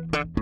Música 0.00 0.41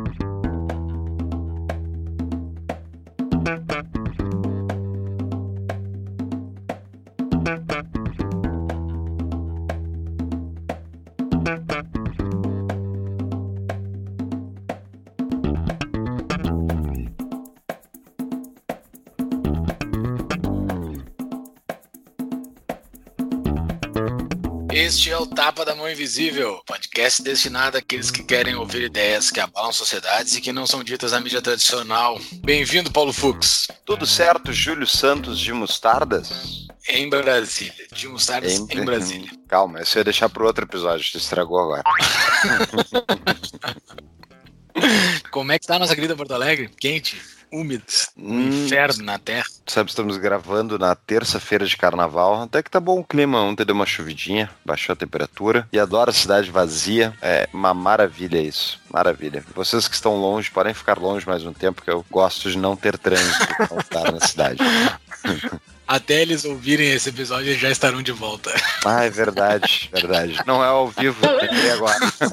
Este 24.90 25.08
é 25.08 25.16
o 25.16 25.24
Tapa 25.24 25.64
da 25.64 25.72
Mão 25.72 25.88
Invisível, 25.88 26.60
podcast 26.66 27.22
destinado 27.22 27.78
àqueles 27.78 28.10
que 28.10 28.24
querem 28.24 28.56
ouvir 28.56 28.82
ideias 28.82 29.30
que 29.30 29.38
abalam 29.38 29.72
sociedades 29.72 30.34
e 30.34 30.40
que 30.40 30.52
não 30.52 30.66
são 30.66 30.82
ditas 30.82 31.12
na 31.12 31.20
mídia 31.20 31.40
tradicional. 31.40 32.18
Bem-vindo, 32.42 32.90
Paulo 32.90 33.12
Fux. 33.12 33.68
Tudo 33.86 34.04
certo, 34.04 34.52
Júlio 34.52 34.88
Santos 34.88 35.38
de 35.38 35.52
Mostardas? 35.52 36.66
Em 36.88 37.08
Brasília. 37.08 37.86
De 37.92 38.08
Mostardas 38.08 38.52
em, 38.52 38.66
em 38.68 38.84
Brasília. 38.84 39.30
Calma, 39.46 39.80
isso 39.80 39.96
eu 39.96 40.00
ia 40.00 40.04
deixar 40.04 40.28
para 40.28 40.44
outro 40.44 40.64
episódio, 40.64 41.08
tu 41.12 41.18
estragou 41.18 41.60
agora. 41.60 41.84
Como 45.30 45.52
é 45.52 45.58
que 45.60 45.66
está 45.66 45.76
a 45.76 45.78
nossa 45.78 45.94
querida 45.94 46.16
Porto 46.16 46.34
Alegre? 46.34 46.68
Quente? 46.80 47.16
Úmidos, 47.52 48.10
um 48.16 48.34
hum, 48.34 48.48
inferno 48.48 49.04
na 49.04 49.18
terra. 49.18 49.46
Sabe, 49.66 49.90
estamos 49.90 50.16
gravando 50.16 50.78
na 50.78 50.94
terça-feira 50.94 51.66
de 51.66 51.76
carnaval, 51.76 52.42
até 52.42 52.62
que 52.62 52.70
tá 52.70 52.80
bom 52.80 53.00
o 53.00 53.04
clima, 53.04 53.40
ontem 53.40 53.64
deu 53.64 53.74
uma 53.74 53.86
chuvidinha, 53.86 54.50
baixou 54.64 54.92
a 54.92 54.96
temperatura, 54.96 55.68
e 55.72 55.78
adoro 55.78 56.10
a 56.10 56.14
cidade 56.14 56.50
vazia, 56.50 57.14
é 57.22 57.48
uma 57.52 57.74
maravilha 57.74 58.38
isso, 58.38 58.80
maravilha. 58.90 59.44
Vocês 59.54 59.88
que 59.88 59.94
estão 59.94 60.16
longe, 60.16 60.50
podem 60.50 60.74
ficar 60.74 60.98
longe 60.98 61.26
mais 61.26 61.44
um 61.44 61.52
tempo, 61.52 61.76
porque 61.76 61.90
eu 61.90 62.04
gosto 62.10 62.50
de 62.50 62.58
não 62.58 62.76
ter 62.76 62.98
trânsito 62.98 63.46
estar 63.78 64.12
na 64.12 64.20
cidade. 64.20 64.60
até 65.90 66.22
eles 66.22 66.44
ouvirem 66.44 66.92
esse 66.92 67.08
episódio, 67.08 67.48
eles 67.48 67.60
já 67.60 67.68
estarão 67.68 68.00
de 68.00 68.12
volta. 68.12 68.54
Ah, 68.84 69.02
é 69.04 69.10
verdade, 69.10 69.90
verdade. 69.92 70.38
Não 70.46 70.62
é 70.62 70.68
ao 70.68 70.86
vivo, 70.86 71.18
lembrei 71.26 71.72
agora. 71.72 71.98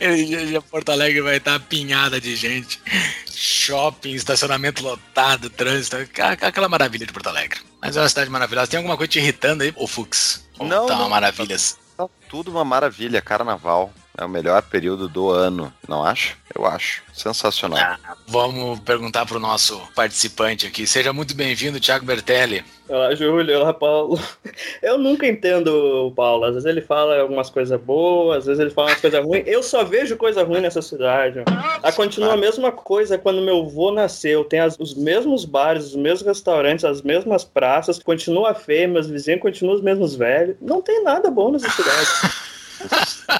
Não, 0.00 0.52
não. 0.52 0.62
Porto 0.62 0.92
Alegre 0.92 1.20
vai 1.20 1.38
estar 1.38 1.56
apinhada 1.56 2.20
de 2.20 2.36
gente. 2.36 2.80
Shopping, 3.26 4.12
estacionamento 4.12 4.82
lotado, 4.82 5.50
trânsito, 5.50 5.96
aquela 6.40 6.68
maravilha 6.68 7.04
de 7.04 7.12
Porto 7.12 7.28
Alegre. 7.28 7.60
Mas 7.82 7.96
é 7.96 8.00
uma 8.00 8.08
cidade 8.08 8.30
maravilhosa. 8.30 8.70
Tem 8.70 8.78
alguma 8.78 8.96
coisa 8.96 9.10
te 9.10 9.18
irritando 9.18 9.64
aí, 9.64 9.72
ô 9.76 9.88
Fux? 9.88 10.46
Ou 10.58 10.68
não. 10.68 10.86
Tá 10.86 10.94
uma 10.94 11.02
não, 11.02 11.10
maravilha. 11.10 11.56
Tá 11.96 12.08
tudo 12.28 12.50
uma 12.50 12.64
maravilha, 12.64 13.20
carnaval. 13.20 13.92
É 14.18 14.24
o 14.24 14.28
melhor 14.28 14.60
período 14.62 15.08
do 15.08 15.30
ano, 15.30 15.72
não 15.88 16.04
acho? 16.04 16.36
Eu 16.54 16.66
acho. 16.66 17.02
Sensacional. 17.14 17.78
Ah, 17.78 18.16
vamos 18.26 18.80
perguntar 18.80 19.24
para 19.24 19.36
o 19.36 19.40
nosso 19.40 19.80
participante 19.94 20.66
aqui. 20.66 20.86
Seja 20.86 21.12
muito 21.12 21.34
bem-vindo, 21.34 21.78
Thiago 21.80 22.04
Bertelli. 22.04 22.64
Olá, 22.88 23.14
Júlio. 23.14 23.60
Olá, 23.60 23.72
Paulo. 23.72 24.18
Eu 24.82 24.98
nunca 24.98 25.26
entendo 25.26 25.68
o 26.08 26.10
Paulo. 26.10 26.44
Às 26.44 26.54
vezes 26.54 26.66
ele 26.66 26.80
fala 26.80 27.20
algumas 27.20 27.48
coisas 27.48 27.80
boas, 27.80 28.38
às 28.38 28.46
vezes 28.46 28.60
ele 28.60 28.70
fala 28.70 28.88
umas 28.88 29.00
coisas 29.00 29.24
ruins. 29.24 29.44
Eu 29.46 29.62
só 29.62 29.84
vejo 29.84 30.16
coisa 30.16 30.42
ruim 30.42 30.60
nessa 30.60 30.82
cidade. 30.82 31.44
A 31.80 31.92
continua 31.92 32.34
a 32.34 32.36
mesma 32.36 32.72
coisa 32.72 33.16
quando 33.16 33.40
meu 33.40 33.60
avô 33.60 33.92
nasceu. 33.92 34.42
Tem 34.44 34.58
as, 34.58 34.76
os 34.78 34.92
mesmos 34.92 35.44
bares, 35.44 35.86
os 35.86 35.96
mesmos 35.96 36.26
restaurantes, 36.26 36.84
as 36.84 37.00
mesmas 37.00 37.44
praças. 37.44 38.00
Continua 38.00 38.54
feio, 38.54 38.88
meus 38.88 39.06
vizinhos 39.06 39.40
continuam 39.40 39.76
os 39.76 39.82
mesmos 39.82 40.16
velhos. 40.16 40.56
Não 40.60 40.82
tem 40.82 41.04
nada 41.04 41.30
bom 41.30 41.52
nessa 41.52 41.70
cidade. 41.70 42.08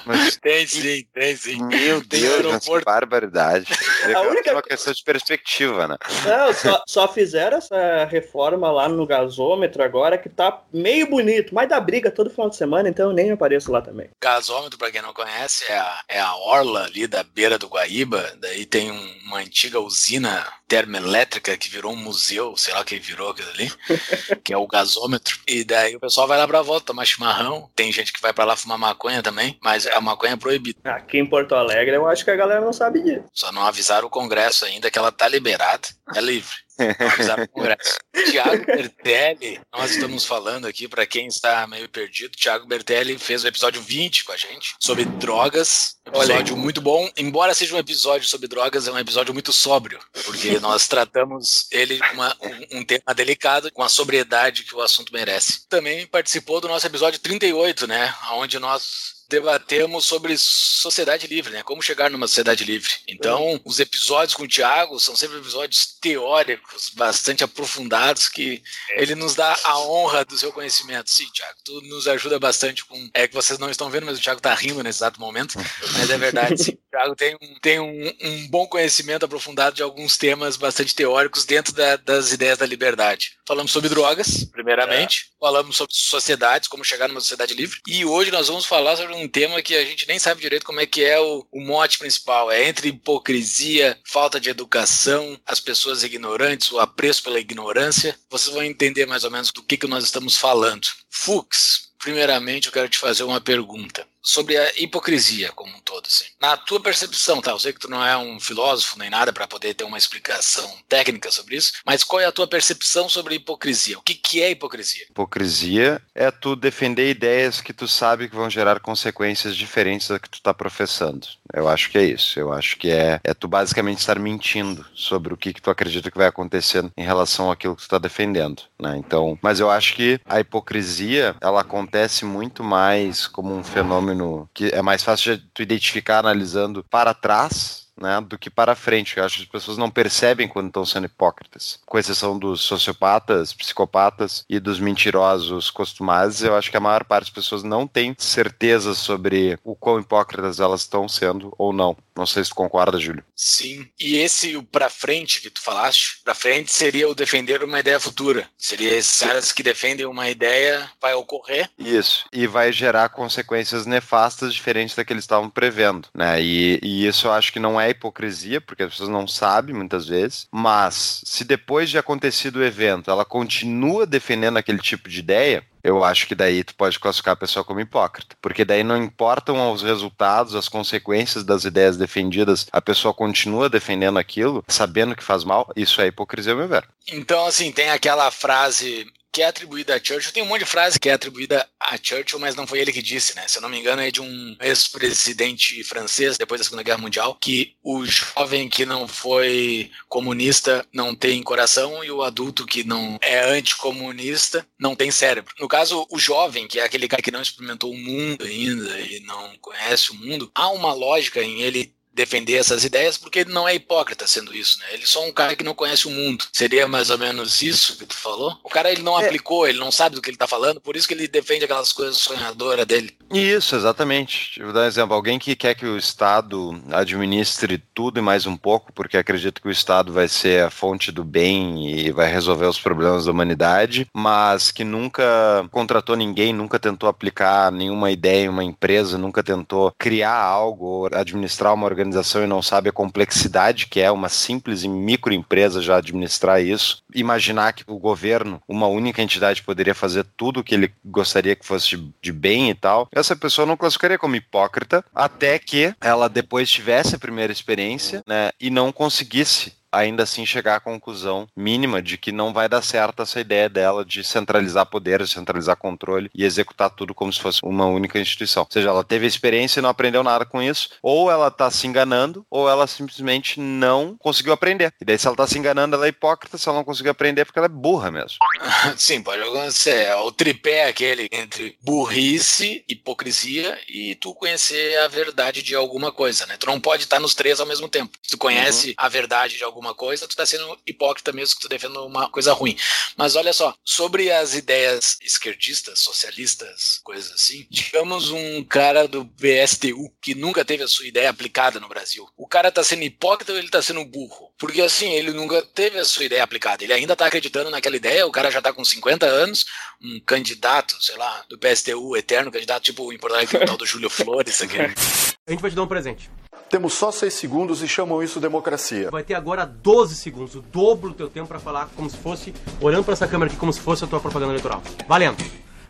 Mas, 0.05 0.37
tem 0.37 0.67
sim, 0.67 1.05
tem 1.13 1.37
sim. 1.37 1.63
Meu 1.65 2.05
tem 2.07 2.21
Deus, 2.21 2.35
aeroporto. 2.35 2.85
barbaridade. 2.85 3.67
A 4.15 4.21
única... 4.23 4.51
É 4.51 4.53
uma 4.53 4.63
questão 4.63 4.93
de 4.93 5.03
perspectiva, 5.03 5.89
né? 5.89 5.97
Não, 6.27 6.53
só, 6.53 6.83
só, 6.87 7.09
fizeram 7.09 7.59
essa 7.59 8.05
reforma 8.05 8.71
lá 8.71 8.89
no 8.89 9.07
gasômetro 9.07 9.83
agora 9.83 10.19
que 10.19 10.29
tá 10.29 10.63
meio 10.73 11.09
bonito, 11.09 11.55
mas 11.55 11.69
dá 11.69 11.81
briga 11.81 12.11
todo 12.11 12.31
final 12.31 12.51
de 12.51 12.57
semana, 12.57 12.89
então 12.89 13.11
eu 13.11 13.15
nem 13.15 13.31
apareço 13.31 13.71
lá 13.71 13.81
também. 13.81 14.09
Gasômetro, 14.23 14.79
pra 14.79 14.91
quem 14.91 15.03
não 15.03 15.13
conhece, 15.13 15.65
é 15.71 15.79
a, 15.79 16.01
é 16.09 16.21
a 16.21 16.35
orla 16.35 16.85
ali 16.85 17.07
da 17.07 17.23
beira 17.23 17.59
do 17.59 17.69
Guaíba, 17.69 18.33
daí 18.39 18.67
tem 18.67 18.91
um, 18.91 19.19
uma 19.27 19.39
antiga 19.39 19.81
usina 19.81 20.47
termoelétrica 20.71 21.57
que 21.57 21.69
virou 21.69 21.93
um 21.93 21.97
museu, 21.97 22.57
sei 22.57 22.73
lá 22.73 22.81
o 22.81 22.85
que 22.85 22.97
virou 22.99 23.31
aquilo 23.31 23.51
ali, 23.51 23.73
que 24.45 24.55
é 24.55 24.57
o 24.57 24.69
gasômetro. 24.69 25.37
E 25.47 25.65
daí 25.65 25.97
o 25.97 26.01
pessoal 26.01 26.29
vai 26.29 26.39
lá 26.39 26.47
pra 26.47 26.63
volta 26.63 26.87
tomar 26.87 27.05
chimarrão, 27.05 27.69
tem 27.75 27.91
gente 27.91 28.13
que 28.13 28.23
vai 28.23 28.33
pra 28.33 28.45
lá 28.45 28.55
fumar 28.55 28.79
maconha 28.79 29.21
também 29.21 29.59
mas 29.63 29.87
a 29.87 30.01
maconha 30.01 30.35
é 30.35 30.37
proibida. 30.37 30.79
Aqui 30.85 31.19
em 31.19 31.27
Porto 31.27 31.55
Alegre 31.55 31.95
eu 31.95 32.07
acho 32.07 32.25
que 32.25 32.31
a 32.31 32.37
galera 32.37 32.61
não 32.61 32.73
sabe 32.73 33.03
disso. 33.03 33.25
Só 33.33 33.51
não 33.53 33.63
avisaram 33.63 34.07
o 34.07 34.11
Congresso 34.11 34.65
ainda 34.65 34.91
que 34.91 34.99
ela 34.99 35.11
tá 35.11 35.29
liberada, 35.29 35.89
é 36.15 36.21
livre. 36.21 36.55
Tiago 38.31 38.65
Bertelli, 38.65 39.61
nós 39.73 39.93
estamos 39.93 40.25
falando 40.25 40.67
aqui, 40.67 40.89
para 40.89 41.07
quem 41.07 41.27
está 41.27 41.67
meio 41.67 41.89
perdido, 41.89 42.37
Tiago 42.37 42.67
Bertelli 42.67 43.19
fez 43.19 43.45
o 43.45 43.49
episódio 43.49 43.81
20 43.81 44.25
com 44.25 44.33
a 44.33 44.37
gente, 44.37 44.75
sobre 44.79 45.05
drogas. 45.05 45.97
Episódio 46.07 46.57
muito 46.57 46.81
bom. 46.81 47.09
Embora 47.17 47.55
seja 47.55 47.75
um 47.75 47.79
episódio 47.79 48.29
sobre 48.29 48.49
drogas, 48.49 48.89
é 48.89 48.93
um 48.93 48.99
episódio 48.99 49.33
muito 49.33 49.53
sóbrio, 49.53 49.99
porque 50.25 50.59
nós 50.61 50.89
tratamos 50.89 51.67
ele 51.71 52.01
uma, 52.13 52.37
um, 52.41 52.79
um, 52.79 52.85
tema 52.85 53.15
delicado, 53.15 53.71
com 53.73 53.83
a 53.83 53.89
sobriedade 53.89 54.65
que 54.65 54.75
o 54.75 54.81
assunto 54.81 55.13
merece. 55.13 55.67
Também 55.69 56.07
participou 56.07 56.61
do 56.61 56.69
nosso 56.69 56.87
episódio 56.87 57.21
38, 57.21 57.87
né? 57.87 58.15
Onde 58.33 58.59
nós 58.59 59.20
debatemos 59.31 60.05
sobre 60.05 60.35
sociedade 60.37 61.29
livre, 61.29 61.53
né? 61.53 61.63
Como 61.63 61.81
chegar 61.81 62.11
numa 62.11 62.27
sociedade 62.27 62.65
livre. 62.65 62.91
Então, 63.07 63.61
os 63.65 63.79
episódios 63.79 64.35
com 64.35 64.43
o 64.43 64.49
Tiago 64.49 64.99
são 64.99 65.15
sempre 65.15 65.39
episódios 65.39 65.97
teóricos, 66.01 66.91
bastante 66.91 67.45
aprofundados, 67.45 68.29
que 68.29 68.61
ele 68.91 69.15
nos 69.15 69.37
dá 69.37 69.57
a 69.65 69.79
honra 69.79 70.25
do 70.25 70.37
seu 70.37 70.53
conhecimento. 70.53 71.11
Sim, 71.11 71.27
Tiago, 71.33 71.57
tu 71.65 71.81
nos 71.83 72.09
ajuda 72.09 72.39
bastante 72.41 72.85
com. 72.85 73.09
É 73.15 73.29
que 73.29 73.35
vocês 73.35 73.59
não 73.59 73.71
estão 73.71 73.89
vendo, 73.89 74.07
mas 74.07 74.19
o 74.19 74.21
Tiago 74.21 74.41
tá 74.41 74.53
rindo 74.53 74.83
nesse 74.83 74.99
exato 74.99 75.21
momento. 75.21 75.57
Mas 75.97 76.11
é 76.11 76.19
verdade, 76.19 76.63
sim. 76.63 76.79
O 76.91 76.97
Tiago 76.97 77.15
tem, 77.15 77.37
um, 77.37 77.55
tem 77.63 77.79
um, 77.79 78.09
um, 78.21 78.49
bom 78.49 78.67
conhecimento 78.67 79.25
aprofundado 79.25 79.77
de 79.77 79.83
alguns 79.83 80.17
temas 80.17 80.57
bastante 80.57 80.93
teóricos 80.93 81.45
dentro 81.45 81.73
da, 81.73 81.95
das 81.95 82.33
ideias 82.33 82.59
da 82.59 82.67
liberdade. 82.67 83.37
Falamos 83.47 83.71
sobre 83.71 83.89
drogas, 83.89 84.45
primeiramente. 84.51 85.31
É. 85.37 85.39
Falamos 85.39 85.77
sobre 85.77 85.95
sociedades, 85.95 86.67
como 86.67 86.85
chegar 86.85 87.07
numa 87.07 87.21
sociedade 87.21 87.55
livre. 87.55 87.79
E 87.87 88.05
hoje 88.05 88.33
nós 88.33 88.49
vamos 88.49 88.67
falar 88.67 88.97
sobre 88.97 89.15
um 89.15 89.29
tema 89.29 89.63
que 89.63 89.77
a 89.77 89.85
gente 89.85 90.09
nem 90.09 90.19
sabe 90.19 90.41
direito 90.41 90.67
como 90.67 90.81
é 90.81 90.87
que 90.87 91.05
é 91.05 91.21
o, 91.21 91.47
o 91.53 91.61
mote 91.61 91.97
principal. 91.97 92.51
É 92.51 92.69
entre 92.69 92.89
hipocrisia, 92.89 93.97
falta 94.05 94.41
de 94.41 94.51
educação, 94.51 95.41
as 95.47 95.61
pessoas 95.61 96.03
ignorantes, 96.03 96.73
o 96.73 96.81
apreço 96.81 97.23
pela 97.23 97.39
ignorância. 97.39 98.19
Vocês 98.29 98.53
vão 98.53 98.65
entender 98.65 99.07
mais 99.07 99.23
ou 99.23 99.31
menos 99.31 99.53
do 99.53 99.63
que, 99.63 99.77
que 99.77 99.87
nós 99.87 100.03
estamos 100.03 100.37
falando. 100.37 100.89
Fux, 101.09 101.93
primeiramente 102.01 102.67
eu 102.67 102.73
quero 102.73 102.89
te 102.89 102.99
fazer 102.99 103.23
uma 103.23 103.41
pergunta 103.41 104.05
sobre 104.23 104.57
a 104.57 104.73
hipocrisia 104.77 105.51
como 105.53 105.75
um 105.75 105.81
todo. 105.81 106.07
Assim. 106.07 106.27
Na 106.41 106.57
tua 106.57 106.81
percepção, 106.81 107.41
tá? 107.41 107.51
Eu 107.51 107.59
sei 107.59 107.73
que 107.73 107.81
tu 107.81 107.91
não 107.91 108.05
é 108.05 108.17
um 108.17 108.39
filósofo 108.39 108.99
nem 108.99 109.11
nada 109.11 109.33
para 109.33 109.47
poder 109.47 109.75
ter 109.75 109.85
uma 109.85 109.99
explicação 109.99 110.71
técnica 110.89 111.31
sobre 111.31 111.57
isso, 111.57 111.73
mas 111.85 112.05
qual 112.05 112.21
é 112.21 112.27
a 112.27 112.33
tua 112.33 112.47
percepção 112.47 113.09
sobre 113.09 113.37
hipocrisia? 113.37 113.99
O 113.99 114.03
que, 114.03 114.15
que 114.15 114.43
é 114.43 114.51
hipocrisia? 114.51 115.07
Hipocrisia 115.11 116.01
é 116.15 116.31
tu 116.31 116.55
defender 116.55 117.11
ideias 117.11 117.61
que 117.61 117.73
tu 117.73 117.89
sabe 117.89 118.29
que 118.29 118.37
vão 118.37 118.51
gerar 118.51 118.81
consequências 118.81 119.57
diferentes 119.57 120.09
da 120.09 120.19
que 120.19 120.29
tu 120.29 120.39
está 120.39 120.53
professando. 120.53 121.27
Eu 121.53 121.69
acho 121.69 121.91
que 121.91 121.99
é 121.99 122.05
isso. 122.05 122.39
Eu 122.39 122.53
acho 122.53 122.77
que 122.77 122.91
é, 122.91 123.21
é 123.25 123.35
tu 123.35 123.49
basicamente 123.49 123.99
estar 123.99 124.19
mentindo 124.19 124.87
sobre 124.95 125.35
o 125.35 125.37
que, 125.37 125.53
que 125.53 125.61
tu 125.61 125.71
acredita 125.71 126.11
que 126.11 126.19
vai 126.19 126.29
acontecer 126.29 126.85
em 126.97 127.03
relação 127.03 127.51
àquilo 127.51 127.75
que 127.75 127.83
tu 127.83 127.85
está 127.85 127.99
defendendo. 127.99 128.63
Né? 128.79 128.97
Então, 128.97 129.39
mas 129.43 129.61
eu 129.61 129.71
acho 129.71 129.95
que 129.95 130.21
a 130.27 130.41
hipocrisia 130.41 131.35
ela 131.41 131.61
acontece 131.61 132.25
muito 132.25 132.63
mais 132.63 133.27
como 133.27 133.55
um 133.55 133.65
fenômeno 133.65 134.10
fenômeno 134.11 134.49
que 134.53 134.69
é 134.69 134.83
mais 134.83 135.03
fácil 135.03 135.37
de 135.37 135.45
tu 135.55 135.63
identificar 135.63 136.19
analisando 136.19 136.85
para 136.85 137.15
trás 137.15 137.89
né, 138.01 138.21
do 138.21 138.39
que 138.39 138.49
para 138.49 138.75
frente. 138.75 139.17
Eu 139.17 139.25
acho 139.25 139.37
que 139.37 139.43
as 139.43 139.49
pessoas 139.49 139.77
não 139.77 139.91
percebem 139.91 140.49
quando 140.49 140.69
estão 140.69 140.87
sendo 140.87 141.05
hipócritas. 141.05 141.79
Com 141.85 141.99
exceção 141.99 142.39
dos 142.39 142.63
sociopatas, 142.63 143.53
psicopatas 143.53 144.45
e 144.49 144.59
dos 144.59 144.81
mentirosos 144.81 145.71
costumados, 145.71 146.43
eu 146.43 146.57
acho 146.57 146.71
que 146.71 146.77
a 146.77 146.81
maior 146.81 147.05
parte 147.05 147.27
das 147.27 147.35
pessoas 147.35 147.63
não 147.63 147.87
tem 147.87 148.15
certeza 148.19 148.95
sobre 148.95 149.59
o 149.63 149.75
quão 149.75 150.01
hipócritas 150.01 150.61
elas 150.61 150.81
estão 150.81 151.07
sendo 151.09 151.55
ou 151.59 151.73
não. 151.73 151.97
Não 152.21 152.27
sei 152.27 152.45
se 152.45 152.51
tu 152.51 152.57
concorda, 152.57 152.99
Júlio. 152.99 153.25
Sim. 153.35 153.89
E 153.99 154.19
esse 154.19 154.55
o 154.55 154.63
para 154.63 154.91
frente 154.91 155.41
que 155.41 155.49
tu 155.49 155.63
falaste, 155.63 156.21
para 156.23 156.35
frente 156.35 156.71
seria 156.71 157.09
o 157.09 157.15
defender 157.15 157.65
uma 157.65 157.81
ideia 157.81 157.99
futura. 157.99 158.47
Seria 158.59 158.93
esses 158.93 159.19
caras 159.19 159.53
que 159.53 159.63
defendem 159.63 160.05
uma 160.05 160.29
ideia 160.29 160.91
vai 161.01 161.15
ocorrer. 161.15 161.71
Isso. 161.79 162.27
E 162.31 162.47
vai 162.47 162.73
gerar 162.73 163.09
consequências 163.09 163.87
nefastas 163.87 164.53
diferentes 164.53 164.95
da 164.95 165.03
que 165.03 165.15
eles 165.15 165.25
estavam 165.25 165.49
prevendo, 165.49 166.09
né? 166.15 166.43
E, 166.43 166.79
e 166.83 167.07
isso 167.07 167.27
eu 167.27 167.33
acho 167.33 167.51
que 167.55 167.59
não 167.59 167.81
é 167.81 167.89
hipocrisia, 167.89 168.61
porque 168.61 168.83
as 168.83 168.91
pessoas 168.91 169.09
não 169.09 169.27
sabem 169.27 169.75
muitas 169.75 170.07
vezes, 170.07 170.47
mas 170.53 171.23
se 171.25 171.43
depois 171.43 171.89
de 171.89 171.97
acontecido 171.97 172.57
o 172.57 172.65
evento 172.65 173.11
ela 173.11 173.25
continua 173.25 174.05
defendendo 174.05 174.59
aquele 174.59 174.79
tipo 174.79 175.09
de 175.09 175.21
ideia, 175.21 175.65
eu 175.83 176.05
acho 176.05 176.27
que 176.27 176.35
daí 176.35 176.63
tu 176.65 176.75
pode 176.75 176.99
classificar 176.99 177.35
a 177.35 177.37
pessoa 177.37 177.65
como 177.65 177.81
hipócrita. 177.81 178.37
Porque 178.41 178.65
daí 178.65 178.83
não 178.83 178.97
importam 178.97 179.73
os 179.73 179.83
resultados, 179.83 180.55
as 180.55 180.69
consequências 180.69 181.45
das 181.45 181.65
ideias 181.65 181.97
defendidas, 181.97 182.67
a 182.73 182.81
pessoa 182.81 183.15
continua 183.15 183.69
defendendo 183.69 184.19
aquilo, 184.19 184.65
sabendo 184.69 185.17
que 185.17 185.25
faz 185.25 185.45
mal, 185.45 185.71
isso 185.77 186.01
é 186.01 186.07
hipocrisia, 186.07 186.53
ao 186.53 186.59
meu 186.59 186.69
ver. 186.69 186.87
Então, 187.09 187.47
assim, 187.47 187.73
tem 187.73 187.91
aquela 187.91 188.31
frase 188.31 189.07
que 189.33 189.43
é 189.43 189.47
atribuída 189.47 189.95
a 189.95 190.03
Churchill. 190.03 190.33
Tem 190.33 190.43
um 190.43 190.47
monte 190.47 190.61
de 190.61 190.67
frase 190.67 190.99
que 190.99 191.09
é 191.09 191.13
atribuída 191.13 191.69
a 191.79 191.97
Churchill, 191.97 192.39
mas 192.39 192.55
não 192.55 192.67
foi 192.67 192.81
ele 192.81 192.93
que 192.93 193.03
disse, 193.03 193.35
né? 193.37 193.47
Se 193.47 193.59
eu 193.59 193.63
não 193.63 193.69
me 193.69 193.79
engano, 193.79 194.03
é 194.03 194.11
de 194.11 194.21
um 194.21 194.57
ex-presidente 194.61 195.83
francês, 195.85 196.37
depois 196.37 196.61
da 196.61 196.65
Segunda 196.65 196.83
Guerra 196.83 196.99
Mundial, 196.99 197.37
que 197.41 197.75
o 197.83 198.05
jovem 198.05 198.69
que 198.69 198.85
não 198.85 199.07
foi 199.07 199.91
comunista 200.09 200.87
não 200.93 201.15
tem 201.15 201.43
coração 201.43 202.05
e 202.05 202.11
o 202.11 202.23
adulto 202.23 202.67
que 202.67 202.85
não 202.85 203.19
é 203.23 203.41
anticomunista 203.51 204.67
não 204.79 204.95
tem 204.95 205.11
cérebro. 205.11 205.55
No 205.59 205.69
caso, 205.69 206.07
o 206.11 206.19
jovem, 206.19 206.67
que 206.67 206.81
é 206.81 206.85
aquele 206.85 207.09
cara 207.09 207.23
que 207.23 207.31
não 207.31 207.43
experimentou 207.43 207.93
o 207.93 207.97
mundo 207.97 208.45
ainda 208.45 209.01
e 209.01 209.21
não 209.21 209.57
conhece 209.61 210.11
o 210.11 210.15
mundo, 210.15 210.51
há 210.55 210.69
uma 210.71 210.93
lógica 210.93 211.43
em 211.43 211.63
ele 211.63 211.95
defender 212.21 212.57
essas 212.57 212.85
ideias, 212.85 213.17
porque 213.17 213.41
ele 213.41 213.53
não 213.53 213.67
é 213.67 213.75
hipócrita 213.75 214.27
sendo 214.27 214.55
isso, 214.55 214.79
né? 214.81 214.87
Ele 214.93 215.05
é 215.05 215.07
só 215.07 215.25
um 215.27 215.33
cara 215.33 215.57
que 215.57 215.65
não 215.65 215.75
conhece 215.75 216.07
o 216.07 216.11
mundo. 216.11 216.45
Seria 216.53 216.87
mais 216.87 217.09
ou 217.09 217.17
menos 217.17 217.63
isso 217.63 217.97
que 217.97 218.05
tu 218.05 218.15
falou? 218.15 218.59
O 218.63 218.69
cara 218.69 218.93
ele 218.93 219.03
não 219.03 219.19
é. 219.19 219.25
aplicou, 219.25 219.67
ele 219.67 219.79
não 219.79 219.91
sabe 219.91 220.17
do 220.17 220.23
que 220.23 220.29
ele 220.29 220.37
tá 220.37 220.47
falando, 220.47 220.81
por 220.81 220.97
isso 220.97 221.09
que 221.09 221.15
ele 221.15 221.27
defende 221.27 221.65
aquelas 221.65 221.93
coisas 221.93 222.19
sonhadoras 222.19 222.85
dele. 222.85 223.17
Isso, 223.33 223.75
exatamente. 223.75 224.61
Vou 224.63 224.73
dar 224.73 224.81
um 224.81 224.87
exemplo. 224.87 225.15
Alguém 225.15 225.39
que 225.39 225.57
quer 225.57 225.75
que 225.75 225.87
o 225.87 225.97
Estado 225.97 226.83
administre 226.93 227.83
tudo 227.95 228.19
e 228.19 228.23
mais 228.23 228.45
um 228.45 228.57
pouco, 228.57 228.93
porque 228.93 229.17
acredita 229.17 229.61
que 229.61 229.69
o 229.69 229.71
Estado 229.71 230.13
vai 230.13 230.29
ser 230.29 230.65
a 230.65 230.71
fonte 230.71 231.11
do 231.11 231.25
bem 231.25 231.89
e 231.89 232.11
vai 232.11 232.31
resolver 232.31 232.67
os 232.67 232.79
problemas 232.79 233.25
da 233.25 233.33
humanidade, 233.33 234.07
mas 234.15 234.71
que 234.71 234.85
nunca 234.85 235.67
contratou 235.71 236.17
ninguém, 236.17 236.53
nunca 236.53 236.79
tentou 236.79 237.09
aplicar 237.09 237.73
nenhuma 237.73 238.11
ideia 238.11 238.45
em 238.45 238.49
uma 238.49 238.65
empresa, 238.65 239.17
nunca 239.17 239.43
tentou 239.43 239.93
criar 239.99 240.37
algo 240.37 240.85
ou 240.85 241.07
administrar 241.13 241.73
uma 241.73 241.87
organização 241.87 242.10
organização 242.11 242.43
e 242.43 242.47
não 242.47 242.61
sabe 242.61 242.89
a 242.89 242.93
complexidade 242.93 243.87
que 243.87 244.01
é 244.01 244.11
uma 244.11 244.29
simples 244.29 244.85
microempresa 244.85 245.81
já 245.81 245.97
administrar 245.97 246.63
isso, 246.63 247.03
imaginar 247.15 247.73
que 247.73 247.85
o 247.87 247.99
governo, 247.99 248.61
uma 248.69 248.87
única 248.87 249.23
entidade, 249.23 249.63
poderia 249.63 249.95
fazer 249.95 250.25
tudo 250.37 250.61
o 250.61 250.65
que 250.65 250.75
ele 250.75 250.93
gostaria 251.05 251.55
que 251.55 251.67
fosse 251.67 251.97
de, 251.97 252.13
de 252.21 252.33
bem 252.33 252.71
e 252.71 252.75
tal, 252.75 253.09
essa 253.13 253.37
pessoa 253.37 253.67
não 253.67 253.77
classificaria 253.77 254.19
como 254.19 254.37
hipócrita 254.37 255.05
até 255.15 255.59
que 255.59 255.95
ela 256.01 256.29
depois 256.29 256.71
tivesse 256.71 257.15
a 257.15 257.19
primeira 257.19 257.53
experiência 257.53 258.23
né, 258.27 258.51
e 258.61 258.71
não 258.71 258.93
conseguisse 258.93 259.73
ainda 259.93 260.23
assim 260.23 260.45
chegar 260.47 260.77
à 260.77 260.81
conclusão 260.81 261.49
mínima 261.57 262.03
de 262.03 262.17
que 262.17 262.33
não 262.33 262.53
vai 262.53 262.69
dar 262.69 262.83
certo 262.83 263.23
essa 263.23 263.41
ideia 263.41 263.69
dela 263.69 264.05
de 264.05 264.23
centralizar 264.25 264.87
poder, 264.87 265.23
de 265.23 265.29
centralizar 265.29 265.77
controle 265.77 266.31
e 266.35 266.45
executar 266.45 266.91
tudo 266.91 267.15
como 267.15 267.33
se 267.33 267.41
fosse 267.41 267.61
uma 267.63 267.87
única 267.87 268.19
instituição. 268.19 268.63
Ou 268.63 268.73
seja, 268.73 268.89
ela 268.89 269.05
teve 269.05 269.27
experiência 269.27 269.81
e 269.81 269.83
não 269.83 269.91
aprendeu 269.91 270.23
nada 270.23 270.45
com 270.45 270.63
isso, 270.63 270.91
ou 271.03 271.31
ela 271.31 271.49
está 271.49 271.71
se 271.71 271.87
enganando, 271.87 272.45
ou 272.51 272.69
ela 272.69 272.87
simplesmente 272.87 273.59
não 273.61 274.17
conseguiu 274.19 274.53
aprender. 274.53 274.93
E 275.01 275.05
daí, 275.05 275.19
se 275.19 275.27
ela 275.27 275.35
está 275.35 275.47
se 275.47 275.59
enganando, 275.59 275.97
ela 275.97 276.07
é 276.07 276.09
hipócrita, 276.09 276.59
se 276.59 276.69
ela 276.69 276.79
não 276.79 276.85
conseguiu 276.85 277.13
aprender, 277.13 277.43
é 277.43 277.45
porque 277.45 277.59
ela 277.59 277.67
é 277.67 277.69
burra 277.69 278.11
mesmo. 278.11 278.39
Sim, 278.97 279.23
pode 279.23 279.43
acontecer. 279.43 280.07
É 280.07 280.17
o 280.17 280.31
tripé 280.33 280.89
aquele 280.89 281.29
entre 281.33 281.77
burrice, 281.83 282.85
hipocrisia 282.89 283.79
e 283.89 284.15
tu 284.15 284.35
conhecer 284.35 284.99
a 284.99 285.09
verdade 285.09 285.63
de 285.63 285.75
alguma 285.75 286.13
coisa, 286.13 286.47
né? 286.47 286.57
Tu 286.59 286.67
não 286.67 286.81
pode 286.81 287.05
estar 287.05 287.21
nos 287.21 287.35
três 287.35 287.61
ao 287.61 287.67
mesmo 287.67 287.89
tempo. 287.89 288.17
Se 288.23 288.31
tu 288.33 288.39
conhece 288.39 288.89
uhum. 288.89 288.95
a 288.97 289.09
verdade 289.09 289.57
de 289.57 289.65
alguma 289.65 289.80
alguma 289.81 289.95
coisa, 289.95 290.29
tu 290.29 290.37
tá 290.37 290.45
sendo 290.45 290.79
hipócrita 290.87 291.33
mesmo 291.33 291.57
que 291.57 291.63
tu 291.63 291.69
defenda 291.69 292.01
uma 292.03 292.29
coisa 292.29 292.53
ruim. 292.53 292.77
Mas 293.17 293.35
olha 293.35 293.53
só, 293.53 293.75
sobre 293.83 294.31
as 294.31 294.55
ideias 294.55 295.19
esquerdistas, 295.23 295.99
socialistas, 295.99 297.01
coisas 297.03 297.33
assim, 297.33 297.67
digamos 297.71 298.31
um 298.31 298.63
cara 298.63 299.09
do 299.09 299.25
PSTU 299.25 300.13
que 300.21 300.35
nunca 300.35 300.65
teve 300.65 300.83
a 300.83 300.89
sua 300.89 301.07
ideia 301.07 301.31
aplicada 301.31 301.81
no 301.81 301.89
Brasil. 301.89 302.29
O 302.37 302.47
cara 302.47 302.71
tá 302.71 302.85
sendo 302.85 303.03
hipócrita 303.03 303.53
ou 303.53 303.59
ele 303.59 303.71
tá 303.71 303.81
sendo 303.81 304.05
burro? 304.05 304.53
Porque 304.59 304.83
assim, 304.83 305.11
ele 305.13 305.33
nunca 305.33 305.63
teve 305.63 305.99
a 305.99 306.05
sua 306.05 306.25
ideia 306.25 306.45
aplicada. 306.45 306.85
Ele 306.85 306.93
ainda 306.93 307.17
tá 307.17 307.27
acreditando 307.27 307.71
naquela 307.71 307.97
ideia, 307.97 308.27
o 308.27 308.33
cara 308.33 308.51
já 308.51 308.61
tá 308.61 308.73
com 308.73 308.85
50 308.85 309.27
anos, 309.27 309.65
um 310.03 310.21
candidato, 310.21 311.03
sei 311.03 311.17
lá, 311.17 311.45
do 311.49 311.59
PSTU 311.59 312.17
eterno, 312.17 312.53
candidato 312.53 312.85
tipo 312.85 313.11
Porto 313.19 313.35
Alegre, 313.35 313.57
o 313.57 313.67
tal 313.67 313.77
do 313.77 313.87
Júlio 313.87 314.11
Flores, 314.11 314.61
aqui. 314.61 314.77
A 315.47 315.51
gente 315.51 315.61
vai 315.61 315.71
te 315.71 315.75
dar 315.75 315.83
um 315.83 315.89
presente. 315.89 316.31
Temos 316.71 316.95
só 316.95 317.11
seis 317.11 317.35
segundos 317.35 317.83
e 317.83 317.89
chamam 317.89 318.23
isso 318.23 318.39
democracia. 318.39 319.11
Vai 319.11 319.25
ter 319.25 319.35
agora 319.35 319.67
12 319.67 320.15
segundos, 320.15 320.55
o 320.55 320.63
dobro 320.63 321.09
do 321.09 321.17
teu 321.17 321.29
tempo 321.29 321.49
para 321.49 321.59
falar 321.59 321.89
como 321.97 322.09
se 322.09 322.17
fosse, 322.17 322.55
olhando 322.81 323.03
para 323.03 323.15
essa 323.15 323.27
câmera 323.27 323.51
aqui, 323.51 323.59
como 323.59 323.73
se 323.73 323.81
fosse 323.81 324.05
a 324.05 324.07
tua 324.07 324.21
propaganda 324.21 324.53
eleitoral. 324.53 324.81
Valendo! 325.09 325.45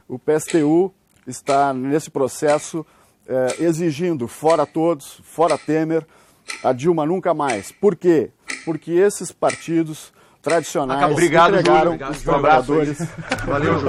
O 0.09 0.19
PSTU 0.19 0.91
está 1.27 1.75
nesse 1.75 2.11
processo 2.11 2.85
é, 3.29 3.57
exigindo, 3.63 4.27
fora 4.27 4.65
todos, 4.65 5.21
fora 5.23 5.59
Temer, 5.59 6.07
a 6.65 6.73
Dilma 6.73 7.05
nunca 7.05 7.35
mais. 7.35 7.71
Por 7.71 7.95
quê? 7.95 8.31
Porque 8.65 8.93
esses 8.93 9.31
partidos 9.31 10.11
tradicionais 10.41 11.13
Obrigado, 11.13 11.59
entregaram 11.59 11.91
Obrigado, 11.93 12.13
os 12.13 12.23
trabalhadores. 12.23 12.99
Valeu, 13.45 13.79
Ju. 13.81 13.89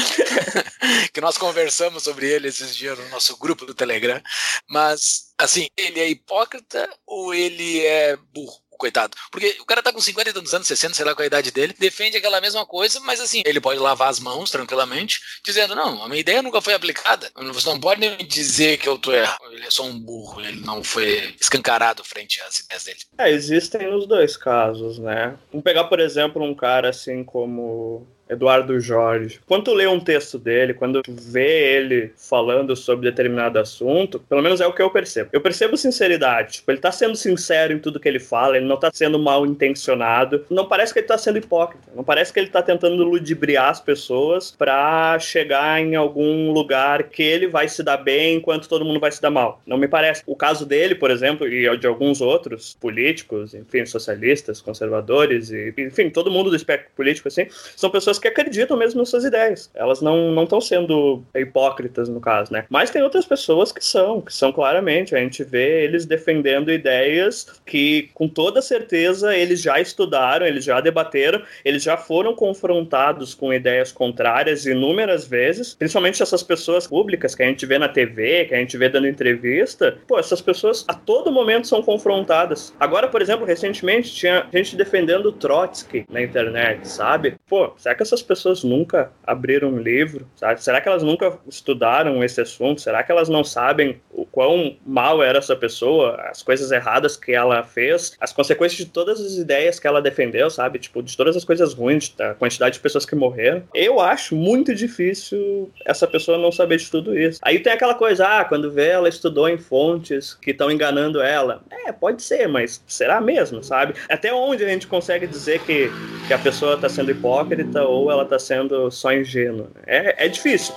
que 1.12 1.20
nós 1.20 1.38
conversamos 1.38 2.02
sobre 2.02 2.28
ele 2.28 2.48
esses 2.48 2.76
dias 2.76 2.98
no 2.98 3.08
nosso 3.08 3.36
grupo 3.36 3.66
do 3.66 3.74
Telegram. 3.74 4.20
Mas, 4.68 5.32
assim, 5.38 5.68
ele 5.76 6.00
é 6.00 6.08
hipócrita 6.08 6.88
ou 7.06 7.34
ele 7.34 7.84
é 7.84 8.16
burro? 8.16 8.60
coitado. 8.80 9.14
Porque 9.30 9.58
o 9.60 9.66
cara 9.66 9.82
tá 9.82 9.92
com 9.92 10.00
50 10.00 10.30
e 10.30 10.32
tantos 10.32 10.54
anos, 10.54 10.66
60, 10.66 10.94
sei 10.94 11.04
lá 11.04 11.14
qual 11.14 11.22
é 11.22 11.26
a 11.26 11.28
idade 11.28 11.52
dele, 11.52 11.74
defende 11.78 12.16
aquela 12.16 12.40
mesma 12.40 12.64
coisa, 12.64 12.98
mas 13.00 13.20
assim, 13.20 13.42
ele 13.44 13.60
pode 13.60 13.78
lavar 13.78 14.08
as 14.08 14.18
mãos 14.18 14.50
tranquilamente, 14.50 15.20
dizendo, 15.44 15.74
não, 15.74 16.02
a 16.02 16.08
minha 16.08 16.20
ideia 16.20 16.42
nunca 16.42 16.62
foi 16.62 16.72
aplicada. 16.72 17.30
Você 17.52 17.68
não 17.68 17.78
pode 17.78 18.00
me 18.00 18.16
dizer 18.24 18.78
que 18.78 18.88
eu 18.88 18.98
tô 18.98 19.12
errado. 19.12 19.38
Ele 19.52 19.66
é 19.66 19.70
só 19.70 19.84
um 19.84 19.98
burro, 20.00 20.40
ele 20.40 20.60
não 20.62 20.82
foi 20.82 21.34
escancarado 21.38 22.02
frente 22.02 22.40
às 22.40 22.60
ideias 22.60 22.84
dele. 22.84 23.00
É, 23.18 23.30
existem 23.30 23.94
os 23.94 24.06
dois 24.06 24.36
casos, 24.36 24.98
né? 24.98 25.36
Vamos 25.52 25.62
pegar, 25.62 25.84
por 25.84 26.00
exemplo, 26.00 26.42
um 26.42 26.54
cara 26.54 26.88
assim 26.88 27.22
como 27.22 28.08
Eduardo 28.30 28.78
Jorge. 28.80 29.40
Quando 29.46 29.64
tu 29.64 29.74
lê 29.74 29.86
um 29.86 29.98
texto 29.98 30.38
dele, 30.38 30.72
quando 30.72 31.02
tu 31.02 31.12
vê 31.12 31.76
ele 31.76 32.12
falando 32.16 32.76
sobre 32.76 33.10
determinado 33.10 33.58
assunto, 33.58 34.20
pelo 34.20 34.40
menos 34.40 34.60
é 34.60 34.66
o 34.66 34.72
que 34.72 34.80
eu 34.80 34.90
percebo. 34.90 35.30
Eu 35.32 35.40
percebo 35.40 35.76
sinceridade. 35.76 36.54
Tipo, 36.54 36.70
ele 36.70 36.80
tá 36.80 36.92
sendo 36.92 37.16
sincero 37.16 37.72
em 37.72 37.78
tudo 37.78 37.98
que 37.98 38.08
ele 38.08 38.20
fala, 38.20 38.56
ele 38.56 38.66
não 38.66 38.78
tá 38.78 38.90
sendo 38.92 39.18
mal 39.18 39.44
intencionado. 39.44 40.44
Não 40.48 40.66
parece 40.66 40.92
que 40.92 41.00
ele 41.00 41.08
tá 41.08 41.18
sendo 41.18 41.38
hipócrita. 41.38 41.88
Não 41.94 42.04
parece 42.04 42.32
que 42.32 42.38
ele 42.38 42.48
tá 42.48 42.62
tentando 42.62 43.02
ludibriar 43.02 43.70
as 43.70 43.80
pessoas 43.80 44.52
para 44.52 45.18
chegar 45.18 45.80
em 45.80 45.96
algum 45.96 46.52
lugar 46.52 47.04
que 47.04 47.22
ele 47.22 47.48
vai 47.48 47.68
se 47.68 47.82
dar 47.82 47.96
bem 47.96 48.36
enquanto 48.36 48.68
todo 48.68 48.84
mundo 48.84 49.00
vai 49.00 49.10
se 49.10 49.20
dar 49.20 49.30
mal. 49.30 49.60
Não 49.66 49.76
me 49.76 49.88
parece. 49.88 50.22
O 50.24 50.36
caso 50.36 50.64
dele, 50.64 50.94
por 50.94 51.10
exemplo, 51.10 51.48
e 51.48 51.76
de 51.76 51.86
alguns 51.86 52.20
outros 52.20 52.76
políticos, 52.80 53.54
enfim, 53.54 53.84
socialistas, 53.84 54.60
conservadores, 54.60 55.50
e, 55.50 55.74
enfim, 55.78 56.10
todo 56.10 56.30
mundo 56.30 56.50
do 56.50 56.56
espectro 56.56 56.90
político, 56.94 57.26
assim, 57.26 57.46
são 57.76 57.90
pessoas 57.90 58.19
que 58.20 58.28
acreditam 58.28 58.76
mesmo 58.76 59.00
nas 59.00 59.08
suas 59.08 59.24
ideias. 59.24 59.70
Elas 59.74 60.00
não 60.00 60.42
estão 60.42 60.60
sendo 60.60 61.22
hipócritas, 61.34 62.08
no 62.08 62.20
caso, 62.20 62.52
né? 62.52 62.64
Mas 62.68 62.90
tem 62.90 63.02
outras 63.02 63.24
pessoas 63.24 63.72
que 63.72 63.84
são, 63.84 64.20
que 64.20 64.32
são 64.32 64.52
claramente. 64.52 65.14
A 65.14 65.18
gente 65.18 65.42
vê 65.42 65.84
eles 65.84 66.06
defendendo 66.06 66.70
ideias 66.70 67.60
que, 67.66 68.10
com 68.14 68.28
toda 68.28 68.62
certeza, 68.62 69.36
eles 69.36 69.60
já 69.60 69.80
estudaram, 69.80 70.46
eles 70.46 70.64
já 70.64 70.80
debateram, 70.80 71.42
eles 71.64 71.82
já 71.82 71.96
foram 71.96 72.34
confrontados 72.34 73.34
com 73.34 73.52
ideias 73.52 73.92
contrárias 73.92 74.66
inúmeras 74.66 75.26
vezes, 75.26 75.74
principalmente 75.74 76.22
essas 76.22 76.42
pessoas 76.42 76.86
públicas 76.86 77.34
que 77.34 77.42
a 77.42 77.46
gente 77.46 77.64
vê 77.66 77.78
na 77.78 77.88
TV, 77.88 78.44
que 78.46 78.54
a 78.54 78.58
gente 78.58 78.76
vê 78.76 78.88
dando 78.88 79.08
entrevista. 79.08 79.98
Pô, 80.06 80.18
essas 80.18 80.40
pessoas 80.40 80.84
a 80.88 80.94
todo 80.94 81.32
momento 81.32 81.66
são 81.66 81.82
confrontadas. 81.82 82.74
Agora, 82.78 83.08
por 83.08 83.22
exemplo, 83.22 83.46
recentemente 83.46 84.14
tinha 84.14 84.46
gente 84.52 84.76
defendendo 84.76 85.32
Trotsky 85.32 86.04
na 86.10 86.22
internet, 86.22 86.86
sabe? 86.88 87.36
Pô, 87.48 87.72
será 87.76 87.94
que 87.94 88.02
essas 88.10 88.22
pessoas 88.22 88.64
nunca 88.64 89.10
abriram 89.24 89.68
um 89.68 89.78
livro? 89.78 90.26
Sabe? 90.36 90.62
Será 90.62 90.80
que 90.80 90.88
elas 90.88 91.02
nunca 91.02 91.38
estudaram 91.48 92.22
esse 92.22 92.40
assunto? 92.40 92.80
Será 92.80 93.02
que 93.02 93.12
elas 93.12 93.28
não 93.28 93.44
sabem 93.44 94.00
o 94.10 94.24
quão 94.24 94.76
mal 94.84 95.22
era 95.22 95.38
essa 95.38 95.56
pessoa, 95.56 96.16
as 96.30 96.42
coisas 96.42 96.70
erradas 96.70 97.16
que 97.16 97.32
ela 97.32 97.62
fez, 97.62 98.16
as 98.20 98.32
consequências 98.32 98.78
de 98.78 98.86
todas 98.86 99.20
as 99.20 99.34
ideias 99.34 99.78
que 99.78 99.86
ela 99.86 100.02
defendeu, 100.02 100.50
sabe? 100.50 100.78
Tipo, 100.78 101.02
de 101.02 101.16
todas 101.16 101.36
as 101.36 101.44
coisas 101.44 101.72
ruins, 101.72 102.10
da 102.10 102.34
quantidade 102.34 102.74
de 102.74 102.80
pessoas 102.80 103.06
que 103.06 103.14
morreram. 103.14 103.62
Eu 103.74 104.00
acho 104.00 104.34
muito 104.34 104.74
difícil 104.74 105.70
essa 105.84 106.06
pessoa 106.06 106.38
não 106.38 106.52
saber 106.52 106.78
de 106.78 106.90
tudo 106.90 107.16
isso. 107.16 107.40
Aí 107.42 107.60
tem 107.60 107.72
aquela 107.72 107.94
coisa, 107.94 108.26
ah, 108.26 108.44
quando 108.44 108.70
vê 108.70 108.88
ela 108.88 109.08
estudou 109.08 109.48
em 109.48 109.58
fontes 109.58 110.34
que 110.34 110.50
estão 110.50 110.70
enganando 110.70 111.20
ela. 111.20 111.62
É, 111.86 111.92
pode 111.92 112.22
ser, 112.22 112.48
mas 112.48 112.82
será 112.86 113.20
mesmo, 113.20 113.62
sabe? 113.62 113.94
Até 114.08 114.32
onde 114.32 114.64
a 114.64 114.68
gente 114.68 114.86
consegue 114.86 115.26
dizer 115.26 115.60
que, 115.60 115.90
que 116.26 116.32
a 116.32 116.38
pessoa 116.38 116.74
está 116.74 116.88
sendo 116.88 117.10
hipócrita 117.10 117.82
ou 117.84 117.99
ou 118.00 118.10
ela 118.10 118.24
está 118.24 118.38
sendo 118.38 118.90
só 118.90 119.12
ingênua. 119.12 119.68
É, 119.86 120.26
é 120.26 120.28
difícil. 120.28 120.74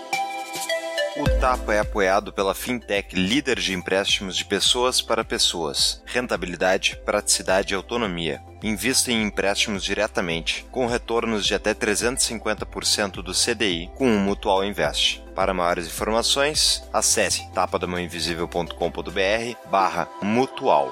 O 1.15 1.29
Tapa 1.39 1.75
é 1.75 1.79
apoiado 1.79 2.33
pela 2.33 2.55
fintech 2.55 3.15
líder 3.15 3.59
de 3.59 3.71
empréstimos 3.71 4.35
de 4.35 4.43
pessoas 4.43 4.99
para 4.99 5.23
pessoas, 5.23 6.01
rentabilidade, 6.07 6.99
praticidade 7.05 7.73
e 7.73 7.75
autonomia. 7.75 8.41
invista 8.63 9.11
em 9.11 9.21
empréstimos 9.21 9.83
diretamente, 9.83 10.65
com 10.71 10.87
retornos 10.87 11.45
de 11.45 11.53
até 11.53 11.75
350% 11.75 13.21
do 13.21 13.31
CDI 13.31 13.91
com 13.95 14.07
o 14.07 14.19
Mutual 14.19 14.65
Invest. 14.65 15.23
Para 15.35 15.53
maiores 15.53 15.85
informações, 15.85 16.83
acesse 16.91 17.47
tapadamãoinvisível.com.br 17.53 19.69
barra 19.69 20.09
mutual. 20.21 20.89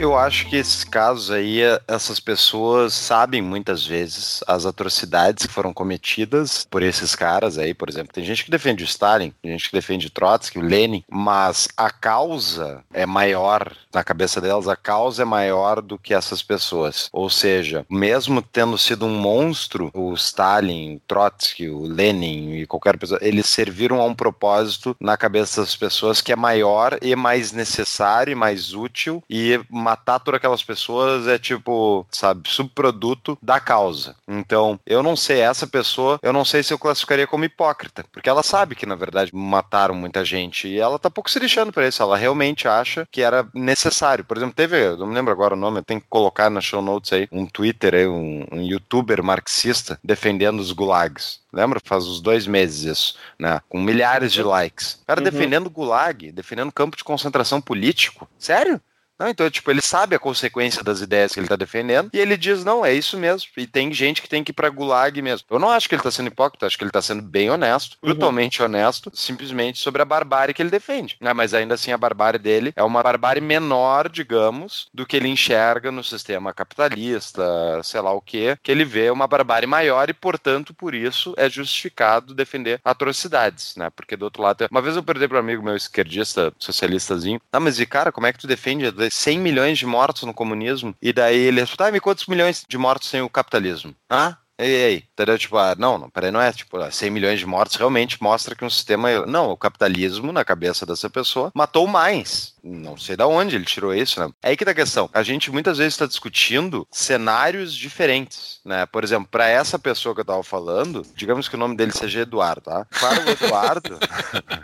Eu 0.00 0.16
acho 0.16 0.48
que 0.48 0.56
esses 0.56 0.82
casos 0.82 1.30
aí, 1.30 1.60
essas 1.86 2.18
pessoas 2.18 2.94
sabem 2.94 3.42
muitas 3.42 3.86
vezes 3.86 4.42
as 4.46 4.64
atrocidades 4.64 5.44
que 5.44 5.52
foram 5.52 5.74
cometidas 5.74 6.66
por 6.70 6.82
esses 6.82 7.14
caras 7.14 7.58
aí, 7.58 7.74
por 7.74 7.90
exemplo. 7.90 8.14
Tem 8.14 8.24
gente 8.24 8.42
que 8.42 8.50
defende 8.50 8.82
o 8.82 8.86
Stalin, 8.86 9.34
tem 9.42 9.52
gente 9.52 9.68
que 9.68 9.76
defende 9.76 10.08
Trotsky, 10.08 10.58
o 10.58 10.62
Lenin, 10.62 11.04
mas 11.06 11.68
a 11.76 11.90
causa 11.90 12.82
é 12.94 13.04
maior 13.04 13.76
na 13.92 14.02
cabeça 14.02 14.40
delas, 14.40 14.68
a 14.68 14.76
causa 14.76 15.20
é 15.20 15.24
maior 15.26 15.82
do 15.82 15.98
que 15.98 16.14
essas 16.14 16.42
pessoas. 16.42 17.10
Ou 17.12 17.28
seja, 17.28 17.84
mesmo 17.90 18.40
tendo 18.40 18.78
sido 18.78 19.04
um 19.04 19.14
monstro, 19.14 19.90
o 19.92 20.14
Stalin, 20.14 20.96
o 20.96 21.00
Trotsky, 21.06 21.68
o 21.68 21.82
Lenin 21.82 22.54
e 22.54 22.66
qualquer 22.66 22.96
pessoa, 22.96 23.18
eles 23.20 23.50
serviram 23.50 24.00
a 24.00 24.06
um 24.06 24.14
propósito 24.14 24.96
na 24.98 25.18
cabeça 25.18 25.60
das 25.60 25.76
pessoas 25.76 26.22
que 26.22 26.32
é 26.32 26.36
maior 26.36 26.96
e 27.02 27.14
mais 27.14 27.52
necessário 27.52 28.32
e 28.32 28.34
mais 28.34 28.72
útil 28.72 29.22
e 29.28 29.60
mais 29.68 29.89
matar 29.90 30.20
todas 30.20 30.38
aquelas 30.38 30.62
pessoas 30.62 31.26
é 31.26 31.38
tipo, 31.38 32.06
sabe, 32.10 32.48
subproduto 32.48 33.36
da 33.42 33.58
causa. 33.58 34.14
Então, 34.28 34.78
eu 34.86 35.02
não 35.02 35.16
sei, 35.16 35.40
essa 35.40 35.66
pessoa, 35.66 36.18
eu 36.22 36.32
não 36.32 36.44
sei 36.44 36.62
se 36.62 36.72
eu 36.72 36.78
classificaria 36.78 37.26
como 37.26 37.44
hipócrita, 37.44 38.04
porque 38.12 38.28
ela 38.28 38.42
sabe 38.42 38.76
que, 38.76 38.86
na 38.86 38.94
verdade, 38.94 39.34
mataram 39.34 39.94
muita 39.94 40.24
gente 40.24 40.68
e 40.68 40.78
ela 40.78 40.98
tá 40.98 41.10
pouco 41.10 41.30
se 41.30 41.38
lixando 41.38 41.72
pra 41.72 41.88
isso. 41.88 42.02
Ela 42.02 42.16
realmente 42.16 42.68
acha 42.68 43.06
que 43.10 43.22
era 43.22 43.48
necessário. 43.52 44.24
Por 44.24 44.36
exemplo, 44.36 44.54
teve, 44.54 44.76
eu 44.76 44.96
não 44.96 45.06
me 45.06 45.14
lembro 45.14 45.32
agora 45.32 45.54
o 45.54 45.58
nome, 45.58 45.78
eu 45.78 45.84
tenho 45.84 46.00
que 46.00 46.06
colocar 46.08 46.48
na 46.48 46.60
show 46.60 46.80
notes 46.80 47.12
aí, 47.12 47.28
um 47.32 47.46
Twitter 47.46 47.94
aí, 47.94 48.06
um, 48.06 48.46
um 48.52 48.62
youtuber 48.62 49.22
marxista 49.22 49.98
defendendo 50.04 50.60
os 50.60 50.72
gulags. 50.72 51.40
Lembra? 51.52 51.80
Faz 51.82 52.06
uns 52.06 52.20
dois 52.20 52.46
meses 52.46 52.84
isso, 52.84 53.16
né? 53.38 53.60
Com 53.68 53.80
milhares 53.80 54.32
de 54.32 54.42
likes. 54.42 55.00
O 55.02 55.06
cara 55.06 55.20
uhum. 55.20 55.24
defendendo 55.24 55.68
gulag, 55.68 56.30
defendendo 56.30 56.70
campo 56.70 56.96
de 56.96 57.02
concentração 57.02 57.60
político. 57.60 58.28
Sério? 58.38 58.80
Não, 59.20 59.28
então, 59.28 59.50
tipo, 59.50 59.70
ele 59.70 59.82
sabe 59.82 60.16
a 60.16 60.18
consequência 60.18 60.82
das 60.82 61.02
ideias 61.02 61.34
que 61.34 61.40
ele 61.40 61.46
tá 61.46 61.54
defendendo 61.54 62.08
e 62.10 62.18
ele 62.18 62.38
diz, 62.38 62.64
não, 62.64 62.82
é 62.82 62.94
isso 62.94 63.18
mesmo. 63.18 63.50
E 63.54 63.66
tem 63.66 63.92
gente 63.92 64.22
que 64.22 64.28
tem 64.28 64.42
que 64.42 64.50
ir 64.50 64.54
pra 64.54 64.70
gulag 64.70 65.20
mesmo. 65.20 65.46
Eu 65.50 65.58
não 65.58 65.68
acho 65.68 65.86
que 65.86 65.94
ele 65.94 66.02
tá 66.02 66.10
sendo 66.10 66.28
hipócrita, 66.28 66.64
acho 66.64 66.78
que 66.78 66.84
ele 66.84 66.90
tá 66.90 67.02
sendo 67.02 67.20
bem 67.20 67.50
honesto, 67.50 67.98
uhum. 68.02 68.08
brutalmente 68.08 68.62
honesto, 68.62 69.10
simplesmente 69.12 69.78
sobre 69.78 70.00
a 70.00 70.06
barbárie 70.06 70.54
que 70.54 70.62
ele 70.62 70.70
defende. 70.70 71.18
Ah, 71.20 71.34
mas 71.34 71.52
ainda 71.52 71.74
assim, 71.74 71.92
a 71.92 71.98
barbárie 71.98 72.38
dele 72.38 72.72
é 72.74 72.82
uma 72.82 73.02
barbárie 73.02 73.42
menor, 73.42 74.08
digamos, 74.08 74.88
do 74.94 75.04
que 75.04 75.18
ele 75.18 75.28
enxerga 75.28 75.92
no 75.92 76.02
sistema 76.02 76.54
capitalista, 76.54 77.44
sei 77.82 78.00
lá 78.00 78.12
o 78.12 78.22
que, 78.22 78.56
que 78.62 78.72
ele 78.72 78.86
vê 78.86 79.10
uma 79.10 79.26
barbárie 79.26 79.66
maior 79.66 80.08
e, 80.08 80.14
portanto, 80.14 80.72
por 80.72 80.94
isso 80.94 81.34
é 81.36 81.50
justificado 81.50 82.34
defender 82.34 82.80
atrocidades, 82.82 83.76
né? 83.76 83.90
Porque 83.90 84.16
do 84.16 84.24
outro 84.24 84.42
lado, 84.42 84.66
uma 84.70 84.80
vez 84.80 84.96
eu 84.96 85.02
perdi 85.02 85.28
para 85.28 85.36
um 85.36 85.40
amigo 85.40 85.62
meu 85.62 85.76
esquerdista, 85.76 86.52
socialistazinho, 86.58 87.40
ah, 87.52 87.60
mas 87.60 87.78
e 87.78 87.84
cara, 87.84 88.10
como 88.10 88.26
é 88.26 88.32
que 88.32 88.38
tu 88.38 88.46
defende 88.46 88.90
100 89.10 89.38
milhões 89.38 89.78
de 89.78 89.86
mortos 89.86 90.22
no 90.22 90.34
comunismo, 90.34 90.94
e 91.00 91.12
daí 91.12 91.38
ele 91.38 91.64
falou, 91.66 91.76
tá, 91.76 91.92
me 91.92 92.00
quantos 92.00 92.26
milhões 92.26 92.64
de 92.68 92.78
mortos 92.78 93.10
tem 93.10 93.20
o 93.20 93.28
capitalismo? 93.28 93.94
Ah, 94.08 94.36
e 94.68 94.84
aí, 94.84 95.04
entendeu? 95.12 95.38
Tipo, 95.38 95.56
ah, 95.56 95.74
não, 95.78 95.96
não, 95.96 96.10
peraí, 96.10 96.30
não 96.30 96.40
é, 96.40 96.52
tipo, 96.52 96.78
100 96.90 97.08
ah, 97.08 97.12
milhões 97.12 97.38
de 97.38 97.46
mortos 97.46 97.76
realmente 97.76 98.22
mostra 98.22 98.54
que 98.54 98.64
um 98.64 98.70
sistema, 98.70 99.24
não, 99.26 99.50
o 99.50 99.56
capitalismo 99.56 100.32
na 100.32 100.44
cabeça 100.44 100.84
dessa 100.84 101.08
pessoa 101.08 101.50
matou 101.54 101.86
mais, 101.86 102.54
não 102.62 102.96
sei 102.96 103.16
da 103.16 103.26
onde 103.26 103.56
ele 103.56 103.64
tirou 103.64 103.94
isso, 103.94 104.20
né? 104.20 104.30
É 104.42 104.50
aí 104.50 104.56
que 104.56 104.64
tá 104.64 104.72
a 104.72 104.74
questão. 104.74 105.08
A 105.14 105.22
gente 105.22 105.50
muitas 105.50 105.78
vezes 105.78 105.94
está 105.94 106.04
discutindo 106.04 106.86
cenários 106.90 107.74
diferentes, 107.74 108.60
né? 108.64 108.84
Por 108.84 109.02
exemplo, 109.02 109.28
para 109.30 109.48
essa 109.48 109.78
pessoa 109.78 110.14
que 110.14 110.20
eu 110.20 110.24
tava 110.24 110.42
falando, 110.42 111.06
digamos 111.14 111.48
que 111.48 111.54
o 111.54 111.58
nome 111.58 111.76
dele 111.76 111.92
seja 111.92 112.20
Eduardo, 112.20 112.62
tá? 112.62 112.86
Para 113.00 113.24
o 113.24 113.30
Eduardo. 113.30 113.98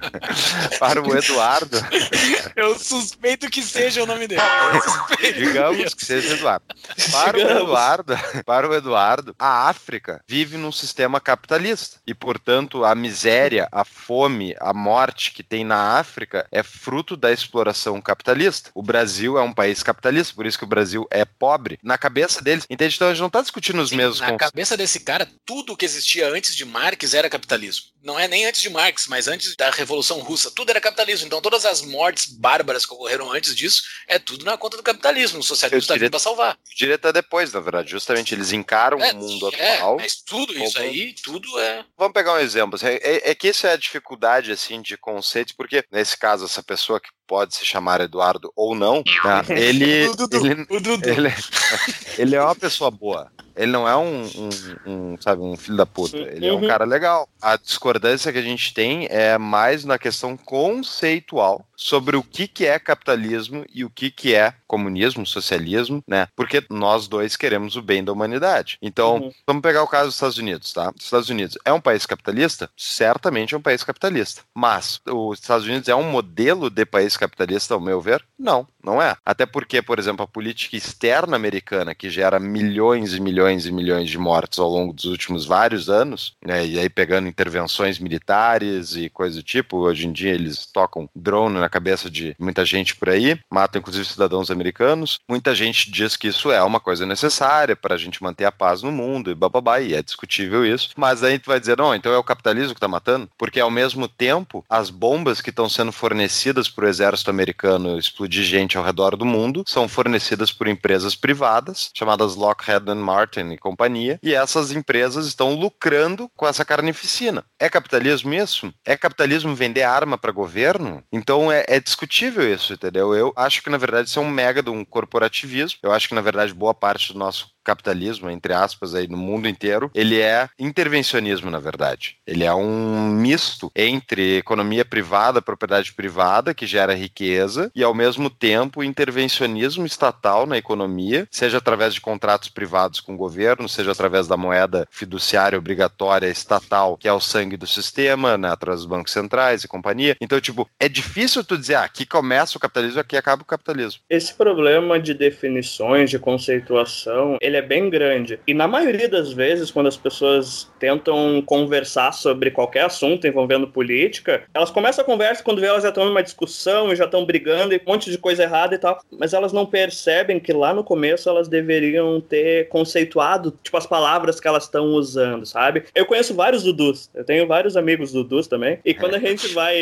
para 0.79 1.03
o 1.03 1.17
Eduardo. 1.17 1.77
Eu 2.55 2.79
suspeito 2.79 3.49
que 3.51 3.63
seja 3.63 4.03
o 4.03 4.07
nome 4.07 4.27
dele. 4.27 4.41
digamos 5.37 5.95
que 5.95 6.05
seja 6.05 6.35
Eduardo. 6.35 6.65
Para 7.13 7.39
digamos. 7.39 7.61
o 7.61 7.65
Eduardo, 7.65 8.19
para 8.45 8.69
o 8.69 8.75
Eduardo, 8.75 9.35
a 9.39 9.69
África 9.69 9.86
vive 10.27 10.57
num 10.57 10.73
sistema 10.73 11.21
capitalista 11.21 12.01
e, 12.07 12.15
portanto, 12.15 12.85
a 12.85 12.95
miséria, 12.95 13.69
a 13.71 13.85
fome, 13.85 14.55
a 14.59 14.73
morte 14.73 15.33
que 15.33 15.43
tem 15.43 15.65
na 15.65 15.99
África 15.99 16.47
é 16.51 16.63
fruto 16.63 17.17
da 17.17 17.33
exploração 17.33 18.01
capitalista. 18.01 18.71
O 18.75 18.83
Brasil 18.83 19.39
é 19.39 19.43
um 19.43 19.53
país 19.53 19.83
capitalista, 19.83 20.35
por 20.35 20.47
isso 20.47 20.59
que 20.59 20.65
o 20.65 20.69
Brasil 20.69 21.07
é 21.11 21.25
pobre. 21.25 21.79
Na 21.83 21.99
cabeça 21.99 22.43
deles, 22.43 22.67
entende? 22.69 22.97
Então 22.97 23.09
a 23.09 23.11
gente 23.11 23.21
não 23.21 23.27
está 23.29 23.41
discutindo 23.41 23.81
os 23.81 23.91
Sim, 23.91 23.97
mesmos 23.97 24.21
Na 24.21 24.37
cabeça 24.37 24.77
desse 24.77 25.01
cara, 25.01 25.29
tudo 25.45 25.77
que 25.77 25.85
existia 25.85 26.29
antes 26.29 26.55
de 26.55 26.65
Marx 26.65 27.15
era 27.15 27.31
capitalismo. 27.31 27.87
Não 28.03 28.19
é 28.19 28.29
nem 28.29 28.47
antes 28.47 28.61
de 28.61 28.71
Marx, 28.71 29.07
mas 29.09 29.27
antes 29.27 29.57
da 29.57 29.69
Revolução 29.71 30.21
Russa. 30.21 30.51
Tudo 30.51 30.71
era 30.71 30.81
capitalismo. 30.81 31.27
Então 31.27 31.41
todas 31.41 31.65
as 31.65 31.83
mortes 31.83 32.27
bárbaras 32.27 32.87
que 32.87 32.95
ocorreram 32.95 33.33
antes 33.33 33.55
disso 33.55 33.83
é 34.07 34.17
tudo 34.17 34.45
na 34.45 34.57
conta 34.57 34.77
do 34.77 34.83
capitalismo. 34.83 35.41
O 35.41 35.43
socialismo 35.43 35.81
está 35.81 35.95
vindo 35.95 36.11
para 36.11 36.21
salvar. 36.21 36.57
Direto 36.77 37.13
depois, 37.13 37.53
na 37.53 37.59
verdade. 37.59 37.91
Justamente, 37.91 38.33
eles 38.33 38.53
encaram 38.53 39.01
é, 39.01 39.13
o 39.13 39.17
mundo 39.17 39.51
é, 39.53 39.75
atual. 39.75 39.76
Mas 39.97 40.17
tudo 40.17 40.53
isso 40.59 40.79
aí, 40.79 41.15
tudo 41.23 41.59
é. 41.59 41.85
Vamos 41.97 42.13
pegar 42.13 42.35
um 42.35 42.39
exemplo. 42.39 42.79
É, 42.83 42.95
é, 42.95 43.31
é 43.31 43.35
que 43.35 43.49
isso 43.49 43.67
é 43.67 43.73
a 43.73 43.77
dificuldade 43.77 44.53
assim 44.53 44.81
de 44.81 44.97
conceitos, 44.97 45.55
porque 45.55 45.85
nesse 45.91 46.17
caso, 46.17 46.45
essa 46.45 46.63
pessoa 46.63 47.01
que 47.01 47.09
pode 47.27 47.55
se 47.55 47.65
chamar 47.65 48.01
Eduardo 48.01 48.53
ou 48.55 48.75
não, 48.75 49.03
né? 49.25 49.45
ele, 49.51 49.85
ele, 49.85 50.67
ele, 51.05 51.35
ele 52.19 52.37
é 52.37 52.43
uma 52.43 52.55
pessoa 52.55 52.91
boa. 52.91 53.31
Ele 53.57 53.73
não 53.73 53.89
é 53.89 53.97
um, 53.97 54.23
um, 54.23 54.51
um, 54.87 55.17
sabe, 55.19 55.41
um 55.41 55.57
filho 55.57 55.79
da 55.79 55.87
puta. 55.87 56.19
Ele 56.19 56.51
uhum. 56.51 56.59
é 56.59 56.65
um 56.65 56.69
cara 56.69 56.85
legal. 56.85 57.27
A 57.47 57.57
discordância 57.57 58.33
que 58.33 58.41
a 58.41 58.43
gente 58.43 58.75
tem 58.75 59.07
é 59.09 59.39
mais 59.39 59.85
na 59.85 60.01
questão 60.01 60.37
conceitual 60.37 61.65
sobre 61.77 62.17
o 62.17 62.23
que, 62.23 62.49
que 62.49 62.67
é 62.67 62.77
capitalismo 62.77 63.65
e 63.73 63.85
o 63.85 63.91
que, 63.91 64.11
que 64.11 64.35
é 64.35 64.55
comunismo, 64.67 65.25
socialismo, 65.25 66.03
né? 66.09 66.27
Porque 66.35 66.65
nós 66.69 67.07
dois 67.07 67.37
queremos 67.37 67.77
o 67.77 67.83
bem 67.83 68.03
da 68.03 68.13
humanidade. 68.13 68.79
Então, 68.83 69.19
uhum. 69.19 69.33
vamos 69.47 69.63
pegar 69.63 69.85
o 69.85 69.87
caso 69.87 70.07
dos 70.07 70.15
Estados 70.15 70.39
Unidos, 70.39 70.73
tá? 70.73 70.93
Os 70.99 71.05
Estados 71.05 71.29
Unidos 71.29 71.57
é 71.65 71.73
um 71.73 71.81
país 71.81 72.05
capitalista? 72.05 72.69
Certamente 72.77 73.55
é 73.55 73.59
um 73.59 73.63
país 73.63 73.85
capitalista. 73.85 74.43
Mas 74.53 75.01
os 75.07 75.39
Estados 75.39 75.67
Unidos 75.67 75.89
é 75.89 75.95
um 75.95 76.11
modelo 76.11 76.69
de 76.69 76.85
país 76.85 77.17
capitalista, 77.17 77.75
ao 77.75 77.81
meu 77.81 78.01
ver? 78.01 78.25
Não, 78.37 78.67
não 78.83 79.01
é. 79.01 79.17
Até 79.25 79.47
porque, 79.47 79.81
por 79.81 80.01
exemplo, 80.01 80.25
a 80.25 80.29
política 80.29 80.77
externa 80.77 81.37
americana, 81.37 81.95
que 81.95 82.11
gera 82.11 82.41
milhões 82.41 83.15
e 83.15 83.21
milhões 83.21 83.67
e 83.67 83.73
milhões 83.73 84.11
de 84.11 84.19
mortes 84.19 84.59
ao 84.59 84.69
longo 84.69 84.93
dos 84.93 85.05
últimos 85.05 85.47
vários 85.47 85.89
anos, 85.89 86.35
né? 86.45 86.67
E 86.67 86.79
aí 86.79 86.89
pegando 86.89 87.29
intervenções 87.37 87.99
militares 87.99 88.97
e 88.97 89.11
coisa 89.11 89.37
do 89.37 89.43
tipo, 89.43 89.77
hoje 89.77 90.07
em 90.07 90.13
dia 90.13 90.33
eles 90.33 90.65
tocam 90.65 91.09
drone 91.15 91.61
na 91.61 91.69
cabeça 91.69 92.11
de 92.11 92.35
muita 92.39 92.65
gente 92.65 92.97
por 92.97 93.11
aí, 93.11 93.39
matam 93.51 93.79
inclusive 93.79 94.07
cidadãos 94.07 94.51
americanos. 94.51 95.21
Muita 95.29 95.55
gente 95.55 95.91
diz 95.91 96.17
que 96.17 96.29
isso 96.29 96.51
é 96.51 96.63
uma 96.63 96.81
coisa 96.81 97.05
necessária 97.05 97.77
para 97.77 97.95
a 97.95 97.99
gente 97.99 98.23
manter 98.23 98.47
a 98.47 98.53
paz 98.53 98.83
no 98.83 98.91
mundo 98.91 99.31
e 99.31 99.35
bababá, 99.35 99.81
e 99.81 99.93
é 99.93 100.03
discutível 100.03 100.65
isso. 100.65 100.91
Mas 100.97 101.23
aí 101.23 101.39
tu 101.39 101.49
vai 101.49 101.61
dizer, 101.61 101.77
não, 101.77 101.95
então 101.95 102.11
é 102.11 102.17
o 102.17 102.25
capitalismo 102.25 102.73
que 102.73 102.79
está 102.79 102.89
matando? 102.89 103.29
Porque 103.37 103.61
ao 103.61 103.71
mesmo 103.71 104.09
tempo, 104.09 104.65
as 104.69 104.89
bombas 104.89 105.43
que 105.43 105.51
estão 105.51 105.69
sendo 105.69 105.93
fornecidas 105.93 106.71
para 106.71 106.87
o 106.87 106.89
exército 106.89 107.29
americano 107.29 107.99
explodir 107.99 108.45
gente 108.45 108.79
ao 108.79 108.85
redor 108.85 109.15
do 109.15 109.27
mundo 109.27 109.63
são 109.67 109.87
fornecidas 109.87 110.51
por 110.51 110.69
empresas 110.69 111.15
privadas, 111.15 111.91
chamadas 111.93 112.35
Lockheed 112.35 112.87
Martin 112.95 113.51
e 113.51 113.59
companhia, 113.59 114.19
e 114.23 114.33
essas 114.33 114.73
empresas 114.73 115.27
estão 115.27 115.55
lucrando 115.55 116.31
com 116.35 116.47
essa 116.47 116.65
carnificina. 116.65 117.16
É 117.59 117.69
capitalismo 117.69 118.33
isso? 118.35 118.73
É 118.85 118.97
capitalismo 118.97 119.55
vender 119.55 119.83
arma 119.83 120.19
para 120.19 120.33
governo? 120.33 121.03
Então 121.13 121.51
é, 121.51 121.65
é 121.69 121.81
discutível 121.81 122.53
isso, 122.53 122.73
entendeu? 122.73 123.15
Eu 123.15 123.33
acho 123.37 123.63
que 123.63 123.71
na 123.71 123.79
verdade 123.79 124.09
isso 124.09 124.19
é 124.19 124.23
um 124.23 124.31
mega 124.31 124.63
de 124.63 124.71
um 124.71 124.85
corporativismo. 124.85 125.79
Eu 125.83 125.93
acho 125.93 126.09
que, 126.09 126.15
na 126.15 126.21
verdade, 126.21 126.53
boa 126.55 126.75
parte 126.75 127.13
do 127.13 127.19
nosso 127.19 127.56
capitalismo, 127.67 128.31
entre 128.31 128.53
aspas, 128.53 128.95
aí 128.95 129.09
no 129.09 129.17
mundo 129.17 129.49
inteiro, 129.49 129.91
ele 129.95 130.21
é 130.21 130.49
intervencionismo, 130.59 131.51
na 131.51 131.59
verdade. 131.59 132.17
Ele 132.25 132.45
é 132.45 132.55
um 132.55 133.09
misto 133.11 133.71
entre 133.75 134.39
economia 134.39 134.85
privada, 134.85 135.43
propriedade 135.43 135.93
privada, 135.93 136.55
que 136.55 136.67
gera 136.67 136.95
riqueza, 136.95 137.71
e 137.75 137.83
ao 137.83 137.93
mesmo 137.93 138.31
tempo 138.31 138.85
intervencionismo 138.85 139.85
estatal 139.85 140.47
na 140.47 140.57
economia, 140.57 141.27
seja 141.31 141.59
através 141.59 141.93
de 141.93 142.01
contratos 142.01 142.49
privados 142.49 143.01
com 143.01 143.15
o 143.15 143.17
governo, 143.17 143.69
seja 143.69 143.91
através 143.91 144.29
da 144.29 144.37
moeda 144.37 144.87
fiduciária 144.91 145.59
obrigatória 145.59 146.29
estatal, 146.29 146.97
que 146.97 147.09
é 147.09 147.13
o 147.13 147.21
sangue 147.21 147.57
do 147.57 147.67
sistema, 147.67 148.39
né, 148.39 148.49
através 148.51 148.81
dos 148.81 148.89
bancos 148.89 149.13
centrais 149.13 149.65
e 149.65 149.69
companhia. 149.69 150.17
Então, 150.21 150.41
tipo, 150.41 150.69
é 150.79 150.89
difícil 150.89 151.43
tu 151.43 151.59
dizer, 151.59 151.75
ah, 151.75 151.85
aqui 151.85 152.07
começa 152.07 152.57
o 152.57 152.61
capitalismo, 152.61 153.01
aqui 153.01 153.17
acaba 153.17 153.43
o 153.43 153.47
capitalismo. 153.47 154.01
Esse 154.09 154.33
problema 154.35 155.01
de 155.01 155.15
definições, 155.15 156.11
de 156.11 156.19
conceituação, 156.19 157.37
ele 157.41 157.56
ele 157.57 157.59
é 157.59 157.63
bem 157.63 157.89
grande. 157.89 158.39
E 158.47 158.53
na 158.53 158.69
maioria 158.69 159.09
das 159.09 159.33
vezes, 159.33 159.71
quando 159.71 159.87
as 159.87 159.97
pessoas 159.97 160.71
tentam 160.79 161.43
conversar 161.45 162.13
sobre 162.13 162.51
qualquer 162.51 162.85
assunto 162.85 163.27
envolvendo 163.27 163.67
política, 163.67 164.43
elas 164.53 164.71
começam 164.71 165.03
a 165.03 165.07
conversa 165.07 165.43
quando 165.43 165.61
vê 165.61 165.67
elas 165.67 165.83
já 165.83 165.89
estão 165.89 166.05
numa 166.05 166.23
discussão 166.23 166.93
e 166.93 166.97
já 166.97 167.05
estão 167.05 167.25
brigando 167.25 167.75
e 167.75 167.79
um 167.79 167.91
monte 167.91 168.11
de 168.11 168.19
coisa 168.19 168.43
errada 168.43 168.75
e 168.75 168.79
tal, 168.79 169.01
mas 169.11 169.33
elas 169.33 169.53
não 169.53 169.65
percebem 169.65 170.39
que 170.39 170.53
lá 170.53 170.75
no 170.75 170.85
começo 170.85 171.29
elas 171.29 171.49
deveriam 171.49 172.21
ter 172.21 172.69
conceituado, 172.69 173.59
tipo, 173.63 173.77
as 173.77 173.87
palavras 173.87 174.39
que 174.39 174.49
elas 174.49 174.65
estão 174.65 174.87
usando, 174.87 175.47
sabe? 175.47 175.85
Eu 175.95 176.07
conheço 176.07 176.35
vários 176.35 176.63
Dudus, 176.63 177.11
eu 177.15 177.25
tenho 177.25 177.47
vários 177.47 177.77
amigos 177.77 178.13
Dudus 178.13 178.47
também, 178.47 178.79
e 178.85 178.93
quando 178.93 179.15
a 179.15 179.19
gente 179.19 179.49
vai 179.49 179.77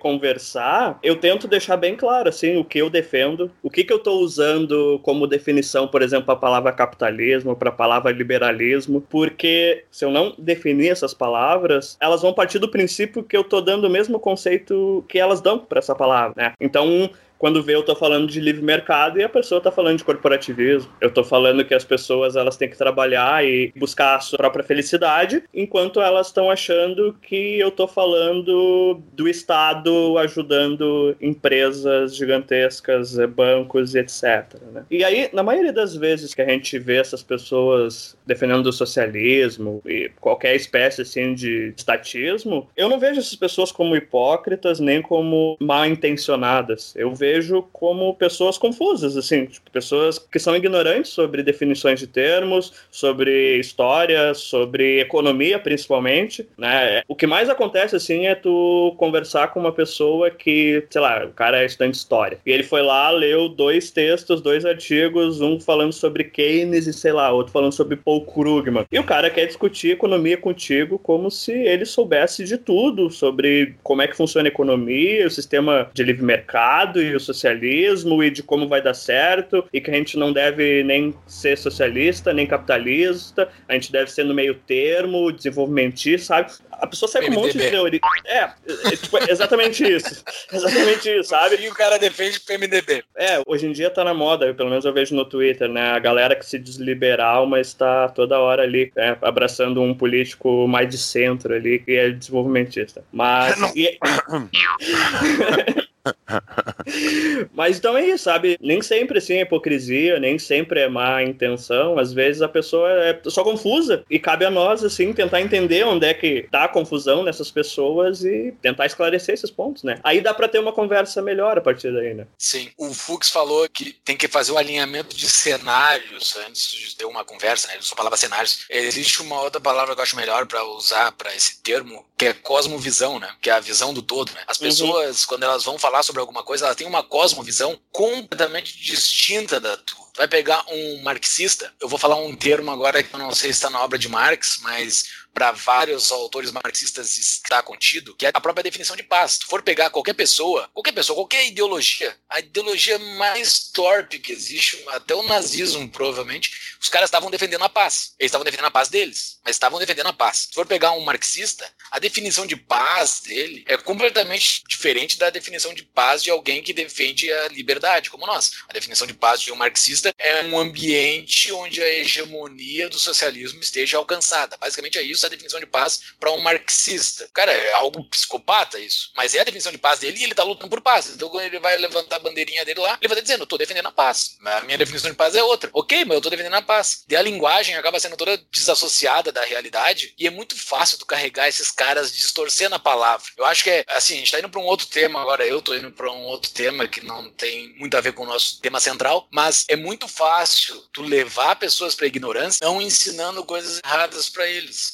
conversar, 0.00 0.98
eu 1.02 1.16
tento 1.16 1.46
deixar 1.46 1.76
bem 1.76 1.94
claro, 1.94 2.28
assim, 2.28 2.56
o 2.56 2.64
que 2.64 2.78
eu 2.78 2.90
defendo, 2.90 3.50
o 3.62 3.70
que 3.70 3.84
que 3.84 3.92
eu 3.92 3.98
tô 3.98 4.18
usando 4.18 4.98
como 5.02 5.26
definição, 5.26 5.86
por 5.86 6.02
exemplo, 6.02 6.32
a 6.32 6.36
palavra 6.36 6.72
capitalismo, 7.12 7.54
para 7.54 7.68
a 7.68 7.72
palavra 7.72 8.10
liberalismo, 8.10 9.00
porque 9.00 9.84
se 9.90 10.04
eu 10.04 10.10
não 10.10 10.34
definir 10.38 10.88
essas 10.88 11.12
palavras, 11.12 11.96
elas 12.00 12.22
vão 12.22 12.32
partir 12.32 12.58
do 12.58 12.70
princípio 12.70 13.22
que 13.22 13.36
eu 13.36 13.44
tô 13.44 13.60
dando 13.60 13.86
o 13.86 13.90
mesmo 13.90 14.18
conceito 14.18 15.04
que 15.08 15.18
elas 15.18 15.40
dão 15.40 15.58
para 15.58 15.78
essa 15.78 15.94
palavra, 15.94 16.34
né? 16.36 16.52
Então, 16.60 17.10
quando 17.42 17.60
vê 17.60 17.74
eu 17.74 17.82
tô 17.82 17.96
falando 17.96 18.28
de 18.28 18.38
livre 18.38 18.62
mercado 18.62 19.18
e 19.18 19.24
a 19.24 19.28
pessoa 19.28 19.60
tá 19.60 19.72
falando 19.72 19.98
de 19.98 20.04
corporativismo. 20.04 20.88
Eu 21.00 21.10
tô 21.10 21.24
falando 21.24 21.64
que 21.64 21.74
as 21.74 21.84
pessoas 21.84 22.36
elas 22.36 22.56
têm 22.56 22.70
que 22.70 22.78
trabalhar 22.78 23.44
e 23.44 23.72
buscar 23.74 24.14
a 24.14 24.20
sua 24.20 24.38
própria 24.38 24.62
felicidade, 24.62 25.42
enquanto 25.52 26.00
elas 26.00 26.28
estão 26.28 26.52
achando 26.52 27.16
que 27.20 27.58
eu 27.58 27.72
tô 27.72 27.88
falando 27.88 29.02
do 29.12 29.26
Estado 29.28 30.16
ajudando 30.18 31.16
empresas 31.20 32.14
gigantescas, 32.14 33.18
eh, 33.18 33.26
bancos 33.26 33.96
etc. 33.96 34.60
Né? 34.72 34.84
E 34.88 35.02
aí, 35.02 35.28
na 35.32 35.42
maioria 35.42 35.72
das 35.72 35.96
vezes 35.96 36.32
que 36.34 36.42
a 36.42 36.48
gente 36.48 36.78
vê 36.78 36.98
essas 36.98 37.24
pessoas 37.24 38.16
defendendo 38.24 38.66
o 38.66 38.72
socialismo 38.72 39.82
e 39.84 40.12
qualquer 40.20 40.54
espécie 40.54 41.02
assim 41.02 41.34
de 41.34 41.74
estatismo, 41.76 42.70
eu 42.76 42.88
não 42.88 43.00
vejo 43.00 43.18
essas 43.18 43.34
pessoas 43.34 43.72
como 43.72 43.96
hipócritas 43.96 44.78
nem 44.78 45.02
como 45.02 45.56
mal 45.60 45.84
intencionadas. 45.84 46.94
Eu 46.94 47.12
vejo 47.12 47.31
vejo 47.32 47.62
como 47.72 48.14
pessoas 48.14 48.58
confusas, 48.58 49.16
assim, 49.16 49.46
tipo, 49.46 49.70
pessoas 49.70 50.18
que 50.18 50.38
são 50.38 50.54
ignorantes 50.54 51.10
sobre 51.10 51.42
definições 51.42 51.98
de 51.98 52.06
termos, 52.06 52.72
sobre 52.90 53.58
história, 53.58 54.34
sobre 54.34 55.00
economia, 55.00 55.58
principalmente, 55.58 56.46
né? 56.58 57.02
O 57.08 57.14
que 57.14 57.26
mais 57.26 57.48
acontece, 57.48 57.96
assim, 57.96 58.26
é 58.26 58.34
tu 58.34 58.94
conversar 58.98 59.48
com 59.48 59.60
uma 59.60 59.72
pessoa 59.72 60.30
que, 60.30 60.84
sei 60.90 61.00
lá, 61.00 61.24
o 61.24 61.30
cara 61.30 61.62
é 61.62 61.66
estudante 61.66 61.92
de 61.92 61.98
história, 61.98 62.38
e 62.44 62.50
ele 62.52 62.62
foi 62.62 62.82
lá, 62.82 63.10
leu 63.10 63.48
dois 63.48 63.90
textos, 63.90 64.40
dois 64.40 64.64
artigos, 64.64 65.40
um 65.40 65.58
falando 65.58 65.92
sobre 65.92 66.24
Keynes 66.24 66.86
e, 66.86 66.92
sei 66.92 67.12
lá, 67.12 67.32
outro 67.32 67.52
falando 67.52 67.72
sobre 67.72 67.96
Paul 67.96 68.24
Krugman, 68.26 68.86
e 68.90 68.98
o 68.98 69.04
cara 69.04 69.30
quer 69.30 69.46
discutir 69.46 69.92
economia 69.92 70.36
contigo 70.36 70.98
como 70.98 71.30
se 71.30 71.52
ele 71.52 71.84
soubesse 71.84 72.44
de 72.44 72.58
tudo 72.58 73.10
sobre 73.10 73.74
como 73.82 74.02
é 74.02 74.06
que 74.06 74.16
funciona 74.16 74.48
a 74.48 74.50
economia, 74.50 75.26
o 75.26 75.30
sistema 75.30 75.90
de 75.94 76.02
livre 76.02 76.24
mercado 76.24 77.02
e 77.02 77.14
o 77.14 77.20
socialismo 77.22 78.22
e 78.22 78.30
de 78.30 78.42
como 78.42 78.68
vai 78.68 78.82
dar 78.82 78.94
certo 78.94 79.64
e 79.72 79.80
que 79.80 79.90
a 79.90 79.94
gente 79.94 80.16
não 80.16 80.32
deve 80.32 80.82
nem 80.82 81.14
ser 81.26 81.56
socialista, 81.56 82.32
nem 82.32 82.46
capitalista, 82.46 83.48
a 83.68 83.74
gente 83.74 83.90
deve 83.90 84.10
ser 84.10 84.24
no 84.24 84.34
meio 84.34 84.54
termo, 84.54 85.32
desenvolvimentista, 85.32 86.26
sabe? 86.26 86.52
A 86.70 86.86
pessoa 86.86 87.08
sai 87.08 87.22
com 87.22 87.30
um 87.30 87.34
monte 87.34 87.56
de 87.56 87.70
teoria. 87.70 88.00
É, 88.24 88.38
é, 88.38 88.96
tipo, 88.96 89.16
é 89.16 89.30
exatamente 89.30 89.84
isso. 89.84 90.24
exatamente 90.52 91.08
isso, 91.08 91.30
sabe? 91.30 91.56
E 91.62 91.68
o 91.68 91.74
cara 91.74 91.96
defende 91.96 92.38
o 92.38 92.40
PMDB. 92.40 93.04
É, 93.16 93.40
hoje 93.46 93.66
em 93.66 93.72
dia 93.72 93.88
tá 93.88 94.02
na 94.02 94.12
moda, 94.12 94.52
pelo 94.52 94.68
menos 94.68 94.84
eu 94.84 94.92
vejo 94.92 95.14
no 95.14 95.24
Twitter, 95.24 95.68
né? 95.68 95.92
A 95.92 95.98
galera 96.00 96.34
que 96.34 96.44
se 96.44 96.58
diz 96.58 96.76
liberal, 96.76 97.46
mas 97.46 97.72
tá 97.72 98.08
toda 98.08 98.40
hora 98.40 98.64
ali 98.64 98.90
né, 98.96 99.16
abraçando 99.22 99.80
um 99.80 99.94
político 99.94 100.66
mais 100.66 100.88
de 100.88 100.98
centro 100.98 101.54
ali, 101.54 101.78
que 101.78 101.92
é 101.92 102.10
desenvolvimentista. 102.10 103.04
Mas. 103.12 103.56
E... 103.76 103.96
Mas 107.54 107.78
então 107.78 107.96
é 107.96 108.06
isso, 108.06 108.24
sabe? 108.24 108.58
Nem 108.60 108.82
sempre 108.82 109.18
assim 109.18 109.34
é 109.34 109.42
hipocrisia, 109.42 110.18
nem 110.18 110.38
sempre 110.38 110.80
é 110.80 110.88
má 110.88 111.22
intenção. 111.22 111.98
Às 111.98 112.12
vezes 112.12 112.42
a 112.42 112.48
pessoa 112.48 112.90
é 112.90 113.20
só 113.26 113.44
confusa 113.44 114.04
e 114.10 114.18
cabe 114.18 114.44
a 114.44 114.50
nós, 114.50 114.84
assim, 114.84 115.12
tentar 115.12 115.40
entender 115.40 115.84
onde 115.84 116.06
é 116.06 116.14
que 116.14 116.48
tá 116.50 116.64
a 116.64 116.68
confusão 116.68 117.22
nessas 117.22 117.50
pessoas 117.50 118.24
e 118.24 118.54
tentar 118.60 118.86
esclarecer 118.86 119.34
esses 119.34 119.50
pontos, 119.50 119.82
né? 119.82 119.98
Aí 120.02 120.20
dá 120.20 120.34
para 120.34 120.48
ter 120.48 120.58
uma 120.58 120.72
conversa 120.72 121.22
melhor 121.22 121.58
a 121.58 121.60
partir 121.60 121.92
daí, 121.92 122.14
né? 122.14 122.26
Sim. 122.38 122.70
O 122.76 122.92
Fux 122.92 123.30
falou 123.30 123.68
que 123.68 123.92
tem 124.04 124.16
que 124.16 124.28
fazer 124.28 124.52
o 124.52 124.54
um 124.56 124.58
alinhamento 124.58 125.16
de 125.16 125.28
cenários 125.28 126.36
antes 126.46 126.70
de 126.70 126.96
ter 126.96 127.04
uma 127.04 127.24
conversa, 127.24 127.68
né? 127.68 127.74
Ele 127.74 127.82
só 127.82 127.94
falava 127.94 128.16
cenários. 128.16 128.64
Existe 128.68 129.22
uma 129.22 129.40
outra 129.40 129.60
palavra 129.60 129.94
que 129.94 130.00
eu 130.00 130.02
acho 130.02 130.16
melhor 130.16 130.46
para 130.46 130.64
usar 130.64 131.12
para 131.12 131.34
esse 131.34 131.62
termo, 131.62 132.04
que 132.16 132.26
é 132.26 132.32
cosmovisão, 132.32 133.18
né? 133.18 133.30
Que 133.40 133.50
é 133.50 133.52
a 133.52 133.60
visão 133.60 133.94
do 133.94 134.02
todo, 134.02 134.32
né? 134.32 134.42
As 134.46 134.58
uhum. 134.58 134.66
pessoas, 134.66 135.20
uhum. 135.20 135.26
quando 135.28 135.42
elas 135.44 135.64
vão 135.64 135.78
falar 135.78 135.91
falar 135.92 136.02
sobre 136.02 136.20
alguma 136.20 136.42
coisa, 136.42 136.64
ela 136.64 136.74
tem 136.74 136.86
uma 136.86 137.02
cosmovisão 137.02 137.78
completamente 137.92 138.78
distinta 138.78 139.60
da 139.60 139.76
tua. 139.76 140.06
Vai 140.16 140.26
pegar 140.26 140.64
um 140.66 141.02
marxista, 141.02 141.70
eu 141.78 141.86
vou 141.86 141.98
falar 141.98 142.16
um 142.16 142.34
termo 142.34 142.70
agora 142.70 143.02
que 143.02 143.14
eu 143.14 143.18
não 143.18 143.34
sei 143.34 143.52
se 143.52 143.58
está 143.58 143.68
na 143.68 143.82
obra 143.82 143.98
de 143.98 144.08
Marx, 144.08 144.58
mas 144.62 145.04
para 145.32 145.52
vários 145.52 146.12
autores 146.12 146.50
marxistas 146.50 147.16
está 147.16 147.62
contido, 147.62 148.14
que 148.14 148.26
é 148.26 148.30
a 148.32 148.40
própria 148.40 148.62
definição 148.62 148.94
de 148.96 149.02
paz. 149.02 149.32
Se 149.32 149.46
for 149.46 149.62
pegar 149.62 149.90
qualquer 149.90 150.14
pessoa, 150.14 150.68
qualquer 150.72 150.92
pessoa, 150.92 151.16
qualquer 151.16 151.46
ideologia, 151.46 152.14
a 152.28 152.40
ideologia 152.40 152.98
mais 152.98 153.70
torpe 153.70 154.18
que 154.18 154.32
existe, 154.32 154.82
até 154.88 155.14
o 155.14 155.22
nazismo 155.22 155.88
provavelmente, 155.88 156.76
os 156.80 156.88
caras 156.88 157.08
estavam 157.08 157.30
defendendo 157.30 157.64
a 157.64 157.68
paz. 157.68 158.14
Eles 158.18 158.28
estavam 158.28 158.44
defendendo 158.44 158.66
a 158.66 158.70
paz 158.70 158.88
deles, 158.88 159.38
mas 159.44 159.56
estavam 159.56 159.78
defendendo 159.78 160.08
a 160.08 160.12
paz. 160.12 160.48
Se 160.48 160.54
for 160.54 160.66
pegar 160.66 160.92
um 160.92 161.00
marxista, 161.00 161.68
a 161.90 161.98
definição 161.98 162.46
de 162.46 162.56
paz 162.56 163.20
dele 163.20 163.64
é 163.66 163.76
completamente 163.76 164.62
diferente 164.68 165.18
da 165.18 165.30
definição 165.30 165.72
de 165.72 165.82
paz 165.82 166.22
de 166.22 166.30
alguém 166.30 166.62
que 166.62 166.72
defende 166.72 167.32
a 167.32 167.48
liberdade, 167.48 168.10
como 168.10 168.26
nós. 168.26 168.52
A 168.68 168.72
definição 168.72 169.06
de 169.06 169.14
paz 169.14 169.40
de 169.40 169.52
um 169.52 169.56
marxista 169.56 170.12
é 170.18 170.44
um 170.44 170.58
ambiente 170.58 171.52
onde 171.52 171.82
a 171.82 171.88
hegemonia 171.88 172.88
do 172.88 172.98
socialismo 172.98 173.60
esteja 173.60 173.96
alcançada. 173.96 174.56
Basicamente 174.56 174.98
é 174.98 175.02
isso 175.02 175.21
isso 175.22 175.26
a 175.26 175.28
definição 175.28 175.60
de 175.60 175.66
paz 175.66 176.00
para 176.18 176.32
um 176.32 176.40
marxista. 176.40 177.28
Cara, 177.32 177.52
é 177.52 177.72
algo 177.74 178.04
psicopata 178.04 178.78
isso. 178.78 179.10
Mas 179.16 179.34
é 179.34 179.40
a 179.40 179.44
definição 179.44 179.72
de 179.72 179.78
paz 179.78 180.00
dele 180.00 180.18
e 180.18 180.24
ele 180.24 180.34
tá 180.34 180.42
lutando 180.42 180.68
por 180.68 180.80
paz. 180.80 181.10
Então 181.14 181.28
quando 181.28 181.44
ele 181.44 181.58
vai 181.60 181.76
levantar 181.76 182.16
a 182.16 182.18
bandeirinha 182.18 182.64
dele 182.64 182.80
lá, 182.80 182.98
ele 183.00 183.08
vai 183.08 183.16
estar 183.16 183.22
dizendo, 183.22 183.42
eu 183.42 183.46
tô 183.46 183.56
defendendo 183.56 183.86
a 183.86 183.92
paz. 183.92 184.36
A 184.44 184.60
minha 184.62 184.78
definição 184.78 185.10
de 185.10 185.16
paz 185.16 185.34
é 185.34 185.42
outra. 185.42 185.70
Ok, 185.72 186.04
mas 186.04 186.16
eu 186.16 186.20
tô 186.20 186.30
defendendo 186.30 186.54
a 186.54 186.62
paz. 186.62 187.04
E 187.08 187.16
a 187.16 187.22
linguagem 187.22 187.76
acaba 187.76 188.00
sendo 188.00 188.16
toda 188.16 188.36
desassociada 188.50 189.30
da 189.30 189.44
realidade 189.44 190.14
e 190.18 190.26
é 190.26 190.30
muito 190.30 190.58
fácil 190.58 190.98
tu 190.98 191.06
carregar 191.06 191.48
esses 191.48 191.70
caras 191.70 192.12
distorcendo 192.12 192.74
a 192.74 192.78
palavra. 192.78 193.26
Eu 193.36 193.44
acho 193.44 193.62
que 193.64 193.70
é, 193.70 193.84
assim, 193.88 194.14
a 194.14 194.18
gente 194.18 194.32
tá 194.32 194.38
indo 194.38 194.48
para 194.48 194.60
um 194.60 194.64
outro 194.64 194.86
tema 194.86 195.20
agora, 195.20 195.46
eu 195.46 195.62
tô 195.62 195.74
indo 195.74 195.90
para 195.90 196.10
um 196.10 196.24
outro 196.24 196.50
tema 196.50 196.88
que 196.88 197.04
não 197.04 197.30
tem 197.30 197.74
muito 197.78 197.96
a 197.96 198.00
ver 198.00 198.12
com 198.12 198.24
o 198.24 198.26
nosso 198.26 198.60
tema 198.60 198.80
central, 198.80 199.28
mas 199.30 199.64
é 199.68 199.76
muito 199.76 200.08
fácil 200.08 200.76
tu 200.92 201.02
levar 201.02 201.56
pessoas 201.56 201.94
para 201.94 202.06
ignorância 202.06 202.58
não 202.62 202.80
ensinando 202.80 203.44
coisas 203.44 203.80
erradas 203.84 204.28
para 204.28 204.48
eles 204.48 204.92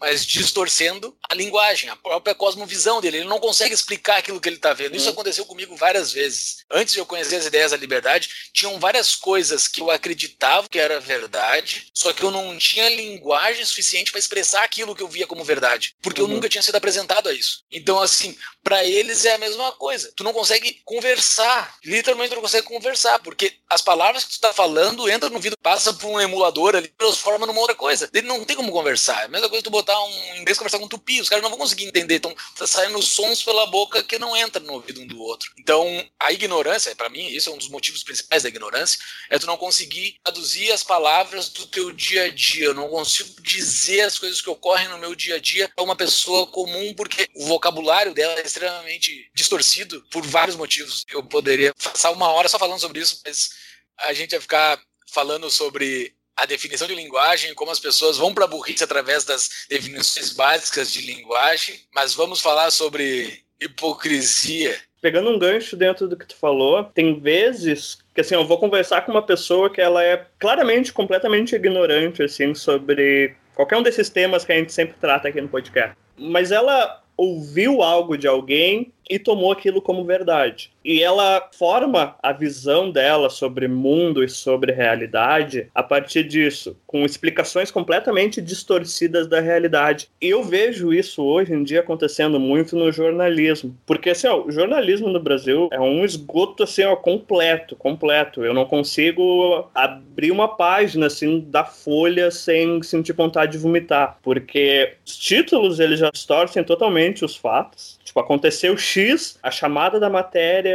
mas 0.00 0.24
distorcendo 0.24 1.14
a 1.28 1.34
linguagem, 1.34 1.90
a 1.90 1.96
própria 1.96 2.34
cosmovisão 2.34 3.00
dele. 3.00 3.18
Ele 3.18 3.28
não 3.28 3.38
consegue 3.38 3.74
explicar 3.74 4.18
aquilo 4.18 4.40
que 4.40 4.48
ele 4.48 4.56
está 4.56 4.72
vendo. 4.72 4.96
Isso 4.96 5.06
uhum. 5.06 5.12
aconteceu 5.12 5.44
comigo 5.44 5.76
várias 5.76 6.12
vezes. 6.12 6.64
Antes 6.70 6.94
de 6.94 7.00
eu 7.00 7.06
conhecer 7.06 7.36
as 7.36 7.46
ideias 7.46 7.70
da 7.70 7.76
liberdade, 7.76 8.28
tinham 8.52 8.78
várias 8.78 9.14
coisas 9.14 9.68
que 9.68 9.80
eu 9.80 9.90
acreditava 9.90 10.68
que 10.68 10.78
era 10.78 10.98
verdade, 10.98 11.88
só 11.94 12.12
que 12.12 12.22
eu 12.22 12.30
não 12.30 12.56
tinha 12.56 12.88
linguagem 12.88 13.64
suficiente 13.64 14.10
para 14.10 14.18
expressar 14.18 14.64
aquilo 14.64 14.94
que 14.94 15.02
eu 15.02 15.08
via 15.08 15.26
como 15.26 15.44
verdade, 15.44 15.94
porque 16.00 16.20
uhum. 16.22 16.28
eu 16.28 16.34
nunca 16.34 16.48
tinha 16.48 16.62
sido 16.62 16.76
apresentado 16.76 17.28
a 17.28 17.32
isso. 17.32 17.64
Então, 17.70 18.00
assim, 18.00 18.36
para 18.62 18.84
eles 18.84 19.24
é 19.24 19.34
a 19.34 19.38
mesma 19.38 19.72
coisa. 19.72 20.12
Tu 20.16 20.24
não 20.24 20.32
consegue 20.32 20.80
conversar, 20.84 21.76
literalmente 21.84 22.30
tu 22.30 22.36
não 22.36 22.42
consegue 22.42 22.66
conversar, 22.66 23.18
porque 23.20 23.52
as 23.68 23.82
palavras 23.82 24.24
que 24.24 24.30
tu 24.30 24.34
está 24.34 24.52
falando 24.52 25.10
entram 25.10 25.30
no 25.30 25.40
vidro, 25.40 25.58
passa 25.62 25.92
por 25.92 26.08
um 26.08 26.20
emulador 26.20 26.76
ali, 26.76 26.88
transforma 26.88 27.46
numa 27.46 27.60
outra 27.60 27.74
coisa. 27.74 28.08
Ele 28.12 28.26
não 28.26 28.44
tem 28.44 28.56
como 28.56 28.72
conversar. 28.72 29.22
É 29.22 29.24
a 29.24 29.28
mesma 29.28 29.48
coisa 29.48 29.62
tu 29.62 29.70
botar 29.70 29.89
botar 29.90 30.02
um 30.04 30.36
inglês 30.36 30.56
conversar 30.56 30.78
com 30.78 30.84
um 30.84 30.88
tupi, 30.88 31.20
os 31.20 31.28
caras 31.28 31.42
não 31.42 31.50
vão 31.50 31.58
conseguir 31.58 31.84
entender. 31.84 32.16
Então, 32.16 32.34
tá 32.56 32.66
saindo 32.66 33.02
sons 33.02 33.42
pela 33.42 33.66
boca 33.66 34.02
que 34.02 34.18
não 34.18 34.36
entram 34.36 34.64
no 34.64 34.74
ouvido 34.74 35.00
um 35.00 35.06
do 35.06 35.20
outro. 35.20 35.50
Então, 35.58 35.84
a 36.18 36.32
ignorância, 36.32 36.94
para 36.94 37.08
mim, 37.08 37.26
isso 37.26 37.50
é 37.50 37.52
um 37.52 37.58
dos 37.58 37.68
motivos 37.68 38.02
principais 38.02 38.42
da 38.42 38.48
ignorância, 38.48 39.00
é 39.28 39.38
tu 39.38 39.46
não 39.46 39.56
conseguir 39.56 40.16
traduzir 40.22 40.70
as 40.70 40.82
palavras 40.82 41.48
do 41.48 41.66
teu 41.66 41.90
dia 41.92 42.24
a 42.24 42.28
dia. 42.28 42.66
Eu 42.66 42.74
não 42.74 42.88
consigo 42.88 43.40
dizer 43.42 44.02
as 44.02 44.18
coisas 44.18 44.40
que 44.40 44.50
ocorrem 44.50 44.88
no 44.88 44.98
meu 44.98 45.14
dia 45.14 45.36
a 45.36 45.40
dia 45.40 45.68
para 45.74 45.84
uma 45.84 45.96
pessoa 45.96 46.46
comum, 46.46 46.94
porque 46.94 47.28
o 47.34 47.46
vocabulário 47.46 48.14
dela 48.14 48.38
é 48.38 48.46
extremamente 48.46 49.30
distorcido 49.34 50.04
por 50.10 50.24
vários 50.24 50.56
motivos. 50.56 51.04
Eu 51.10 51.22
poderia 51.22 51.74
passar 51.74 52.10
uma 52.10 52.28
hora 52.28 52.48
só 52.48 52.58
falando 52.58 52.80
sobre 52.80 53.00
isso, 53.00 53.20
mas 53.24 53.50
a 53.98 54.12
gente 54.12 54.32
ia 54.32 54.40
ficar 54.40 54.80
falando 55.12 55.50
sobre 55.50 56.14
a 56.40 56.46
definição 56.46 56.88
de 56.88 56.94
linguagem, 56.94 57.54
como 57.54 57.70
as 57.70 57.78
pessoas 57.78 58.16
vão 58.16 58.32
para 58.32 58.44
a 58.44 58.48
burrice 58.48 58.82
através 58.82 59.24
das 59.24 59.66
definições 59.68 60.32
básicas 60.32 60.90
de 60.90 61.02
linguagem, 61.02 61.80
mas 61.94 62.14
vamos 62.14 62.40
falar 62.40 62.70
sobre 62.70 63.44
hipocrisia. 63.60 64.78
Pegando 65.02 65.30
um 65.30 65.38
gancho 65.38 65.76
dentro 65.76 66.08
do 66.08 66.16
que 66.16 66.26
tu 66.26 66.36
falou, 66.36 66.84
tem 66.84 67.18
vezes 67.20 67.98
que 68.14 68.20
assim, 68.20 68.34
eu 68.34 68.46
vou 68.46 68.58
conversar 68.58 69.02
com 69.02 69.12
uma 69.12 69.22
pessoa 69.22 69.70
que 69.70 69.80
ela 69.80 70.02
é 70.02 70.26
claramente, 70.38 70.92
completamente 70.92 71.54
ignorante, 71.54 72.22
assim, 72.22 72.54
sobre 72.54 73.34
qualquer 73.54 73.76
um 73.76 73.82
desses 73.82 74.10
temas 74.10 74.44
que 74.44 74.52
a 74.52 74.56
gente 74.56 74.72
sempre 74.72 74.96
trata 75.00 75.28
aqui 75.28 75.40
no 75.40 75.48
podcast. 75.48 75.96
Mas 76.18 76.52
ela 76.52 77.02
ouviu 77.16 77.82
algo 77.82 78.16
de 78.16 78.26
alguém 78.26 78.92
e 79.08 79.18
tomou 79.18 79.52
aquilo 79.52 79.82
como 79.82 80.04
verdade. 80.04 80.70
E 80.84 81.02
ela 81.02 81.48
forma 81.52 82.16
a 82.22 82.32
visão 82.32 82.90
dela 82.90 83.28
sobre 83.28 83.68
mundo 83.68 84.24
e 84.24 84.28
sobre 84.28 84.72
realidade 84.72 85.68
a 85.74 85.82
partir 85.82 86.24
disso, 86.24 86.76
com 86.86 87.04
explicações 87.04 87.70
completamente 87.70 88.40
distorcidas 88.40 89.26
da 89.26 89.40
realidade. 89.40 90.08
E 90.20 90.30
eu 90.30 90.42
vejo 90.42 90.92
isso 90.92 91.22
hoje 91.22 91.52
em 91.52 91.62
dia 91.62 91.80
acontecendo 91.80 92.40
muito 92.40 92.76
no 92.76 92.90
jornalismo, 92.90 93.76
porque 93.84 94.10
assim, 94.10 94.26
ó, 94.26 94.42
o 94.42 94.50
jornalismo 94.50 95.08
no 95.08 95.20
Brasil 95.20 95.68
é 95.70 95.80
um 95.80 96.04
esgoto 96.04 96.62
assim, 96.62 96.84
ó, 96.84 96.96
completo, 96.96 97.76
completo. 97.76 98.44
Eu 98.44 98.54
não 98.54 98.64
consigo 98.64 99.68
abrir 99.74 100.30
uma 100.30 100.48
página 100.48 101.06
assim 101.06 101.40
da 101.40 101.64
Folha 101.64 102.30
sem 102.30 102.82
sentir 102.82 103.12
vontade 103.12 103.52
de 103.52 103.58
vomitar, 103.58 104.18
porque 104.22 104.94
os 105.04 105.16
títulos 105.16 105.78
eles 105.78 105.98
já 105.98 106.10
distorcem 106.10 106.64
totalmente 106.64 107.24
os 107.24 107.36
fatos. 107.36 107.98
Tipo, 108.02 108.20
aconteceu 108.20 108.76
X, 108.76 109.38
a 109.42 109.50
chamada 109.50 110.00
da 110.00 110.08
matéria 110.08 110.69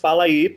fala 0.00 0.28
Y, 0.28 0.54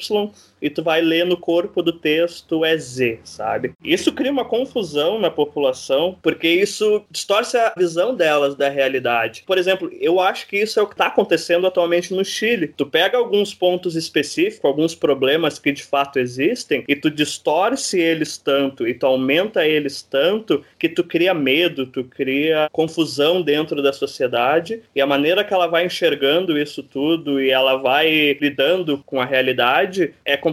e 0.64 0.70
tu 0.70 0.82
vai 0.82 1.02
ler 1.02 1.26
no 1.26 1.36
corpo 1.36 1.84
do 1.84 1.92
texto 1.92 2.64
é 2.64 2.78
Z, 2.78 3.20
sabe? 3.26 3.74
Isso 3.84 4.14
cria 4.14 4.32
uma 4.32 4.46
confusão 4.46 5.20
na 5.20 5.30
população, 5.30 6.18
porque 6.24 6.48
isso 6.48 7.04
distorce 7.12 7.58
a 7.58 7.74
visão 7.78 8.16
delas 8.16 8.56
da 8.56 8.70
realidade. 8.70 9.44
Por 9.46 9.58
exemplo, 9.58 9.92
eu 10.00 10.22
acho 10.22 10.48
que 10.48 10.58
isso 10.58 10.80
é 10.80 10.84
o 10.84 10.88
que 10.88 10.94
está 10.94 11.08
acontecendo 11.08 11.68
atualmente 11.68 12.14
no 12.14 12.24
Chile. 12.24 12.74
Tu 12.78 12.86
pega 12.86 13.18
alguns 13.18 13.54
pontos 13.54 13.98
específicos, 13.98 14.64
alguns 14.64 14.96
problemas 14.96 15.60
que 15.60 15.74
de 15.74 15.84
fato 15.84 16.18
existem, 16.18 16.86
e 16.88 16.96
tu 16.96 17.12
distorce 17.12 18.00
eles 18.00 18.38
tanto, 18.38 18.88
e 18.88 18.94
tu 18.94 19.06
aumenta 19.06 19.68
eles 19.68 20.02
tanto, 20.02 20.64
que 20.80 20.88
tu 20.88 21.04
cria 21.04 21.34
medo, 21.34 21.86
tu 21.86 22.06
cria 22.06 22.70
confusão 22.72 23.42
dentro 23.42 23.82
da 23.82 23.92
sociedade, 23.92 24.82
e 24.96 25.02
a 25.02 25.06
maneira 25.06 25.44
que 25.44 25.54
ela 25.54 25.68
vai 25.68 25.86
enxergando 25.86 26.58
isso 26.58 26.82
tudo 26.82 27.42
e 27.42 27.52
ela 27.52 27.76
vai 27.76 28.38
lidando 28.40 29.04
com 29.06 29.20
a 29.20 29.26
realidade 29.26 30.14
é 30.24 30.38
completamente 30.38 30.53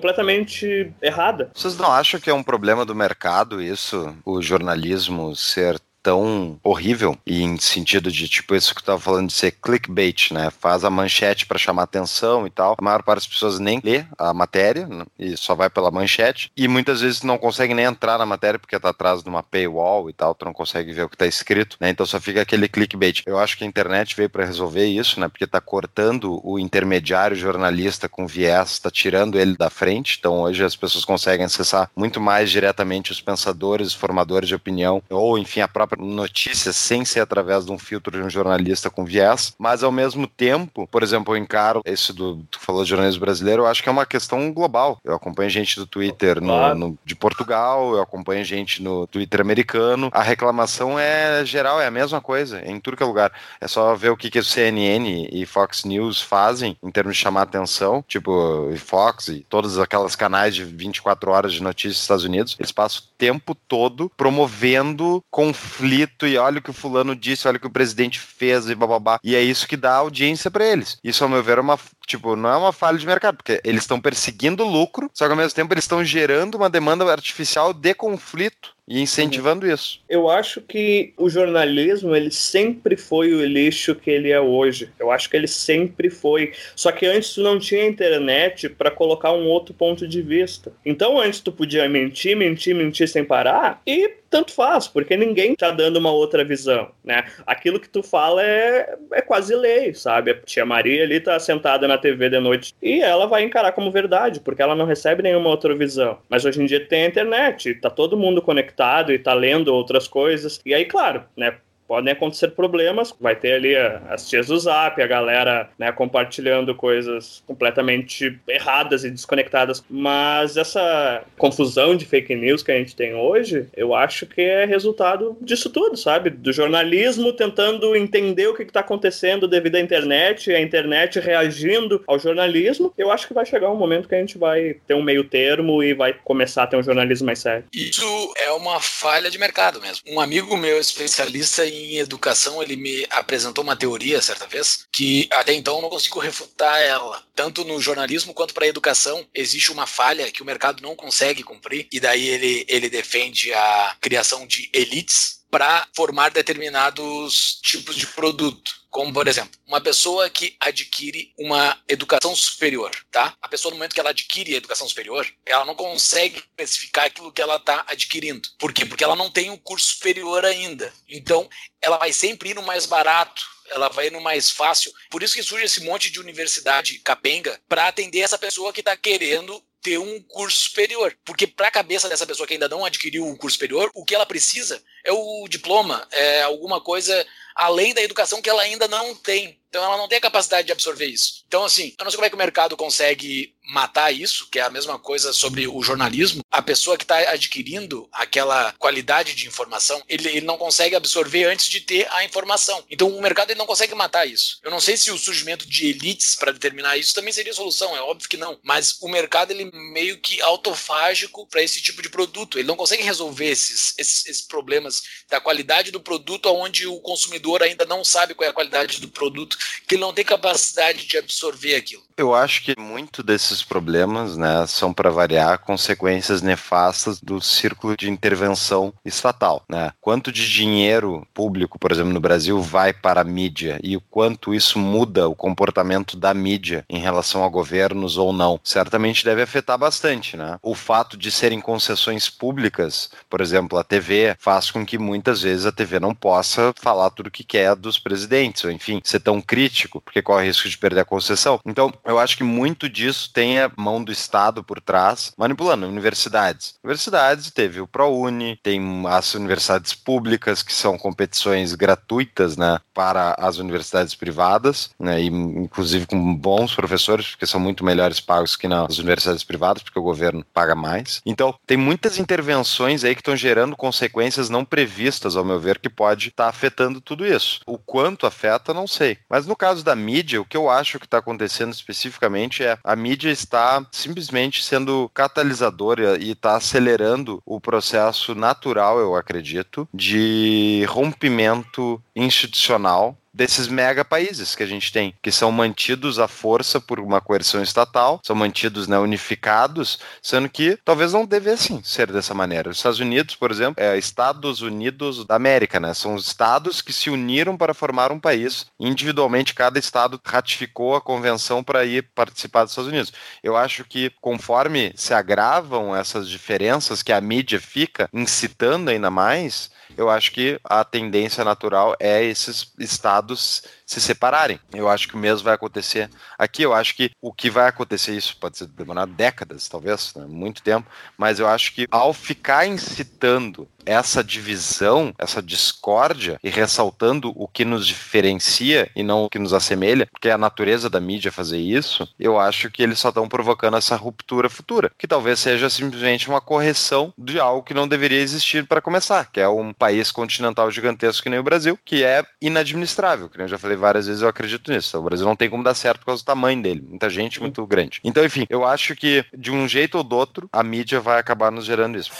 errada. 1.02 1.50
Vocês 1.54 1.76
não 1.76 1.90
acham 1.90 2.20
que 2.20 2.30
é 2.30 2.34
um 2.34 2.42
problema 2.42 2.84
do 2.84 2.94
mercado 2.94 3.62
isso, 3.62 4.14
o 4.24 4.40
jornalismo 4.40 5.34
ser 5.34 5.80
tão 6.02 6.58
horrível 6.62 7.16
e 7.26 7.42
em 7.42 7.58
sentido 7.58 8.10
de 8.10 8.28
tipo 8.28 8.54
isso 8.54 8.74
que 8.74 8.82
tu 8.82 8.86
tava 8.86 9.00
falando 9.00 9.28
de 9.28 9.34
ser 9.34 9.52
clickbait, 9.52 10.32
né? 10.32 10.50
Faz 10.50 10.84
a 10.84 10.90
manchete 10.90 11.46
para 11.46 11.58
chamar 11.58 11.84
atenção 11.84 12.46
e 12.46 12.50
tal. 12.50 12.76
A 12.78 12.82
maior 12.82 13.02
parte 13.02 13.20
das 13.20 13.28
pessoas 13.28 13.58
nem 13.58 13.80
lê 13.82 14.04
a 14.18 14.32
matéria 14.32 14.86
né? 14.86 15.04
e 15.18 15.36
só 15.36 15.54
vai 15.54 15.68
pela 15.68 15.90
manchete 15.90 16.50
e 16.56 16.66
muitas 16.66 17.00
vezes 17.00 17.22
não 17.22 17.38
consegue 17.38 17.74
nem 17.74 17.84
entrar 17.84 18.18
na 18.18 18.26
matéria 18.26 18.58
porque 18.58 18.78
tá 18.78 18.90
atrás 18.90 19.22
de 19.22 19.28
uma 19.28 19.42
paywall 19.42 20.08
e 20.08 20.12
tal, 20.12 20.34
tu 20.34 20.44
não 20.44 20.52
consegue 20.52 20.92
ver 20.92 21.04
o 21.04 21.08
que 21.08 21.16
tá 21.16 21.26
escrito, 21.26 21.76
né? 21.80 21.90
Então 21.90 22.06
só 22.06 22.20
fica 22.20 22.42
aquele 22.42 22.68
clickbait. 22.68 23.22
Eu 23.26 23.38
acho 23.38 23.56
que 23.56 23.64
a 23.64 23.66
internet 23.66 24.16
veio 24.16 24.30
para 24.30 24.44
resolver 24.44 24.86
isso, 24.86 25.20
né? 25.20 25.28
Porque 25.28 25.46
tá 25.46 25.60
cortando 25.60 26.40
o 26.44 26.58
intermediário 26.58 27.36
jornalista 27.36 28.08
com 28.08 28.26
viés, 28.26 28.78
tá 28.78 28.90
tirando 28.90 29.38
ele 29.38 29.56
da 29.56 29.70
frente. 29.70 30.16
Então 30.18 30.40
hoje 30.40 30.64
as 30.64 30.76
pessoas 30.76 31.04
conseguem 31.04 31.44
acessar 31.44 31.90
muito 31.94 32.20
mais 32.20 32.50
diretamente 32.50 33.12
os 33.12 33.20
pensadores, 33.20 33.92
formadores 33.92 34.48
de 34.48 34.54
opinião 34.54 35.02
ou 35.10 35.38
enfim 35.38 35.60
a 35.60 35.68
própria 35.68 35.89
própria 35.90 36.04
notícia 36.04 36.72
sem 36.72 37.04
ser 37.04 37.20
através 37.20 37.64
de 37.64 37.72
um 37.72 37.78
filtro 37.78 38.16
de 38.16 38.24
um 38.24 38.30
jornalista 38.30 38.88
com 38.88 39.04
viés, 39.04 39.54
mas 39.58 39.82
ao 39.82 39.90
mesmo 39.90 40.26
tempo, 40.26 40.86
por 40.86 41.02
exemplo, 41.02 41.34
eu 41.34 41.38
encaro 41.38 41.82
esse 41.84 42.12
do 42.12 42.44
tu 42.50 42.60
falou 42.60 42.84
de 42.84 42.90
jornalismo 42.90 43.20
brasileiro, 43.20 43.62
eu 43.62 43.66
acho 43.66 43.82
que 43.82 43.88
é 43.88 43.92
uma 43.92 44.06
questão 44.06 44.52
global. 44.52 44.98
Eu 45.04 45.14
acompanho 45.14 45.50
gente 45.50 45.76
do 45.76 45.86
Twitter 45.86 46.40
no, 46.40 46.74
no, 46.74 46.98
de 47.04 47.14
Portugal, 47.14 47.94
eu 47.94 48.02
acompanho 48.02 48.44
gente 48.44 48.82
no 48.82 49.06
Twitter 49.06 49.40
americano. 49.40 50.10
A 50.12 50.22
reclamação 50.22 50.98
é 50.98 51.44
geral, 51.44 51.80
é 51.80 51.86
a 51.86 51.90
mesma 51.90 52.20
coisa, 52.20 52.60
é 52.60 52.70
em 52.70 52.80
tudo 52.80 52.96
que 52.96 53.02
é 53.02 53.06
lugar. 53.06 53.32
É 53.60 53.66
só 53.66 53.94
ver 53.94 54.10
o 54.10 54.16
que, 54.16 54.30
que 54.30 54.38
o 54.38 54.44
CNN 54.44 55.28
e 55.32 55.44
Fox 55.46 55.84
News 55.84 56.20
fazem 56.20 56.76
em 56.82 56.90
termos 56.90 57.16
de 57.16 57.22
chamar 57.22 57.42
atenção, 57.42 58.04
tipo 58.06 58.70
Fox 58.76 59.28
e 59.28 59.46
todas 59.48 59.78
aquelas 59.78 60.14
canais 60.14 60.54
de 60.54 60.64
24 60.64 61.30
horas 61.30 61.52
de 61.52 61.62
notícias 61.62 61.94
dos 61.94 62.02
Estados 62.02 62.24
Unidos, 62.24 62.56
eles 62.58 62.72
passam 62.72 63.02
o 63.02 63.18
tempo 63.18 63.54
todo 63.54 64.10
promovendo 64.16 65.22
conflitos 65.30 65.79
conflito 65.80 66.26
e 66.26 66.36
olha 66.36 66.58
o 66.58 66.62
que 66.62 66.70
o 66.70 66.74
fulano 66.74 67.16
disse, 67.16 67.48
olha 67.48 67.56
o 67.56 67.60
que 67.60 67.66
o 67.66 67.70
presidente 67.70 68.18
fez 68.18 68.68
e 68.68 68.74
bababá. 68.74 69.18
E 69.24 69.34
é 69.34 69.42
isso 69.42 69.66
que 69.66 69.76
dá 69.76 69.94
audiência 69.94 70.50
para 70.50 70.64
eles. 70.64 70.98
Isso, 71.02 71.24
ao 71.24 71.30
meu 71.30 71.42
ver, 71.42 71.58
é 71.58 71.60
uma 71.60 71.78
Tipo, 72.10 72.34
não 72.34 72.50
é 72.50 72.56
uma 72.56 72.72
falha 72.72 72.98
de 72.98 73.06
mercado, 73.06 73.36
porque 73.36 73.60
eles 73.62 73.82
estão 73.82 74.00
perseguindo 74.00 74.64
lucro, 74.64 75.08
só 75.14 75.26
que 75.26 75.30
ao 75.30 75.36
mesmo 75.36 75.54
tempo 75.54 75.72
eles 75.72 75.84
estão 75.84 76.04
gerando 76.04 76.56
uma 76.56 76.68
demanda 76.68 77.04
artificial 77.04 77.72
de 77.72 77.94
conflito 77.94 78.74
e 78.90 79.00
incentivando 79.00 79.64
isso. 79.64 80.02
Eu 80.08 80.28
acho 80.28 80.60
que 80.60 81.14
o 81.16 81.30
jornalismo 81.30 82.16
ele 82.16 82.32
sempre 82.32 82.96
foi 82.96 83.32
o 83.32 83.46
lixo 83.46 83.94
que 83.94 84.10
ele 84.10 84.32
é 84.32 84.40
hoje. 84.40 84.90
Eu 84.98 85.12
acho 85.12 85.30
que 85.30 85.36
ele 85.36 85.46
sempre 85.46 86.10
foi. 86.10 86.52
Só 86.74 86.90
que 86.90 87.06
antes 87.06 87.34
tu 87.34 87.42
não 87.42 87.60
tinha 87.60 87.86
internet 87.86 88.68
para 88.68 88.90
colocar 88.90 89.32
um 89.32 89.46
outro 89.46 89.72
ponto 89.72 90.08
de 90.08 90.20
vista. 90.20 90.72
Então 90.84 91.20
antes 91.20 91.38
tu 91.38 91.52
podia 91.52 91.88
mentir, 91.88 92.36
mentir, 92.36 92.74
mentir 92.74 93.08
sem 93.08 93.24
parar 93.24 93.80
e 93.86 94.16
tanto 94.28 94.52
faz, 94.52 94.86
porque 94.86 95.16
ninguém 95.16 95.56
tá 95.56 95.72
dando 95.72 95.96
uma 95.96 96.12
outra 96.12 96.44
visão, 96.44 96.92
né? 97.04 97.24
Aquilo 97.44 97.80
que 97.80 97.88
tu 97.88 98.00
fala 98.00 98.40
é, 98.42 98.96
é 99.12 99.20
quase 99.20 99.54
lei, 99.56 99.92
sabe? 99.92 100.30
A 100.30 100.34
tia 100.34 100.64
Maria 100.64 101.02
ali 101.02 101.18
tá 101.18 101.38
sentada 101.40 101.88
na 101.88 101.98
TV 102.00 102.28
de 102.28 102.40
noite 102.40 102.74
e 102.82 103.00
ela 103.00 103.26
vai 103.26 103.44
encarar 103.44 103.72
como 103.72 103.90
verdade, 103.90 104.40
porque 104.40 104.62
ela 104.62 104.74
não 104.74 104.86
recebe 104.86 105.22
nenhuma 105.22 105.50
outra 105.50 105.74
visão. 105.74 106.18
Mas 106.28 106.44
hoje 106.44 106.62
em 106.62 106.66
dia 106.66 106.84
tem 106.84 107.04
a 107.04 107.08
internet, 107.08 107.74
tá 107.74 107.90
todo 107.90 108.16
mundo 108.16 108.42
conectado 108.42 109.12
e 109.12 109.18
tá 109.18 109.34
lendo 109.34 109.72
outras 109.74 110.08
coisas. 110.08 110.60
E 110.64 110.74
aí, 110.74 110.84
claro, 110.84 111.24
né? 111.36 111.56
Podem 111.90 112.12
acontecer 112.12 112.52
problemas. 112.52 113.12
Vai 113.20 113.34
ter 113.34 113.54
ali 113.54 113.74
as 113.74 114.28
tias 114.28 114.46
do 114.46 114.56
Zap, 114.56 115.02
a 115.02 115.06
galera 115.08 115.68
né, 115.76 115.90
compartilhando 115.90 116.72
coisas 116.72 117.42
completamente 117.44 118.38
erradas 118.46 119.02
e 119.02 119.10
desconectadas. 119.10 119.82
Mas 119.90 120.56
essa 120.56 121.24
confusão 121.36 121.96
de 121.96 122.04
fake 122.04 122.32
news 122.36 122.62
que 122.62 122.70
a 122.70 122.76
gente 122.76 122.94
tem 122.94 123.16
hoje, 123.16 123.66
eu 123.76 123.92
acho 123.92 124.24
que 124.24 124.40
é 124.40 124.64
resultado 124.64 125.36
disso 125.40 125.68
tudo, 125.68 125.96
sabe? 125.96 126.30
Do 126.30 126.52
jornalismo 126.52 127.32
tentando 127.32 127.96
entender 127.96 128.46
o 128.46 128.54
que 128.54 128.62
está 128.62 128.78
acontecendo 128.78 129.48
devido 129.48 129.74
à 129.74 129.80
internet, 129.80 130.54
a 130.54 130.60
internet 130.60 131.18
reagindo 131.18 132.04
ao 132.06 132.20
jornalismo. 132.20 132.94
Eu 132.96 133.10
acho 133.10 133.26
que 133.26 133.34
vai 133.34 133.44
chegar 133.44 133.68
um 133.68 133.76
momento 133.76 134.08
que 134.08 134.14
a 134.14 134.20
gente 134.20 134.38
vai 134.38 134.76
ter 134.86 134.94
um 134.94 135.02
meio 135.02 135.24
termo 135.24 135.82
e 135.82 135.92
vai 135.92 136.12
começar 136.12 136.62
a 136.62 136.66
ter 136.68 136.76
um 136.76 136.84
jornalismo 136.84 137.26
mais 137.26 137.40
sério. 137.40 137.64
Isso 137.74 138.32
é 138.36 138.52
uma 138.52 138.78
falha 138.78 139.28
de 139.28 139.40
mercado 139.40 139.80
mesmo. 139.80 140.04
Um 140.06 140.20
amigo 140.20 140.56
meu 140.56 140.78
especialista 140.78 141.66
em 141.66 141.79
em 141.80 141.98
educação, 141.98 142.62
ele 142.62 142.76
me 142.76 143.06
apresentou 143.10 143.64
uma 143.64 143.76
teoria 143.76 144.20
certa 144.20 144.46
vez 144.46 144.86
que 144.92 145.28
até 145.32 145.52
então 145.52 145.76
eu 145.76 145.82
não 145.82 145.90
consigo 145.90 146.18
refutar 146.18 146.80
ela. 146.80 147.22
Tanto 147.34 147.64
no 147.64 147.80
jornalismo 147.80 148.34
quanto 148.34 148.54
para 148.54 148.64
a 148.64 148.68
educação, 148.68 149.26
existe 149.34 149.72
uma 149.72 149.86
falha 149.86 150.30
que 150.30 150.42
o 150.42 150.46
mercado 150.46 150.82
não 150.82 150.94
consegue 150.94 151.42
cumprir, 151.42 151.88
e 151.90 151.98
daí 151.98 152.26
ele, 152.28 152.64
ele 152.68 152.88
defende 152.88 153.52
a 153.52 153.96
criação 154.00 154.46
de 154.46 154.68
elites 154.72 155.40
para 155.50 155.86
formar 155.94 156.30
determinados 156.30 157.58
tipos 157.62 157.96
de 157.96 158.06
produto. 158.06 158.79
Como, 158.90 159.12
por 159.12 159.28
exemplo, 159.28 159.52
uma 159.66 159.80
pessoa 159.80 160.28
que 160.28 160.56
adquire 160.58 161.32
uma 161.38 161.80
educação 161.88 162.34
superior, 162.34 162.90
tá? 163.10 163.34
A 163.40 163.48
pessoa, 163.48 163.70
no 163.70 163.76
momento 163.76 163.94
que 163.94 164.00
ela 164.00 164.10
adquire 164.10 164.54
a 164.54 164.56
educação 164.56 164.88
superior, 164.88 165.26
ela 165.46 165.64
não 165.64 165.76
consegue 165.76 166.38
especificar 166.38 167.04
aquilo 167.04 167.32
que 167.32 167.40
ela 167.40 167.56
está 167.56 167.84
adquirindo. 167.86 168.48
Por 168.58 168.72
quê? 168.72 168.84
Porque 168.84 169.04
ela 169.04 169.14
não 169.14 169.30
tem 169.30 169.48
um 169.48 169.56
curso 169.56 169.94
superior 169.94 170.44
ainda. 170.44 170.92
Então, 171.08 171.48
ela 171.80 171.98
vai 171.98 172.12
sempre 172.12 172.50
ir 172.50 172.54
no 172.54 172.62
mais 172.62 172.84
barato, 172.84 173.42
ela 173.70 173.88
vai 173.88 174.10
no 174.10 174.20
mais 174.20 174.50
fácil. 174.50 174.92
Por 175.08 175.22
isso 175.22 175.34
que 175.34 175.42
surge 175.42 175.64
esse 175.64 175.84
monte 175.84 176.10
de 176.10 176.18
universidade 176.18 176.98
capenga 176.98 177.60
para 177.68 177.86
atender 177.86 178.20
essa 178.20 178.36
pessoa 178.36 178.72
que 178.72 178.80
está 178.80 178.96
querendo 178.96 179.62
ter 179.82 179.98
um 179.98 180.20
curso 180.22 180.68
superior. 180.68 181.16
Porque 181.24 181.46
para 181.46 181.68
a 181.68 181.72
cabeça 181.72 182.08
dessa 182.08 182.26
pessoa 182.26 182.46
que 182.46 182.54
ainda 182.54 182.68
não 182.68 182.84
adquiriu 182.84 183.26
um 183.26 183.36
curso 183.36 183.54
superior, 183.54 183.90
o 183.94 184.04
que 184.04 184.14
ela 184.14 184.26
precisa 184.26 184.82
é 185.04 185.12
o 185.12 185.46
diploma, 185.48 186.06
é 186.12 186.42
alguma 186.42 186.80
coisa 186.80 187.26
além 187.54 187.92
da 187.92 188.02
educação 188.02 188.40
que 188.40 188.48
ela 188.48 188.62
ainda 188.62 188.88
não 188.88 189.14
tem. 189.14 189.60
Então 189.68 189.84
ela 189.84 189.96
não 189.96 190.08
tem 190.08 190.18
a 190.18 190.20
capacidade 190.20 190.66
de 190.66 190.72
absorver 190.72 191.06
isso. 191.06 191.44
Então, 191.46 191.64
assim, 191.64 191.94
eu 191.98 192.04
não 192.04 192.10
sei 192.10 192.16
como 192.16 192.26
é 192.26 192.28
que 192.28 192.34
o 192.34 192.38
mercado 192.38 192.76
consegue 192.76 193.54
matar 193.70 194.12
isso, 194.12 194.48
que 194.50 194.58
é 194.58 194.62
a 194.62 194.70
mesma 194.70 194.98
coisa 194.98 195.32
sobre 195.32 195.66
o 195.66 195.82
jornalismo, 195.82 196.42
a 196.50 196.60
pessoa 196.60 196.96
que 196.96 197.04
está 197.04 197.18
adquirindo 197.30 198.08
aquela 198.12 198.72
qualidade 198.78 199.34
de 199.34 199.46
informação, 199.46 200.02
ele, 200.08 200.28
ele 200.28 200.46
não 200.46 200.58
consegue 200.58 200.96
absorver 200.96 201.44
antes 201.44 201.68
de 201.68 201.80
ter 201.80 202.08
a 202.10 202.24
informação. 202.24 202.84
Então 202.90 203.08
o 203.08 203.22
mercado 203.22 203.50
ele 203.50 203.58
não 203.58 203.66
consegue 203.66 203.94
matar 203.94 204.26
isso. 204.26 204.58
Eu 204.62 204.70
não 204.70 204.80
sei 204.80 204.96
se 204.96 205.10
o 205.10 205.18
surgimento 205.18 205.68
de 205.68 205.86
elites 205.86 206.34
para 206.34 206.52
determinar 206.52 206.96
isso 206.96 207.14
também 207.14 207.32
seria 207.32 207.54
solução, 207.54 207.96
é 207.96 208.00
óbvio 208.00 208.28
que 208.28 208.36
não. 208.36 208.58
Mas 208.62 208.98
o 209.00 209.08
mercado 209.08 209.52
ele 209.52 209.70
meio 209.72 210.18
que 210.18 210.40
autofágico 210.42 211.46
para 211.46 211.62
esse 211.62 211.80
tipo 211.80 212.02
de 212.02 212.08
produto. 212.08 212.58
Ele 212.58 212.68
não 212.68 212.76
consegue 212.76 213.02
resolver 213.02 213.46
esses, 213.46 213.94
esses, 213.98 214.26
esses 214.26 214.42
problemas 214.42 215.02
da 215.28 215.40
qualidade 215.40 215.90
do 215.90 216.00
produto 216.00 216.50
onde 216.50 216.86
o 216.86 217.00
consumidor 217.00 217.62
ainda 217.62 217.84
não 217.84 218.04
sabe 218.04 218.34
qual 218.34 218.46
é 218.46 218.50
a 218.50 218.54
qualidade 218.54 219.00
do 219.00 219.08
produto, 219.08 219.56
que 219.86 219.94
ele 219.94 220.02
não 220.02 220.12
tem 220.12 220.24
capacidade 220.24 221.06
de 221.06 221.18
absorver 221.18 221.74
aquilo. 221.76 222.02
Eu 222.16 222.34
acho 222.34 222.62
que 222.62 222.78
muito 222.78 223.22
desses 223.22 223.59
problemas, 223.62 224.36
né, 224.36 224.66
são 224.66 224.92
para 224.92 225.10
variar 225.10 225.58
consequências 225.58 226.42
nefastas 226.42 227.20
do 227.20 227.40
círculo 227.40 227.96
de 227.96 228.10
intervenção 228.10 228.92
estatal, 229.04 229.62
né? 229.68 229.92
Quanto 230.00 230.32
de 230.32 230.50
dinheiro 230.50 231.26
público, 231.32 231.78
por 231.78 231.92
exemplo, 231.92 232.12
no 232.12 232.20
Brasil 232.20 232.60
vai 232.60 232.92
para 232.92 233.20
a 233.20 233.24
mídia 233.24 233.78
e 233.82 233.96
o 233.96 234.00
quanto 234.00 234.54
isso 234.54 234.78
muda 234.78 235.28
o 235.28 235.34
comportamento 235.34 236.16
da 236.16 236.32
mídia 236.34 236.84
em 236.88 236.98
relação 236.98 237.44
a 237.44 237.48
governos 237.48 238.16
ou 238.16 238.32
não, 238.32 238.60
certamente 238.62 239.24
deve 239.24 239.42
afetar 239.42 239.78
bastante, 239.78 240.36
né? 240.36 240.58
O 240.62 240.74
fato 240.74 241.16
de 241.16 241.30
serem 241.30 241.60
concessões 241.60 242.28
públicas, 242.28 243.10
por 243.28 243.40
exemplo, 243.40 243.78
a 243.78 243.84
TV, 243.84 244.36
faz 244.38 244.70
com 244.70 244.84
que 244.84 244.98
muitas 244.98 245.42
vezes 245.42 245.66
a 245.66 245.72
TV 245.72 245.98
não 245.98 246.14
possa 246.14 246.72
falar 246.80 247.10
tudo 247.10 247.28
o 247.28 247.30
que 247.30 247.44
quer 247.44 247.74
dos 247.74 247.98
presidentes, 247.98 248.64
ou 248.64 248.70
enfim, 248.70 249.00
ser 249.04 249.20
tão 249.20 249.40
crítico, 249.40 250.00
porque 250.00 250.22
corre 250.22 250.46
risco 250.46 250.68
de 250.68 250.78
perder 250.78 251.00
a 251.00 251.04
concessão. 251.04 251.60
Então, 251.64 251.92
eu 252.04 252.18
acho 252.18 252.36
que 252.36 252.44
muito 252.44 252.88
disso 252.88 253.30
tem 253.32 253.49
a 253.58 253.70
mão 253.76 254.02
do 254.02 254.12
Estado 254.12 254.62
por 254.62 254.80
trás, 254.80 255.32
manipulando 255.36 255.86
universidades. 255.86 256.74
Universidades, 256.82 257.50
teve 257.50 257.80
o 257.80 257.86
ProUni, 257.86 258.58
tem 258.62 258.80
as 259.06 259.34
universidades 259.34 259.94
públicas, 259.94 260.62
que 260.62 260.72
são 260.72 260.98
competições 260.98 261.74
gratuitas, 261.74 262.56
né, 262.56 262.78
para 262.94 263.34
as 263.38 263.58
universidades 263.58 264.14
privadas, 264.14 264.90
né, 264.98 265.20
e 265.20 265.26
inclusive 265.26 266.06
com 266.06 266.34
bons 266.34 266.74
professores, 266.74 267.30
porque 267.30 267.46
são 267.46 267.60
muito 267.60 267.84
melhores 267.84 268.20
pagos 268.20 268.56
que 268.56 268.68
nas 268.68 268.98
universidades 268.98 269.44
privadas, 269.44 269.82
porque 269.82 269.98
o 269.98 270.02
governo 270.02 270.44
paga 270.52 270.74
mais. 270.74 271.20
Então, 271.24 271.54
tem 271.66 271.76
muitas 271.76 272.18
intervenções 272.18 273.04
aí 273.04 273.14
que 273.14 273.20
estão 273.20 273.36
gerando 273.36 273.76
consequências 273.76 274.48
não 274.48 274.64
previstas, 274.64 275.36
ao 275.36 275.44
meu 275.44 275.58
ver, 275.58 275.78
que 275.78 275.88
pode 275.88 276.28
estar 276.28 276.44
tá 276.44 276.50
afetando 276.50 277.00
tudo 277.00 277.26
isso. 277.26 277.60
O 277.66 277.78
quanto 277.78 278.26
afeta, 278.26 278.74
não 278.74 278.86
sei. 278.86 279.18
Mas 279.28 279.46
no 279.46 279.56
caso 279.56 279.84
da 279.84 279.96
mídia, 279.96 280.40
o 280.40 280.44
que 280.44 280.56
eu 280.56 280.68
acho 280.68 280.98
que 280.98 281.06
está 281.06 281.18
acontecendo 281.18 281.72
especificamente 281.72 282.62
é 282.62 282.78
a 282.82 282.96
mídia 282.96 283.29
está 283.30 283.86
simplesmente 283.90 284.62
sendo 284.62 285.10
catalisadora 285.14 286.18
e 286.18 286.32
está 286.32 286.56
acelerando 286.56 287.42
o 287.44 287.60
processo 287.60 288.34
natural, 288.34 288.98
eu 288.98 289.14
acredito, 289.14 289.88
de 289.92 290.84
rompimento 290.88 292.02
institucional 292.14 293.16
desses 293.32 293.68
mega 293.68 294.04
países 294.04 294.54
que 294.54 294.62
a 294.62 294.66
gente 294.66 294.92
tem, 294.92 295.14
que 295.22 295.30
são 295.30 295.52
mantidos 295.52 296.18
à 296.18 296.26
força 296.26 296.80
por 296.80 296.98
uma 297.00 297.20
coerção 297.20 297.62
estatal, 297.62 298.20
são 298.24 298.34
mantidos 298.34 298.88
né, 298.88 298.98
unificados, 298.98 299.98
sendo 300.22 300.48
que 300.48 300.78
talvez 300.84 301.12
não 301.12 301.24
devessem 301.24 301.82
ser 301.82 302.10
dessa 302.10 302.34
maneira. 302.34 302.70
Os 302.70 302.78
Estados 302.78 303.00
Unidos, 303.00 303.34
por 303.34 303.50
exemplo, 303.50 303.82
é 303.82 303.96
Estados 303.96 304.60
Unidos 304.62 305.24
da 305.24 305.36
América, 305.36 305.78
né? 305.78 305.94
São 305.94 306.16
estados 306.16 306.82
que 306.82 306.92
se 306.92 307.10
uniram 307.10 307.56
para 307.56 307.74
formar 307.74 308.10
um 308.12 308.20
país. 308.20 308.66
Individualmente, 308.78 309.54
cada 309.54 309.78
estado 309.78 310.20
ratificou 310.24 310.96
a 310.96 311.00
convenção 311.00 311.62
para 311.62 311.84
ir 311.84 312.02
participar 312.14 312.64
dos 312.64 312.72
Estados 312.72 312.90
Unidos. 312.90 313.12
Eu 313.42 313.56
acho 313.56 313.84
que 313.84 314.10
conforme 314.20 314.92
se 314.96 315.14
agravam 315.14 315.94
essas 315.94 316.28
diferenças 316.28 317.02
que 317.02 317.12
a 317.12 317.20
mídia 317.20 317.60
fica 317.60 318.08
incitando 318.12 318.88
ainda 318.88 319.10
mais, 319.10 319.70
eu 319.96 320.08
acho 320.08 320.32
que 320.32 320.58
a 320.64 320.84
tendência 320.84 321.44
natural 321.44 321.96
é 321.98 322.24
esses 322.24 322.72
estados 322.78 323.62
se 323.90 324.00
separarem. 324.00 324.60
Eu 324.72 324.88
acho 324.88 325.08
que 325.08 325.16
o 325.16 325.18
mesmo 325.18 325.46
vai 325.46 325.54
acontecer 325.54 326.08
aqui. 326.38 326.62
Eu 326.62 326.72
acho 326.72 326.94
que 326.94 327.10
o 327.20 327.32
que 327.32 327.50
vai 327.50 327.66
acontecer, 327.66 328.16
isso 328.16 328.36
pode 328.36 328.56
ser 328.56 328.66
demorar 328.68 329.04
décadas, 329.04 329.68
talvez, 329.68 330.14
né? 330.14 330.26
muito 330.28 330.62
tempo, 330.62 330.88
mas 331.18 331.40
eu 331.40 331.48
acho 331.48 331.74
que 331.74 331.88
ao 331.90 332.12
ficar 332.12 332.68
incitando 332.68 333.66
essa 333.84 334.22
divisão, 334.22 335.12
essa 335.18 335.42
discórdia 335.42 336.38
e 336.44 336.50
ressaltando 336.50 337.32
o 337.34 337.48
que 337.48 337.64
nos 337.64 337.86
diferencia 337.86 338.88
e 338.94 339.02
não 339.02 339.24
o 339.24 339.30
que 339.30 339.38
nos 339.38 339.52
assemelha, 339.52 340.06
porque 340.12 340.28
é 340.28 340.32
a 340.32 340.38
natureza 340.38 340.88
da 340.88 341.00
mídia 341.00 341.32
fazer 341.32 341.58
isso, 341.58 342.08
eu 342.18 342.38
acho 342.38 342.70
que 342.70 342.82
eles 342.82 342.98
só 342.98 343.08
estão 343.08 343.28
provocando 343.28 343.76
essa 343.76 343.96
ruptura 343.96 344.48
futura, 344.48 344.92
que 344.96 345.08
talvez 345.08 345.40
seja 345.40 345.68
simplesmente 345.68 346.28
uma 346.28 346.40
correção 346.40 347.12
de 347.18 347.40
algo 347.40 347.64
que 347.64 347.74
não 347.74 347.88
deveria 347.88 348.20
existir 348.20 348.66
para 348.66 348.80
começar, 348.80 349.30
que 349.32 349.40
é 349.40 349.48
um 349.48 349.72
país 349.72 350.12
continental 350.12 350.70
gigantesco 350.70 351.24
que 351.24 351.30
nem 351.30 351.38
o 351.38 351.44
Brasil, 351.44 351.78
que 351.84 352.04
é 352.04 352.24
inadministrável, 352.40 353.28
que 353.28 353.40
eu 353.40 353.48
já 353.48 353.58
falei 353.58 353.76
várias 353.80 354.06
vezes, 354.06 354.22
eu 354.22 354.28
acredito 354.28 354.70
nisso. 354.70 354.98
O 354.98 355.02
Brasil 355.02 355.26
não 355.26 355.34
tem 355.34 355.50
como 355.50 355.64
dar 355.64 355.74
certo 355.74 356.00
por 356.00 356.06
causa 356.06 356.22
do 356.22 356.26
tamanho 356.26 356.62
dele, 356.62 356.84
muita 356.86 357.10
gente 357.10 357.40
muito 357.40 357.66
grande. 357.66 358.00
Então, 358.04 358.24
enfim, 358.24 358.46
eu 358.48 358.64
acho 358.64 358.94
que 358.94 359.24
de 359.36 359.50
um 359.50 359.66
jeito 359.66 359.98
ou 359.98 360.04
do 360.04 360.16
outro, 360.16 360.48
a 360.52 360.62
mídia 360.62 361.00
vai 361.00 361.18
acabar 361.18 361.50
nos 361.50 361.64
gerando 361.64 361.98
isso. 361.98 362.12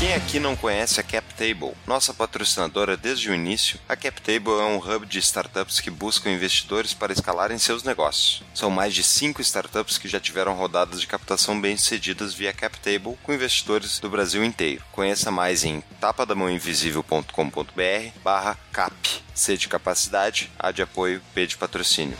Quem 0.00 0.14
aqui 0.14 0.40
não 0.40 0.56
conhece 0.56 0.98
a 0.98 1.02
CapTable? 1.02 1.74
Nossa 1.86 2.14
patrocinadora 2.14 2.96
desde 2.96 3.28
o 3.28 3.34
início, 3.34 3.78
a 3.86 3.94
CapTable 3.94 4.52
é 4.52 4.64
um 4.64 4.78
hub 4.78 5.04
de 5.04 5.18
startups 5.18 5.78
que 5.78 5.90
buscam 5.90 6.30
investidores 6.30 6.94
para 6.94 7.12
escalarem 7.12 7.58
seus 7.58 7.82
negócios. 7.82 8.42
São 8.54 8.70
mais 8.70 8.94
de 8.94 9.02
5 9.02 9.42
startups 9.42 9.98
que 9.98 10.08
já 10.08 10.18
tiveram 10.18 10.54
rodadas 10.54 11.02
de 11.02 11.06
captação 11.06 11.60
bem-sucedidas 11.60 12.32
via 12.32 12.50
CapTable 12.50 13.18
com 13.22 13.34
investidores 13.34 13.98
do 13.98 14.08
Brasil 14.08 14.42
inteiro. 14.42 14.82
Conheça 14.90 15.30
mais 15.30 15.64
em 15.64 15.82
tapadamãoinvisível.com.br 16.00 18.18
barra 18.24 18.56
cap. 18.72 18.94
C 19.34 19.58
de 19.58 19.68
capacidade, 19.68 20.50
A 20.58 20.72
de 20.72 20.80
apoio, 20.80 21.20
P 21.34 21.46
de 21.46 21.58
patrocínio. 21.58 22.16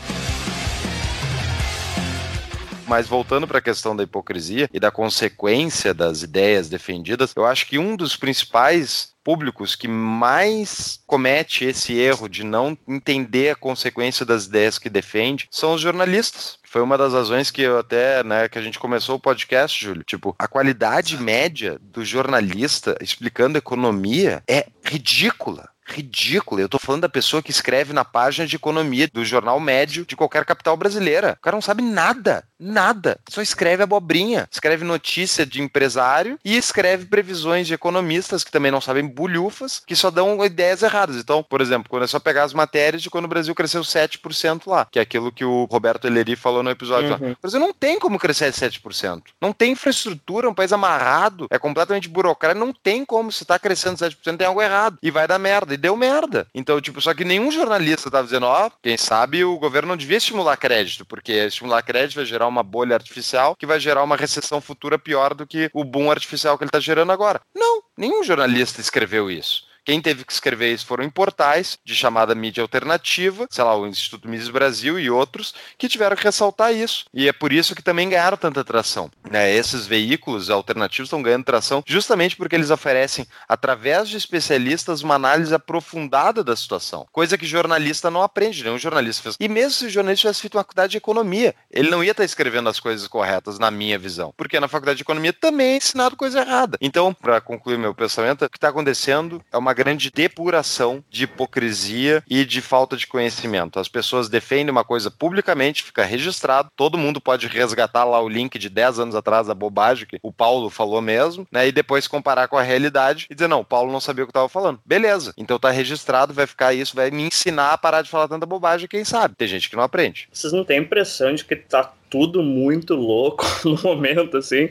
Mas 2.87 3.07
voltando 3.07 3.47
para 3.47 3.59
a 3.59 3.61
questão 3.61 3.95
da 3.95 4.03
hipocrisia 4.03 4.69
e 4.73 4.79
da 4.79 4.91
consequência 4.91 5.93
das 5.93 6.23
ideias 6.23 6.69
defendidas, 6.69 7.33
eu 7.35 7.45
acho 7.45 7.65
que 7.67 7.77
um 7.77 7.95
dos 7.95 8.15
principais 8.15 9.11
públicos 9.23 9.75
que 9.75 9.87
mais 9.87 10.99
comete 11.05 11.65
esse 11.65 11.93
erro 11.93 12.27
de 12.27 12.43
não 12.43 12.77
entender 12.87 13.51
a 13.51 13.55
consequência 13.55 14.25
das 14.25 14.45
ideias 14.45 14.79
que 14.79 14.89
defende 14.89 15.47
são 15.51 15.73
os 15.73 15.81
jornalistas. 15.81 16.57
Foi 16.63 16.81
uma 16.81 16.97
das 16.97 17.13
razões 17.13 17.51
que 17.51 17.61
eu 17.61 17.77
até, 17.77 18.23
né, 18.23 18.47
que 18.49 18.57
a 18.57 18.61
gente 18.61 18.79
começou 18.79 19.15
o 19.15 19.19
podcast, 19.19 19.83
Júlio. 19.83 20.03
Tipo, 20.03 20.35
a 20.39 20.47
qualidade 20.47 21.17
média 21.17 21.77
do 21.81 22.03
jornalista 22.03 22.97
explicando 23.01 23.57
economia 23.57 24.41
é 24.47 24.67
ridícula 24.83 25.69
ridícula. 25.91 26.61
Eu 26.61 26.69
tô 26.69 26.79
falando 26.79 27.01
da 27.01 27.09
pessoa 27.09 27.43
que 27.43 27.51
escreve 27.51 27.93
na 27.93 28.05
página 28.05 28.47
de 28.47 28.55
economia 28.55 29.09
do 29.11 29.25
jornal 29.25 29.59
médio 29.59 30.05
de 30.05 30.15
qualquer 30.15 30.45
capital 30.45 30.77
brasileira. 30.77 31.35
O 31.37 31.41
cara 31.41 31.57
não 31.57 31.61
sabe 31.61 31.83
nada, 31.83 32.43
nada. 32.61 33.19
Só 33.29 33.41
escreve 33.41 33.83
abobrinha. 33.83 34.47
Escreve 34.49 34.85
notícia 34.85 35.45
de 35.45 35.61
empresário 35.61 36.39
e 36.45 36.55
escreve 36.55 37.05
previsões 37.05 37.67
de 37.67 37.73
economistas 37.73 38.43
que 38.43 38.51
também 38.51 38.71
não 38.71 38.79
sabem 38.79 39.05
bulhufas, 39.05 39.81
que 39.85 39.95
só 39.95 40.09
dão 40.09 40.43
ideias 40.45 40.81
erradas. 40.81 41.17
Então, 41.17 41.43
por 41.43 41.59
exemplo, 41.59 41.89
quando 41.89 42.03
é 42.03 42.07
só 42.07 42.19
pegar 42.19 42.43
as 42.43 42.53
matérias 42.53 43.01
de 43.01 43.09
quando 43.09 43.25
o 43.25 43.29
Brasil 43.29 43.53
cresceu 43.53 43.81
7% 43.81 44.63
lá, 44.67 44.87
que 44.89 44.99
é 44.99 45.01
aquilo 45.01 45.31
que 45.31 45.43
o 45.43 45.65
Roberto 45.65 46.07
Eleri 46.07 46.35
falou 46.35 46.63
no 46.63 46.69
episódio 46.69 47.13
uhum. 47.13 47.27
lá. 47.27 47.31
O 47.33 47.41
Brasil 47.41 47.59
não 47.59 47.73
tem 47.73 47.99
como 47.99 48.17
crescer 48.17 48.53
7%. 48.53 49.23
Não 49.41 49.51
tem 49.51 49.73
infraestrutura, 49.73 50.47
é 50.47 50.49
um 50.49 50.53
país 50.53 50.71
amarrado, 50.71 51.47
é 51.49 51.59
completamente 51.59 52.07
burocrático, 52.07 52.65
não 52.65 52.73
tem 52.73 53.03
como 53.03 53.31
se 53.31 53.43
tá 53.43 53.59
crescendo 53.59 53.97
7% 53.97 54.37
tem 54.37 54.47
algo 54.47 54.61
errado. 54.61 54.97
E 55.01 55.11
vai 55.11 55.27
dar 55.27 55.37
merda 55.37 55.75
deu 55.81 55.97
merda. 55.97 56.47
Então, 56.53 56.79
tipo, 56.79 57.01
só 57.01 57.13
que 57.13 57.25
nenhum 57.25 57.51
jornalista 57.51 58.11
tava 58.11 58.23
dizendo, 58.23 58.45
ó, 58.45 58.67
oh, 58.67 58.71
quem 58.81 58.95
sabe 58.95 59.43
o 59.43 59.57
governo 59.57 59.89
não 59.89 59.97
devia 59.97 60.17
estimular 60.17 60.55
crédito, 60.55 61.03
porque 61.03 61.31
estimular 61.33 61.81
crédito 61.81 62.15
vai 62.15 62.25
gerar 62.25 62.47
uma 62.51 62.63
bolha 62.63 62.95
artificial 62.95 63.55
que 63.55 63.65
vai 63.65 63.79
gerar 63.79 64.03
uma 64.03 64.15
recessão 64.15 64.61
futura 64.61 64.99
pior 64.99 65.33
do 65.33 65.47
que 65.47 65.69
o 65.73 65.83
boom 65.83 66.11
artificial 66.11 66.57
que 66.57 66.63
ele 66.63 66.71
tá 66.71 66.79
gerando 66.79 67.11
agora. 67.11 67.41
Não, 67.55 67.81
nenhum 67.97 68.23
jornalista 68.23 68.81
escreveu 68.81 69.31
isso. 69.31 69.70
Quem 69.83 70.01
teve 70.01 70.23
que 70.23 70.31
escrever 70.31 70.73
isso 70.73 70.85
foram 70.85 71.03
em 71.03 71.09
portais 71.09 71.77
de 71.83 71.95
chamada 71.95 72.35
mídia 72.35 72.61
alternativa, 72.61 73.47
sei 73.49 73.63
lá, 73.63 73.75
o 73.75 73.87
Instituto 73.87 74.27
Mises 74.27 74.49
Brasil 74.49 74.99
e 74.99 75.09
outros, 75.09 75.53
que 75.77 75.89
tiveram 75.89 76.15
que 76.15 76.23
ressaltar 76.23 76.73
isso. 76.73 77.05
E 77.13 77.27
é 77.27 77.33
por 77.33 77.51
isso 77.51 77.75
que 77.75 77.81
também 77.81 78.09
ganharam 78.09 78.37
tanta 78.37 78.61
atração. 78.61 79.09
Né? 79.29 79.53
Esses 79.53 79.87
veículos 79.87 80.49
alternativos 80.49 81.07
estão 81.07 81.21
ganhando 81.21 81.45
tração 81.45 81.83
justamente 81.85 82.35
porque 82.35 82.55
eles 82.55 82.69
oferecem, 82.69 83.25
através 83.47 84.07
de 84.07 84.17
especialistas, 84.17 85.01
uma 85.01 85.15
análise 85.15 85.53
aprofundada 85.53 86.43
da 86.43 86.55
situação. 86.55 87.07
Coisa 87.11 87.37
que 87.37 87.45
jornalista 87.45 88.11
não 88.11 88.21
aprende, 88.21 88.63
nenhum 88.63 88.77
jornalista 88.77 89.23
fez. 89.23 89.35
E 89.39 89.47
mesmo 89.47 89.71
se 89.71 89.85
o 89.85 89.89
jornalista 89.89 90.21
tivesse 90.21 90.41
feito 90.41 90.55
uma 90.55 90.63
faculdade 90.63 90.91
de 90.91 90.97
economia, 90.97 91.55
ele 91.69 91.89
não 91.89 92.03
ia 92.03 92.11
estar 92.11 92.23
escrevendo 92.23 92.69
as 92.69 92.79
coisas 92.79 93.07
corretas, 93.07 93.59
na 93.59 93.71
minha 93.71 93.97
visão. 93.97 94.33
Porque 94.37 94.59
na 94.59 94.67
faculdade 94.67 94.97
de 94.97 95.03
economia 95.03 95.33
também 95.33 95.73
é 95.73 95.77
ensinado 95.77 96.15
coisa 96.15 96.41
errada. 96.41 96.77
Então, 96.81 97.13
para 97.13 97.41
concluir 97.41 97.77
meu 97.77 97.93
pensamento, 97.93 98.45
o 98.45 98.49
que 98.49 98.57
está 98.57 98.69
acontecendo 98.69 99.43
é 99.51 99.57
uma 99.57 99.70
uma 99.71 99.73
grande 99.73 100.11
depuração 100.11 101.01
de 101.09 101.23
hipocrisia 101.23 102.21
e 102.29 102.43
de 102.43 102.59
falta 102.61 102.97
de 102.97 103.07
conhecimento. 103.07 103.79
As 103.79 103.87
pessoas 103.87 104.27
defendem 104.27 104.69
uma 104.69 104.83
coisa 104.83 105.09
publicamente, 105.09 105.83
fica 105.83 106.03
registrado, 106.03 106.69
todo 106.75 106.97
mundo 106.97 107.21
pode 107.21 107.47
resgatar 107.47 108.03
lá 108.03 108.19
o 108.21 108.27
link 108.27 108.59
de 108.59 108.69
10 108.69 108.99
anos 108.99 109.15
atrás 109.15 109.47
da 109.47 109.55
bobagem 109.55 110.05
que 110.05 110.19
o 110.21 110.33
Paulo 110.33 110.69
falou 110.69 111.01
mesmo, 111.01 111.47
né? 111.49 111.69
E 111.69 111.71
depois 111.71 112.05
comparar 112.05 112.49
com 112.49 112.57
a 112.57 112.61
realidade 112.61 113.27
e 113.29 113.33
dizer, 113.33 113.47
não, 113.47 113.61
o 113.61 113.65
Paulo 113.65 113.91
não 113.93 114.01
sabia 114.01 114.25
o 114.25 114.27
que 114.27 114.31
estava 114.31 114.49
falando. 114.49 114.81
Beleza, 114.85 115.33
então 115.37 115.57
tá 115.57 115.71
registrado, 115.71 116.33
vai 116.33 116.45
ficar 116.45 116.73
isso, 116.73 116.93
vai 116.93 117.09
me 117.09 117.23
ensinar 117.23 117.71
a 117.71 117.77
parar 117.77 118.01
de 118.01 118.09
falar 118.09 118.27
tanta 118.27 118.45
bobagem, 118.45 118.89
quem 118.89 119.05
sabe? 119.05 119.35
Tem 119.35 119.47
gente 119.47 119.69
que 119.69 119.77
não 119.77 119.83
aprende. 119.83 120.27
Vocês 120.33 120.51
não 120.51 120.65
têm 120.65 120.81
impressão 120.81 121.33
de 121.33 121.45
que 121.45 121.55
tá 121.55 121.93
tudo 122.11 122.43
muito 122.43 122.93
louco 122.93 123.45
no 123.63 123.81
momento, 123.81 124.37
assim. 124.37 124.69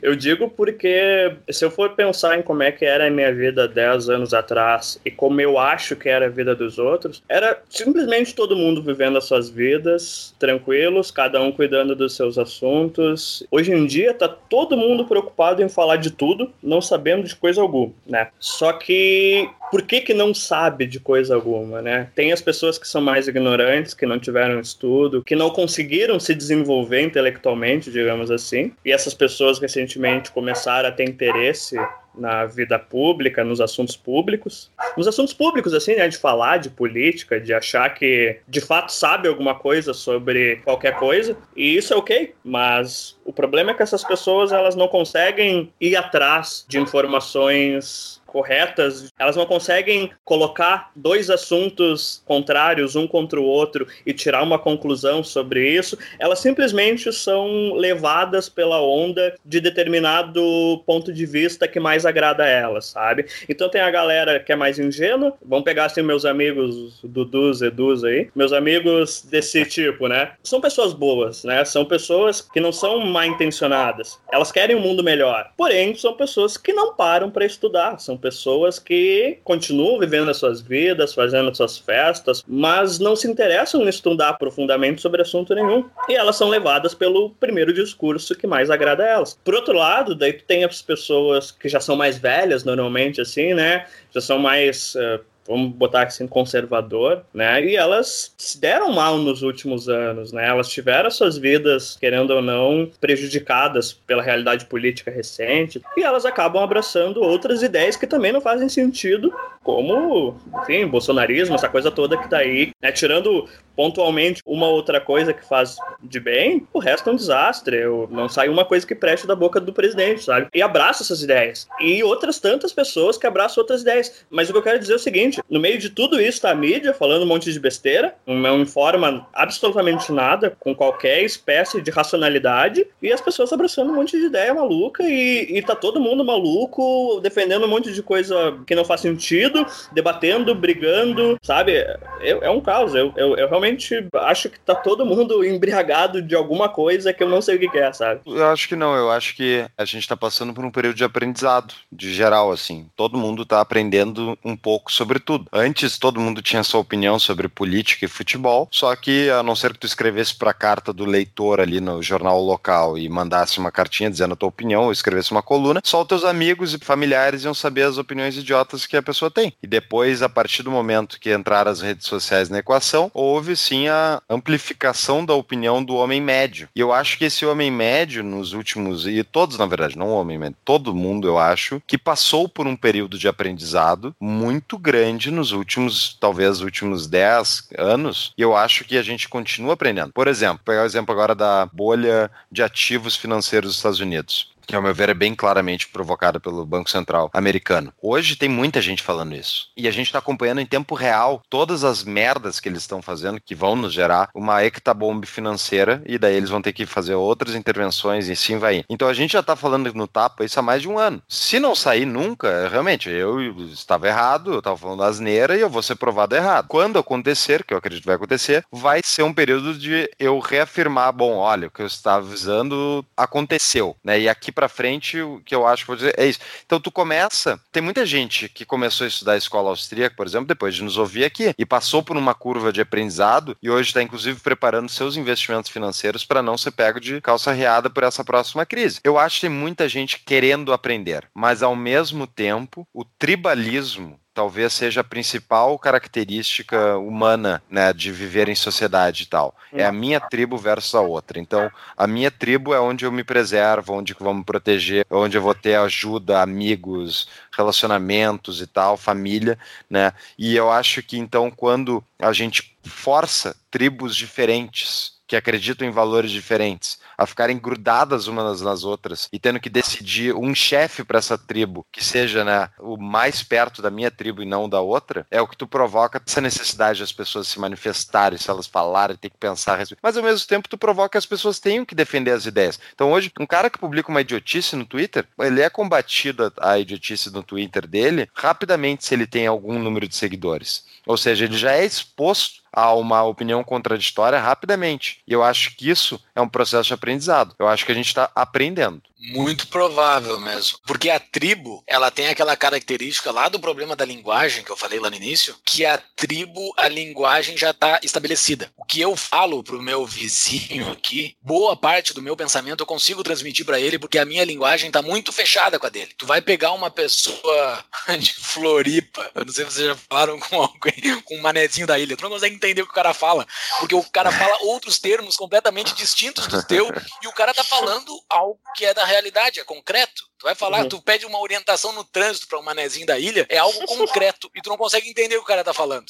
Eu 0.00 0.16
digo 0.16 0.48
porque 0.48 1.36
se 1.50 1.62
eu 1.62 1.70
for 1.70 1.90
pensar 1.90 2.38
em 2.38 2.42
como 2.42 2.62
é 2.62 2.72
que 2.72 2.84
era 2.84 3.06
a 3.06 3.10
minha 3.10 3.32
vida 3.32 3.68
10 3.68 4.08
anos 4.08 4.32
atrás 4.32 4.98
e 5.04 5.10
como 5.10 5.38
eu 5.40 5.58
acho 5.58 5.94
que 5.94 6.08
era 6.08 6.26
a 6.26 6.30
vida 6.30 6.56
dos 6.56 6.78
outros, 6.78 7.22
era 7.28 7.62
simplesmente 7.68 8.34
todo 8.34 8.56
mundo 8.56 8.82
vivendo 8.82 9.18
as 9.18 9.24
suas 9.24 9.50
vidas, 9.50 10.34
tranquilos, 10.38 11.10
cada 11.10 11.40
um 11.42 11.52
cuidando 11.52 11.94
dos 11.94 12.16
seus 12.16 12.38
assuntos. 12.38 13.46
Hoje 13.50 13.70
em 13.70 13.84
dia 13.84 14.14
tá 14.14 14.26
todo 14.26 14.76
mundo 14.76 15.04
preocupado 15.04 15.62
em 15.62 15.68
falar 15.68 15.96
de 15.96 16.10
tudo, 16.10 16.50
não 16.62 16.80
sabendo 16.80 17.24
de 17.24 17.36
coisa 17.36 17.60
alguma, 17.60 17.92
né? 18.06 18.28
Só 18.40 18.72
que 18.72 19.46
por 19.70 19.82
que 19.82 20.00
que 20.00 20.14
não 20.14 20.32
sabe 20.32 20.86
de 20.86 20.98
coisa 20.98 21.34
alguma, 21.34 21.82
né? 21.82 22.08
Tem 22.14 22.32
as 22.32 22.40
pessoas 22.40 22.78
que 22.78 22.88
são 22.88 23.02
mais 23.02 23.28
ignorantes, 23.28 23.92
que 23.92 24.06
não 24.06 24.18
tiveram 24.18 24.58
estudo, 24.58 25.22
que 25.22 25.36
não 25.36 25.50
conseguiram 25.50 26.18
se 26.18 26.34
desenvolver 26.34 26.77
desenvolver 26.78 27.02
intelectualmente, 27.02 27.90
digamos 27.90 28.30
assim. 28.30 28.72
E 28.84 28.92
essas 28.92 29.14
pessoas 29.14 29.58
recentemente 29.58 30.30
começaram 30.30 30.88
a 30.88 30.92
ter 30.92 31.08
interesse 31.08 31.76
na 32.14 32.46
vida 32.46 32.78
pública, 32.78 33.44
nos 33.44 33.60
assuntos 33.60 33.96
públicos. 33.96 34.70
Nos 34.96 35.06
assuntos 35.06 35.32
públicos, 35.32 35.72
assim, 35.72 35.94
né? 35.94 36.08
De 36.08 36.18
falar 36.18 36.58
de 36.58 36.68
política, 36.68 37.40
de 37.40 37.54
achar 37.54 37.94
que 37.94 38.38
de 38.48 38.60
fato 38.60 38.92
sabe 38.92 39.28
alguma 39.28 39.54
coisa 39.54 39.94
sobre 39.94 40.56
qualquer 40.64 40.96
coisa. 40.96 41.36
E 41.56 41.76
isso 41.76 41.94
é 41.94 41.96
ok, 41.96 42.34
mas 42.42 43.16
o 43.24 43.32
problema 43.32 43.70
é 43.70 43.74
que 43.74 43.82
essas 43.82 44.02
pessoas 44.02 44.52
elas 44.52 44.74
não 44.74 44.88
conseguem 44.88 45.72
ir 45.80 45.94
atrás 45.94 46.64
de 46.68 46.78
informações 46.78 48.17
corretas, 48.28 49.12
elas 49.18 49.36
não 49.36 49.46
conseguem 49.46 50.10
colocar 50.24 50.90
dois 50.94 51.30
assuntos 51.30 52.22
contrários 52.26 52.94
um 52.94 53.06
contra 53.06 53.40
o 53.40 53.44
outro 53.44 53.86
e 54.04 54.12
tirar 54.12 54.42
uma 54.42 54.58
conclusão 54.58 55.24
sobre 55.24 55.68
isso, 55.68 55.98
elas 56.18 56.38
simplesmente 56.38 57.12
são 57.12 57.74
levadas 57.74 58.48
pela 58.48 58.80
onda 58.80 59.34
de 59.44 59.60
determinado 59.60 60.82
ponto 60.86 61.12
de 61.12 61.26
vista 61.26 61.66
que 61.66 61.80
mais 61.80 62.04
agrada 62.04 62.44
a 62.44 62.48
elas, 62.48 62.86
sabe? 62.86 63.26
Então 63.48 63.68
tem 63.68 63.80
a 63.80 63.90
galera 63.90 64.38
que 64.38 64.52
é 64.52 64.56
mais 64.56 64.78
ingênua, 64.78 65.34
vamos 65.44 65.64
pegar 65.64 65.86
assim 65.86 66.02
meus 66.02 66.24
amigos 66.24 67.00
Dudus, 67.02 67.62
Edus 67.62 68.04
aí, 68.04 68.30
meus 68.34 68.52
amigos 68.52 69.22
desse 69.22 69.64
tipo, 69.64 70.06
né? 70.06 70.32
São 70.42 70.60
pessoas 70.60 70.92
boas, 70.92 71.44
né? 71.44 71.64
São 71.64 71.84
pessoas 71.84 72.40
que 72.40 72.60
não 72.60 72.72
são 72.72 73.00
mal 73.00 73.24
intencionadas. 73.24 74.20
Elas 74.30 74.52
querem 74.52 74.76
um 74.76 74.80
mundo 74.80 75.02
melhor. 75.02 75.50
Porém, 75.56 75.94
são 75.94 76.14
pessoas 76.14 76.56
que 76.56 76.72
não 76.72 76.94
param 76.94 77.30
para 77.30 77.46
estudar, 77.46 77.98
são 77.98 78.17
pessoas 78.18 78.78
que 78.78 79.38
continuam 79.44 79.98
vivendo 79.98 80.30
as 80.30 80.36
suas 80.36 80.60
vidas, 80.60 81.14
fazendo 81.14 81.50
as 81.50 81.56
suas 81.56 81.78
festas, 81.78 82.44
mas 82.46 82.98
não 82.98 83.16
se 83.16 83.28
interessam 83.28 83.82
em 83.82 83.88
estudar 83.88 84.34
profundamente 84.34 85.00
sobre 85.00 85.22
assunto 85.22 85.54
nenhum. 85.54 85.84
E 86.08 86.14
elas 86.14 86.36
são 86.36 86.48
levadas 86.48 86.94
pelo 86.94 87.30
primeiro 87.30 87.72
discurso 87.72 88.34
que 88.34 88.46
mais 88.46 88.70
agrada 88.70 89.04
a 89.04 89.08
elas. 89.08 89.38
Por 89.44 89.54
outro 89.54 89.74
lado, 89.74 90.14
daí 90.14 90.32
tu 90.32 90.44
tem 90.44 90.64
as 90.64 90.82
pessoas 90.82 91.50
que 91.50 91.68
já 91.68 91.80
são 91.80 91.96
mais 91.96 92.18
velhas, 92.18 92.64
normalmente, 92.64 93.20
assim, 93.20 93.54
né? 93.54 93.86
Já 94.12 94.20
são 94.20 94.38
mais. 94.38 94.94
Uh, 94.94 95.20
vamos 95.48 95.72
botar 95.72 96.02
assim, 96.02 96.26
conservador, 96.26 97.24
né? 97.32 97.64
E 97.64 97.74
elas 97.74 98.34
se 98.36 98.60
deram 98.60 98.92
mal 98.92 99.16
nos 99.16 99.42
últimos 99.42 99.88
anos, 99.88 100.32
né? 100.32 100.46
Elas 100.46 100.68
tiveram 100.68 101.10
suas 101.10 101.38
vidas, 101.38 101.96
querendo 101.98 102.30
ou 102.30 102.42
não, 102.42 102.90
prejudicadas 103.00 103.92
pela 103.92 104.22
realidade 104.22 104.66
política 104.66 105.10
recente, 105.10 105.80
e 105.96 106.02
elas 106.02 106.26
acabam 106.26 106.62
abraçando 106.62 107.22
outras 107.22 107.62
ideias 107.62 107.96
que 107.96 108.06
também 108.06 108.30
não 108.30 108.40
fazem 108.40 108.68
sentido, 108.68 109.32
como, 109.62 110.36
enfim, 110.62 110.86
bolsonarismo, 110.86 111.54
essa 111.54 111.68
coisa 111.68 111.90
toda 111.90 112.18
que 112.18 112.28
tá 112.28 112.38
aí, 112.38 112.70
né? 112.82 112.92
Tirando 112.92 113.48
pontualmente 113.78 114.42
uma 114.44 114.66
outra 114.66 115.00
coisa 115.00 115.32
que 115.32 115.46
faz 115.46 115.76
de 116.02 116.18
bem, 116.18 116.66
o 116.72 116.80
resto 116.80 117.08
é 117.08 117.12
um 117.12 117.16
desastre. 117.16 117.76
Eu, 117.76 118.08
não 118.10 118.28
sai 118.28 118.48
uma 118.48 118.64
coisa 118.64 118.84
que 118.84 118.92
preste 118.92 119.24
da 119.24 119.36
boca 119.36 119.60
do 119.60 119.72
presidente, 119.72 120.24
sabe? 120.24 120.48
E 120.52 120.60
abraça 120.60 121.04
essas 121.04 121.22
ideias. 121.22 121.68
E 121.80 122.02
outras 122.02 122.40
tantas 122.40 122.72
pessoas 122.72 123.16
que 123.16 123.24
abraçam 123.24 123.62
outras 123.62 123.82
ideias. 123.82 124.26
Mas 124.28 124.48
o 124.48 124.52
que 124.52 124.58
eu 124.58 124.62
quero 124.62 124.80
dizer 124.80 124.94
é 124.94 124.96
o 124.96 124.98
seguinte: 124.98 125.40
no 125.48 125.60
meio 125.60 125.78
de 125.78 125.90
tudo 125.90 126.20
isso 126.20 126.40
tá 126.40 126.50
a 126.50 126.56
mídia 126.56 126.92
falando 126.92 127.22
um 127.22 127.26
monte 127.26 127.52
de 127.52 127.60
besteira, 127.60 128.16
não 128.26 128.60
informa 128.62 129.28
absolutamente 129.32 130.10
nada 130.10 130.56
com 130.58 130.74
qualquer 130.74 131.22
espécie 131.22 131.80
de 131.80 131.92
racionalidade, 131.92 132.84
e 133.00 133.12
as 133.12 133.20
pessoas 133.20 133.52
abraçando 133.52 133.92
um 133.92 133.94
monte 133.94 134.18
de 134.18 134.26
ideia 134.26 134.52
maluca 134.52 135.04
e, 135.04 135.56
e 135.56 135.62
tá 135.62 135.76
todo 135.76 136.00
mundo 136.00 136.24
maluco, 136.24 137.20
defendendo 137.22 137.64
um 137.64 137.68
monte 137.68 137.92
de 137.92 138.02
coisa 138.02 138.58
que 138.66 138.74
não 138.74 138.84
faz 138.84 139.02
sentido, 139.02 139.64
debatendo, 139.92 140.52
brigando, 140.52 141.38
sabe? 141.42 141.76
É, 141.76 141.98
é 142.20 142.50
um 142.50 142.60
caos. 142.60 142.92
Eu, 142.92 143.12
eu, 143.16 143.36
eu 143.36 143.48
realmente 143.48 143.67
realmente 143.68 144.08
acho 144.14 144.48
que 144.48 144.58
tá 144.58 144.74
todo 144.74 145.04
mundo 145.04 145.44
embriagado 145.44 146.22
de 146.22 146.34
alguma 146.34 146.68
coisa 146.68 147.12
que 147.12 147.22
eu 147.22 147.28
não 147.28 147.42
sei 147.42 147.56
o 147.56 147.58
que 147.70 147.78
é, 147.78 147.92
sabe? 147.92 148.20
Eu 148.26 148.46
acho 148.46 148.68
que 148.68 148.76
não, 148.76 148.94
eu 148.94 149.10
acho 149.10 149.34
que 149.34 149.64
a 149.76 149.84
gente 149.84 150.08
tá 150.08 150.16
passando 150.16 150.52
por 150.52 150.64
um 150.64 150.70
período 150.70 150.96
de 150.96 151.04
aprendizado, 151.04 151.74
de 151.90 152.12
geral, 152.12 152.50
assim. 152.50 152.88
Todo 152.96 153.18
mundo 153.18 153.44
tá 153.44 153.60
aprendendo 153.60 154.38
um 154.44 154.56
pouco 154.56 154.92
sobre 154.92 155.18
tudo. 155.18 155.46
Antes, 155.52 155.98
todo 155.98 156.20
mundo 156.20 156.42
tinha 156.42 156.62
sua 156.62 156.80
opinião 156.80 157.18
sobre 157.18 157.48
política 157.48 158.04
e 158.04 158.08
futebol, 158.08 158.68
só 158.70 158.94
que 158.96 159.30
a 159.30 159.42
não 159.42 159.54
ser 159.54 159.72
que 159.72 159.78
tu 159.80 159.86
escrevesse 159.86 160.34
pra 160.34 160.54
carta 160.54 160.92
do 160.92 161.04
leitor 161.04 161.60
ali 161.60 161.80
no 161.80 162.02
jornal 162.02 162.40
local 162.40 162.96
e 162.96 163.08
mandasse 163.08 163.58
uma 163.58 163.70
cartinha 163.70 164.10
dizendo 164.10 164.34
a 164.34 164.36
tua 164.36 164.48
opinião, 164.48 164.84
ou 164.84 164.92
escrevesse 164.92 165.30
uma 165.30 165.42
coluna, 165.42 165.80
só 165.84 166.02
os 166.02 166.08
teus 166.08 166.24
amigos 166.24 166.74
e 166.74 166.78
familiares 166.78 167.44
iam 167.44 167.54
saber 167.54 167.82
as 167.82 167.98
opiniões 167.98 168.36
idiotas 168.36 168.86
que 168.86 168.96
a 168.96 169.02
pessoa 169.02 169.30
tem. 169.30 169.52
E 169.62 169.66
depois, 169.66 170.22
a 170.22 170.28
partir 170.28 170.62
do 170.62 170.70
momento 170.70 171.18
que 171.20 171.32
entraram 171.32 171.70
as 171.70 171.80
redes 171.80 172.06
sociais 172.06 172.48
na 172.48 172.58
equação, 172.58 173.10
houve 173.12 173.56
sim 173.58 173.88
a 173.88 174.22
amplificação 174.28 175.24
da 175.24 175.34
opinião 175.34 175.82
do 175.84 175.94
homem 175.94 176.20
médio. 176.20 176.68
E 176.74 176.80
eu 176.80 176.92
acho 176.92 177.18
que 177.18 177.24
esse 177.24 177.44
homem 177.44 177.70
médio, 177.70 178.22
nos 178.22 178.52
últimos. 178.52 179.06
E 179.06 179.22
todos, 179.22 179.58
na 179.58 179.66
verdade, 179.66 179.98
não 179.98 180.08
o 180.08 180.20
homem 180.20 180.38
médio, 180.38 180.56
todo 180.64 180.94
mundo, 180.94 181.26
eu 181.26 181.38
acho, 181.38 181.82
que 181.86 181.98
passou 181.98 182.48
por 182.48 182.66
um 182.66 182.76
período 182.76 183.18
de 183.18 183.28
aprendizado 183.28 184.14
muito 184.20 184.78
grande 184.78 185.30
nos 185.30 185.52
últimos, 185.52 186.16
talvez, 186.20 186.60
últimos 186.60 187.06
10 187.06 187.68
anos. 187.76 188.32
E 188.38 188.42
eu 188.42 188.56
acho 188.56 188.84
que 188.84 188.96
a 188.96 189.02
gente 189.02 189.28
continua 189.28 189.74
aprendendo. 189.74 190.12
Por 190.12 190.28
exemplo, 190.28 190.62
pegar 190.64 190.82
o 190.82 190.86
exemplo 190.86 191.12
agora 191.12 191.34
da 191.34 191.66
bolha 191.66 192.30
de 192.50 192.62
ativos 192.62 193.16
financeiros 193.16 193.70
dos 193.70 193.76
Estados 193.76 194.00
Unidos 194.00 194.57
que 194.68 194.76
ao 194.76 194.82
meu 194.82 194.94
ver 194.94 195.08
é 195.08 195.14
bem 195.14 195.34
claramente 195.34 195.88
provocada 195.88 196.38
pelo 196.38 196.66
Banco 196.66 196.90
Central 196.90 197.30
americano. 197.32 197.90
Hoje 198.02 198.36
tem 198.36 198.50
muita 198.50 198.82
gente 198.82 199.02
falando 199.02 199.34
isso. 199.34 199.68
E 199.74 199.88
a 199.88 199.90
gente 199.90 200.08
está 200.08 200.18
acompanhando 200.18 200.60
em 200.60 200.66
tempo 200.66 200.94
real 200.94 201.42
todas 201.48 201.84
as 201.84 202.04
merdas 202.04 202.60
que 202.60 202.68
eles 202.68 202.82
estão 202.82 203.00
fazendo, 203.00 203.40
que 203.40 203.54
vão 203.54 203.74
nos 203.74 203.94
gerar 203.94 204.28
uma 204.34 204.62
hectabomba 204.62 205.26
financeira, 205.26 206.02
e 206.04 206.18
daí 206.18 206.36
eles 206.36 206.50
vão 206.50 206.60
ter 206.60 206.74
que 206.74 206.84
fazer 206.84 207.14
outras 207.14 207.54
intervenções 207.54 208.28
e 208.28 208.36
sim 208.36 208.58
vai. 208.58 208.84
Então 208.90 209.08
a 209.08 209.14
gente 209.14 209.32
já 209.32 209.40
está 209.40 209.56
falando 209.56 209.92
no 209.94 210.06
tapa 210.06 210.44
isso 210.44 210.60
há 210.60 210.62
mais 210.62 210.82
de 210.82 210.88
um 210.88 210.98
ano. 210.98 211.22
Se 211.26 211.58
não 211.58 211.74
sair 211.74 212.04
nunca, 212.04 212.68
realmente, 212.68 213.08
eu 213.08 213.40
estava 213.68 214.06
errado, 214.06 214.52
eu 214.52 214.58
estava 214.58 214.76
falando 214.76 215.02
asneira 215.02 215.56
e 215.56 215.60
eu 215.62 215.70
vou 215.70 215.82
ser 215.82 215.96
provado 215.96 216.36
errado. 216.36 216.68
Quando 216.68 216.98
acontecer, 216.98 217.64
que 217.64 217.72
eu 217.72 217.78
acredito 217.78 218.02
que 218.02 218.06
vai 218.06 218.16
acontecer, 218.16 218.62
vai 218.70 219.00
ser 219.02 219.22
um 219.22 219.32
período 219.32 219.72
de 219.72 220.10
eu 220.18 220.38
reafirmar, 220.38 221.10
bom, 221.10 221.36
olha, 221.36 221.68
o 221.68 221.70
que 221.70 221.80
eu 221.80 221.86
estava 221.86 222.26
avisando 222.26 223.02
aconteceu, 223.16 223.96
né? 224.04 224.20
E 224.20 224.28
aqui 224.28 224.52
para 224.58 224.68
frente, 224.68 225.20
o 225.20 225.40
que 225.44 225.54
eu 225.54 225.64
acho 225.64 225.84
que 225.84 225.86
vou 225.86 225.94
dizer 225.94 226.14
é 226.18 226.26
isso. 226.26 226.40
Então 226.66 226.80
tu 226.80 226.90
começa, 226.90 227.60
tem 227.70 227.80
muita 227.80 228.04
gente 228.04 228.48
que 228.48 228.64
começou 228.64 229.04
a 229.04 229.08
estudar 229.08 229.34
a 229.34 229.36
escola 229.36 229.70
austríaca, 229.70 230.16
por 230.16 230.26
exemplo, 230.26 230.48
depois 230.48 230.74
de 230.74 230.82
nos 230.82 230.98
ouvir 230.98 231.24
aqui, 231.24 231.54
e 231.56 231.64
passou 231.64 232.02
por 232.02 232.16
uma 232.16 232.34
curva 232.34 232.72
de 232.72 232.80
aprendizado 232.80 233.56
e 233.62 233.70
hoje 233.70 233.90
está 233.90 234.02
inclusive 234.02 234.40
preparando 234.40 234.88
seus 234.88 235.16
investimentos 235.16 235.70
financeiros 235.70 236.24
para 236.24 236.42
não 236.42 236.58
ser 236.58 236.72
pego 236.72 236.98
de 236.98 237.20
calça 237.20 237.52
riada 237.52 237.88
por 237.88 238.02
essa 238.02 238.24
próxima 238.24 238.66
crise. 238.66 238.98
Eu 239.04 239.16
acho 239.16 239.36
que 239.36 239.42
tem 239.42 239.50
muita 239.50 239.88
gente 239.88 240.18
querendo 240.26 240.72
aprender, 240.72 241.28
mas 241.32 241.62
ao 241.62 241.76
mesmo 241.76 242.26
tempo, 242.26 242.84
o 242.92 243.04
tribalismo 243.04 244.18
talvez 244.38 244.72
seja 244.72 245.00
a 245.00 245.04
principal 245.04 245.76
característica 245.80 246.96
humana, 246.96 247.60
né, 247.68 247.92
de 247.92 248.12
viver 248.12 248.48
em 248.48 248.54
sociedade 248.54 249.24
e 249.24 249.26
tal. 249.26 249.52
É 249.72 249.84
a 249.84 249.90
minha 249.90 250.20
tribo 250.20 250.56
versus 250.56 250.94
a 250.94 251.00
outra. 251.00 251.40
Então, 251.40 251.68
a 251.96 252.06
minha 252.06 252.30
tribo 252.30 252.72
é 252.72 252.78
onde 252.78 253.04
eu 253.04 253.10
me 253.10 253.24
preservo, 253.24 253.94
onde 253.94 254.12
eu 254.12 254.16
vou 254.20 254.32
me 254.32 254.44
proteger, 254.44 255.04
onde 255.10 255.36
eu 255.36 255.42
vou 255.42 255.56
ter 255.56 255.74
ajuda, 255.74 256.40
amigos, 256.40 257.28
relacionamentos 257.50 258.60
e 258.60 258.66
tal, 258.68 258.96
família, 258.96 259.58
né? 259.90 260.12
E 260.38 260.54
eu 260.54 260.70
acho 260.70 261.02
que 261.02 261.18
então 261.18 261.50
quando 261.50 262.04
a 262.16 262.32
gente 262.32 262.78
força 262.84 263.56
tribos 263.72 264.14
diferentes 264.14 265.14
que 265.26 265.34
acreditam 265.34 265.86
em 265.86 265.90
valores 265.90 266.30
diferentes 266.30 267.00
a 267.18 267.26
ficarem 267.26 267.58
grudadas 267.58 268.28
umas 268.28 268.60
nas 268.60 268.84
outras 268.84 269.28
e 269.32 269.38
tendo 269.40 269.58
que 269.58 269.68
decidir 269.68 270.34
um 270.34 270.54
chefe 270.54 271.02
para 271.02 271.18
essa 271.18 271.36
tribo 271.36 271.84
que 271.90 272.04
seja 272.04 272.44
né, 272.44 272.70
o 272.78 272.96
mais 272.96 273.42
perto 273.42 273.82
da 273.82 273.90
minha 273.90 274.10
tribo 274.10 274.40
e 274.40 274.46
não 274.46 274.68
da 274.68 274.80
outra, 274.80 275.26
é 275.30 275.40
o 275.40 275.48
que 275.48 275.56
tu 275.56 275.66
provoca 275.66 276.22
essa 276.24 276.40
necessidade 276.40 277.00
das 277.00 277.12
pessoas 277.12 277.48
se 277.48 277.58
manifestarem, 277.58 278.38
se 278.38 278.48
elas 278.48 278.68
falarem, 278.68 279.16
ter 279.16 279.30
que 279.30 279.36
pensar. 279.36 279.82
Mas 280.00 280.16
ao 280.16 280.22
mesmo 280.22 280.46
tempo 280.46 280.68
tu 280.68 280.78
provoca 280.78 281.10
que 281.10 281.18
as 281.18 281.26
pessoas 281.26 281.58
tenham 281.58 281.84
que 281.84 281.94
defender 281.94 282.30
as 282.30 282.46
ideias. 282.46 282.78
Então 282.94 283.10
hoje, 283.10 283.32
um 283.40 283.46
cara 283.46 283.68
que 283.68 283.78
publica 283.78 284.10
uma 284.10 284.20
idiotice 284.20 284.76
no 284.76 284.86
Twitter, 284.86 285.26
ele 285.40 285.60
é 285.60 285.68
combatido 285.68 286.52
a 286.58 286.78
idiotice 286.78 287.30
no 287.30 287.42
Twitter 287.42 287.86
dele 287.86 288.28
rapidamente 288.32 289.04
se 289.04 289.14
ele 289.14 289.26
tem 289.26 289.46
algum 289.46 289.78
número 289.78 290.06
de 290.06 290.14
seguidores. 290.14 290.84
Ou 291.06 291.16
seja, 291.16 291.46
ele 291.46 291.56
já 291.56 291.72
é 291.72 291.84
exposto 291.84 292.62
a 292.78 292.94
uma 292.94 293.24
opinião 293.24 293.64
contraditória 293.64 294.38
rapidamente. 294.38 295.20
E 295.26 295.32
eu 295.32 295.42
acho 295.42 295.76
que 295.76 295.90
isso 295.90 296.22
é 296.34 296.40
um 296.40 296.48
processo 296.48 296.88
de 296.88 296.94
aprendizado. 296.94 297.54
Eu 297.58 297.66
acho 297.66 297.84
que 297.84 297.92
a 297.92 297.94
gente 297.94 298.06
está 298.06 298.30
aprendendo. 298.34 299.02
Muito 299.18 299.66
provável 299.66 300.38
mesmo. 300.38 300.78
Porque 300.86 301.10
a 301.10 301.18
tribo, 301.18 301.82
ela 301.86 302.10
tem 302.10 302.28
aquela 302.28 302.56
característica 302.56 303.32
lá 303.32 303.48
do 303.48 303.58
problema 303.58 303.96
da 303.96 304.04
linguagem, 304.04 304.62
que 304.62 304.70
eu 304.70 304.76
falei 304.76 305.00
lá 305.00 305.10
no 305.10 305.16
início, 305.16 305.56
que 305.64 305.84
a 305.84 305.98
tribo, 305.98 306.72
a 306.76 306.88
linguagem 306.88 307.56
já 307.56 307.70
está 307.70 307.98
estabelecida. 308.02 308.72
O 308.76 308.84
que 308.84 309.00
eu 309.00 309.16
falo 309.16 309.62
pro 309.64 309.82
meu 309.82 310.06
vizinho 310.06 310.92
aqui, 310.92 311.36
boa 311.42 311.76
parte 311.76 312.14
do 312.14 312.22
meu 312.22 312.36
pensamento 312.36 312.82
eu 312.82 312.86
consigo 312.86 313.24
transmitir 313.24 313.66
para 313.66 313.80
ele, 313.80 313.98
porque 313.98 314.18
a 314.18 314.24
minha 314.24 314.44
linguagem 314.44 314.86
está 314.86 315.02
muito 315.02 315.32
fechada 315.32 315.78
com 315.78 315.86
a 315.86 315.90
dele. 315.90 316.14
Tu 316.16 316.24
vai 316.24 316.40
pegar 316.40 316.72
uma 316.72 316.90
pessoa 316.90 317.84
de 318.18 318.32
Floripa, 318.34 319.30
eu 319.34 319.44
não 319.44 319.52
sei 319.52 319.64
se 319.64 319.72
vocês 319.72 319.86
já 319.88 319.96
falaram 320.08 320.38
com 320.38 320.62
alguém, 320.62 321.20
com 321.24 321.36
um 321.36 321.42
manezinho 321.42 321.86
da 321.86 321.98
ilha, 321.98 322.16
tu 322.16 322.22
não 322.22 322.30
consegue 322.30 322.54
entender 322.54 322.82
o 322.82 322.86
que 322.86 322.92
o 322.92 322.94
cara 322.94 323.12
fala, 323.12 323.46
porque 323.80 323.94
o 323.94 324.02
cara 324.04 324.30
fala 324.30 324.58
outros 324.62 324.98
termos 324.98 325.36
completamente 325.36 325.94
distintos 325.94 326.46
do 326.46 326.62
teu, 326.62 326.88
e 327.22 327.26
o 327.26 327.32
cara 327.32 327.52
tá 327.52 327.64
falando 327.64 328.12
algo 328.28 328.60
que 328.76 328.84
é 328.84 328.94
da 328.94 329.07
realidade, 329.08 329.60
é 329.60 329.64
concreto. 329.64 330.28
Tu 330.38 330.44
vai 330.44 330.54
falar, 330.54 330.82
uhum. 330.82 330.88
tu 330.88 331.02
pede 331.02 331.26
uma 331.26 331.40
orientação 331.40 331.90
no 331.92 332.04
trânsito 332.04 332.46
para 332.46 332.60
um 332.60 332.62
manezinho 332.62 333.04
da 333.04 333.18
ilha, 333.18 333.44
é 333.48 333.58
algo 333.58 333.84
concreto 333.86 334.48
e 334.54 334.62
tu 334.62 334.70
não 334.70 334.76
consegue 334.76 335.08
entender 335.08 335.34
o 335.34 335.40
que 335.40 335.44
o 335.44 335.48
cara 335.48 335.64
tá 335.64 335.74
falando. 335.74 336.06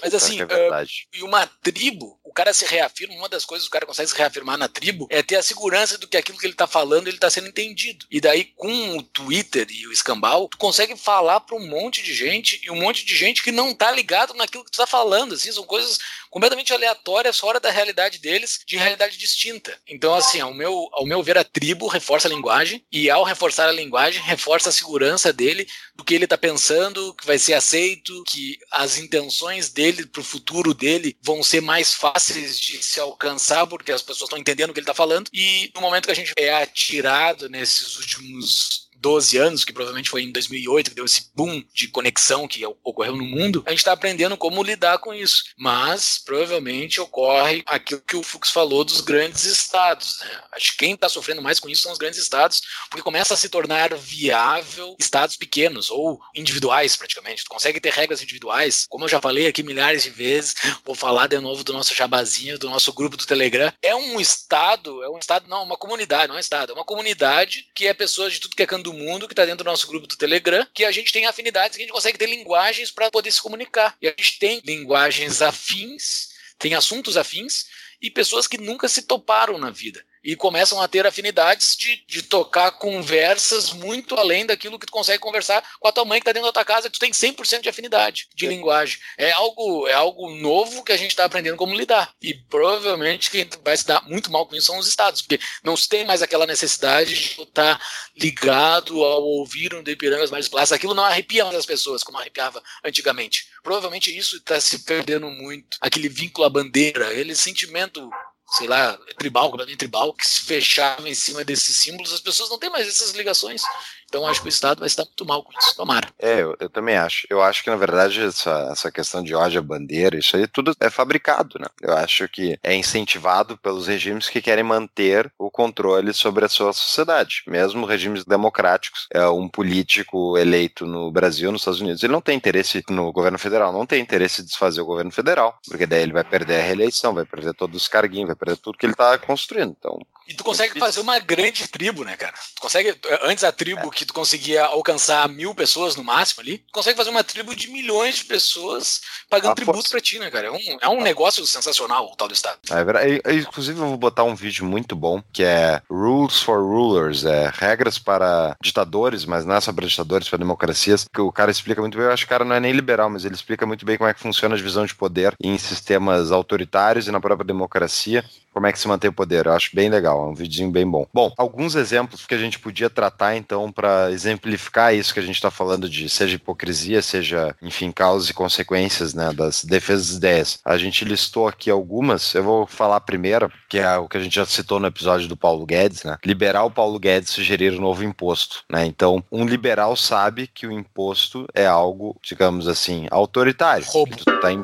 Mas 0.00 0.14
assim, 0.14 0.40
é 0.40 0.44
uh, 0.44 0.86
e 1.12 1.22
uma 1.22 1.46
tribo, 1.62 2.18
o 2.24 2.32
cara 2.32 2.54
se 2.54 2.64
reafirma, 2.64 3.14
uma 3.14 3.28
das 3.28 3.44
coisas 3.44 3.66
que 3.66 3.70
o 3.70 3.72
cara 3.72 3.84
consegue 3.84 4.08
se 4.08 4.16
reafirmar 4.16 4.56
na 4.56 4.66
tribo 4.66 5.06
é 5.10 5.22
ter 5.22 5.36
a 5.36 5.42
segurança 5.42 5.98
do 5.98 6.08
que 6.08 6.16
aquilo 6.16 6.38
que 6.38 6.46
ele 6.46 6.54
tá 6.54 6.66
falando, 6.66 7.08
ele 7.08 7.18
tá 7.18 7.28
sendo 7.28 7.48
entendido. 7.48 8.06
E 8.10 8.18
daí 8.18 8.44
com 8.44 8.96
o 8.96 9.02
Twitter 9.02 9.66
e 9.70 9.86
o 9.86 9.92
escambau, 9.92 10.48
tu 10.48 10.56
consegue 10.56 10.96
falar 10.96 11.40
para 11.40 11.56
um 11.56 11.68
monte 11.68 12.02
de 12.02 12.14
gente 12.14 12.58
e 12.64 12.70
um 12.70 12.76
monte 12.76 13.04
de 13.04 13.14
gente 13.14 13.42
que 13.42 13.52
não 13.52 13.74
tá 13.74 13.92
ligado 13.92 14.32
naquilo 14.32 14.64
que 14.64 14.70
tu 14.70 14.78
tá 14.78 14.86
falando, 14.86 15.34
assim, 15.34 15.52
são 15.52 15.64
coisas 15.64 15.98
completamente 16.30 16.72
aleatórias 16.72 17.38
fora 17.38 17.60
da 17.60 17.70
realidade 17.70 18.18
deles, 18.18 18.60
de 18.66 18.78
realidade 18.78 19.18
distinta. 19.18 19.78
Então 19.86 20.14
assim, 20.14 20.40
ao 20.40 20.54
meu, 20.54 20.88
ao 20.92 21.04
meu 21.04 21.22
ver 21.22 21.36
a 21.36 21.44
tribo 21.44 21.86
reforça 21.88 22.26
a 22.26 22.30
linguagem 22.30 22.82
e 22.90 23.10
ao 23.10 23.22
reforçar 23.22 23.65
a 23.68 23.72
linguagem 23.72 24.22
reforça 24.22 24.68
a 24.68 24.72
segurança 24.72 25.32
dele 25.32 25.66
do 25.94 26.04
que 26.04 26.14
ele 26.14 26.24
está 26.24 26.38
pensando, 26.38 27.14
que 27.14 27.26
vai 27.26 27.38
ser 27.38 27.54
aceito, 27.54 28.24
que 28.24 28.58
as 28.70 28.98
intenções 28.98 29.70
dele 29.70 30.06
para 30.06 30.20
o 30.20 30.24
futuro 30.24 30.74
dele 30.74 31.16
vão 31.22 31.42
ser 31.42 31.60
mais 31.60 31.94
fáceis 31.94 32.58
de 32.58 32.82
se 32.82 33.00
alcançar 33.00 33.66
porque 33.66 33.92
as 33.92 34.02
pessoas 34.02 34.28
estão 34.28 34.38
entendendo 34.38 34.70
o 34.70 34.72
que 34.72 34.80
ele 34.80 34.84
está 34.84 34.94
falando. 34.94 35.28
E 35.32 35.70
no 35.74 35.80
momento 35.80 36.06
que 36.06 36.12
a 36.12 36.16
gente 36.16 36.32
é 36.36 36.54
atirado 36.54 37.48
nesses 37.48 37.96
últimos 37.96 38.85
12 39.06 39.38
anos, 39.38 39.64
que 39.64 39.72
provavelmente 39.72 40.10
foi 40.10 40.22
em 40.22 40.32
2008 40.32 40.90
que 40.90 40.96
deu 40.96 41.04
esse 41.04 41.30
boom 41.32 41.62
de 41.72 41.86
conexão 41.86 42.48
que 42.48 42.66
ocorreu 42.82 43.14
no 43.14 43.24
mundo, 43.24 43.62
a 43.64 43.70
gente 43.70 43.78
está 43.78 43.92
aprendendo 43.92 44.36
como 44.36 44.64
lidar 44.64 44.98
com 44.98 45.14
isso. 45.14 45.44
Mas 45.56 46.20
provavelmente 46.24 47.00
ocorre 47.00 47.62
aquilo 47.66 48.00
que 48.00 48.16
o 48.16 48.22
Fux 48.24 48.50
falou 48.50 48.82
dos 48.82 49.00
grandes 49.00 49.44
estados. 49.44 50.18
Né? 50.18 50.40
Acho 50.50 50.72
que 50.72 50.78
quem 50.78 50.94
está 50.94 51.08
sofrendo 51.08 51.40
mais 51.40 51.60
com 51.60 51.68
isso 51.68 51.82
são 51.82 51.92
os 51.92 51.98
grandes 51.98 52.18
estados, 52.18 52.62
porque 52.90 53.00
começa 53.00 53.32
a 53.32 53.36
se 53.36 53.48
tornar 53.48 53.94
viável 53.94 54.96
estados 54.98 55.36
pequenos 55.36 55.88
ou 55.88 56.20
individuais, 56.34 56.96
praticamente. 56.96 57.44
Tu 57.44 57.48
consegue 57.48 57.78
ter 57.78 57.92
regras 57.92 58.20
individuais, 58.20 58.86
como 58.88 59.04
eu 59.04 59.08
já 59.08 59.20
falei 59.20 59.46
aqui 59.46 59.62
milhares 59.62 60.02
de 60.02 60.10
vezes, 60.10 60.56
vou 60.84 60.96
falar 60.96 61.28
de 61.28 61.38
novo 61.38 61.62
do 61.62 61.72
nosso 61.72 61.94
jabazinho, 61.94 62.58
do 62.58 62.68
nosso 62.68 62.92
grupo 62.92 63.16
do 63.16 63.24
Telegram. 63.24 63.72
É 63.80 63.94
um 63.94 64.20
estado, 64.20 65.00
é 65.04 65.08
um 65.08 65.18
estado, 65.18 65.46
não, 65.48 65.62
uma 65.62 65.76
comunidade, 65.76 66.26
não 66.26 66.34
é 66.34 66.38
um 66.38 66.40
estado, 66.40 66.72
é 66.72 66.74
uma 66.74 66.84
comunidade 66.84 67.68
que 67.72 67.86
é 67.86 67.94
pessoas 67.94 68.32
de 68.32 68.40
tudo 68.40 68.56
que 68.56 68.62
é 68.64 68.66
canto 68.66 68.90
do 68.90 68.95
mundo 68.96 69.26
que 69.26 69.32
está 69.32 69.44
dentro 69.44 69.64
do 69.64 69.70
nosso 69.70 69.86
grupo 69.86 70.06
do 70.06 70.16
Telegram, 70.16 70.66
que 70.72 70.84
a 70.84 70.90
gente 70.90 71.12
tem 71.12 71.26
afinidades, 71.26 71.76
que 71.76 71.82
a 71.82 71.86
gente 71.86 71.94
consegue 71.94 72.18
ter 72.18 72.28
linguagens 72.28 72.90
para 72.90 73.10
poder 73.10 73.30
se 73.30 73.42
comunicar. 73.42 73.96
E 74.00 74.08
a 74.08 74.10
gente 74.10 74.38
tem 74.38 74.60
linguagens 74.64 75.42
afins, 75.42 76.30
tem 76.58 76.74
assuntos 76.74 77.16
afins 77.16 77.66
e 78.00 78.10
pessoas 78.10 78.46
que 78.46 78.58
nunca 78.58 78.88
se 78.88 79.02
toparam 79.02 79.58
na 79.58 79.70
vida 79.70 80.04
e 80.26 80.34
começam 80.34 80.80
a 80.82 80.88
ter 80.88 81.06
afinidades 81.06 81.76
de, 81.76 82.04
de 82.08 82.20
tocar 82.20 82.72
conversas 82.72 83.72
muito 83.72 84.16
além 84.16 84.44
daquilo 84.44 84.76
que 84.76 84.84
tu 84.84 84.92
consegue 84.92 85.20
conversar 85.20 85.62
com 85.78 85.86
a 85.86 85.92
tua 85.92 86.04
mãe 86.04 86.18
que 86.18 86.22
está 86.22 86.32
dentro 86.32 86.48
da 86.48 86.52
tua 86.52 86.64
casa, 86.64 86.90
que 86.90 86.98
tu 86.98 87.00
tem 87.00 87.12
100% 87.12 87.60
de 87.60 87.68
afinidade 87.68 88.28
de 88.34 88.44
linguagem. 88.48 88.98
É 89.16 89.30
algo, 89.30 89.86
é 89.86 89.92
algo 89.92 90.34
novo 90.34 90.82
que 90.82 90.90
a 90.90 90.96
gente 90.96 91.10
está 91.10 91.24
aprendendo 91.24 91.56
como 91.56 91.76
lidar. 91.76 92.12
E 92.20 92.34
provavelmente 92.34 93.30
quem 93.30 93.48
vai 93.64 93.76
se 93.76 93.86
dar 93.86 94.02
muito 94.08 94.32
mal 94.32 94.44
com 94.46 94.56
isso 94.56 94.66
são 94.66 94.78
os 94.78 94.88
estados, 94.88 95.22
porque 95.22 95.38
não 95.62 95.76
se 95.76 95.88
tem 95.88 96.04
mais 96.04 96.22
aquela 96.22 96.44
necessidade 96.44 97.14
de 97.14 97.42
estar 97.42 97.80
ligado 98.16 99.04
ao 99.04 99.22
ouvir 99.22 99.74
um 99.74 99.82
de 99.82 99.92
Ipirangas 99.92 100.32
mais 100.32 100.48
plásticos. 100.48 100.76
Aquilo 100.76 100.94
não 100.94 101.04
arrepia 101.04 101.44
mais 101.44 101.56
as 101.56 101.66
pessoas 101.66 102.02
como 102.02 102.18
arrepiava 102.18 102.60
antigamente. 102.84 103.46
Provavelmente 103.62 104.16
isso 104.16 104.38
está 104.38 104.60
se 104.60 104.80
perdendo 104.80 105.30
muito. 105.30 105.76
Aquele 105.80 106.08
vínculo 106.08 106.44
à 106.44 106.50
bandeira, 106.50 107.10
aquele 107.10 107.36
sentimento 107.36 108.10
sei 108.48 108.66
lá, 108.68 108.96
tribal, 109.18 109.50
completamente 109.50 109.78
tribal, 109.78 110.12
que 110.12 110.26
se 110.26 110.42
fechava 110.42 111.08
em 111.08 111.14
cima 111.14 111.44
desses 111.44 111.76
símbolos, 111.78 112.12
as 112.12 112.20
pessoas 112.20 112.48
não 112.48 112.58
têm 112.58 112.70
mais 112.70 112.86
essas 112.86 113.12
ligações. 113.12 113.62
Então 114.08 114.26
acho 114.26 114.40
que 114.40 114.48
o 114.48 114.48
Estado 114.48 114.78
vai 114.78 114.86
estar 114.86 115.04
muito 115.04 115.24
mal 115.24 115.42
com 115.42 115.52
isso, 115.58 115.76
tomara. 115.76 116.08
É, 116.18 116.42
eu, 116.42 116.56
eu, 116.60 116.70
também 116.70 116.96
acho. 116.96 117.26
Eu 117.28 117.42
acho 117.42 117.62
que, 117.62 117.70
na 117.70 117.76
verdade, 117.76 118.22
essa, 118.22 118.68
essa 118.70 118.90
questão 118.90 119.22
de 119.22 119.34
ódio 119.34 119.60
à 119.60 119.62
bandeira, 119.62 120.16
isso 120.16 120.36
aí 120.36 120.46
tudo 120.46 120.74
é 120.80 120.88
fabricado, 120.88 121.58
né? 121.58 121.66
Eu 121.82 121.96
acho 121.96 122.28
que 122.28 122.58
é 122.62 122.74
incentivado 122.74 123.56
pelos 123.58 123.86
regimes 123.86 124.28
que 124.28 124.40
querem 124.40 124.64
manter 124.64 125.30
o 125.38 125.50
controle 125.50 126.12
sobre 126.14 126.44
a 126.44 126.48
sua 126.48 126.72
sociedade. 126.72 127.42
Mesmo 127.46 127.86
regimes 127.86 128.24
democráticos, 128.24 129.06
é 129.12 129.26
um 129.28 129.48
político 129.48 130.38
eleito 130.38 130.86
no 130.86 131.10
Brasil, 131.10 131.50
nos 131.50 131.62
Estados 131.62 131.80
Unidos, 131.80 132.02
ele 132.02 132.12
não 132.12 132.20
tem 132.20 132.36
interesse 132.36 132.82
no 132.88 133.12
governo 133.12 133.38
federal, 133.38 133.72
não 133.72 133.86
tem 133.86 134.00
interesse 134.00 134.42
em 134.42 134.44
desfazer 134.44 134.80
o 134.80 134.86
governo 134.86 135.10
federal, 135.10 135.58
porque 135.68 135.86
daí 135.86 136.02
ele 136.02 136.12
vai 136.12 136.24
perder 136.24 136.60
a 136.60 136.64
reeleição, 136.64 137.14
vai 137.14 137.24
perder 137.24 137.54
todos 137.54 137.82
os 137.82 137.88
carguinhos, 137.88 138.28
vai 138.28 138.36
perder 138.36 138.56
tudo 138.56 138.78
que 138.78 138.86
ele 138.86 138.92
está 138.92 139.18
construindo. 139.18 139.74
Então, 139.78 139.98
e 140.26 140.34
tu 140.34 140.42
consegue 140.42 140.78
fazer 140.78 141.00
uma 141.00 141.18
grande 141.18 141.68
tribo, 141.68 142.04
né, 142.04 142.16
cara? 142.16 142.34
Tu 142.54 142.60
consegue, 142.60 142.96
antes 143.22 143.44
a 143.44 143.52
tribo 143.52 143.88
é. 143.88 143.90
que 143.90 144.04
tu 144.04 144.12
conseguia 144.12 144.64
alcançar 144.64 145.28
mil 145.28 145.54
pessoas 145.54 145.96
no 145.96 146.04
máximo 146.04 146.42
ali, 146.42 146.58
tu 146.58 146.72
consegue 146.72 146.96
fazer 146.96 147.10
uma 147.10 147.22
tribo 147.22 147.54
de 147.54 147.68
milhões 147.68 148.16
de 148.16 148.24
pessoas 148.24 149.00
pagando 149.30 149.52
ah, 149.52 149.54
tributo 149.54 149.88
pra 149.88 150.00
ti, 150.00 150.18
né, 150.18 150.30
cara? 150.30 150.48
É 150.48 150.50
um, 150.50 150.78
é 150.82 150.88
um 150.88 151.02
negócio 151.02 151.46
sensacional 151.46 152.06
o 152.06 152.16
tal 152.16 152.28
do 152.28 152.34
Estado. 152.34 152.58
É 152.70 152.84
verdade. 152.84 153.22
Inclusive, 153.40 153.78
eu 153.78 153.86
vou 153.86 153.96
botar 153.96 154.24
um 154.24 154.34
vídeo 154.34 154.64
muito 154.64 154.96
bom, 154.96 155.22
que 155.32 155.42
é 155.42 155.80
Rules 155.90 156.40
for 156.40 156.60
Rulers, 156.60 157.24
é 157.24 157.52
regras 157.54 157.98
para 157.98 158.56
ditadores, 158.60 159.24
mas 159.24 159.44
não 159.44 159.54
é 159.54 159.60
só 159.60 159.72
para 159.72 159.86
ditadores, 159.86 160.28
para 160.28 160.38
democracias, 160.38 161.06
que 161.12 161.20
o 161.20 161.32
cara 161.32 161.50
explica 161.50 161.80
muito 161.80 161.96
bem. 161.96 162.06
Eu 162.06 162.12
acho 162.12 162.24
que 162.24 162.26
o 162.26 162.30
cara 162.30 162.44
não 162.44 162.54
é 162.54 162.60
nem 162.60 162.72
liberal, 162.72 163.08
mas 163.08 163.24
ele 163.24 163.34
explica 163.34 163.66
muito 163.66 163.84
bem 163.84 163.96
como 163.96 164.08
é 164.08 164.14
que 164.14 164.20
funciona 164.20 164.54
a 164.54 164.58
divisão 164.58 164.84
de 164.84 164.94
poder 164.94 165.34
em 165.40 165.56
sistemas 165.58 166.32
autoritários 166.32 167.06
e 167.06 167.12
na 167.12 167.20
própria 167.20 167.46
democracia 167.46 168.24
como 168.56 168.66
é 168.66 168.72
que 168.72 168.78
se 168.78 168.88
mantém 168.88 169.10
o 169.10 169.12
poder. 169.12 169.44
Eu 169.44 169.52
acho 169.52 169.76
bem 169.76 169.90
legal, 169.90 170.18
é 170.18 170.30
um 170.30 170.34
videozinho 170.34 170.70
bem 170.70 170.88
bom. 170.88 171.06
Bom, 171.12 171.30
alguns 171.36 171.74
exemplos 171.74 172.24
que 172.24 172.34
a 172.34 172.38
gente 172.38 172.58
podia 172.58 172.88
tratar 172.88 173.36
então 173.36 173.70
para 173.70 174.10
exemplificar 174.10 174.94
isso 174.94 175.12
que 175.12 175.20
a 175.20 175.22
gente 175.22 175.34
está 175.34 175.50
falando 175.50 175.86
de 175.90 176.08
seja 176.08 176.36
hipocrisia, 176.36 177.02
seja, 177.02 177.54
enfim, 177.60 177.92
causas 177.92 178.30
e 178.30 178.32
consequências 178.32 179.12
né, 179.12 179.30
das 179.34 179.62
defesas 179.62 180.06
das 180.06 180.16
ideias. 180.16 180.58
A 180.64 180.78
gente 180.78 181.04
listou 181.04 181.46
aqui 181.46 181.70
algumas, 181.70 182.34
eu 182.34 182.42
vou 182.42 182.66
falar 182.66 182.96
a 182.96 183.00
primeira, 183.00 183.52
que 183.68 183.76
é 183.76 183.98
o 183.98 184.08
que 184.08 184.16
a 184.16 184.20
gente 184.20 184.36
já 184.36 184.46
citou 184.46 184.80
no 184.80 184.86
episódio 184.86 185.28
do 185.28 185.36
Paulo 185.36 185.66
Guedes, 185.66 186.02
né? 186.02 186.16
Liberar 186.24 186.64
o 186.64 186.70
Paulo 186.70 186.98
Guedes 186.98 187.28
sugerir 187.28 187.74
um 187.74 187.82
novo 187.82 188.04
imposto, 188.04 188.64
né? 188.70 188.86
Então, 188.86 189.22
um 189.30 189.44
liberal 189.44 189.94
sabe 189.96 190.46
que 190.46 190.66
o 190.66 190.72
imposto 190.72 191.46
é 191.52 191.66
algo, 191.66 192.16
digamos 192.22 192.68
assim, 192.68 193.06
autoritário. 193.10 193.84
Roubo. 193.86 194.16
Tá 194.40 194.50
em... 194.50 194.62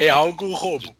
é... 0.00 0.06
é 0.06 0.08
algo 0.08 0.52
roubo. 0.52 0.92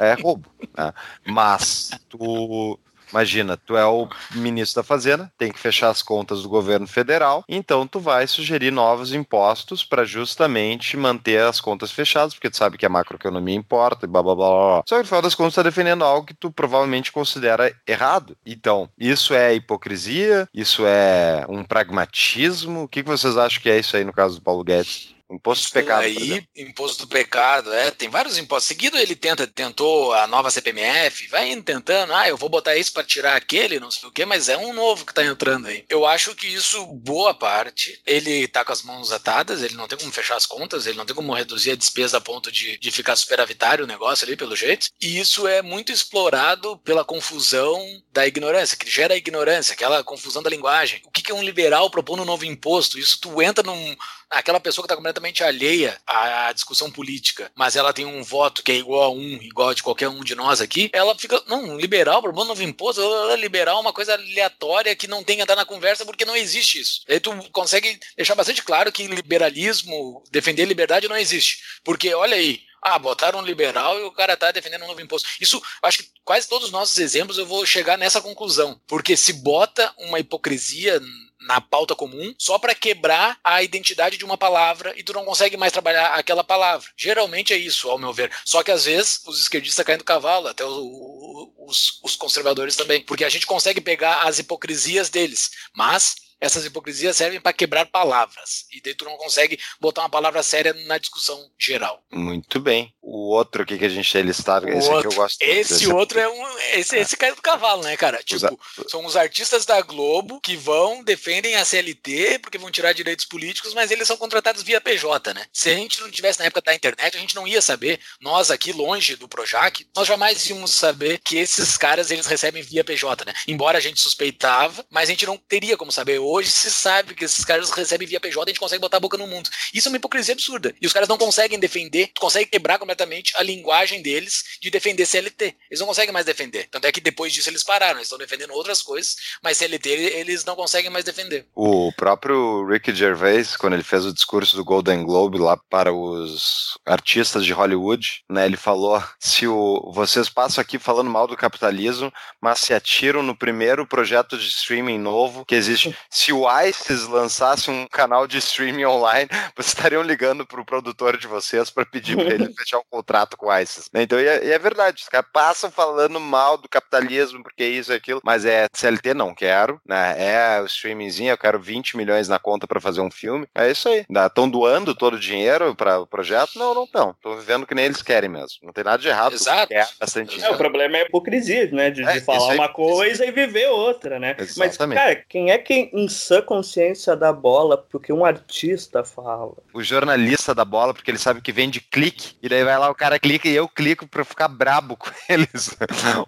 É 0.00 0.14
roubo. 0.14 0.48
Né? 0.76 0.92
Mas 1.26 1.90
tu 2.08 2.78
Imagina, 3.10 3.56
tu 3.56 3.76
é 3.76 3.86
o 3.86 4.08
ministro 4.34 4.82
da 4.82 4.86
Fazenda, 4.86 5.32
tem 5.38 5.52
que 5.52 5.58
fechar 5.58 5.90
as 5.90 6.02
contas 6.02 6.42
do 6.42 6.48
governo 6.48 6.86
federal, 6.86 7.44
então 7.48 7.86
tu 7.86 8.00
vai 8.00 8.26
sugerir 8.26 8.70
novos 8.70 9.12
impostos 9.12 9.84
para 9.84 10.04
justamente 10.04 10.96
manter 10.96 11.40
as 11.42 11.60
contas 11.60 11.90
fechadas, 11.90 12.34
porque 12.34 12.50
tu 12.50 12.56
sabe 12.56 12.76
que 12.76 12.86
a 12.86 12.90
macroeconomia 12.90 13.54
importa 13.54 14.06
e 14.06 14.08
blá 14.08 14.22
blá 14.22 14.34
blá. 14.34 14.48
blá. 14.48 14.82
Só 14.86 14.96
que 14.96 15.02
no 15.02 15.08
final 15.08 15.22
das 15.22 15.34
contas 15.34 15.54
tá 15.54 15.62
defendendo 15.62 16.04
algo 16.04 16.26
que 16.26 16.34
tu 16.34 16.50
provavelmente 16.50 17.12
considera 17.12 17.72
errado. 17.86 18.36
Então, 18.44 18.88
isso 18.98 19.34
é 19.34 19.54
hipocrisia? 19.54 20.48
Isso 20.52 20.82
é 20.84 21.44
um 21.48 21.64
pragmatismo? 21.64 22.82
O 22.82 22.88
que 22.88 23.02
vocês 23.02 23.36
acham 23.36 23.62
que 23.62 23.70
é 23.70 23.78
isso 23.78 23.96
aí 23.96 24.04
no 24.04 24.12
caso 24.12 24.36
do 24.36 24.42
Paulo 24.42 24.64
Guedes? 24.64 25.15
Imposto 25.28 25.68
do 25.68 25.72
pecado. 25.72 26.02
Aí, 26.02 26.46
imposto 26.56 27.04
do 27.04 27.08
pecado, 27.08 27.72
é, 27.72 27.90
tem 27.90 28.08
vários 28.08 28.38
impostos. 28.38 28.68
Seguido 28.68 28.96
ele 28.96 29.16
tenta, 29.16 29.44
tentou 29.46 30.12
a 30.12 30.26
nova 30.26 30.50
CPMF, 30.50 31.26
vai 31.26 31.50
indo 31.50 31.64
tentando, 31.64 32.14
ah, 32.14 32.28
eu 32.28 32.36
vou 32.36 32.48
botar 32.48 32.76
isso 32.76 32.92
para 32.92 33.02
tirar 33.02 33.34
aquele, 33.34 33.80
não 33.80 33.90
sei 33.90 34.08
o 34.08 34.12
quê, 34.12 34.24
mas 34.24 34.48
é 34.48 34.56
um 34.56 34.72
novo 34.72 35.04
que 35.04 35.12
tá 35.12 35.24
entrando 35.24 35.66
aí. 35.66 35.84
Eu 35.88 36.06
acho 36.06 36.34
que 36.34 36.46
isso, 36.46 36.86
boa 36.86 37.34
parte, 37.34 38.00
ele 38.06 38.46
tá 38.46 38.64
com 38.64 38.72
as 38.72 38.82
mãos 38.82 39.10
atadas, 39.10 39.62
ele 39.62 39.74
não 39.74 39.88
tem 39.88 39.98
como 39.98 40.12
fechar 40.12 40.36
as 40.36 40.46
contas, 40.46 40.86
ele 40.86 40.96
não 40.96 41.04
tem 41.04 41.16
como 41.16 41.34
reduzir 41.34 41.72
a 41.72 41.76
despesa 41.76 42.18
a 42.18 42.20
ponto 42.20 42.52
de, 42.52 42.78
de 42.78 42.90
ficar 42.92 43.16
superavitário 43.16 43.84
o 43.84 43.88
negócio 43.88 44.24
ali, 44.24 44.36
pelo 44.36 44.54
jeito. 44.54 44.88
E 45.00 45.18
isso 45.18 45.48
é 45.48 45.60
muito 45.60 45.90
explorado 45.90 46.78
pela 46.78 47.04
confusão 47.04 47.84
da 48.12 48.26
ignorância, 48.26 48.76
que 48.76 48.88
gera 48.88 49.14
a 49.14 49.18
ignorância, 49.18 49.72
aquela 49.72 50.04
confusão 50.04 50.42
da 50.42 50.50
linguagem. 50.50 51.02
O 51.04 51.10
que, 51.10 51.22
que 51.22 51.32
é 51.32 51.34
um 51.34 51.42
liberal 51.42 51.90
propondo 51.90 52.22
um 52.22 52.26
novo 52.26 52.44
imposto? 52.44 52.98
Isso 52.98 53.20
tu 53.20 53.42
entra 53.42 53.64
num, 53.64 53.96
aquela 54.30 54.60
pessoa 54.60 54.82
que 54.82 54.86
está 54.86 54.96
completamente 54.96 55.42
alheia 55.44 55.98
à 56.06 56.52
discussão 56.52 56.90
política, 56.90 57.50
mas 57.54 57.76
ela 57.76 57.92
tem 57.92 58.04
um 58.04 58.22
voto 58.22 58.62
que 58.62 58.72
é 58.72 58.76
igual 58.76 59.04
a 59.04 59.10
um, 59.10 59.38
igual 59.42 59.70
a 59.70 59.74
de 59.74 59.82
qualquer 59.82 60.08
um 60.08 60.22
de 60.22 60.34
nós 60.34 60.60
aqui, 60.60 60.90
ela 60.92 61.16
fica, 61.16 61.42
não, 61.46 61.76
liberal, 61.76 62.22
problema 62.22 62.48
novo 62.48 62.62
imposto, 62.62 63.00
liberal 63.36 63.78
é 63.78 63.80
uma 63.80 63.92
coisa 63.92 64.14
aleatória 64.14 64.96
que 64.96 65.06
não 65.06 65.22
tem 65.22 65.36
que 65.36 65.42
andar 65.42 65.56
na 65.56 65.64
conversa 65.64 66.04
porque 66.04 66.24
não 66.24 66.36
existe 66.36 66.80
isso. 66.80 67.02
Aí 67.08 67.20
tu 67.20 67.32
consegue 67.52 67.98
deixar 68.16 68.34
bastante 68.34 68.62
claro 68.62 68.92
que 68.92 69.06
liberalismo, 69.06 70.22
defender 70.30 70.64
liberdade 70.64 71.08
não 71.08 71.16
existe. 71.16 71.58
Porque, 71.84 72.14
olha 72.14 72.36
aí, 72.36 72.60
ah, 72.82 72.98
botaram 72.98 73.40
um 73.40 73.44
liberal 73.44 73.98
e 73.98 74.04
o 74.04 74.12
cara 74.12 74.36
tá 74.36 74.52
defendendo 74.52 74.84
um 74.84 74.86
novo 74.86 75.00
imposto. 75.00 75.28
Isso, 75.40 75.60
acho 75.82 75.98
que 75.98 76.10
quase 76.24 76.48
todos 76.48 76.66
os 76.66 76.72
nossos 76.72 76.98
exemplos 76.98 77.38
eu 77.38 77.46
vou 77.46 77.66
chegar 77.66 77.98
nessa 77.98 78.20
conclusão. 78.20 78.80
Porque 78.86 79.16
se 79.16 79.32
bota 79.32 79.92
uma 79.98 80.20
hipocrisia 80.20 81.00
na 81.46 81.60
pauta 81.60 81.94
comum 81.94 82.34
só 82.38 82.58
para 82.58 82.74
quebrar 82.74 83.38
a 83.42 83.62
identidade 83.62 84.18
de 84.18 84.24
uma 84.24 84.36
palavra 84.36 84.92
e 84.96 85.02
tu 85.02 85.12
não 85.12 85.24
consegue 85.24 85.56
mais 85.56 85.72
trabalhar 85.72 86.08
aquela 86.14 86.44
palavra. 86.44 86.88
Geralmente 86.96 87.52
é 87.52 87.56
isso, 87.56 87.88
ao 87.88 87.98
meu 87.98 88.12
ver. 88.12 88.30
Só 88.44 88.62
que 88.62 88.70
às 88.70 88.84
vezes 88.84 89.22
os 89.26 89.40
esquerdistas 89.40 89.84
caem 89.84 89.98
do 89.98 90.04
cavalo, 90.04 90.48
até 90.48 90.64
os, 90.64 92.00
os 92.02 92.16
conservadores 92.16 92.76
também, 92.76 93.00
porque 93.00 93.24
a 93.24 93.28
gente 93.28 93.46
consegue 93.46 93.80
pegar 93.80 94.22
as 94.22 94.38
hipocrisias 94.38 95.08
deles, 95.08 95.50
mas 95.74 96.16
essas 96.40 96.64
hipocrisias 96.64 97.16
servem 97.16 97.40
para 97.40 97.52
quebrar 97.52 97.86
palavras. 97.86 98.66
E 98.72 98.80
daí 98.80 98.94
tu 98.94 99.04
não 99.04 99.16
consegue 99.16 99.58
botar 99.80 100.02
uma 100.02 100.10
palavra 100.10 100.42
séria 100.42 100.74
na 100.86 100.98
discussão 100.98 101.50
geral. 101.58 102.04
Muito 102.12 102.60
bem. 102.60 102.94
O 103.08 103.28
outro 103.28 103.62
aqui 103.62 103.78
que 103.78 103.84
a 103.84 103.88
gente 103.88 104.12
tem 104.12 104.22
listado, 104.22 104.68
esse 104.68 104.88
outro, 104.88 104.98
aqui 104.98 105.06
eu 105.06 105.12
gosto 105.12 105.40
Esse 105.40 105.74
desse... 105.74 105.86
outro 105.86 106.18
é 106.18 106.28
um. 106.28 106.58
Esse, 106.74 106.96
é. 106.96 107.02
esse 107.02 107.16
cai 107.16 107.32
do 107.32 107.40
cavalo, 107.40 107.84
né, 107.84 107.96
cara? 107.96 108.20
Tipo, 108.20 108.58
são 108.88 109.06
os 109.06 109.14
artistas 109.14 109.64
da 109.64 109.80
Globo 109.80 110.40
que 110.40 110.56
vão, 110.56 111.04
defendem 111.04 111.54
a 111.54 111.64
CLT 111.64 112.40
porque 112.40 112.58
vão 112.58 112.68
tirar 112.68 112.92
direitos 112.92 113.24
políticos, 113.24 113.74
mas 113.74 113.92
eles 113.92 114.08
são 114.08 114.16
contratados 114.16 114.64
via 114.64 114.80
PJ, 114.80 115.32
né? 115.34 115.46
Se 115.52 115.70
a 115.70 115.74
gente 115.74 116.00
não 116.00 116.10
tivesse 116.10 116.40
na 116.40 116.46
época 116.46 116.62
da 116.62 116.74
internet, 116.74 117.16
a 117.16 117.20
gente 117.20 117.36
não 117.36 117.46
ia 117.46 117.62
saber. 117.62 118.00
Nós 118.20 118.50
aqui, 118.50 118.72
longe 118.72 119.14
do 119.14 119.28
Projac, 119.28 119.86
nós 119.94 120.08
jamais 120.08 120.44
íamos 120.50 120.72
saber 120.72 121.20
que 121.22 121.36
esses 121.36 121.78
caras 121.78 122.10
eles 122.10 122.26
recebem 122.26 122.60
via 122.60 122.82
PJ, 122.82 123.24
né? 123.24 123.32
Embora 123.46 123.78
a 123.78 123.80
gente 123.80 124.00
suspeitava, 124.00 124.84
mas 124.90 125.08
a 125.08 125.12
gente 125.12 125.24
não 125.24 125.36
teria 125.36 125.76
como 125.76 125.92
saber 125.92 126.18
hoje 126.18 126.50
se 126.50 126.72
sabe 126.72 127.14
que 127.14 127.24
esses 127.24 127.44
caras 127.44 127.70
recebem 127.70 128.08
via 128.08 128.18
PJ, 128.18 128.42
a 128.42 128.52
gente 128.52 128.58
consegue 128.58 128.80
botar 128.80 128.96
a 128.96 129.00
boca 129.00 129.16
no 129.16 129.28
mundo. 129.28 129.48
Isso 129.72 129.86
é 129.86 129.90
uma 129.90 129.96
hipocrisia 129.96 130.34
absurda. 130.34 130.74
E 130.82 130.86
os 130.88 130.92
caras 130.92 131.08
não 131.08 131.16
conseguem 131.16 131.60
defender, 131.60 132.10
conseguem 132.18 132.48
quebrar 132.48 132.80
completamente 132.80 132.95
a 133.02 133.42
linguagem 133.42 134.02
deles 134.02 134.58
de 134.60 134.70
defender 134.70 135.06
CLT. 135.06 135.54
Eles 135.70 135.80
não 135.80 135.86
conseguem 135.86 136.12
mais 136.12 136.26
defender. 136.26 136.68
Tanto 136.70 136.86
é 136.86 136.92
que 136.92 137.00
depois 137.00 137.32
disso 137.32 137.50
eles 137.50 137.62
pararam, 137.62 137.98
eles 137.98 138.06
estão 138.06 138.18
defendendo 138.18 138.52
outras 138.52 138.82
coisas, 138.82 139.16
mas 139.42 139.58
CLT 139.58 139.88
eles 139.88 140.44
não 140.44 140.56
conseguem 140.56 140.90
mais 140.90 141.04
defender. 141.04 141.46
O 141.54 141.92
próprio 141.92 142.66
Ricky 142.66 142.94
Gervais, 142.94 143.56
quando 143.56 143.74
ele 143.74 143.82
fez 143.82 144.04
o 144.04 144.12
discurso 144.12 144.56
do 144.56 144.64
Golden 144.64 145.04
Globe 145.04 145.38
lá 145.38 145.56
para 145.68 145.92
os 145.92 146.78
artistas 146.84 147.44
de 147.44 147.52
Hollywood, 147.52 148.24
né, 148.30 148.46
ele 148.46 148.56
falou: 148.56 149.02
se 149.18 149.46
o, 149.46 149.90
vocês 149.92 150.28
passam 150.28 150.62
aqui 150.62 150.78
falando 150.78 151.10
mal 151.10 151.26
do 151.26 151.36
capitalismo, 151.36 152.12
mas 152.40 152.60
se 152.60 152.74
atiram 152.74 153.22
no 153.22 153.36
primeiro 153.36 153.86
projeto 153.86 154.36
de 154.36 154.46
streaming 154.48 154.98
novo 154.98 155.44
que 155.44 155.54
existe. 155.54 155.96
Se 156.10 156.32
o 156.32 156.44
ISIS 156.62 157.06
lançasse 157.08 157.70
um 157.70 157.86
canal 157.86 158.26
de 158.26 158.38
streaming 158.38 158.84
online, 158.84 159.28
vocês 159.56 159.68
estariam 159.68 160.02
ligando 160.02 160.46
para 160.46 160.60
o 160.60 160.64
produtor 160.64 161.16
de 161.16 161.26
vocês 161.26 161.70
para 161.70 161.84
pedir 161.84 162.16
para 162.16 162.34
ele 162.34 162.52
fechar 162.56 162.78
um 162.78 162.84
contrato 162.90 163.36
com 163.36 163.46
o 163.46 163.58
ISIS. 163.58 163.88
Né? 163.92 164.02
Então, 164.02 164.20
e 164.20 164.26
é, 164.26 164.44
e 164.44 164.52
é, 164.52 164.58
verdade, 164.58 165.02
os 165.02 165.08
caras 165.08 165.28
passam 165.32 165.70
falando 165.70 166.18
mal 166.20 166.56
do 166.56 166.68
capitalismo, 166.68 167.42
porque 167.42 167.64
isso 167.64 167.92
e 167.92 167.96
aquilo, 167.96 168.20
mas 168.24 168.44
é 168.44 168.66
CLT, 168.72 169.14
não 169.14 169.34
quero, 169.34 169.80
né? 169.86 170.14
É 170.18 170.60
o 170.60 170.66
streamingzinho, 170.66 171.30
eu 171.30 171.38
quero 171.38 171.60
20 171.60 171.96
milhões 171.96 172.28
na 172.28 172.38
conta 172.38 172.66
para 172.66 172.80
fazer 172.80 173.00
um 173.00 173.10
filme. 173.10 173.46
É 173.54 173.70
isso 173.70 173.88
aí. 173.88 174.04
Estão 174.08 174.48
doando 174.48 174.94
todo 174.94 175.14
o 175.14 175.20
dinheiro 175.20 175.74
para 175.74 176.00
o 176.00 176.06
projeto? 176.06 176.50
Não, 176.56 176.74
não 176.74 176.84
estão. 176.84 177.10
Estão 177.10 177.36
vivendo 177.36 177.66
que 177.66 177.74
nem 177.74 177.84
eles 177.84 178.02
querem 178.02 178.28
mesmo. 178.28 178.58
Não 178.62 178.72
tem 178.72 178.84
nada 178.84 178.98
de 178.98 179.08
errado. 179.08 179.34
Exato. 179.34 179.72
É, 179.72 179.86
bastante 179.98 180.42
é, 180.42 180.50
o 180.50 180.56
problema 180.56 180.96
é 180.96 181.02
a 181.02 181.04
hipocrisia, 181.04 181.70
né? 181.72 181.90
De, 181.90 182.02
é, 182.02 182.14
de 182.14 182.20
falar 182.20 182.54
uma 182.54 182.68
coisa 182.68 183.24
e 183.24 183.30
viver 183.30 183.68
outra, 183.68 184.18
né? 184.18 184.36
Exatamente. 184.38 184.78
Mas, 184.78 184.98
cara, 184.98 185.24
quem 185.28 185.50
é 185.50 185.58
quem 185.58 185.90
em 185.92 186.08
sã 186.08 186.42
consciência 186.42 187.16
da 187.16 187.32
bola 187.32 187.76
porque 187.76 188.12
um 188.12 188.24
artista 188.24 189.04
fala. 189.04 189.54
O 189.72 189.82
jornalista 189.82 190.54
da 190.54 190.64
bola, 190.64 190.94
porque 190.94 191.10
ele 191.10 191.18
sabe 191.18 191.40
que 191.40 191.52
vem 191.52 191.70
de 191.70 191.80
clique, 191.80 192.36
e 192.42 192.48
daí 192.48 192.64
vai 192.64 192.75
lá, 192.78 192.90
o 192.90 192.94
cara 192.94 193.18
clica 193.18 193.48
e 193.48 193.54
eu 193.54 193.68
clico 193.68 194.06
pra 194.06 194.24
ficar 194.24 194.48
brabo 194.48 194.96
com 194.96 195.10
eles. 195.28 195.76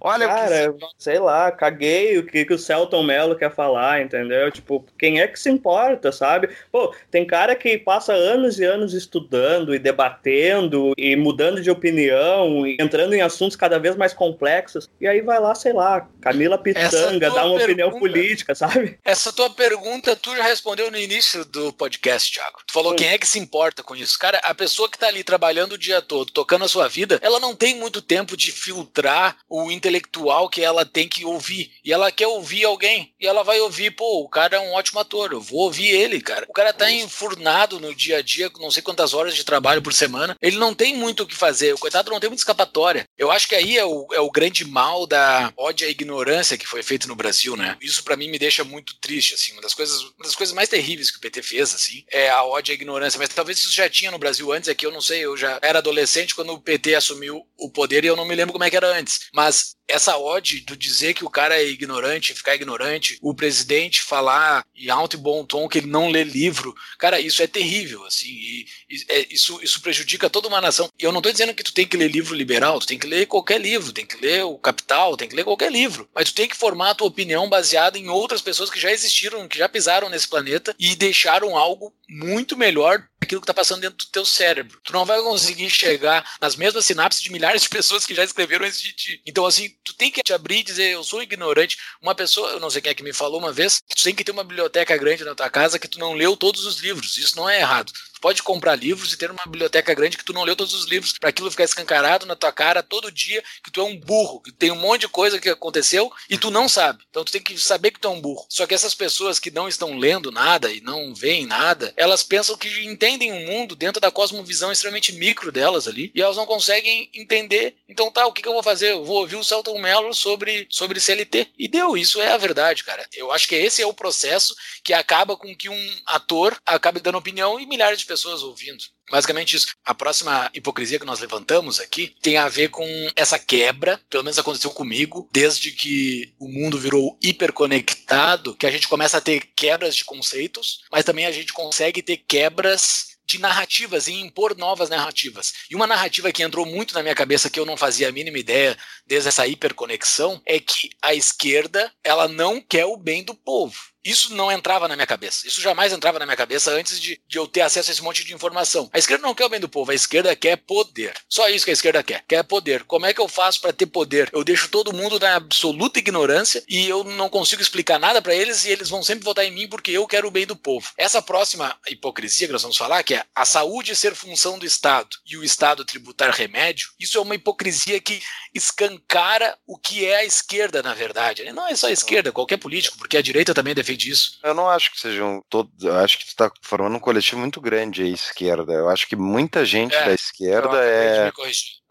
Olha, 0.01 0.27
cara, 0.27 0.73
que... 0.73 0.87
sei 0.99 1.19
lá, 1.19 1.51
caguei 1.51 2.19
o 2.19 2.27
que, 2.27 2.45
que 2.45 2.55
o 2.55 2.59
Celton 2.59 3.03
Mello 3.03 3.37
quer 3.37 3.55
falar, 3.55 4.03
entendeu? 4.03 4.51
Tipo, 4.51 4.85
quem 4.99 5.21
é 5.21 5.27
que 5.27 5.39
se 5.39 5.51
importa, 5.51 6.13
sabe? 6.13 6.49
Pô, 6.71 6.95
tem 7.11 7.27
cara 7.27 7.55
que 7.55 7.79
passa 7.79 8.13
anos 8.13 8.59
e 8.59 8.65
anos 8.65 8.95
estudando 8.95 9.75
e 9.75 9.79
debatendo 9.79 10.93
e 10.97 11.17
mudando 11.17 11.61
de 11.61 11.71
opinião 11.71 12.67
e 12.67 12.77
entrando 12.81 13.15
em 13.15 13.21
assuntos 13.21 13.57
cada 13.57 13.79
vez 13.79 13.97
mais 13.97 14.13
complexos, 14.13 14.89
e 15.01 15.07
aí 15.07 15.21
vai 15.21 15.41
lá, 15.41 15.55
sei 15.55 15.73
lá, 15.73 16.07
Camila 16.21 16.59
Pitanga, 16.59 17.31
dá 17.31 17.45
uma 17.45 17.59
pergunta, 17.59 17.65
opinião 17.65 17.99
política, 17.99 18.55
sabe? 18.55 18.99
Essa 19.05 19.33
tua 19.33 19.51
pergunta 19.51 20.17
tu 20.17 20.35
já 20.37 20.45
respondeu 20.45 20.91
no 20.91 20.99
início 20.99 21.45
do 21.45 21.73
podcast, 21.73 22.33
Thiago. 22.33 22.59
Tu 22.67 22.73
falou 22.73 22.93
Sim. 22.93 22.97
quem 22.97 23.09
é 23.09 23.19
que 23.19 23.27
se 23.27 23.39
importa 23.39 23.83
com 23.83 23.95
isso. 23.95 24.19
Cara, 24.19 24.39
a 24.45 24.55
pessoa 24.55 24.89
que 24.89 24.99
tá 24.99 25.09
ali 25.09 25.25
trabalhando 25.25 25.73
o 25.73 25.79
dia 25.79 26.03
todo, 26.03 26.28
tocando 26.33 26.64
a 26.64 26.68
sua 26.68 26.89
vida, 26.89 27.18
ela 27.22 27.41
não 27.41 27.55
tem 27.55 27.74
muito 27.76 28.01
tempo 28.01 28.37
de 28.37 28.53
filtrar 28.53 29.37
o 29.49 29.70
intelectual 29.70 30.49
que 30.49 30.62
ela 30.62 30.85
tem 30.85 31.09
que 31.09 31.24
ouvir. 31.24 31.72
E 31.85 31.93
ela 31.93 32.11
quer 32.12 32.26
ouvir 32.26 32.64
alguém. 32.64 33.12
E 33.20 33.26
ela 33.26 33.43
vai 33.43 33.61
ouvir, 33.61 33.91
pô, 33.93 34.22
o 34.22 34.29
cara 34.29 34.57
é 34.57 34.61
um 34.61 34.72
ótimo 34.72 35.01
ator, 35.01 35.33
eu 35.33 35.41
vou 35.41 35.61
ouvir 35.61 35.89
ele, 35.89 36.20
cara. 36.20 36.47
O 36.49 36.53
cara 36.53 36.72
tá 36.72 36.91
enfurnado 36.91 37.81
no 37.81 37.95
dia 37.95 38.18
a 38.18 38.22
dia, 38.22 38.51
com 38.51 38.62
não 38.62 38.70
sei 38.70 38.83
quantas 38.83 39.14
horas 39.14 39.35
de 39.35 39.45
trabalho 39.45 39.83
por 39.83 39.93
semana. 39.93 40.37
Ele 40.41 40.57
não 40.57 40.74
tem 40.74 40.95
muito 40.95 41.22
o 41.22 41.26
que 41.26 41.35
fazer. 41.35 41.74
O 41.74 41.79
coitado 41.79 42.11
não 42.11 42.20
tem 42.20 42.29
muita 42.29 42.41
escapatória. 42.41 43.05
Eu 43.16 43.31
acho 43.31 43.49
que 43.49 43.55
aí 43.55 43.76
é 43.76 43.85
o, 43.85 44.07
é 44.12 44.20
o 44.20 44.31
grande 44.31 44.64
mal 44.64 45.07
da 45.07 45.53
ódio 45.57 45.87
à 45.87 45.91
ignorância 45.91 46.59
que 46.59 46.66
foi 46.66 46.83
feito 46.83 47.09
no 47.09 47.16
Brasil, 47.16 47.57
né? 47.57 47.76
Isso 47.81 48.03
para 48.05 48.16
mim 48.16 48.31
me 48.31 48.39
deixa 48.39 48.64
muito 48.64 48.95
triste, 49.01 49.35
assim. 49.35 49.53
Uma 49.53 49.62
das 49.62 49.74
coisas, 49.74 50.01
uma 50.03 50.24
das 50.24 50.35
coisas 50.35 50.55
mais 50.55 50.68
terríveis 50.68 51.11
que 51.11 51.18
o 51.18 51.20
PT 51.20 51.43
fez, 51.43 51.74
assim, 51.74 52.05
é 52.11 52.31
a 52.31 52.45
ódio 52.45 52.72
à 52.72 52.74
ignorância. 52.74 53.18
Mas 53.18 53.29
talvez 53.31 53.59
isso 53.59 53.72
já 53.72 53.89
tinha 53.89 54.11
no 54.11 54.18
Brasil 54.18 54.53
antes, 54.53 54.68
é 54.68 54.74
que 54.74 54.87
eu 54.87 54.93
não 54.93 55.01
sei, 55.01 55.24
eu 55.24 55.37
já 55.37 55.59
era 55.62 55.79
adolescente 55.79 56.18
quando 56.35 56.53
o 56.53 56.61
PT 56.61 56.95
assumiu 56.95 57.47
o 57.57 57.71
poder 57.71 58.05
e 58.05 58.07
eu 58.07 58.16
não 58.16 58.25
me 58.25 58.35
lembro 58.35 58.53
como 58.53 58.64
é 58.64 58.71
que 58.71 58.77
era 58.77 58.97
antes. 58.97 59.29
Mas 59.33 59.77
essa 59.89 60.19
ode 60.19 60.61
do 60.61 60.77
dizer 60.77 61.14
que 61.14 61.25
o 61.25 61.31
cara 61.31 61.57
é 61.57 61.66
ignorante, 61.66 62.35
ficar 62.35 62.55
ignorante, 62.55 63.19
o 63.23 63.35
presidente 63.35 64.03
falar 64.03 64.62
em 64.77 64.91
alto 64.91 65.16
e 65.16 65.19
bom 65.19 65.45
tom 65.45 65.66
que 65.66 65.79
ele 65.79 65.87
não 65.87 66.11
lê 66.11 66.23
livro, 66.23 66.75
cara, 66.99 67.19
isso 67.19 67.43
é 67.43 67.47
terrível, 67.47 68.05
assim, 68.05 68.29
e, 68.29 68.66
e 68.91 69.05
é, 69.09 69.27
isso, 69.31 69.59
isso 69.62 69.81
prejudica 69.81 70.29
toda 70.29 70.47
uma 70.47 70.61
nação. 70.61 70.91
E 70.99 71.05
eu 71.05 71.11
não 71.11 71.23
tô 71.23 71.33
dizendo 71.33 71.55
que 71.55 71.62
tu 71.62 71.73
tem 71.73 71.87
que 71.87 71.97
ler 71.97 72.11
livro 72.11 72.35
liberal, 72.35 72.79
tu 72.79 72.87
tem 72.87 72.99
que 72.99 73.07
ler 73.07 73.27
qualquer 73.27 73.59
livro, 73.59 73.93
tem 73.93 74.05
que 74.05 74.21
ler 74.21 74.45
o 74.45 74.59
Capital, 74.59 75.16
tem 75.16 75.29
que 75.29 75.35
ler 75.35 75.45
qualquer 75.45 75.73
livro, 75.73 76.09
mas 76.14 76.31
tu 76.31 76.35
tem 76.35 76.49
que 76.49 76.57
formar 76.57 76.91
a 76.91 76.95
tua 76.95 77.09
opinião 77.09 77.49
baseada 77.49 77.99
em 77.99 78.09
outras 78.09 78.43
pessoas 78.43 78.69
que 78.69 78.79
já 78.79 78.93
existiram, 78.93 79.49
que 79.49 79.59
já 79.59 79.69
pisaram 79.69 80.11
nesse 80.11 80.29
planeta 80.29 80.77
e 80.79 80.95
deixaram 80.95 81.57
algo 81.57 81.95
muito 82.09 82.57
melhor 82.57 83.07
aquilo 83.21 83.41
que 83.41 83.45
está 83.45 83.55
passando 83.55 83.83
dentro 83.83 83.99
do 83.99 84.11
teu 84.11 84.25
cérebro. 84.25 84.81
Tu 84.83 84.93
não 84.93 85.05
vai 85.05 85.21
conseguir 85.21 85.69
chegar 85.69 86.25
nas 86.41 86.57
mesmas 86.57 86.87
sinapses 86.87 87.21
de 87.21 87.31
milhares 87.31 87.63
de 87.63 87.69
pessoas 87.69 88.07
que 88.07 88.15
já 88.15 88.25
escreveram 88.25 88.65
antes 88.65 88.81
de 88.81 88.93
ti. 88.93 89.23
Então, 89.27 89.45
assim, 89.45 89.69
tu 89.85 89.93
tem 89.95 90.11
que 90.11 90.23
te 90.23 90.33
abrir 90.33 90.61
e 90.61 90.63
dizer, 90.63 90.93
eu 90.93 91.05
sou 91.05 91.23
ignorante. 91.23 91.77
Uma 92.01 92.15
pessoa, 92.15 92.51
eu 92.51 92.61
não 92.61 92.71
sei 92.71 92.81
quem 92.81 92.91
é 92.91 92.95
que 92.95 93.03
me 93.03 93.13
falou 93.13 93.39
uma 93.39 93.53
vez, 93.53 93.83
tu 93.95 94.03
tem 94.03 94.15
que 94.15 94.25
ter 94.25 94.33
uma 94.33 94.45
biblioteca 94.45 94.97
grande 94.97 95.25
na 95.25 95.35
tua 95.35 95.51
casa 95.51 95.79
que 95.79 95.89
tu 95.89 95.99
não 95.99 96.15
leu 96.15 96.37
todos 96.37 96.65
os 96.65 96.79
livros. 96.79 97.19
Isso 97.19 97.37
não 97.37 97.49
é 97.49 97.61
errado. 97.61 97.93
Tu 98.19 98.21
pode 98.21 98.43
comprar 98.43 98.75
livros 98.75 99.12
e 99.12 99.16
ter 99.16 99.31
uma 99.31 99.45
biblioteca 99.47 99.95
grande 99.95 100.19
que 100.19 100.25
tu 100.25 100.33
não 100.33 100.43
leu 100.43 100.57
todos 100.57 100.75
os 100.75 100.87
livros, 100.87 101.12
para 101.12 101.29
aquilo 101.29 101.53
ficar 101.53 101.62
escancarado 101.62 102.27
na 102.27 102.35
tua 102.35 102.51
cara 102.51 102.83
todo 102.83 103.12
dia 103.12 103.43
que 103.62 103.71
tu 103.71 103.81
é 103.81 103.85
um 103.85 103.97
burro, 103.97 104.41
que 104.41 104.51
tem 104.51 104.73
um 104.73 104.77
monte 104.77 105.03
de 105.03 105.09
coisa 105.09 105.39
que 105.39 105.49
aconteceu 105.49 106.11
e 106.29 106.37
tu 106.37 106.51
não 106.51 106.69
sabe. 106.69 107.05
Então 107.09 107.25
tu 107.25 107.31
tem 107.31 107.41
que 107.41 107.57
saber 107.57 107.93
que 107.93 108.01
tu 108.01 108.09
é 108.09 108.11
um 108.11 108.21
burro. 108.21 108.45
Só 108.49 108.66
que 108.66 108.75
essas 108.75 108.93
pessoas 108.93 109.39
que 109.39 109.53
não 109.53 109.69
estão 109.69 109.97
lendo 109.97 110.33
nada 110.33 110.73
e 110.73 110.81
não 110.81 111.14
veem 111.14 111.47
nada, 111.47 111.95
elas 111.97 112.25
pensam 112.25 112.57
que 112.57 112.69
entendem 112.85 113.31
o 113.31 113.47
mundo 113.47 113.77
dentro 113.77 114.01
da 114.01 114.11
cosmovisão 114.11 114.73
extremamente 114.73 115.12
micro 115.12 115.53
delas 115.53 115.87
ali 115.87 116.11
e 116.12 116.21
elas 116.21 116.37
não 116.37 116.45
conseguem 116.45 117.09
entender. 117.14 117.77
Então 117.89 118.11
tá, 118.11 118.27
o 118.27 118.33
que, 118.33 118.43
que 118.43 118.49
eu 118.49 118.53
vou 118.53 118.64
fazer? 118.64 118.91
Eu 118.91 119.05
vou 119.05 119.19
ouvir 119.19 119.37
o 119.37 119.45
Celton 119.45 119.79
Mello 119.79 120.12
sobre, 120.12 120.66
sobre 120.69 120.99
CLT. 120.99 121.53
E 121.57 121.69
deu, 121.69 121.97
isso 121.97 122.21
é 122.21 122.33
a 122.33 122.37
verdade, 122.37 122.83
cara. 122.83 123.07
Eu 123.14 123.31
acho 123.31 123.47
que 123.47 123.55
esse 123.55 123.81
é 123.81 123.87
o 123.87 123.95
processo 123.95 124.57
que 124.83 124.93
acaba 124.93 125.37
com 125.37 125.55
que 125.55 125.69
um 125.69 125.97
ator 126.05 126.61
acabe 126.66 126.99
dando 126.99 127.19
opinião 127.19 127.61
e 127.61 127.66
milhares 127.66 128.01
de 128.01 128.08
pessoas 128.09 128.43
ouvindo. 128.43 128.83
Basicamente 129.11 129.57
isso. 129.57 129.69
A 129.85 129.95
próxima 129.95 130.51
hipocrisia 130.53 130.99
que 130.99 131.07
nós 131.07 131.21
levantamos 131.21 131.79
aqui 131.79 132.15
tem 132.21 132.37
a 132.37 132.49
ver 132.49 132.69
com 132.69 132.87
essa 133.15 133.39
quebra, 133.39 134.01
pelo 134.11 134.25
menos 134.25 134.39
aconteceu 134.39 134.71
comigo, 134.71 135.29
desde 135.33 135.71
que 135.71 136.35
o 136.39 136.49
mundo 136.49 136.79
virou 136.79 137.19
hiperconectado, 137.23 138.57
que 138.57 138.67
a 138.67 138.71
gente 138.71 138.89
começa 138.89 139.19
a 139.19 139.21
ter 139.21 139.41
quebras 139.55 139.95
de 139.95 140.05
conceitos, 140.05 140.81
mas 140.91 141.05
também 141.05 141.27
a 141.27 141.33
gente 141.33 141.53
consegue 141.53 142.03
ter 142.03 142.17
quebras 142.17 143.19
de 143.29 143.39
narrativas 143.39 144.09
e 144.09 144.15
impor 144.15 144.57
novas 144.57 144.89
narrativas. 144.89 145.53
E 145.71 145.77
uma 145.77 145.87
narrativa 145.87 146.33
que 146.33 146.43
entrou 146.43 146.65
muito 146.65 146.95
na 146.95 147.03
minha 147.03 147.15
cabeça 147.15 147.51
que 147.51 147.61
eu 147.61 147.67
não 147.67 147.77
fazia 147.77 148.09
a 148.09 148.13
mínima 148.13 148.39
ideia 148.39 148.77
desde 149.07 149.29
essa 149.29 149.47
hiperconexão 149.47 150.41
é 150.47 150.59
que 150.59 150.91
a 151.03 151.15
esquerda, 151.15 151.93
ela 152.03 152.27
não 152.27 152.59
quer 152.59 152.87
o 152.87 152.97
bem 152.97 153.23
do 153.23 153.35
povo. 153.35 153.77
Isso 154.05 154.35
não 154.35 154.51
entrava 154.51 154.89
na 154.89 154.95
minha 154.95 155.07
cabeça. 155.07 155.47
Isso 155.47 155.61
jamais 155.61 155.93
entrava 155.93 156.19
na 156.19 156.27
minha 156.27 156.37
cabeça 156.37 156.71
antes 156.71 157.01
de, 157.01 157.21
de 157.27 157.39
eu 157.39 157.47
ter 157.47 157.63
acesso 157.63 157.91
a 157.91 157.93
esse 157.93 158.03
monte 158.03 158.25
de 158.25 158.33
informação. 158.33 158.89
A 158.93 158.99
esquerda 158.99 159.27
não 159.27 159.35
quer 159.35 159.45
o 159.45 159.49
bem 159.49 159.61
do 159.61 159.69
povo, 159.69 159.91
a 159.91 159.95
esquerda 159.95 160.35
quer 160.37 160.57
poder. 160.57 161.15
Só 161.29 161.49
isso 161.49 161.65
que 161.65 161.71
a 161.71 161.75
esquerda 161.75 162.03
quer. 162.03 162.25
Quer 162.27 162.43
poder. 162.45 162.85
Como 162.85 163.07
é 163.07 163.13
que 163.13 163.21
eu 163.21 163.29
faço 163.29 163.61
para 163.61 163.73
ter 163.73 163.87
poder? 163.87 164.31
Eu 164.33 164.45
deixo 164.45 164.69
todo 164.69 164.93
mundo 164.93 165.19
na 165.19 165.37
absoluta 165.37 165.99
ignorância 165.99 166.63
e 166.69 166.89
eu 166.89 167.05
não 167.05 167.29
consigo 167.29 167.61
explicar 167.61 167.99
nada 167.99 168.23
para 168.23 168.35
eles 168.35 168.65
e 168.65 168.71
eles 168.71 168.89
vão 168.89 169.03
sempre 169.03 169.25
votar 169.25 169.45
em 169.45 169.51
mim 169.51 169.69
porque 169.69 169.91
eu 169.91 170.07
quero 170.07 170.29
o 170.29 170.31
bem 170.31 170.47
do 170.47 170.57
povo. 170.57 170.91
Essa 170.97 171.21
próxima 171.21 171.77
hipocrisia 171.89 172.47
que 172.47 172.53
nós 172.53 172.63
vamos 172.63 172.77
falar, 172.77 173.03
que 173.03 173.15
é 173.15 173.25
a 173.35 173.45
saúde 173.45 173.97
ser 173.97 174.15
função 174.15 174.59
do 174.59 174.67
Estado 174.67 175.17
e 175.27 175.37
o 175.37 175.45
Estado 175.45 175.85
tributar 175.85 176.31
remédio, 176.31 176.91
isso 176.99 177.19
é 177.19 177.21
uma 177.21 177.35
hipocrisia 177.35 178.01
que 178.01 178.23
escancara 178.55 179.57
o 179.67 179.77
que 179.77 180.05
é 180.05 180.17
a 180.17 180.25
esquerda, 180.25 180.83
na 180.83 180.95
verdade. 180.95 181.51
Não 181.53 181.67
é 181.67 181.75
só 181.75 181.89
a 181.89 181.93
esquerda, 181.93 182.33
qualquer 182.33 182.57
político, 182.57 182.97
porque 182.99 183.17
a 183.17 183.23
direita 183.23 183.55
também 183.55 183.75
defende 183.75 183.88
disso. 183.97 184.39
Eu 184.43 184.55
não 184.55 184.68
acho 184.68 184.93
que 184.93 185.01
sejam 185.01 185.43
todos. 185.49 185.84
Eu 185.84 185.97
acho 185.97 186.18
que 186.18 186.26
tu 186.26 186.36
tá 186.36 186.51
formando 186.62 186.97
um 186.97 187.01
coletivo 187.01 187.41
muito 187.41 187.61
grande 187.61 188.03
aí, 188.03 188.12
esquerda. 188.12 188.72
Eu 188.72 188.89
acho 188.89 189.07
que 189.07 189.16
muita 189.16 189.64
gente 189.64 189.95
é, 189.95 190.05
da 190.07 190.12
esquerda 190.12 190.84
é. 190.84 191.30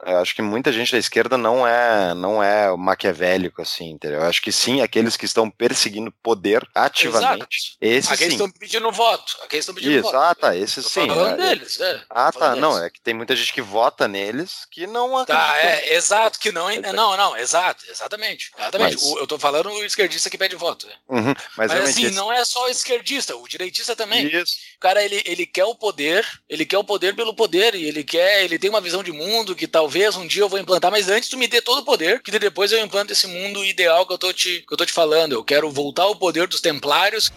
Eu 0.06 0.18
acho 0.20 0.36
que 0.36 0.42
muita 0.44 0.72
gente 0.72 0.92
da 0.92 0.98
esquerda 0.98 1.38
não 1.38 1.66
é 1.68 2.14
não 2.14 2.42
é 2.42 2.76
maquiavélico 2.78 3.62
assim, 3.62 3.90
entendeu? 3.92 4.20
Eu 4.20 4.26
acho 4.28 4.42
que 4.42 4.52
sim, 4.52 4.82
aqueles 4.82 5.18
que 5.18 5.26
estão 5.26 5.50
perseguindo 5.50 6.12
poder 6.22 6.68
ativamente. 6.74 7.28
Exato. 7.28 7.78
Esses 7.82 8.12
aqueles 8.12 8.34
sim. 8.38 8.44
estão 8.46 8.60
pedindo 8.60 8.92
voto. 8.92 9.34
Aqueles 9.44 9.64
estão 9.64 9.74
pedindo 9.74 9.94
Isso, 9.94 10.04
voto. 10.04 10.18
ah, 10.18 10.36
tá, 10.36 10.56
esses 10.56 10.84
Tô 10.84 10.90
sim. 10.90 11.08
falando 11.08 11.42
é. 11.42 11.48
deles, 11.50 11.80
é. 11.80 12.02
Ah, 12.10 12.32
tá, 12.32 12.40
falando 12.40 12.60
não, 12.60 12.74
deles. 12.74 12.86
é 12.86 12.90
que 12.92 13.02
tem 13.02 13.14
muita 13.14 13.36
gente 13.36 13.52
que 13.52 13.62
vota 13.62 14.08
neles 14.08 14.68
que 14.72 14.86
não 14.86 15.26
Tá, 15.26 15.58
é, 15.58 15.96
exato, 15.96 16.40
que 16.40 16.52
não. 16.52 16.68
Não, 16.94 17.18
não, 17.18 17.36
exato, 17.36 17.84
exatamente. 17.90 18.52
Exatamente. 18.58 18.94
Mas- 18.96 19.04
O- 19.04 19.20
eu 19.20 19.26
tô 19.28 19.40
falando 19.40 19.70
o 19.72 19.84
esquerdista 19.84 20.30
que 20.30 20.38
pede 20.38 20.56
voto. 20.56 20.88
é. 20.88 20.94
Uhum, 21.10 21.34
mas, 21.58 21.72
Mas, 21.72 21.90
assim, 21.90 22.06
esse- 22.06 22.16
não 22.16 22.32
é 22.32 22.46
só 22.46 22.66
o 22.66 22.70
esquerdista, 22.70 23.36
o 23.36 23.48
direitista 23.48 23.96
também. 23.96 24.28
Isso. 24.28 24.54
O 24.76 24.80
cara, 24.80 25.04
ele, 25.04 25.24
ele 25.26 25.46
quer 25.46 25.66
o 25.66 25.74
poder, 25.76 26.26
ele 26.48 26.66
quer 26.66 26.78
o 26.78 26.84
poder 26.84 27.16
pelo 27.16 27.34
poder, 27.34 27.74
e 27.74 27.86
ele 27.86 28.04
quer, 28.04 28.44
ele 28.44 28.60
tem 28.60 28.70
uma 28.70 28.82
visão 28.82 29.02
de 29.04 29.12
mundo 29.12 29.56
que 29.56 29.66
talvez 29.88 30.18
um 30.18 30.28
dia 30.28 30.42
eu 30.42 30.50
vou 30.50 30.60
implantar, 30.60 30.92
mas 30.92 31.08
antes 31.08 31.30
tu 31.30 31.38
me 31.38 31.48
dê 31.48 31.62
todo 31.62 31.80
o 31.80 31.86
poder, 31.86 32.22
que 32.22 32.30
depois 32.38 32.74
eu 32.74 32.80
implanto 32.84 33.14
esse 33.14 33.26
mundo 33.26 33.64
ideal 33.64 34.06
que 34.06 34.12
eu 34.12 34.18
tô 34.18 34.34
te, 34.34 34.66
que 34.68 34.74
eu 34.74 34.78
tô 34.78 34.86
te 34.86 34.92
falando. 34.92 35.32
Eu 35.32 35.46
quero 35.46 35.72
voltar 35.72 36.04
ao 36.04 36.14
poder 36.14 36.46
dos 36.46 36.60
templários, 36.60 37.32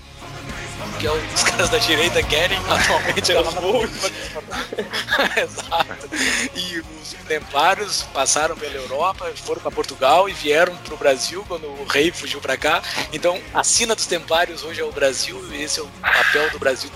que 0.99 1.07
é 1.07 1.13
o 1.13 1.17
que 1.29 1.35
os 1.35 1.45
caras 1.45 1.69
da 1.71 1.79
direita 1.79 2.21
querem 2.25 2.59
atualmente. 2.69 3.31
é 3.31 3.41
o- 3.41 3.85
Exato. 5.41 6.09
E 6.57 6.81
os 6.81 7.15
templários 7.29 8.03
passaram 8.13 8.57
pela 8.57 8.75
Europa, 8.75 9.31
foram 9.37 9.63
para 9.63 9.71
Portugal 9.71 10.29
e 10.29 10.33
vieram 10.33 10.77
para 10.79 10.95
o 10.95 10.97
Brasil 10.97 11.45
quando 11.47 11.69
o 11.69 11.85
rei 11.85 12.11
fugiu 12.11 12.41
para 12.41 12.57
cá. 12.57 12.83
Então, 13.13 13.41
a 13.55 13.63
sina 13.63 13.95
dos 13.95 14.07
templários 14.07 14.65
hoje 14.65 14.81
é 14.81 14.85
o 14.85 14.91
Brasil 14.91 15.41
e 15.55 15.63
esse 15.63 15.79
é 15.79 15.85
o 15.85 15.87
papel 16.03 16.51
do 16.51 16.59
Brasil. 16.59 16.91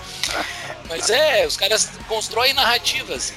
Mas 0.89 1.09
é, 1.09 1.47
os 1.47 1.55
caras 1.55 1.91
constroem 2.09 2.53
narrativas. 2.53 3.31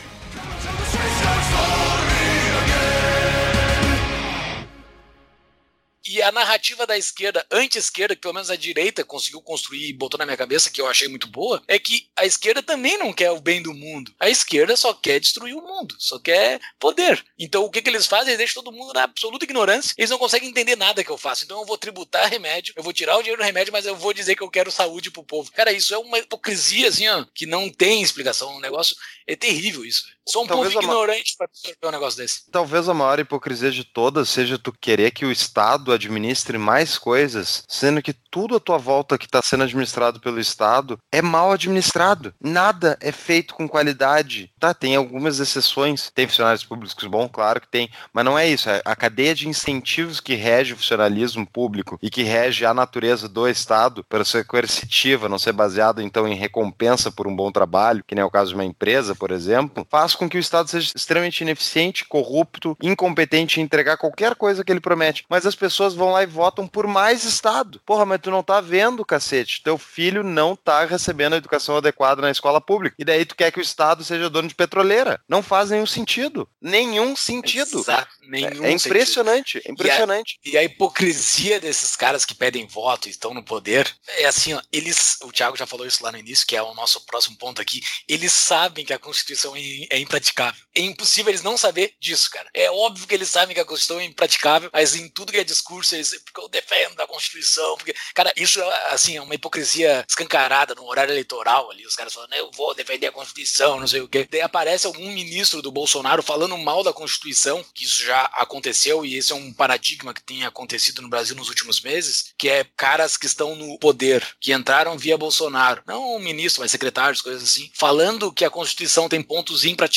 E 6.08 6.22
a 6.22 6.32
narrativa 6.32 6.86
da 6.86 6.96
esquerda, 6.96 7.46
anti-esquerda, 7.50 8.14
que 8.14 8.22
pelo 8.22 8.32
menos 8.32 8.50
a 8.50 8.56
direita 8.56 9.04
conseguiu 9.04 9.42
construir 9.42 9.88
e 9.88 9.92
botou 9.92 10.16
na 10.16 10.24
minha 10.24 10.38
cabeça, 10.38 10.70
que 10.70 10.80
eu 10.80 10.88
achei 10.88 11.06
muito 11.06 11.26
boa, 11.28 11.62
é 11.68 11.78
que 11.78 12.08
a 12.16 12.24
esquerda 12.24 12.62
também 12.62 12.96
não 12.96 13.12
quer 13.12 13.30
o 13.30 13.40
bem 13.40 13.60
do 13.62 13.74
mundo. 13.74 14.14
A 14.18 14.30
esquerda 14.30 14.74
só 14.74 14.94
quer 14.94 15.20
destruir 15.20 15.54
o 15.54 15.60
mundo, 15.60 15.94
só 15.98 16.18
quer 16.18 16.60
poder. 16.78 17.22
Então 17.38 17.62
o 17.62 17.70
que, 17.70 17.82
que 17.82 17.90
eles 17.90 18.06
fazem? 18.06 18.28
Eles 18.28 18.38
deixam 18.38 18.62
todo 18.62 18.74
mundo 18.74 18.94
na 18.94 19.02
absoluta 19.02 19.44
ignorância. 19.44 19.94
Eles 19.98 20.08
não 20.08 20.18
conseguem 20.18 20.48
entender 20.48 20.76
nada 20.76 21.04
que 21.04 21.10
eu 21.10 21.18
faço. 21.18 21.44
Então 21.44 21.60
eu 21.60 21.66
vou 21.66 21.76
tributar 21.76 22.30
remédio, 22.30 22.72
eu 22.74 22.82
vou 22.82 22.92
tirar 22.94 23.18
o 23.18 23.22
dinheiro 23.22 23.42
do 23.42 23.44
remédio, 23.44 23.72
mas 23.72 23.84
eu 23.84 23.94
vou 23.94 24.14
dizer 24.14 24.34
que 24.34 24.42
eu 24.42 24.50
quero 24.50 24.72
saúde 24.72 25.10
pro 25.10 25.22
povo. 25.22 25.52
Cara, 25.52 25.72
isso 25.72 25.92
é 25.92 25.98
uma 25.98 26.18
hipocrisia, 26.18 26.88
assim, 26.88 27.06
ó, 27.06 27.26
que 27.34 27.44
não 27.44 27.68
tem 27.68 28.02
explicação. 28.02 28.56
Um 28.56 28.60
negócio. 28.60 28.96
É 29.26 29.36
terrível 29.36 29.84
isso. 29.84 30.04
Sou 30.28 30.44
um 30.44 30.46
Talvez 30.46 30.74
povo 30.74 30.84
a 30.84 30.86
ma- 30.86 30.92
ignorante 30.92 31.34
pra 31.36 31.46
absorver 31.46 31.86
um 31.86 31.90
negócio 31.90 32.18
desse. 32.18 32.50
Talvez 32.50 32.88
a 32.88 32.94
maior 32.94 33.18
hipocrisia 33.18 33.70
de 33.70 33.84
todas 33.84 34.28
seja 34.28 34.58
tu 34.58 34.72
querer 34.72 35.10
que 35.10 35.24
o 35.24 35.32
Estado 35.32 35.92
administre 35.92 36.58
mais 36.58 36.98
coisas, 36.98 37.62
sendo 37.66 38.02
que 38.02 38.12
tudo 38.12 38.56
à 38.56 38.60
tua 38.60 38.76
volta 38.76 39.16
que 39.16 39.24
está 39.24 39.40
sendo 39.40 39.64
administrado 39.64 40.20
pelo 40.20 40.38
Estado 40.38 40.98
é 41.10 41.22
mal 41.22 41.52
administrado. 41.52 42.34
Nada 42.40 42.98
é 43.00 43.10
feito 43.10 43.54
com 43.54 43.68
qualidade. 43.68 44.52
Tá, 44.60 44.74
tem 44.74 44.96
algumas 44.96 45.38
exceções. 45.40 46.10
Tem 46.14 46.28
funcionários 46.28 46.64
públicos 46.64 47.04
bom, 47.06 47.28
claro 47.28 47.60
que 47.60 47.68
tem, 47.68 47.88
mas 48.12 48.24
não 48.24 48.38
é 48.38 48.46
isso. 48.46 48.68
É 48.68 48.82
a 48.84 48.94
cadeia 48.94 49.34
de 49.34 49.48
incentivos 49.48 50.20
que 50.20 50.34
rege 50.34 50.74
o 50.74 50.76
funcionalismo 50.76 51.46
público 51.46 51.98
e 52.02 52.10
que 52.10 52.22
rege 52.22 52.66
a 52.66 52.74
natureza 52.74 53.28
do 53.28 53.48
Estado 53.48 54.04
para 54.04 54.24
ser 54.24 54.44
coercitiva, 54.44 55.28
não 55.28 55.38
ser 55.38 55.52
baseado 55.52 56.02
então 56.02 56.28
em 56.28 56.34
recompensa 56.34 57.10
por 57.10 57.26
um 57.26 57.34
bom 57.34 57.50
trabalho, 57.50 58.04
que 58.06 58.14
nem 58.14 58.22
é 58.22 58.24
o 58.24 58.30
caso 58.30 58.50
de 58.50 58.54
uma 58.54 58.64
empresa, 58.64 59.14
por 59.14 59.30
exemplo, 59.30 59.86
faz 59.90 60.14
com 60.18 60.28
que 60.28 60.36
o 60.36 60.40
Estado 60.40 60.68
seja 60.68 60.92
extremamente 60.94 61.40
ineficiente, 61.40 62.04
corrupto, 62.04 62.76
incompetente 62.82 63.60
em 63.60 63.64
entregar 63.64 63.96
qualquer 63.96 64.34
coisa 64.34 64.64
que 64.64 64.72
ele 64.72 64.80
promete. 64.80 65.24
Mas 65.28 65.46
as 65.46 65.54
pessoas 65.54 65.94
vão 65.94 66.10
lá 66.10 66.22
e 66.22 66.26
votam 66.26 66.66
por 66.66 66.86
mais 66.86 67.24
Estado. 67.24 67.80
Porra, 67.86 68.04
mas 68.04 68.20
tu 68.20 68.30
não 68.30 68.42
tá 68.42 68.60
vendo, 68.60 69.04
cacete. 69.04 69.62
Teu 69.62 69.78
filho 69.78 70.22
não 70.22 70.56
tá 70.56 70.84
recebendo 70.84 71.34
a 71.34 71.36
educação 71.36 71.76
adequada 71.76 72.20
na 72.20 72.30
escola 72.30 72.60
pública. 72.60 72.96
E 72.98 73.04
daí 73.04 73.24
tu 73.24 73.36
quer 73.36 73.52
que 73.52 73.60
o 73.60 73.62
Estado 73.62 74.04
seja 74.04 74.28
dono 74.28 74.48
de 74.48 74.54
petroleira. 74.54 75.20
Não 75.28 75.42
faz 75.42 75.70
nenhum 75.70 75.86
sentido. 75.86 76.48
Nenhum 76.60 77.14
sentido. 77.14 77.78
Exato, 77.78 78.08
É, 78.24 78.28
nenhum 78.28 78.64
é 78.64 78.72
impressionante, 78.72 79.62
é 79.64 79.70
impressionante. 79.70 80.38
E 80.44 80.58
a 80.58 80.64
hipocrisia 80.64 81.60
desses 81.60 81.94
caras 81.94 82.24
que 82.24 82.34
pedem 82.34 82.66
voto 82.66 83.06
e 83.06 83.10
estão 83.10 83.32
no 83.32 83.42
poder 83.42 83.90
é 84.18 84.26
assim, 84.26 84.54
ó, 84.54 84.60
eles, 84.72 85.18
o 85.22 85.32
Thiago 85.32 85.56
já 85.56 85.66
falou 85.66 85.86
isso 85.86 86.02
lá 86.02 86.10
no 86.10 86.18
início, 86.18 86.46
que 86.46 86.56
é 86.56 86.62
o 86.62 86.74
nosso 86.74 87.04
próximo 87.06 87.36
ponto 87.38 87.62
aqui, 87.62 87.80
eles 88.08 88.32
sabem 88.32 88.84
que 88.84 88.92
a 88.92 88.98
Constituição 88.98 89.54
é 89.56 89.68
é 89.90 89.98
impraticável. 90.08 90.60
É 90.74 90.80
impossível 90.80 91.30
eles 91.30 91.42
não 91.42 91.58
saber 91.58 91.94
disso, 92.00 92.30
cara. 92.30 92.48
É 92.54 92.70
óbvio 92.70 93.06
que 93.06 93.14
eles 93.14 93.28
sabem 93.28 93.54
que 93.54 93.60
a 93.60 93.64
Constituição 93.64 94.00
é 94.00 94.04
impraticável, 94.04 94.70
mas 94.72 94.94
em 94.94 95.08
tudo 95.08 95.32
que 95.32 95.38
é 95.38 95.44
discurso, 95.44 95.94
eles, 95.94 96.18
porque 96.24 96.40
eu 96.40 96.48
defendo 96.48 97.00
a 97.00 97.06
Constituição, 97.06 97.76
porque, 97.76 97.94
cara, 98.14 98.32
isso 98.36 98.62
assim, 98.88 99.16
é 99.16 99.22
uma 99.22 99.34
hipocrisia 99.34 100.04
escancarada 100.08 100.74
no 100.74 100.86
horário 100.86 101.12
eleitoral 101.12 101.70
ali, 101.70 101.86
os 101.86 101.94
caras 101.94 102.14
falando, 102.14 102.32
eu 102.32 102.50
vou 102.52 102.74
defender 102.74 103.08
a 103.08 103.12
Constituição, 103.12 103.78
não 103.78 103.86
sei 103.86 104.00
o 104.00 104.08
quê. 104.08 104.26
Daí 104.30 104.40
aparece 104.40 104.86
algum 104.86 105.12
ministro 105.12 105.60
do 105.60 105.70
Bolsonaro 105.70 106.22
falando 106.22 106.56
mal 106.56 106.82
da 106.82 106.92
Constituição, 106.92 107.64
que 107.74 107.84
isso 107.84 108.02
já 108.02 108.22
aconteceu 108.34 109.04
e 109.04 109.16
esse 109.16 109.32
é 109.32 109.36
um 109.36 109.52
paradigma 109.52 110.14
que 110.14 110.22
tem 110.22 110.44
acontecido 110.44 111.02
no 111.02 111.08
Brasil 111.08 111.36
nos 111.36 111.48
últimos 111.48 111.80
meses, 111.80 112.32
que 112.38 112.48
é 112.48 112.64
caras 112.76 113.16
que 113.16 113.26
estão 113.26 113.54
no 113.56 113.78
poder, 113.78 114.26
que 114.40 114.52
entraram 114.52 114.96
via 114.96 115.18
Bolsonaro, 115.18 115.82
não 115.86 116.16
um 116.16 116.20
ministro, 116.20 116.62
mas 116.62 116.70
secretários, 116.70 117.20
coisas 117.20 117.42
assim, 117.42 117.70
falando 117.74 118.32
que 118.32 118.44
a 118.44 118.50
Constituição 118.50 119.08
tem 119.08 119.22
pontos 119.22 119.64
impraticáveis, 119.64 119.87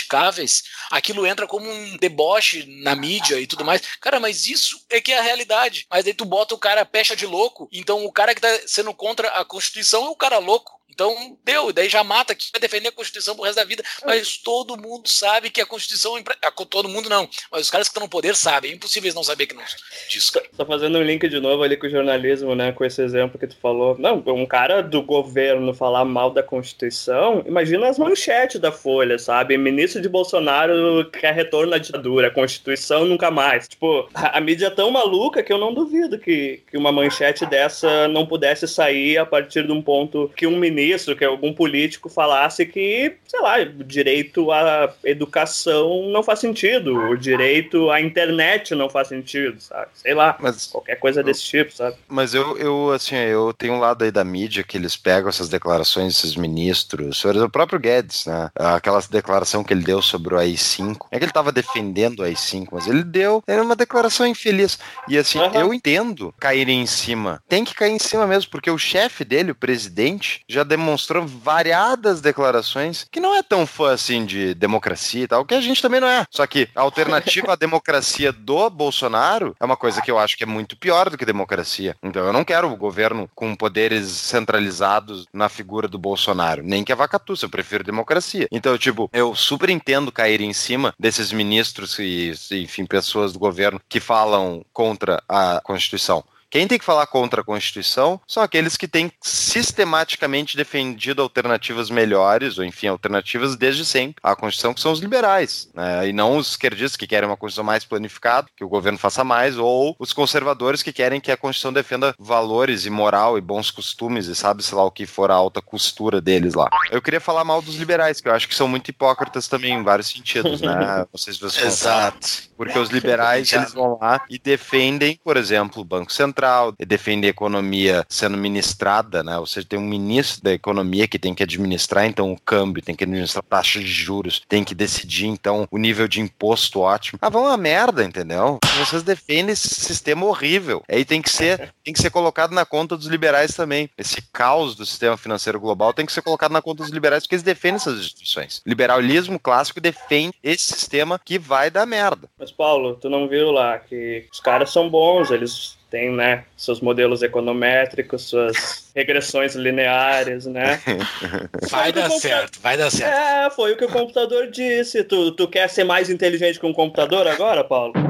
aquilo 0.90 1.26
entra 1.26 1.48
como 1.48 1.70
um 1.70 1.98
deboche 1.98 2.66
na 2.84 2.96
mídia 2.96 3.40
e 3.40 3.48
tudo 3.48 3.66
mais. 3.66 3.82
Cara, 4.00 4.20
mas 4.20 4.48
isso 4.48 4.84
é 4.90 5.00
que 5.00 5.12
é 5.12 5.20
a 5.20 5.24
realidade. 5.24 5.86
Mas 5.90 6.06
aí 6.06 6.14
tu 6.14 6.26
bota 6.26 6.56
o 6.56 6.60
cara 6.60 6.86
pecha 6.86 7.16
de 7.16 7.26
louco, 7.26 7.68
então 7.72 8.06
o 8.06 8.12
cara 8.12 8.34
que 8.34 8.42
tá 8.42 8.62
sendo 8.66 8.94
contra 8.94 9.28
a 9.30 9.46
Constituição 9.46 10.06
é 10.06 10.10
o 10.10 10.16
cara 10.16 10.38
louco. 10.38 10.81
Então, 10.94 11.38
deu, 11.44 11.72
daí 11.74 11.90
já 11.90 12.04
mata 12.04 12.36
que 12.36 12.46
vai 12.52 12.60
defender 12.62 12.90
a 12.90 12.92
Constituição 12.92 13.36
pro 13.36 13.44
resto 13.46 13.58
da 13.58 13.64
vida. 13.66 13.84
Mas 14.06 14.38
todo 14.38 14.78
mundo 14.78 15.08
sabe 15.10 15.50
que 15.50 15.62
a 15.62 15.66
Constituição. 15.66 16.18
é 16.18 16.20
impra- 16.22 16.38
a- 16.44 16.52
Todo 16.70 16.88
mundo 16.88 17.10
não. 17.10 17.28
Mas 17.52 17.62
os 17.64 17.70
caras 17.72 17.88
que 17.88 17.92
estão 17.92 18.04
no 18.04 18.10
poder 18.10 18.36
sabem. 18.36 18.72
É 18.72 18.76
impossível 18.76 19.08
eles 19.08 19.16
não 19.16 19.24
saber 19.24 19.48
que 19.48 19.56
não 19.56 19.64
disso. 20.10 20.32
Só 20.56 20.66
fazendo 20.66 20.98
um 21.00 21.04
link 21.04 21.28
de 21.28 21.40
novo 21.40 21.64
ali 21.64 21.76
com 21.76 21.88
o 21.88 21.90
jornalismo, 21.90 22.54
né? 22.56 22.72
Com 22.72 22.86
esse 22.86 23.02
exemplo 23.02 23.40
que 23.40 23.48
tu 23.48 23.56
falou. 23.62 23.96
Não, 23.98 24.24
um 24.28 24.46
cara 24.46 24.82
do 24.82 25.02
governo 25.02 25.74
falar 25.74 26.06
mal 26.06 26.30
da 26.30 26.44
Constituição, 26.44 27.44
imagina 27.46 27.88
as 27.88 27.98
manchetes 27.98 28.60
da 28.60 28.72
Folha, 28.72 29.18
sabe? 29.20 29.58
Ministro 29.58 30.02
de 30.02 30.10
Bolsonaro 30.10 31.10
quer 31.12 31.34
retorno 31.34 31.74
à 31.74 31.78
ditadura, 31.78 32.32
Constituição 32.32 33.06
nunca 33.06 33.30
mais. 33.32 33.68
Tipo, 33.68 34.10
a, 34.14 34.38
a 34.38 34.42
mídia 34.42 34.68
é 34.68 34.70
tão 34.70 34.90
maluca 34.92 35.44
que 35.44 35.52
eu 35.54 35.58
não 35.58 35.74
duvido 35.74 36.18
que, 36.20 36.62
que 36.70 36.78
uma 36.78 36.92
manchete 36.92 37.46
dessa 37.46 38.08
não 38.08 38.26
pudesse 38.26 38.68
sair 38.68 39.18
a 39.18 39.26
partir 39.26 39.66
de 39.66 39.72
um 39.72 39.82
ponto 39.82 40.32
que 40.36 40.48
um 40.48 40.58
ministro 40.58 40.81
ministro, 40.82 41.16
que 41.16 41.24
algum 41.24 41.54
político 41.54 42.10
falasse 42.10 42.66
que, 42.66 43.16
sei 43.28 43.42
lá, 43.42 43.60
o 43.60 43.84
direito 43.84 44.52
à 44.52 44.94
educação 45.04 46.10
não 46.10 46.24
faz 46.24 46.40
sentido, 46.40 46.96
o 46.96 47.18
direito 47.18 47.90
à 47.90 48.02
internet 48.02 48.74
não 48.76 48.90
faz 48.90 49.08
sentido, 49.08 49.60
sabe? 49.60 49.88
Sei 49.94 50.14
lá, 50.14 50.36
Mas, 50.40 50.68
qualquer 50.68 50.96
coisa 50.96 51.24
desse 51.24 51.44
tipo, 51.44 51.72
sabe? 51.72 51.96
mas 52.08 52.34
eu, 52.34 52.58
eu, 52.58 52.92
assim, 52.92 53.16
eu 53.16 53.54
tenho 53.54 53.74
um 53.74 53.80
lado 53.80 54.04
aí 54.04 54.12
da 54.12 54.24
mídia 54.24 54.64
que 54.64 54.78
eles 54.78 54.96
pegam 54.96 55.30
essas 55.30 55.50
declarações 55.50 56.14
desses 56.14 56.36
ministros, 56.36 57.24
o 57.24 57.50
próprio 57.50 57.80
Guedes, 57.80 58.26
né? 58.26 58.50
Aquela 58.56 59.02
declaração 59.10 59.64
que 59.64 59.74
ele 59.74 59.84
deu 59.84 60.02
sobre 60.02 60.34
o 60.34 60.38
AI-5. 60.38 61.08
É 61.12 61.18
que 61.18 61.24
ele 61.24 61.32
estava 61.32 61.52
defendendo 61.52 62.20
o 62.20 62.24
AI-5, 62.24 62.68
mas 62.72 62.88
ele 62.88 63.04
deu, 63.04 63.44
era 63.48 63.62
uma 63.62 63.76
declaração 63.76 64.26
infeliz. 64.26 64.80
E 65.08 65.18
assim, 65.18 65.40
Aham. 65.40 65.60
eu 65.60 65.74
entendo 65.74 66.34
cair 66.40 66.68
em 66.70 66.86
cima. 66.86 67.42
Tem 67.48 67.64
que 67.64 67.74
cair 67.74 67.92
em 67.92 68.00
cima 68.00 68.26
mesmo, 68.26 68.52
porque 68.52 68.72
o 68.72 68.78
chefe 68.78 69.24
dele, 69.24 69.52
o 69.52 69.56
presidente, 69.56 70.42
já 70.48 70.64
demonstrou 70.72 71.28
variadas 71.28 72.22
declarações 72.22 73.06
que 73.12 73.20
não 73.20 73.36
é 73.36 73.44
tão 73.44 73.68
fã 73.68 73.92
assim 73.92 74.26
de 74.26 74.54
democracia 74.54 75.24
e 75.24 75.28
tal, 75.28 75.44
que 75.44 75.54
a 75.54 75.60
gente 75.60 75.82
também 75.82 76.00
não 76.00 76.08
é. 76.08 76.26
Só 76.32 76.48
que 76.48 76.70
a 76.74 76.82
alternativa 76.82 77.52
à 77.52 77.56
democracia 77.58 78.32
do 78.32 78.70
Bolsonaro 78.70 79.54
é 79.60 79.66
uma 79.66 79.76
coisa 79.76 80.02
que 80.02 80.10
eu 80.10 80.18
acho 80.18 80.38
que 80.38 80.44
é 80.44 80.48
muito 80.48 80.78
pior 80.78 81.10
do 81.10 81.18
que 81.18 81.26
democracia. 81.26 81.98
Então 82.02 82.26
eu 82.26 82.32
não 82.32 82.46
quero 82.46 82.72
o 82.72 82.78
governo 82.78 83.30
com 83.36 83.54
poderes 83.54 84.08
centralizados 84.08 85.26
na 85.34 85.50
figura 85.50 85.90
do 85.90 86.00
Bolsonaro, 86.00 86.64
nem 86.64 86.86
que 86.86 86.94
a 86.94 86.96
vacatuça, 86.96 87.46
eu 87.46 87.50
prefiro 87.50 87.84
democracia. 87.84 88.48
Então, 88.50 88.78
tipo, 88.78 89.10
eu 89.12 89.36
super 89.36 89.70
entendo 89.70 90.10
cair 90.10 90.40
em 90.40 90.54
cima 90.54 90.94
desses 90.98 91.34
ministros 91.34 92.00
e, 92.00 92.32
enfim, 92.52 92.86
pessoas 92.86 93.34
do 93.34 93.40
governo 93.40 93.82
que 93.90 94.00
falam 94.00 94.64
contra 94.72 95.22
a 95.28 95.60
Constituição. 95.66 96.24
Quem 96.52 96.68
tem 96.68 96.78
que 96.78 96.84
falar 96.84 97.08
contra 97.08 97.40
a 97.40 97.44
Constituição 97.46 98.20
são 98.28 98.44
aqueles 98.44 98.76
que 98.76 98.86
têm 98.86 99.10
sistematicamente 99.22 100.58
defendido 100.58 101.22
alternativas 101.22 101.90
melhores, 101.90 102.58
ou 102.58 102.66
enfim, 102.66 102.88
alternativas 102.88 103.56
desde 103.56 103.86
sempre 103.86 104.16
à 104.22 104.36
Constituição, 104.36 104.74
que 104.74 104.82
são 104.82 104.92
os 104.92 105.00
liberais, 105.00 105.70
né? 105.74 106.10
e 106.10 106.12
não 106.12 106.36
os 106.36 106.52
esquerdistas 106.52 106.98
que 106.98 107.08
querem 107.08 107.30
uma 107.30 107.38
Constituição 107.38 107.64
mais 107.64 107.86
planificada, 107.86 108.50
que 108.56 108.66
o 108.66 108.70
governo 108.70 108.98
faça 108.98 109.24
mais, 109.24 109.58
ou 109.58 109.96
os 109.98 110.12
conservadores 110.12 110.84
que 110.84 110.92
querem 110.92 111.22
que 111.22 111.32
a 111.32 111.38
Constituição 111.38 111.72
defenda 111.72 112.14
valores 112.20 112.86
e 112.86 112.90
moral 112.90 113.38
e 113.38 113.42
bons 113.42 113.72
costumes, 113.72 114.28
e 114.28 114.36
sabe-se 114.36 114.76
lá 114.76 114.84
o 114.84 114.92
que 114.92 115.06
for 115.06 115.32
a 115.32 115.36
alta 115.36 115.62
costura 115.62 116.20
deles 116.20 116.54
lá. 116.54 116.70
Eu 116.92 117.02
queria 117.02 117.22
falar 117.22 117.46
mal 117.46 117.62
dos 117.62 117.76
liberais, 117.76 118.20
que 118.20 118.28
eu 118.28 118.34
acho 118.34 118.50
que 118.50 118.56
são 118.56 118.68
muito 118.68 118.90
hipócritas 118.90 119.48
também 119.48 119.74
em 119.74 119.84
vários 119.84 120.10
sentidos, 120.10 120.60
né? 120.60 121.06
Sei 121.16 121.34
se. 121.34 121.66
Exato. 121.66 122.52
Porque 122.58 122.78
os 122.78 122.90
liberais, 122.90 123.52
eles 123.54 123.74
vão 123.74 123.98
lá 124.00 124.22
e 124.30 124.38
defendem, 124.38 125.20
por 125.24 125.38
exemplo, 125.38 125.82
o 125.82 125.86
Banco 125.86 126.12
Central, 126.12 126.41
e 126.80 126.86
defendem 126.86 127.28
a 127.28 127.32
economia 127.32 128.06
sendo 128.10 128.38
ministrada, 128.38 129.24
né? 129.24 129.38
Ou 129.38 129.46
seja, 129.46 129.68
tem 129.68 129.80
um 129.80 129.88
ministro 129.88 130.44
da 130.44 130.54
economia 130.54 131.08
que 131.08 131.20
tem 131.20 131.34
que 131.34 131.44
administrar, 131.44 132.06
então, 132.06 132.32
o 132.32 132.40
câmbio, 132.40 132.84
tem 132.84 132.96
que 132.96 133.04
administrar 133.04 133.44
a 133.46 133.56
taxa 133.56 133.80
de 133.80 133.88
juros, 133.88 134.42
tem 134.48 134.64
que 134.64 134.76
decidir, 134.76 135.28
então, 135.28 135.68
o 135.72 135.78
nível 135.78 136.08
de 136.08 136.22
imposto 136.22 136.80
ótimo. 136.80 137.20
Ah, 137.22 137.30
vão 137.30 137.48
a 137.48 137.58
merda, 137.58 138.04
entendeu? 138.04 138.60
Vocês 138.78 139.04
defendem 139.04 139.54
esse 139.54 139.70
sistema 139.70 140.26
horrível. 140.26 140.84
Aí 140.90 141.06
tem 141.06 141.22
que 141.22 141.30
ser, 141.30 141.74
tem 141.84 141.94
que 141.94 142.02
ser 142.02 142.10
colocado 142.10 142.54
na 142.54 142.66
conta 142.66 142.98
dos 142.98 143.08
liberais 143.08 143.56
também. 143.56 143.90
Esse 143.98 144.22
caos 144.34 144.76
do 144.76 144.86
sistema 144.86 145.18
financeiro 145.18 145.60
global 145.60 145.94
tem 145.94 146.06
que 146.06 146.12
ser 146.12 146.22
colocado 146.22 146.52
na 146.52 146.62
conta 146.62 146.84
dos 146.84 146.92
liberais, 146.92 147.24
porque 147.24 147.36
eles 147.36 147.44
defendem 147.44 147.76
essas 147.76 148.00
instituições. 148.00 148.62
Liberalismo 148.66 149.40
clássico 149.40 149.80
defende 149.80 150.34
esse 150.44 150.64
sistema 150.64 151.20
que 151.24 151.38
vai 151.38 151.70
dar 151.70 151.86
merda. 151.86 152.30
Mas, 152.40 152.52
Paulo, 152.52 152.96
tu 152.96 153.10
não 153.10 153.28
viu 153.28 153.52
lá 153.52 153.78
que 153.80 154.28
os 154.32 154.40
caras 154.40 154.72
são 154.72 154.90
bons, 154.90 155.32
eles 155.32 155.78
têm, 155.92 156.10
né, 156.12 156.46
seus 156.58 156.80
modelos 156.82 157.22
econométricos, 157.22 158.24
suas 158.30 158.90
regressões 158.96 159.54
lineares, 159.56 160.46
né? 160.46 160.82
Vai 161.70 161.92
dar 161.92 162.08
Qualquer- 162.10 162.20
certo, 162.20 162.60
vai 162.62 162.78
dar 162.78 162.90
certo. 162.90 163.14
É, 163.14 163.50
foi 163.52 163.74
o 163.74 163.78
que 163.78 163.86
o 163.86 163.90
computador 163.90 164.50
disse. 164.50 165.04
Tu, 165.04 165.32
tu 165.34 165.48
quer 165.48 165.70
ser 165.70 165.84
mais 165.84 166.10
inteligente 166.10 166.60
que 166.60 166.66
um 166.66 166.74
computador 166.74 167.28
agora, 167.28 167.64
Paulo? 167.64 167.94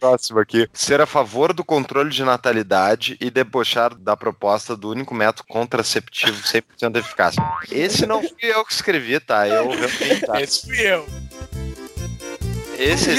Próximo 0.00 0.38
aqui. 0.40 0.68
Ser 0.72 1.00
a 1.00 1.06
favor 1.06 1.52
do 1.52 1.64
controle 1.64 2.10
de 2.10 2.22
natalidade 2.24 3.16
e 3.20 3.30
debochar 3.30 3.94
da 3.94 4.16
proposta 4.16 4.76
do 4.76 4.90
único 4.90 5.14
método 5.14 5.44
contraceptivo 5.48 6.42
100% 6.42 6.96
eficaz. 6.98 7.36
Esse 7.70 8.06
não 8.06 8.20
fui 8.22 8.36
eu 8.42 8.64
que 8.64 8.72
escrevi, 8.72 9.18
tá? 9.20 9.46
Eu 9.48 9.68
realmente. 9.68 10.26
Tá. 10.26 10.40
Esse 10.40 10.66
fui 10.66 10.80
eu. 10.80 11.06
Esse 12.78 13.10
é 13.10 13.14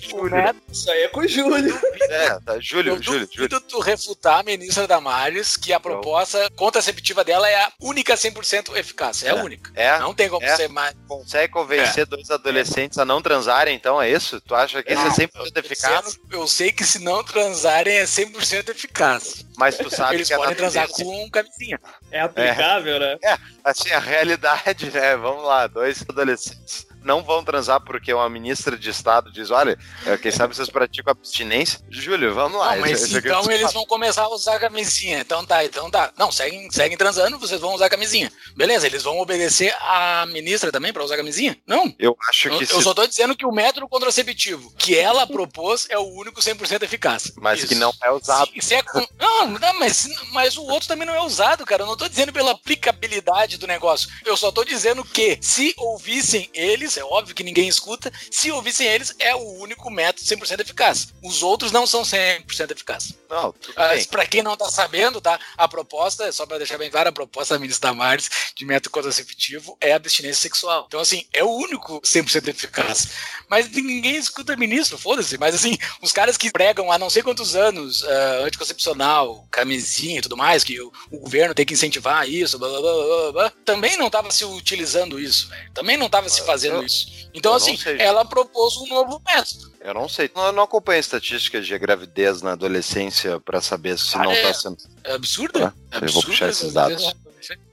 que 0.00 0.14
o 0.14 0.28
Júlio. 0.28 0.54
Isso 0.70 0.90
aí 0.90 1.02
é 1.02 1.08
com 1.08 1.20
o 1.20 1.28
Júlio. 1.28 1.80
É, 2.10 2.40
tá. 2.40 2.58
Júlio, 2.58 2.94
Eu 2.94 3.02
Júlio, 3.02 3.28
Júlio. 3.32 3.60
tu 3.60 3.78
refutar 3.78 4.40
a 4.40 4.42
ministra 4.42 4.86
Damares 4.86 5.56
que 5.56 5.72
a 5.72 5.78
proposta 5.78 6.50
contraceptiva 6.56 7.22
dela 7.22 7.48
é 7.48 7.54
a 7.54 7.72
única 7.80 8.14
100% 8.16 8.76
eficaz. 8.76 9.22
É, 9.22 9.30
a 9.30 9.34
É. 9.36 9.42
única. 9.42 9.70
É? 9.76 9.98
Não 10.00 10.12
tem 10.12 10.28
como 10.28 10.44
É. 10.44 10.56
ser 10.56 10.68
mais. 10.68 10.94
Consegue 11.06 11.52
convencer 11.52 12.04
dois 12.06 12.30
adolescentes 12.30 12.98
a 12.98 13.04
não 13.04 13.22
transarem, 13.22 13.76
então? 13.76 14.02
É 14.02 14.10
isso? 14.10 14.40
Tu 14.40 14.54
acha 14.54 14.82
que 14.82 14.92
isso 14.92 15.06
é 15.06 15.10
100% 15.10 15.56
eficaz? 15.58 16.18
Eu 16.32 16.48
sei 16.48 16.72
que 16.72 16.84
se 16.84 16.98
não 16.98 17.22
transarem 17.22 17.94
é 17.96 18.06
100% 18.06 18.70
eficaz. 18.70 19.44
Mas 19.56 19.78
tu 19.78 19.88
sabe 19.88 20.16
Eles 20.16 20.26
que 20.28 20.34
a 20.34 20.38
podem 20.38 20.56
transar 20.56 20.88
com 20.88 21.30
camisinha. 21.30 21.78
É 22.10 22.20
aplicável, 22.20 22.98
né? 22.98 23.16
Assim, 23.62 23.90
a 23.92 24.00
realidade, 24.00 24.90
né? 24.90 25.16
Vamos 25.16 25.44
lá, 25.44 25.68
dois 25.68 26.02
adolescentes 26.08 26.86
não 27.04 27.22
vão 27.22 27.44
transar 27.44 27.80
porque 27.80 28.12
uma 28.12 28.28
ministra 28.28 28.76
de 28.76 28.90
Estado 28.90 29.30
diz: 29.30 29.50
olha, 29.50 29.78
eh, 30.06 30.16
quem 30.16 30.30
sabe 30.32 30.54
vocês 30.56 30.68
praticam 30.70 31.12
abstinência. 31.12 31.80
Júlio, 31.90 32.34
vamos 32.34 32.58
lá. 32.58 32.72
Não, 32.74 32.80
mas 32.80 33.02
esse 33.02 33.16
aqui- 33.18 33.28
então 33.28 33.50
eles 33.50 33.72
vão 33.72 33.84
começar 33.86 34.22
a 34.22 34.28
usar 34.28 34.58
camisinha. 34.58 35.20
Então 35.20 35.44
tá, 35.44 35.64
então 35.64 35.90
tá. 35.90 36.12
Não, 36.18 36.32
seguem, 36.32 36.70
seguem 36.70 36.96
transando, 36.96 37.38
vocês 37.38 37.60
vão 37.60 37.74
usar 37.74 37.88
camisinha. 37.88 38.32
Beleza, 38.56 38.86
eles 38.86 39.02
vão 39.02 39.18
obedecer 39.18 39.74
a 39.80 40.26
ministra 40.26 40.72
também 40.72 40.92
pra 40.92 41.04
usar 41.04 41.16
camisinha? 41.16 41.56
Não. 41.66 41.94
Eu 41.98 42.16
acho 42.28 42.48
Eu, 42.48 42.58
que 42.58 42.64
eu 42.64 42.78
se- 42.78 42.82
só 42.82 42.94
tô 42.94 43.06
dizendo 43.06 43.36
que 43.36 43.46
o 43.46 43.52
método 43.52 43.88
contraceptivo 43.88 44.72
que 44.78 44.96
ela 44.96 45.26
propôs 45.26 45.86
é 45.90 45.98
o 45.98 46.02
único 46.08 46.40
100% 46.40 46.82
eficaz. 46.82 47.32
Mas 47.36 47.58
Isso. 47.60 47.68
que 47.68 47.74
não 47.74 47.92
é 48.02 48.10
usado. 48.10 48.50
Se, 48.54 48.60
se 48.68 48.74
é 48.74 48.82
com- 48.82 49.06
não, 49.18 49.46
não, 49.48 49.78
mas, 49.78 50.08
mas 50.32 50.56
o 50.56 50.62
outro 50.64 50.88
também 50.88 51.06
não 51.06 51.14
é 51.14 51.20
usado, 51.22 51.64
cara. 51.66 51.82
Eu 51.82 51.86
não 51.86 51.96
tô 51.96 52.08
dizendo 52.08 52.32
pela 52.32 52.52
aplicabilidade 52.52 53.58
do 53.58 53.66
negócio. 53.66 54.08
Eu 54.24 54.36
só 54.36 54.50
tô 54.50 54.64
dizendo 54.64 55.04
que 55.04 55.38
se 55.40 55.74
ouvissem 55.76 56.48
eles, 56.54 56.93
é 57.00 57.04
óbvio 57.04 57.34
que 57.34 57.42
ninguém 57.44 57.68
escuta, 57.68 58.12
se 58.30 58.50
ouvissem 58.50 58.86
eles, 58.86 59.14
é 59.18 59.34
o 59.34 59.58
único 59.58 59.90
método 59.90 60.24
100% 60.26 60.60
eficaz. 60.60 61.08
Os 61.22 61.42
outros 61.42 61.72
não 61.72 61.86
são 61.86 62.02
100% 62.02 62.70
eficazes. 62.70 63.14
Não, 63.28 63.52
tudo 63.52 63.74
Ah, 63.76 63.88
bem. 63.88 64.04
Pra 64.04 64.26
quem 64.26 64.42
não 64.42 64.56
tá 64.56 64.70
sabendo, 64.70 65.20
tá? 65.20 65.38
A 65.56 65.66
proposta, 65.66 66.30
só 66.32 66.46
pra 66.46 66.58
deixar 66.58 66.78
bem 66.78 66.90
claro, 66.90 67.08
a 67.08 67.12
proposta 67.12 67.54
da 67.54 67.60
ministra 67.60 67.90
Damares 67.90 68.30
de 68.54 68.64
método 68.64 68.90
contraceptivo 68.90 69.76
é 69.80 69.92
a 69.92 69.96
abstinência 69.96 70.42
sexual. 70.42 70.84
Então, 70.88 71.00
assim, 71.00 71.26
é 71.32 71.42
o 71.42 71.50
único 71.50 72.00
100% 72.02 72.48
eficaz. 72.48 73.08
Mas 73.48 73.68
ninguém 73.70 74.16
escuta 74.16 74.56
ministro, 74.56 74.96
foda-se. 74.98 75.36
Mas, 75.38 75.54
assim, 75.54 75.76
os 76.00 76.12
caras 76.12 76.36
que 76.36 76.50
pregam 76.50 76.90
há 76.92 76.98
não 76.98 77.10
sei 77.10 77.22
quantos 77.22 77.54
anos 77.56 78.04
ah, 78.04 78.42
anticoncepcional, 78.44 79.46
camisinha 79.50 80.18
e 80.18 80.22
tudo 80.22 80.36
mais, 80.36 80.64
que 80.64 80.80
o, 80.80 80.92
o 81.10 81.18
governo 81.18 81.54
tem 81.54 81.64
que 81.66 81.74
incentivar 81.74 82.28
isso, 82.28 82.58
blá, 82.58 82.68
blá, 82.68 82.80
blá, 82.80 82.92
blá, 82.92 83.32
blá, 83.32 83.52
também 83.64 83.96
não 83.96 84.08
tava 84.10 84.30
se 84.30 84.44
utilizando 84.44 85.18
isso, 85.18 85.48
velho. 85.48 85.70
Também 85.72 85.96
não 85.96 86.08
tava 86.08 86.28
se 86.28 86.42
fazendo 86.42 86.76
eu- 86.82 86.83
Então, 87.32 87.54
assim, 87.54 87.76
sei. 87.76 87.96
ela 87.98 88.24
propôs 88.24 88.76
um 88.76 88.86
novo 88.86 89.20
método. 89.26 89.72
Eu 89.80 89.92
não 89.94 90.08
sei. 90.08 90.30
Eu 90.34 90.52
não 90.52 90.62
acompanho 90.62 91.00
estatísticas 91.00 91.66
de 91.66 91.78
gravidez 91.78 92.42
na 92.42 92.52
adolescência 92.52 93.38
pra 93.40 93.60
saber 93.60 93.98
se 93.98 94.16
não 94.16 94.30
Ah, 94.30 94.34
é. 94.34 94.42
tá 94.42 94.54
sendo. 94.54 94.78
É 95.04 95.12
absurdo. 95.14 95.58
É 95.58 95.62
eu 95.62 95.70
vou 95.70 95.98
absurdo 95.98 96.26
puxar 96.28 96.48
esses 96.48 96.72
dados. 96.72 97.14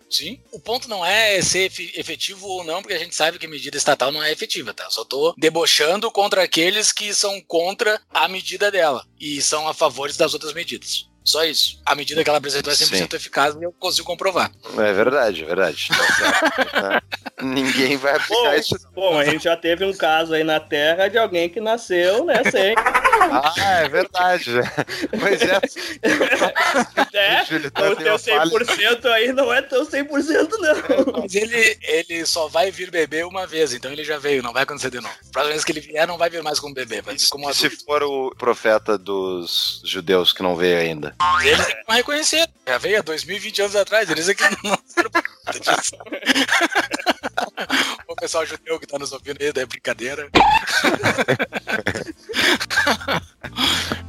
Sim. 0.09 0.41
O 0.51 0.59
ponto 0.59 0.89
não 0.89 1.05
é 1.05 1.41
ser 1.41 1.67
efe- 1.67 1.93
efetivo 1.95 2.45
ou 2.45 2.65
não, 2.65 2.81
porque 2.81 2.93
a 2.93 2.99
gente 2.99 3.15
sabe 3.15 3.39
que 3.39 3.45
a 3.45 3.49
medida 3.49 3.77
estatal 3.77 4.11
não 4.11 4.21
é 4.21 4.29
efetiva, 4.29 4.73
tá? 4.73 4.89
Só 4.89 5.05
tô 5.05 5.33
debochando 5.37 6.11
contra 6.11 6.43
aqueles 6.43 6.91
que 6.91 7.13
são 7.13 7.39
contra 7.39 8.01
a 8.13 8.27
medida 8.27 8.69
dela 8.69 9.05
e 9.17 9.41
são 9.41 9.69
a 9.69 9.73
favor 9.73 10.11
das 10.11 10.33
outras 10.33 10.53
medidas. 10.53 11.07
Só 11.23 11.43
isso. 11.45 11.79
A 11.85 11.93
medida 11.93 12.23
que 12.23 12.29
ela 12.29 12.39
apresentou 12.39 12.73
é 12.73 12.75
100% 12.75 13.13
eficaz 13.13 13.55
e 13.55 13.63
eu 13.63 13.71
consigo 13.73 14.07
comprovar. 14.07 14.51
É 14.77 14.93
verdade, 14.93 15.43
é 15.43 15.45
verdade. 15.45 15.87
Tá. 15.89 17.01
É. 17.39 17.43
Ninguém 17.43 17.97
vai 17.97 18.13
Bom, 18.27 18.35
aplicar 18.35 18.57
isso. 18.57 18.75
bom, 18.93 19.17
a 19.17 19.25
gente 19.25 19.43
já 19.43 19.55
teve 19.55 19.85
um 19.85 19.93
caso 19.93 20.33
aí 20.33 20.43
na 20.43 20.59
Terra 20.59 21.07
de 21.07 21.17
alguém 21.17 21.49
que 21.49 21.59
nasceu, 21.59 22.25
né, 22.25 22.43
sem. 22.49 22.75
Ah, 22.77 23.81
é 23.83 23.89
verdade. 23.89 24.51
Pois 25.19 25.41
é. 25.41 25.61
É, 27.13 27.45
Júlio, 27.45 27.67
o 27.67 27.71
tá 27.71 27.95
teu 27.95 28.15
100% 28.15 29.05
aí 29.05 29.31
não 29.31 29.53
é 29.53 29.61
teu 29.61 29.85
100% 29.85 30.49
não. 30.59 31.21
Mas 31.21 31.35
ele, 31.35 31.77
ele 31.83 32.25
só 32.25 32.47
vai 32.47 32.71
vir 32.71 32.89
beber 32.89 33.25
uma 33.25 33.45
vez, 33.45 33.73
então 33.73 33.91
ele 33.91 34.03
já 34.03 34.17
veio, 34.17 34.41
não 34.41 34.53
vai 34.53 34.63
acontecer 34.63 34.89
de 34.89 34.99
novo. 34.99 35.13
Próxima 35.31 35.53
vez 35.53 35.63
que 35.63 35.71
ele 35.71 35.81
vier, 35.81 36.07
não 36.07 36.17
vai 36.17 36.29
vir 36.29 36.41
mais 36.41 36.59
como 36.59 36.73
bebê, 36.73 37.01
vai 37.01 37.15
vir 37.15 37.29
como 37.29 37.49
E 37.49 37.53
se 37.53 37.69
for 37.69 38.01
o 38.03 38.33
profeta 38.35 38.97
dos 38.97 39.81
judeus 39.85 40.33
que 40.33 40.41
não 40.41 40.55
veio 40.55 40.77
ainda? 40.79 41.10
Eles 41.43 41.59
é 41.67 41.75
que 41.75 41.83
não 41.87 41.95
reconheceram. 41.95 42.51
Já 42.67 42.77
veio 42.77 42.99
há 42.99 43.01
2020 43.01 43.61
anos 43.61 43.75
atrás, 43.75 44.09
eles 44.09 44.29
é 44.29 44.33
que 44.33 44.43
não. 44.63 44.77
O 48.07 48.15
pessoal 48.15 48.45
judeu 48.45 48.79
que 48.79 48.85
tá 48.85 48.99
nos 48.99 49.11
ouvindo 49.13 49.41
aí, 49.41 49.51
é 49.55 49.65
brincadeira. 49.65 50.29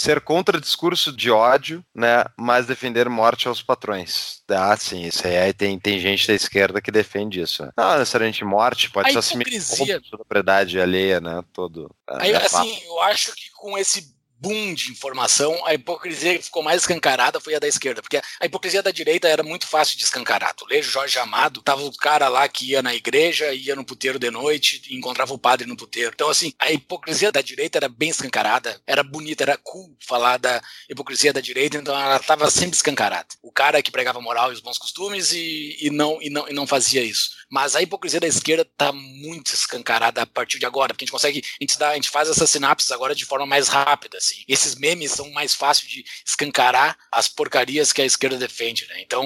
ser 0.00 0.20
contra 0.22 0.58
discurso 0.58 1.14
de 1.14 1.30
ódio, 1.30 1.84
né, 1.94 2.24
mas 2.36 2.66
defender 2.66 3.06
morte 3.08 3.46
aos 3.48 3.62
patrões. 3.62 4.42
Ah, 4.48 4.74
sim, 4.76 5.02
isso 5.02 5.26
aí 5.26 5.52
tem, 5.52 5.78
tem 5.78 6.00
gente 6.00 6.26
da 6.26 6.32
esquerda 6.32 6.80
que 6.80 6.90
defende 6.90 7.40
isso. 7.40 7.62
Né? 7.62 7.70
Não 7.76 7.98
necessariamente 7.98 8.42
morte, 8.42 8.90
pode 8.90 9.16
A 9.16 9.20
ser 9.20 9.34
hipocrisia- 9.34 10.00
propriedade 10.10 10.80
alheia, 10.80 11.20
né, 11.20 11.42
todo. 11.52 11.94
Aí, 12.08 12.32
é 12.32 12.36
assim, 12.36 12.80
eu 12.86 13.00
acho 13.02 13.34
que 13.34 13.50
com 13.54 13.76
esse 13.76 14.14
boom 14.40 14.72
de 14.74 14.90
informação, 14.90 15.64
a 15.66 15.74
hipocrisia 15.74 16.38
que 16.38 16.44
ficou 16.44 16.62
mais 16.62 16.80
escancarada 16.80 17.38
foi 17.38 17.54
a 17.54 17.58
da 17.58 17.68
esquerda, 17.68 18.00
porque 18.00 18.20
a 18.40 18.46
hipocrisia 18.46 18.82
da 18.82 18.90
direita 18.90 19.28
era 19.28 19.42
muito 19.42 19.66
fácil 19.66 19.98
de 19.98 20.04
escancarar. 20.04 20.54
Tu 20.54 20.66
lê 20.66 20.82
Jorge 20.82 21.18
Amado, 21.18 21.62
tava 21.62 21.82
o 21.82 21.96
cara 21.96 22.28
lá 22.28 22.48
que 22.48 22.70
ia 22.70 22.82
na 22.82 22.94
igreja, 22.94 23.52
ia 23.52 23.76
no 23.76 23.84
puteiro 23.84 24.18
de 24.18 24.30
noite 24.30 24.82
e 24.88 24.96
encontrava 24.96 25.34
o 25.34 25.38
padre 25.38 25.66
no 25.66 25.76
puteiro. 25.76 26.12
Então, 26.14 26.30
assim, 26.30 26.54
a 26.58 26.72
hipocrisia 26.72 27.30
da 27.30 27.42
direita 27.42 27.78
era 27.78 27.88
bem 27.88 28.08
escancarada, 28.08 28.80
era 28.86 29.02
bonita, 29.02 29.44
era 29.44 29.58
cool 29.58 29.94
falar 30.06 30.38
da 30.38 30.62
hipocrisia 30.88 31.32
da 31.32 31.40
direita, 31.40 31.76
então 31.76 31.94
ela 31.94 32.18
tava 32.18 32.50
sempre 32.50 32.76
escancarada. 32.76 33.28
O 33.42 33.52
cara 33.52 33.82
que 33.82 33.90
pregava 33.90 34.20
moral 34.20 34.50
e 34.50 34.54
os 34.54 34.60
bons 34.60 34.78
costumes 34.78 35.32
e, 35.32 35.76
e 35.80 35.90
não, 35.90 36.18
e, 36.22 36.30
não, 36.30 36.48
e 36.48 36.52
não 36.54 36.66
fazia 36.66 37.02
isso. 37.02 37.30
Mas 37.50 37.76
a 37.76 37.82
hipocrisia 37.82 38.20
da 38.20 38.26
esquerda 38.26 38.64
tá 38.76 38.92
muito 38.92 39.52
escancarada 39.52 40.22
a 40.22 40.26
partir 40.26 40.58
de 40.58 40.66
agora, 40.66 40.94
porque 40.94 41.04
a 41.04 41.06
gente 41.06 41.12
consegue, 41.12 41.42
a 41.42 41.64
gente, 41.64 41.78
dá, 41.78 41.90
a 41.90 41.94
gente 41.94 42.08
faz 42.08 42.28
essas 42.28 42.48
sinapses 42.48 42.90
agora 42.90 43.14
de 43.14 43.24
forma 43.24 43.44
mais 43.44 43.68
rápida, 43.68 44.18
assim. 44.30 44.44
Esses 44.48 44.74
memes 44.74 45.12
são 45.12 45.30
mais 45.30 45.54
fáceis 45.54 45.90
de 45.90 46.04
escancarar 46.24 46.96
as 47.10 47.28
porcarias 47.28 47.92
que 47.92 48.02
a 48.02 48.04
esquerda 48.04 48.36
defende, 48.36 48.86
né? 48.88 49.00
Então, 49.00 49.24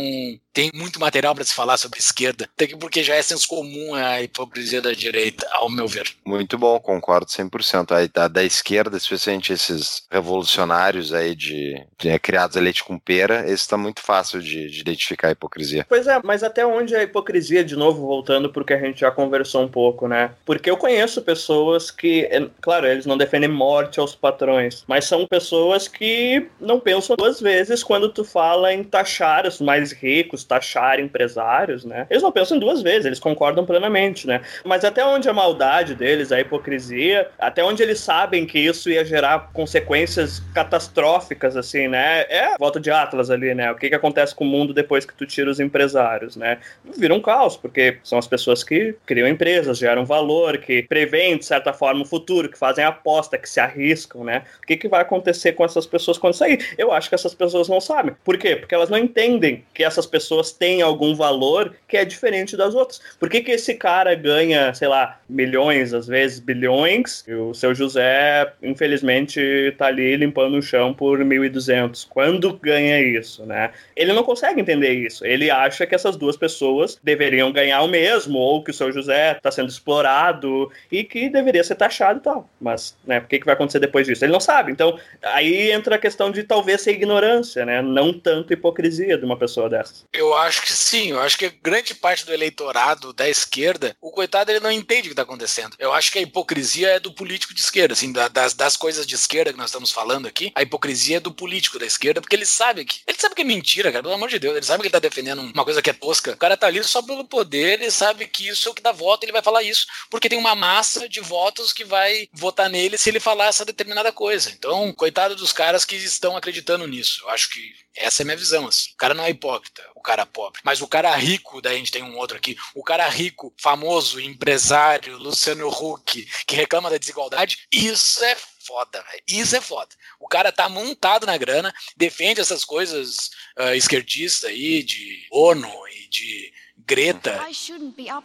tem 0.52 0.70
muito 0.74 1.00
material 1.00 1.34
para 1.34 1.44
se 1.44 1.52
falar 1.52 1.76
sobre 1.76 1.98
a 1.98 2.00
esquerda, 2.02 2.48
até 2.55 2.66
que 2.66 2.76
porque 2.76 3.02
já 3.02 3.14
é 3.14 3.22
senso 3.22 3.46
comum 3.48 3.94
a 3.94 4.22
hipocrisia 4.22 4.80
da 4.80 4.92
direita, 4.92 5.46
ao 5.52 5.68
meu 5.68 5.88
ver. 5.88 6.14
Muito 6.24 6.57
bom, 6.57 6.78
concordo 6.78 7.26
100%. 7.26 7.92
Aí, 7.92 8.09
da, 8.09 8.28
da 8.28 8.44
esquerda, 8.44 8.96
especialmente 8.96 9.52
esses 9.52 10.07
revolucionários 10.11 11.12
aí 11.12 11.34
de, 11.34 11.84
de 11.98 12.09
é, 12.09 12.18
criados 12.18 12.57
a 12.57 12.61
leite 12.61 12.84
com 12.84 12.98
pera, 12.98 13.44
esse 13.50 13.68
tá 13.68 13.76
muito 13.76 14.00
fácil 14.00 14.40
de, 14.40 14.70
de 14.70 14.80
identificar 14.80 15.28
a 15.28 15.32
hipocrisia. 15.32 15.84
Pois 15.88 16.07
é, 16.07 16.20
mas 16.22 16.42
até 16.42 16.64
onde 16.64 16.94
a 16.94 17.02
hipocrisia, 17.02 17.64
de 17.64 17.74
novo, 17.76 18.07
voltando 18.07 18.52
porque 18.52 18.74
a 18.74 18.78
gente 18.78 19.00
já 19.00 19.11
conversou 19.11 19.62
um 19.62 19.68
pouco, 19.68 20.07
né? 20.07 20.32
Porque 20.44 20.70
eu 20.70 20.76
conheço 20.76 21.22
pessoas 21.22 21.90
que, 21.90 22.26
é, 22.30 22.46
claro, 22.61 22.86
eles 22.86 23.07
não 23.07 23.18
defendem 23.18 23.48
morte 23.48 23.98
aos 23.98 24.14
patrões, 24.14 24.84
mas 24.95 25.07
são 25.07 25.26
pessoas 25.26 25.88
que 25.88 26.47
não 26.61 26.78
pensam 26.78 27.16
duas 27.16 27.40
vezes 27.40 27.82
quando 27.82 28.09
tu 28.09 28.22
fala 28.22 28.72
em 28.72 28.84
taxar 28.84 29.45
os 29.45 29.61
mais 29.61 29.90
ricos, 29.90 30.45
taxar 30.45 31.01
empresários, 31.01 31.84
né? 31.84 32.07
Eles 32.09 32.22
não 32.22 32.30
pensam 32.30 32.61
duas 32.61 32.80
vezes, 32.80 33.05
eles 33.05 33.18
concordam 33.18 33.66
plenamente, 33.66 34.24
né? 34.24 34.40
Mas 34.64 34.84
até 34.84 35.05
onde 35.05 35.28
a 35.28 35.32
maldade 35.32 35.97
deles, 35.97 36.30
a 36.30 36.38
hipocrisia, 36.38 37.28
até 37.40 37.64
onde 37.64 37.82
eles 37.82 37.99
sabem 37.99 38.47
que 38.47 38.57
isso 38.57 38.88
ia 38.88 39.05
gerar 39.05 39.51
consequências 39.53 40.38
catastróficas, 40.55 41.57
assim, 41.57 41.88
né? 41.88 42.24
É 42.28 42.55
a 42.55 42.57
volta 42.57 42.78
de 42.78 42.92
Atlas 42.92 43.30
ali, 43.30 43.53
né? 43.53 43.72
O 43.72 43.74
que, 43.74 43.88
que 43.88 43.97
acontece 43.97 44.32
com 44.32 44.45
o 44.45 44.47
mundo 44.47 44.72
depois 44.72 45.05
que 45.05 45.12
tu 45.12 45.26
tira 45.26 45.51
os 45.51 45.59
empresários, 45.59 46.36
né? 46.36 46.59
Vira 46.97 47.12
um 47.12 47.20
caos, 47.20 47.57
porque 47.57 47.99
são 48.05 48.16
as 48.16 48.28
pessoas 48.28 48.62
que 48.62 48.95
criam 49.05 49.26
empresas, 49.26 49.76
geram 49.76 50.05
valor, 50.05 50.59
que 50.59 50.84
preveem, 50.84 51.36
de 51.36 51.45
certa 51.45 51.72
forma, 51.72 52.03
o 52.03 52.07
futuro, 52.07 52.49
que 52.49 52.57
fazem 52.57 52.84
aposta, 52.84 53.36
que 53.36 53.51
se 53.51 53.59
arriscam, 53.59 54.22
né? 54.22 54.45
O 54.62 54.66
que, 54.66 54.84
que 54.85 54.89
vai 54.89 55.01
acontecer 55.01 55.53
com 55.53 55.64
essas 55.64 55.87
pessoas 55.87 56.18
quando 56.18 56.35
sair? 56.35 56.74
Eu 56.76 56.93
acho 56.93 57.09
que 57.09 57.14
essas 57.14 57.35
pessoas 57.35 57.70
não 57.70 57.80
sabem. 57.80 58.14
Por 58.22 58.37
quê? 58.37 58.55
Porque 58.55 58.74
elas 58.74 58.91
não 58.91 58.99
entendem 58.99 59.64
que 59.72 59.82
essas 59.82 60.05
pessoas 60.05 60.53
têm 60.53 60.82
algum 60.82 61.14
valor 61.14 61.74
que 61.89 61.97
é 61.97 62.05
diferente 62.05 62.55
das 62.55 62.74
outras. 62.74 63.01
Por 63.18 63.30
que, 63.30 63.41
que 63.41 63.53
esse 63.53 63.74
cara 63.74 64.14
ganha, 64.14 64.74
sei 64.74 64.89
lá, 64.89 65.18
milhões, 65.26 65.95
às 65.95 66.07
vezes 66.07 66.39
bilhões, 66.39 67.24
e 67.26 67.32
o 67.32 67.55
seu 67.55 67.74
José, 67.74 68.53
infelizmente, 68.62 69.74
tá 69.78 69.87
ali 69.87 70.16
limpando 70.16 70.59
o 70.59 70.62
chão 70.62 70.93
por 70.93 71.18
1.200? 71.20 72.07
Quando 72.11 72.53
ganha 72.59 73.01
isso, 73.01 73.47
né? 73.47 73.70
Ele 73.97 74.12
não 74.12 74.22
consegue 74.22 74.61
entender 74.61 74.93
isso. 74.93 75.24
Ele 75.24 75.51
acha 75.51 75.87
que 75.87 75.95
essas 75.95 76.14
duas 76.14 76.37
pessoas 76.37 77.01
deveriam 77.03 77.51
ganhar 77.51 77.80
o 77.80 77.89
mesmo, 77.89 78.39
ou 78.39 78.62
que 78.62 78.70
o 78.70 78.74
seu 78.74 78.93
José 78.93 79.32
está 79.32 79.51
sendo 79.51 79.70
explorado 79.70 80.70
e 80.93 81.03
que 81.05 81.30
deveria 81.30 81.64
ser 81.64 81.74
taxado 81.74 82.18
e 82.18 82.22
tal. 82.22 82.51
Mas, 82.61 82.95
né, 83.07 83.20
o 83.20 83.22
que, 83.22 83.39
que 83.39 83.47
vai 83.47 83.55
acontecer 83.55 83.78
depois 83.78 84.07
disso? 84.07 84.24
Ele 84.24 84.32
não 84.32 84.41
sabe. 84.41 84.74
Então, 84.75 84.99
aí 85.22 85.70
entra 85.70 85.95
a 85.97 85.99
questão 85.99 86.31
de 86.31 86.43
talvez 86.43 86.83
ser 86.83 86.93
ignorância, 86.93 87.64
né? 87.64 87.81
Não 87.81 88.12
tanto 88.12 88.53
hipocrisia 88.53 89.16
de 89.16 89.25
uma 89.25 89.39
pessoa 89.39 89.70
dessas. 89.70 90.05
Eu 90.12 90.35
acho 90.35 90.61
que 90.62 90.72
sim, 90.72 91.12
eu 91.12 91.20
acho 91.20 91.39
que 91.39 91.49
grande 91.62 91.95
parte 91.95 92.27
do 92.27 92.33
eleitorado 92.35 93.12
da 93.12 93.29
esquerda, 93.29 93.97
o 94.01 94.11
coitado 94.11 94.51
ele 94.51 94.61
não 94.61 94.70
entende 94.72 95.03
o 95.03 95.05
que 95.05 95.09
está 95.11 95.22
acontecendo. 95.22 95.77
Eu 95.79 95.93
acho 95.93 96.11
que 96.12 96.18
a 96.18 96.22
hipocrisia 96.22 96.89
é 96.91 97.01
do 97.01 97.12
político 97.12 97.55
de 97.55 97.61
esquerda, 97.61 97.93
assim, 97.95 98.12
da- 98.12 98.29
das, 98.29 98.53
das 98.55 98.77
coisas 98.77 99.07
de 99.07 99.14
esquerda 99.14 99.53
que 99.53 99.59
nós 99.59 99.70
estamos 99.70 99.91
falando 99.93 100.27
aqui, 100.27 100.51
a 100.55 100.62
hipocrisia 100.62 101.16
é 101.18 101.20
do 101.20 101.33
político 101.33 101.79
da 101.79 101.87
esquerda, 101.87 102.20
porque 102.20 102.35
ele 102.37 102.47
sabe 102.47 102.85
que. 102.85 103.01
Ele 103.07 103.18
sabe 103.18 103.35
que 103.35 103.43
é 103.43 103.45
mentira, 103.45 103.91
cara, 103.93 104.03
pelo 104.03 104.14
amor 104.14 104.29
de 104.29 104.39
Deus. 104.39 104.57
Ele 104.57 104.66
sabe 104.66 104.81
que 104.83 104.87
ele 104.89 104.93
tá 104.93 104.99
defendendo 104.99 105.41
uma 105.41 105.64
coisa 105.64 105.81
que 105.81 105.91
é 105.91 105.93
tosca. 105.93 106.33
O 106.33 106.37
cara 106.37 106.57
tá 106.57 106.66
ali 106.66 106.83
só 106.83 107.01
pelo 107.03 107.25
poder, 107.25 107.81
ele 107.81 107.91
sabe 107.91 108.27
que 108.27 108.49
isso 108.49 108.68
é 108.68 108.72
o 108.72 108.75
que 108.75 108.83
dá 108.83 108.93
voto, 108.93 109.25
ele 109.25 109.33
vai 109.33 109.43
falar 109.43 109.62
isso, 109.62 109.87
porque 110.11 110.29
tem 110.29 110.39
uma 110.39 110.55
massa 110.55 111.09
de 111.09 111.20
votos 111.20 111.72
que 111.72 111.85
vai 111.85 112.29
votar 112.33 112.68
nele 112.68 112.99
se 112.99 113.11
ele 113.11 113.20
falar 113.20 113.47
essa 113.47 113.64
determinada 113.64 114.11
coisa. 114.12 114.53
Então, 114.57 114.92
coitado 114.92 115.36
dos 115.36 115.52
caras 115.52 115.84
que 115.84 115.96
estão 115.96 116.36
acreditando 116.36 116.86
nisso. 116.86 117.22
Eu 117.24 117.30
acho 117.30 117.50
que 117.50 117.72
essa 117.96 118.22
é 118.22 118.24
a 118.24 118.26
minha 118.26 118.36
visão, 118.36 118.66
assim. 118.66 118.90
O 118.92 118.96
cara 118.96 119.14
não 119.14 119.24
é 119.24 119.30
hipócrita, 119.30 119.82
o 119.94 120.00
cara 120.00 120.26
pobre. 120.26 120.61
Mas 120.64 120.80
o 120.80 120.88
cara 120.88 121.14
rico, 121.14 121.61
daí 121.61 121.76
a 121.76 121.78
gente 121.78 121.92
tem 121.92 122.02
um 122.02 122.16
outro 122.16 122.36
aqui, 122.36 122.57
o 122.74 122.82
cara 122.82 123.09
rico, 123.09 123.55
famoso, 123.61 124.20
empresário, 124.20 125.16
Luciano 125.18 125.68
Huck, 125.68 126.26
que 126.46 126.57
reclama 126.57 126.90
da 126.90 126.98
desigualdade, 126.98 127.66
isso 127.70 128.24
é 128.24 128.36
foda. 128.66 129.05
Isso 129.28 129.55
é 129.55 129.61
foda. 129.61 129.94
O 130.18 130.26
cara 130.26 130.50
tá 130.50 130.68
montado 130.68 131.26
na 131.26 131.36
grana, 131.36 131.72
defende 131.96 132.40
essas 132.40 132.64
coisas 132.64 133.30
esquerdistas 133.74 134.50
aí, 134.50 134.82
de 134.82 135.26
ONU 135.30 135.70
e 135.88 136.09
de 136.09 136.52
Greta, 136.87 137.41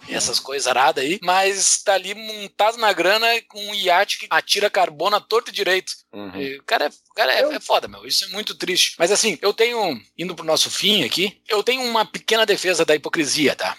e 0.08 0.14
essas 0.14 0.40
coisas 0.40 0.68
aradas 0.68 1.04
aí, 1.04 1.20
mas 1.24 1.82
tá 1.82 1.94
ali 1.94 2.14
montado 2.14 2.78
na 2.78 2.92
grana 2.92 3.28
com 3.48 3.60
um 3.60 3.74
iate 3.74 4.20
que 4.20 4.28
atira 4.30 4.70
carbono 4.70 5.16
à 5.16 5.22
torto 5.22 5.50
e 5.50 5.54
direito. 5.54 5.94
Uhum. 6.12 6.36
E 6.36 6.58
O 6.58 6.64
cara, 6.64 6.86
é, 6.86 6.90
cara 7.16 7.34
é, 7.34 7.56
é 7.56 7.60
foda, 7.60 7.88
meu. 7.88 8.06
Isso 8.06 8.26
é 8.26 8.28
muito 8.30 8.56
triste. 8.56 8.96
Mas 8.98 9.12
assim, 9.12 9.38
eu 9.42 9.54
tenho, 9.54 10.00
indo 10.18 10.36
pro 10.36 10.46
nosso 10.46 10.70
fim 10.70 11.04
aqui, 11.04 11.40
eu 11.48 11.64
tenho 11.64 11.84
uma 11.84 12.06
pequena 12.06 12.46
defesa 12.46 12.84
da 12.84 12.96
hipocrisia, 12.96 13.56
tá? 13.56 13.78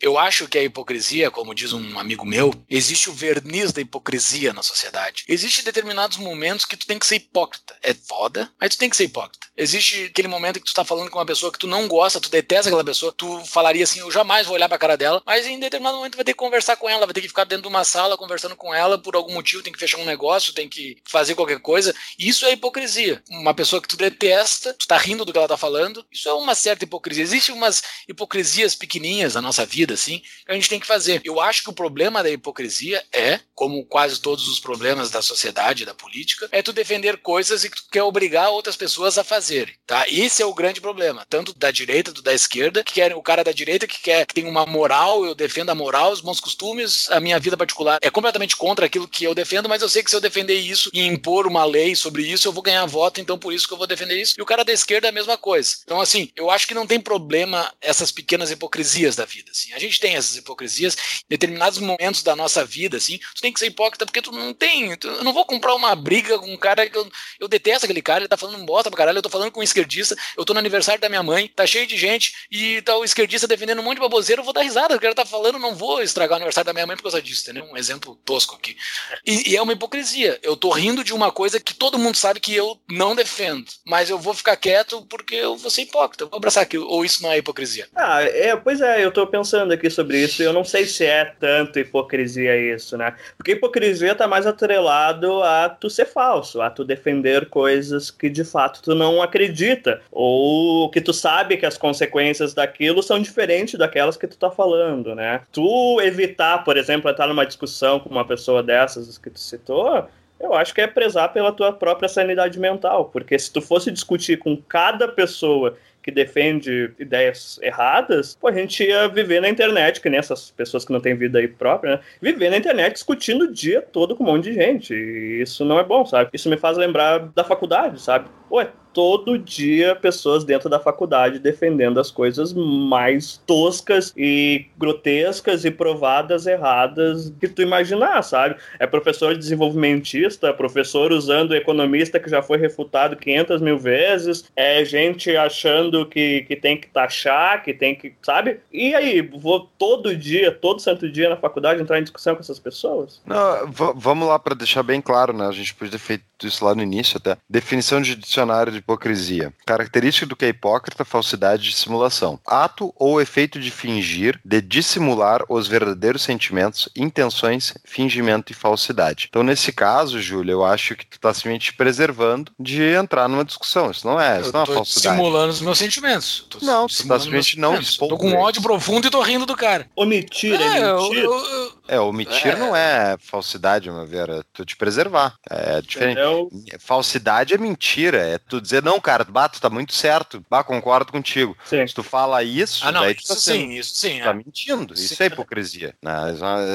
Eu 0.00 0.16
acho 0.16 0.46
que 0.46 0.58
a 0.58 0.62
hipocrisia, 0.62 1.30
como 1.30 1.54
diz 1.54 1.72
um 1.72 1.98
amigo 1.98 2.24
meu, 2.24 2.54
existe 2.68 3.10
o 3.10 3.12
verniz 3.12 3.72
da 3.72 3.80
hipocrisia 3.80 4.52
na 4.52 4.62
sociedade. 4.62 5.24
Existe 5.28 5.62
determinados 5.62 6.18
momentos 6.18 6.64
que 6.64 6.76
tu 6.76 6.86
tem 6.86 6.98
que 6.98 7.06
ser 7.06 7.16
hipócrita. 7.16 7.76
É 7.82 7.92
foda, 7.92 8.50
mas 8.60 8.74
tu 8.74 8.78
tem 8.78 8.88
que 8.88 8.96
ser 8.96 9.04
hipócrita. 9.04 9.48
Existe 9.56 10.04
aquele 10.04 10.28
momento 10.28 10.60
que 10.60 10.66
tu 10.66 10.72
tá 10.72 10.84
falando 10.84 11.10
com 11.10 11.18
uma 11.18 11.26
pessoa 11.26 11.50
que 11.50 11.58
tu 11.58 11.66
não 11.66 11.88
gosta, 11.88 12.20
tu 12.20 12.30
detesta 12.30 12.68
aquela 12.68 12.84
pessoa, 12.84 13.12
tu 13.12 13.44
falaria 13.44 13.82
assim, 13.82 13.98
eu 13.98 14.10
jamais 14.10 14.46
vou 14.46 14.54
olhar 14.54 14.68
pra 14.68 14.78
cara 14.78 14.96
dela, 14.96 15.20
mas 15.26 15.46
em 15.46 15.58
determinado 15.58 15.96
momento 15.96 16.14
vai 16.14 16.24
ter 16.24 16.32
que 16.32 16.38
conversar 16.38 16.76
com 16.76 16.88
ela, 16.88 17.06
vai 17.06 17.12
ter 17.12 17.20
que 17.20 17.28
ficar 17.28 17.42
dentro 17.42 17.62
de 17.62 17.68
uma 17.68 17.82
sala 17.82 18.16
conversando 18.16 18.54
com 18.54 18.72
ela 18.72 18.96
por 18.96 19.16
algum 19.16 19.34
motivo, 19.34 19.60
tem 19.60 19.72
que 19.72 19.78
fechar 19.80 19.98
um 19.98 20.04
negócio, 20.04 20.52
tem 20.52 20.68
que 20.68 20.98
fazer 21.04 21.34
qualquer 21.34 21.58
coisa. 21.58 21.92
Isso 22.16 22.46
é 22.46 22.52
hipocrisia. 22.52 23.20
Uma 23.28 23.52
pessoa 23.52 23.82
que 23.82 23.88
tu 23.88 23.96
detesta, 23.96 24.74
tu 24.74 24.86
tá 24.86 24.96
rindo 24.96 25.24
do 25.24 25.32
que 25.32 25.38
ela 25.38 25.48
tá 25.48 25.56
falando, 25.56 26.06
isso 26.12 26.28
é 26.28 26.34
uma 26.34 26.54
certa 26.54 26.84
hipocrisia. 26.84 27.24
Existem 27.24 27.52
umas 27.52 27.82
hipocrisias 28.08 28.76
pequenininhas 28.76 29.34
na 29.34 29.42
nossa 29.42 29.66
vida, 29.66 29.87
assim, 29.94 30.18
que 30.18 30.52
a 30.52 30.54
gente 30.54 30.68
tem 30.68 30.80
que 30.80 30.86
fazer. 30.86 31.20
Eu 31.24 31.40
acho 31.40 31.62
que 31.62 31.70
o 31.70 31.74
problema 31.74 32.22
da 32.22 32.30
hipocrisia 32.30 33.04
é, 33.12 33.40
como 33.54 33.84
quase 33.84 34.20
todos 34.20 34.46
os 34.48 34.60
problemas 34.60 35.10
da 35.10 35.20
sociedade, 35.20 35.84
da 35.84 35.94
política, 35.94 36.48
é 36.52 36.62
tu 36.62 36.72
defender 36.72 37.18
coisas 37.18 37.64
e 37.64 37.70
que 37.70 37.76
tu 37.76 37.88
quer 37.90 38.02
obrigar 38.02 38.50
outras 38.50 38.76
pessoas 38.76 39.18
a 39.18 39.24
fazerem, 39.24 39.74
tá? 39.86 40.04
Esse 40.08 40.42
é 40.42 40.46
o 40.46 40.54
grande 40.54 40.80
problema, 40.80 41.26
tanto 41.28 41.52
da 41.52 41.70
direita, 41.70 42.12
do 42.12 42.22
da 42.22 42.32
esquerda, 42.32 42.84
que 42.84 42.94
quer 42.94 43.14
o 43.14 43.22
cara 43.22 43.42
da 43.42 43.52
direita 43.52 43.86
que 43.86 44.00
quer 44.00 44.26
que 44.26 44.34
tem 44.34 44.46
uma 44.46 44.64
moral, 44.64 45.24
eu 45.24 45.34
defendo 45.34 45.70
a 45.70 45.74
moral, 45.74 46.12
os 46.12 46.20
bons 46.20 46.40
costumes, 46.40 47.10
a 47.10 47.20
minha 47.20 47.38
vida 47.38 47.56
particular 47.56 47.98
é 48.00 48.10
completamente 48.10 48.56
contra 48.56 48.86
aquilo 48.86 49.08
que 49.08 49.24
eu 49.24 49.34
defendo, 49.34 49.68
mas 49.68 49.82
eu 49.82 49.88
sei 49.88 50.02
que 50.02 50.10
se 50.10 50.16
eu 50.16 50.20
defender 50.20 50.54
isso 50.54 50.90
e 50.92 51.04
impor 51.04 51.46
uma 51.46 51.64
lei 51.64 51.96
sobre 51.96 52.22
isso, 52.22 52.46
eu 52.46 52.52
vou 52.52 52.62
ganhar 52.62 52.86
voto, 52.86 53.20
então 53.20 53.38
por 53.38 53.52
isso 53.52 53.66
que 53.66 53.74
eu 53.74 53.78
vou 53.78 53.86
defender 53.86 54.20
isso. 54.20 54.34
E 54.38 54.42
o 54.42 54.46
cara 54.46 54.64
da 54.64 54.72
esquerda 54.72 55.08
é 55.08 55.10
a 55.10 55.12
mesma 55.12 55.36
coisa. 55.36 55.76
Então 55.82 56.00
assim, 56.00 56.30
eu 56.36 56.50
acho 56.50 56.66
que 56.66 56.74
não 56.74 56.86
tem 56.86 57.00
problema 57.00 57.72
essas 57.80 58.12
pequenas 58.12 58.50
hipocrisias 58.50 59.16
da 59.16 59.24
vida, 59.24 59.50
assim. 59.50 59.72
A 59.78 59.80
gente 59.80 60.00
tem 60.00 60.16
essas 60.16 60.36
hipocrisias 60.36 60.96
em 60.96 61.26
determinados 61.28 61.78
momentos 61.78 62.22
da 62.22 62.34
nossa 62.34 62.64
vida, 62.64 62.96
assim. 62.96 63.18
Tu 63.34 63.40
tem 63.40 63.52
que 63.52 63.60
ser 63.60 63.66
hipócrita 63.66 64.04
porque 64.04 64.20
tu 64.20 64.32
não 64.32 64.52
tem, 64.52 64.96
tu- 64.96 65.06
eu 65.08 65.22
não 65.24 65.32
vou 65.32 65.44
comprar 65.44 65.74
uma 65.74 65.94
briga 65.94 66.38
com 66.38 66.52
um 66.52 66.56
cara 66.56 66.88
que 66.88 66.96
eu, 66.98 67.08
eu 67.38 67.46
detesto 67.48 67.84
aquele 67.86 68.02
cara, 68.02 68.20
ele 68.20 68.28
tá 68.28 68.36
falando 68.36 68.64
bosta 68.64 68.90
pra 68.90 68.98
caralho, 68.98 69.18
eu 69.18 69.22
tô 69.22 69.28
falando 69.30 69.50
com 69.52 69.60
um 69.60 69.62
esquerdista, 69.62 70.16
eu 70.36 70.44
tô 70.44 70.52
no 70.52 70.58
aniversário 70.58 71.00
da 71.00 71.08
minha 71.08 71.22
mãe, 71.22 71.48
tá 71.54 71.64
cheio 71.66 71.86
de 71.86 71.96
gente, 71.96 72.32
e 72.50 72.82
tá 72.82 72.96
o 72.96 73.04
esquerdista 73.04 73.46
defendendo 73.46 73.78
um 73.80 73.82
monte 73.84 73.94
de 73.94 74.00
baboseira, 74.00 74.40
eu 74.40 74.44
vou 74.44 74.52
dar 74.52 74.62
risada, 74.62 74.96
o 74.96 75.00
cara 75.00 75.14
tá 75.14 75.24
falando, 75.24 75.58
não 75.58 75.74
vou 75.74 76.02
estragar 76.02 76.32
o 76.32 76.36
aniversário 76.36 76.66
da 76.66 76.72
minha 76.72 76.86
mãe 76.86 76.96
por 76.96 77.04
causa 77.04 77.22
disso, 77.22 77.42
entendeu? 77.42 77.64
Um 77.70 77.76
exemplo 77.76 78.16
tosco 78.24 78.56
aqui. 78.56 78.76
E, 79.24 79.52
e 79.52 79.56
é 79.56 79.62
uma 79.62 79.72
hipocrisia. 79.72 80.38
Eu 80.42 80.56
tô 80.56 80.70
rindo 80.70 81.04
de 81.04 81.12
uma 81.14 81.30
coisa 81.30 81.60
que 81.60 81.72
todo 81.74 81.98
mundo 81.98 82.16
sabe 82.16 82.40
que 82.40 82.54
eu 82.54 82.80
não 82.90 83.14
defendo, 83.14 83.64
mas 83.86 84.10
eu 84.10 84.18
vou 84.18 84.34
ficar 84.34 84.56
quieto 84.56 85.02
porque 85.06 85.34
eu 85.36 85.56
vou 85.56 85.70
ser 85.70 85.82
hipócrita, 85.82 86.24
eu 86.24 86.28
vou 86.28 86.36
abraçar 86.38 86.62
aquilo, 86.62 86.86
ou 86.88 87.04
isso 87.04 87.22
não 87.22 87.30
é 87.30 87.38
hipocrisia? 87.38 87.88
Ah, 87.94 88.22
é, 88.22 88.56
pois 88.56 88.80
é, 88.80 89.04
eu 89.04 89.12
tô 89.12 89.26
pensando 89.26 89.67
aqui 89.72 89.90
sobre 89.90 90.18
isso, 90.18 90.42
e 90.42 90.44
eu 90.44 90.52
não 90.52 90.64
sei 90.64 90.84
se 90.84 91.04
é 91.04 91.24
tanto 91.24 91.78
hipocrisia 91.78 92.56
isso, 92.74 92.96
né? 92.96 93.14
Porque 93.36 93.52
hipocrisia 93.52 94.14
tá 94.14 94.26
mais 94.26 94.46
atrelado 94.46 95.42
a 95.42 95.68
tu 95.68 95.88
ser 95.88 96.06
falso, 96.06 96.60
a 96.60 96.70
tu 96.70 96.84
defender 96.84 97.46
coisas 97.48 98.10
que 98.10 98.28
de 98.28 98.44
fato 98.44 98.82
tu 98.82 98.94
não 98.94 99.22
acredita, 99.22 100.00
ou 100.10 100.90
que 100.90 101.00
tu 101.00 101.12
sabe 101.12 101.56
que 101.56 101.66
as 101.66 101.78
consequências 101.78 102.54
daquilo 102.54 103.02
são 103.02 103.20
diferentes 103.20 103.78
daquelas 103.78 104.16
que 104.16 104.26
tu 104.26 104.36
tá 104.36 104.50
falando, 104.50 105.14
né? 105.14 105.40
Tu 105.52 106.00
evitar, 106.02 106.64
por 106.64 106.76
exemplo, 106.76 107.10
entrar 107.10 107.26
numa 107.26 107.46
discussão 107.46 108.00
com 108.00 108.08
uma 108.08 108.26
pessoa 108.26 108.62
dessas 108.62 109.18
que 109.18 109.30
tu 109.30 109.38
citou, 109.38 110.08
eu 110.40 110.54
acho 110.54 110.72
que 110.72 110.80
é 110.80 110.86
prezar 110.86 111.32
pela 111.32 111.52
tua 111.52 111.72
própria 111.72 112.08
sanidade 112.08 112.58
mental, 112.58 113.06
porque 113.06 113.38
se 113.38 113.52
tu 113.52 113.60
fosse 113.60 113.90
discutir 113.90 114.38
com 114.38 114.56
cada 114.56 115.08
pessoa 115.08 115.76
que 116.08 116.10
defende 116.10 116.90
ideias 116.98 117.60
erradas, 117.62 118.34
pô, 118.40 118.48
a 118.48 118.52
gente 118.52 118.82
ia 118.82 119.06
viver 119.08 119.42
na 119.42 119.48
internet, 119.50 120.00
que 120.00 120.08
nem 120.08 120.18
essas 120.18 120.50
pessoas 120.50 120.82
que 120.82 120.90
não 120.90 121.00
têm 121.00 121.14
vida 121.14 121.38
aí 121.38 121.46
própria, 121.46 121.96
né? 121.96 122.00
Viver 122.18 122.48
na 122.48 122.56
internet 122.56 122.94
discutindo 122.94 123.44
o 123.44 123.52
dia 123.52 123.82
todo 123.82 124.16
com 124.16 124.24
um 124.24 124.28
monte 124.28 124.44
de 124.44 124.54
gente. 124.54 124.94
E 124.94 125.42
isso 125.42 125.66
não 125.66 125.78
é 125.78 125.84
bom, 125.84 126.06
sabe? 126.06 126.30
Isso 126.32 126.48
me 126.48 126.56
faz 126.56 126.78
lembrar 126.78 127.18
da 127.34 127.44
faculdade, 127.44 128.00
sabe? 128.00 128.26
É 128.58 128.68
todo 128.98 129.38
dia 129.38 129.94
pessoas 129.94 130.42
dentro 130.42 130.68
da 130.68 130.80
faculdade 130.80 131.38
defendendo 131.38 132.00
as 132.00 132.10
coisas 132.10 132.52
mais 132.52 133.40
toscas 133.46 134.12
e 134.16 134.66
grotescas 134.76 135.64
e 135.64 135.70
provadas 135.70 136.48
erradas 136.48 137.32
que 137.38 137.46
tu 137.46 137.62
imaginar, 137.62 138.20
sabe? 138.22 138.56
É 138.76 138.88
professor 138.88 139.36
desenvolvimentista, 139.36 140.52
professor 140.52 141.12
usando 141.12 141.54
economista 141.54 142.18
que 142.18 142.28
já 142.28 142.42
foi 142.42 142.58
refutado 142.58 143.14
500 143.14 143.60
mil 143.60 143.78
vezes, 143.78 144.46
é 144.56 144.84
gente 144.84 145.36
achando 145.36 146.04
que, 146.04 146.42
que 146.42 146.56
tem 146.56 146.76
que 146.76 146.88
taxar, 146.88 147.62
que 147.62 147.72
tem 147.72 147.94
que, 147.94 148.12
sabe? 148.20 148.58
E 148.72 148.96
aí, 148.96 149.22
vou 149.22 149.60
todo 149.78 150.16
dia, 150.16 150.50
todo 150.50 150.82
santo 150.82 151.08
dia 151.08 151.30
na 151.30 151.36
faculdade 151.36 151.80
entrar 151.80 152.00
em 152.00 152.02
discussão 152.02 152.34
com 152.34 152.40
essas 152.40 152.58
pessoas? 152.58 153.22
Não, 153.24 153.70
vamos 153.94 154.26
lá 154.26 154.40
para 154.40 154.56
deixar 154.56 154.82
bem 154.82 155.00
claro, 155.00 155.32
né? 155.32 155.46
A 155.46 155.52
gente 155.52 155.72
podia 155.72 155.92
ter 155.92 155.98
feito 155.98 156.24
isso 156.42 156.64
lá 156.64 156.74
no 156.74 156.82
início 156.82 157.16
até. 157.16 157.36
Definição 157.48 158.00
de 158.00 158.16
dicionário 158.16 158.72
de 158.72 158.87
hipocrisia. 158.88 159.52
Característica 159.66 160.26
do 160.26 160.34
que 160.34 160.46
é 160.46 160.48
hipócrita, 160.48 161.04
falsidade 161.04 161.64
de 161.64 161.76
simulação. 161.76 162.40
Ato 162.46 162.92
ou 162.96 163.20
efeito 163.20 163.60
de 163.60 163.70
fingir, 163.70 164.40
de 164.42 164.62
dissimular 164.62 165.42
os 165.48 165.68
verdadeiros 165.68 166.22
sentimentos, 166.22 166.88
intenções, 166.96 167.74
fingimento 167.84 168.50
e 168.50 168.54
falsidade. 168.54 169.26
Então, 169.28 169.42
nesse 169.42 169.72
caso, 169.72 170.20
Júlia, 170.20 170.52
eu 170.52 170.64
acho 170.64 170.96
que 170.96 171.06
tu 171.06 171.20
tá 171.20 171.34
simplesmente 171.34 171.74
preservando 171.74 172.50
de 172.58 172.82
entrar 172.82 173.28
numa 173.28 173.44
discussão. 173.44 173.90
Isso 173.90 174.06
não 174.06 174.18
é, 174.18 174.40
isso 174.40 174.52
não 174.52 174.62
é 174.62 174.66
falsidade. 174.66 175.16
simulando 175.16 175.52
os 175.52 175.60
meus 175.60 175.78
sentimentos. 175.78 176.46
Tô 176.48 176.58
não, 176.64 176.86
tu 176.86 176.96
tá 177.06 177.18
simplesmente 177.18 177.58
não 177.58 177.78
expondo. 177.78 178.16
Tô 178.16 178.18
com 178.18 178.34
ódio 178.34 178.62
profundo 178.62 179.06
e 179.06 179.10
tô 179.10 179.20
rindo 179.20 179.44
do 179.44 179.56
cara. 179.56 179.88
Omitir 179.94 180.60
é, 180.60 180.78
é 180.78 180.92
mentir? 180.92 181.18
Eu, 181.18 181.32
eu, 181.32 181.77
é, 181.88 181.98
omitir 181.98 182.52
é. 182.52 182.56
não 182.56 182.76
é 182.76 183.16
falsidade, 183.18 183.90
meu 183.90 184.06
ver, 184.06 184.28
é 184.28 184.42
tu 184.52 184.64
te 184.64 184.76
preservar. 184.76 185.34
É 185.48 185.80
diferente. 185.80 186.18
Entendeu? 186.18 186.50
Falsidade 186.78 187.54
é 187.54 187.58
mentira, 187.58 188.18
é 188.18 188.38
tu 188.38 188.60
dizer, 188.60 188.82
não, 188.82 189.00
cara, 189.00 189.24
bato, 189.24 189.60
tá 189.60 189.70
muito 189.70 189.94
certo, 189.94 190.44
bah, 190.50 190.62
concordo 190.62 191.10
contigo. 191.10 191.56
Sim. 191.64 191.86
Se 191.86 191.94
tu 191.94 192.02
fala 192.02 192.42
isso, 192.42 192.86
ah, 192.86 192.92
não, 192.92 193.00
daí 193.00 193.16
isso 193.18 193.28
tá 193.28 193.34
sim, 193.34 193.72
isso 193.72 193.94
sim. 193.94 194.20
tá 194.20 194.30
é. 194.30 194.34
mentindo. 194.34 194.96
Sim. 194.96 195.04
Isso 195.04 195.22
é 195.22 195.26
hipocrisia. 195.26 195.94
Né? 196.02 196.12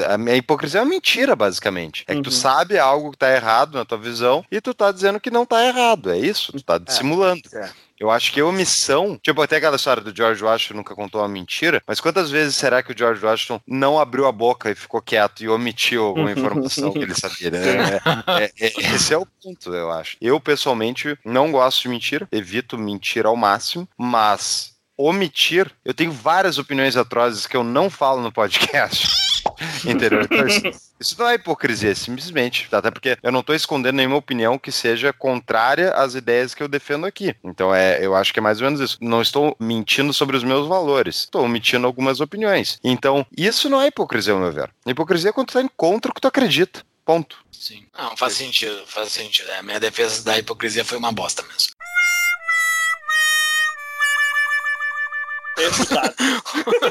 A 0.08 0.36
hipocrisia 0.36 0.80
é 0.80 0.82
uma 0.82 0.90
mentira, 0.90 1.36
basicamente. 1.36 2.04
É 2.06 2.12
que 2.12 2.16
uhum. 2.18 2.22
tu 2.22 2.30
sabe 2.30 2.78
algo 2.78 3.12
que 3.12 3.18
tá 3.18 3.30
errado 3.30 3.74
na 3.74 3.84
tua 3.84 3.98
visão 3.98 4.44
e 4.50 4.60
tu 4.60 4.74
tá 4.74 4.90
dizendo 4.90 5.20
que 5.20 5.30
não 5.30 5.46
tá 5.46 5.64
errado. 5.64 6.10
É 6.10 6.18
isso, 6.18 6.52
tu 6.52 6.62
tá 6.62 6.74
é. 6.74 6.78
dissimulando. 6.78 7.42
É. 7.52 7.70
Eu 8.04 8.10
acho 8.10 8.30
que 8.32 8.42
omissão. 8.42 9.18
Tipo, 9.22 9.40
até 9.40 9.56
aquela 9.56 9.76
história 9.76 10.02
do 10.02 10.14
George 10.14 10.44
Washington 10.44 10.74
nunca 10.74 10.94
contou 10.94 11.22
uma 11.22 11.28
mentira, 11.28 11.82
mas 11.86 12.00
quantas 12.00 12.30
vezes 12.30 12.54
será 12.54 12.82
que 12.82 12.92
o 12.92 12.96
George 12.96 13.24
Washington 13.24 13.60
não 13.66 13.98
abriu 13.98 14.26
a 14.26 14.32
boca 14.32 14.70
e 14.70 14.74
ficou 14.74 15.00
quieto 15.00 15.42
e 15.42 15.48
omitiu 15.48 16.04
alguma 16.04 16.30
informação 16.32 16.92
que 16.92 16.98
ele 16.98 17.14
sabia? 17.14 17.50
Né? 17.50 17.62
É, 18.26 18.44
é, 18.44 18.52
é, 18.60 18.94
esse 18.94 19.14
é 19.14 19.16
o 19.16 19.24
ponto, 19.24 19.74
eu 19.74 19.90
acho. 19.90 20.18
Eu, 20.20 20.38
pessoalmente, 20.38 21.18
não 21.24 21.50
gosto 21.50 21.80
de 21.80 21.88
mentira, 21.88 22.28
evito 22.30 22.76
mentir 22.76 23.24
ao 23.24 23.36
máximo, 23.36 23.88
mas 23.96 24.74
omitir, 24.98 25.70
eu 25.82 25.94
tenho 25.94 26.12
várias 26.12 26.58
opiniões 26.58 26.98
atrozes 26.98 27.46
que 27.46 27.56
eu 27.56 27.64
não 27.64 27.88
falo 27.88 28.20
no 28.20 28.30
podcast. 28.30 29.23
Entendeu? 29.84 30.22
Então, 30.22 30.46
isso 31.00 31.16
não 31.18 31.28
é 31.28 31.34
hipocrisia, 31.34 31.90
é 31.90 31.94
simplesmente. 31.94 32.68
Até 32.72 32.90
porque 32.90 33.16
eu 33.22 33.32
não 33.32 33.40
estou 33.40 33.54
escondendo 33.54 33.96
nenhuma 33.96 34.16
opinião 34.16 34.58
que 34.58 34.72
seja 34.72 35.12
contrária 35.12 35.90
às 35.90 36.14
ideias 36.14 36.54
que 36.54 36.62
eu 36.62 36.68
defendo 36.68 37.06
aqui. 37.06 37.34
Então, 37.42 37.74
é, 37.74 38.04
eu 38.04 38.14
acho 38.14 38.32
que 38.32 38.38
é 38.38 38.42
mais 38.42 38.60
ou 38.60 38.66
menos 38.66 38.80
isso. 38.80 38.98
Não 39.00 39.22
estou 39.22 39.56
mentindo 39.58 40.12
sobre 40.12 40.36
os 40.36 40.44
meus 40.44 40.66
valores. 40.66 41.20
Estou 41.20 41.42
omitindo 41.42 41.86
algumas 41.86 42.20
opiniões. 42.20 42.78
Então, 42.82 43.26
isso 43.36 43.68
não 43.68 43.80
é 43.80 43.88
hipocrisia, 43.88 44.32
ao 44.32 44.40
meu 44.40 44.52
ver. 44.52 44.70
hipocrisia 44.86 45.30
é 45.30 45.32
quando 45.32 45.48
tu 45.48 45.50
está 45.50 45.62
em 45.62 45.70
contra 45.76 46.10
o 46.10 46.14
que 46.14 46.20
tu 46.20 46.28
acredita. 46.28 46.82
Ponto. 47.04 47.44
Sim. 47.52 47.84
Não, 47.96 48.16
faz 48.16 48.32
sentido, 48.34 48.82
faz 48.86 49.12
sentido. 49.12 49.50
A 49.52 49.62
minha 49.62 49.78
defesa 49.78 50.24
da 50.24 50.38
hipocrisia 50.38 50.84
foi 50.84 50.96
uma 50.98 51.12
bosta 51.12 51.42
mesmo. 51.42 51.73
Refutado. 55.56 56.14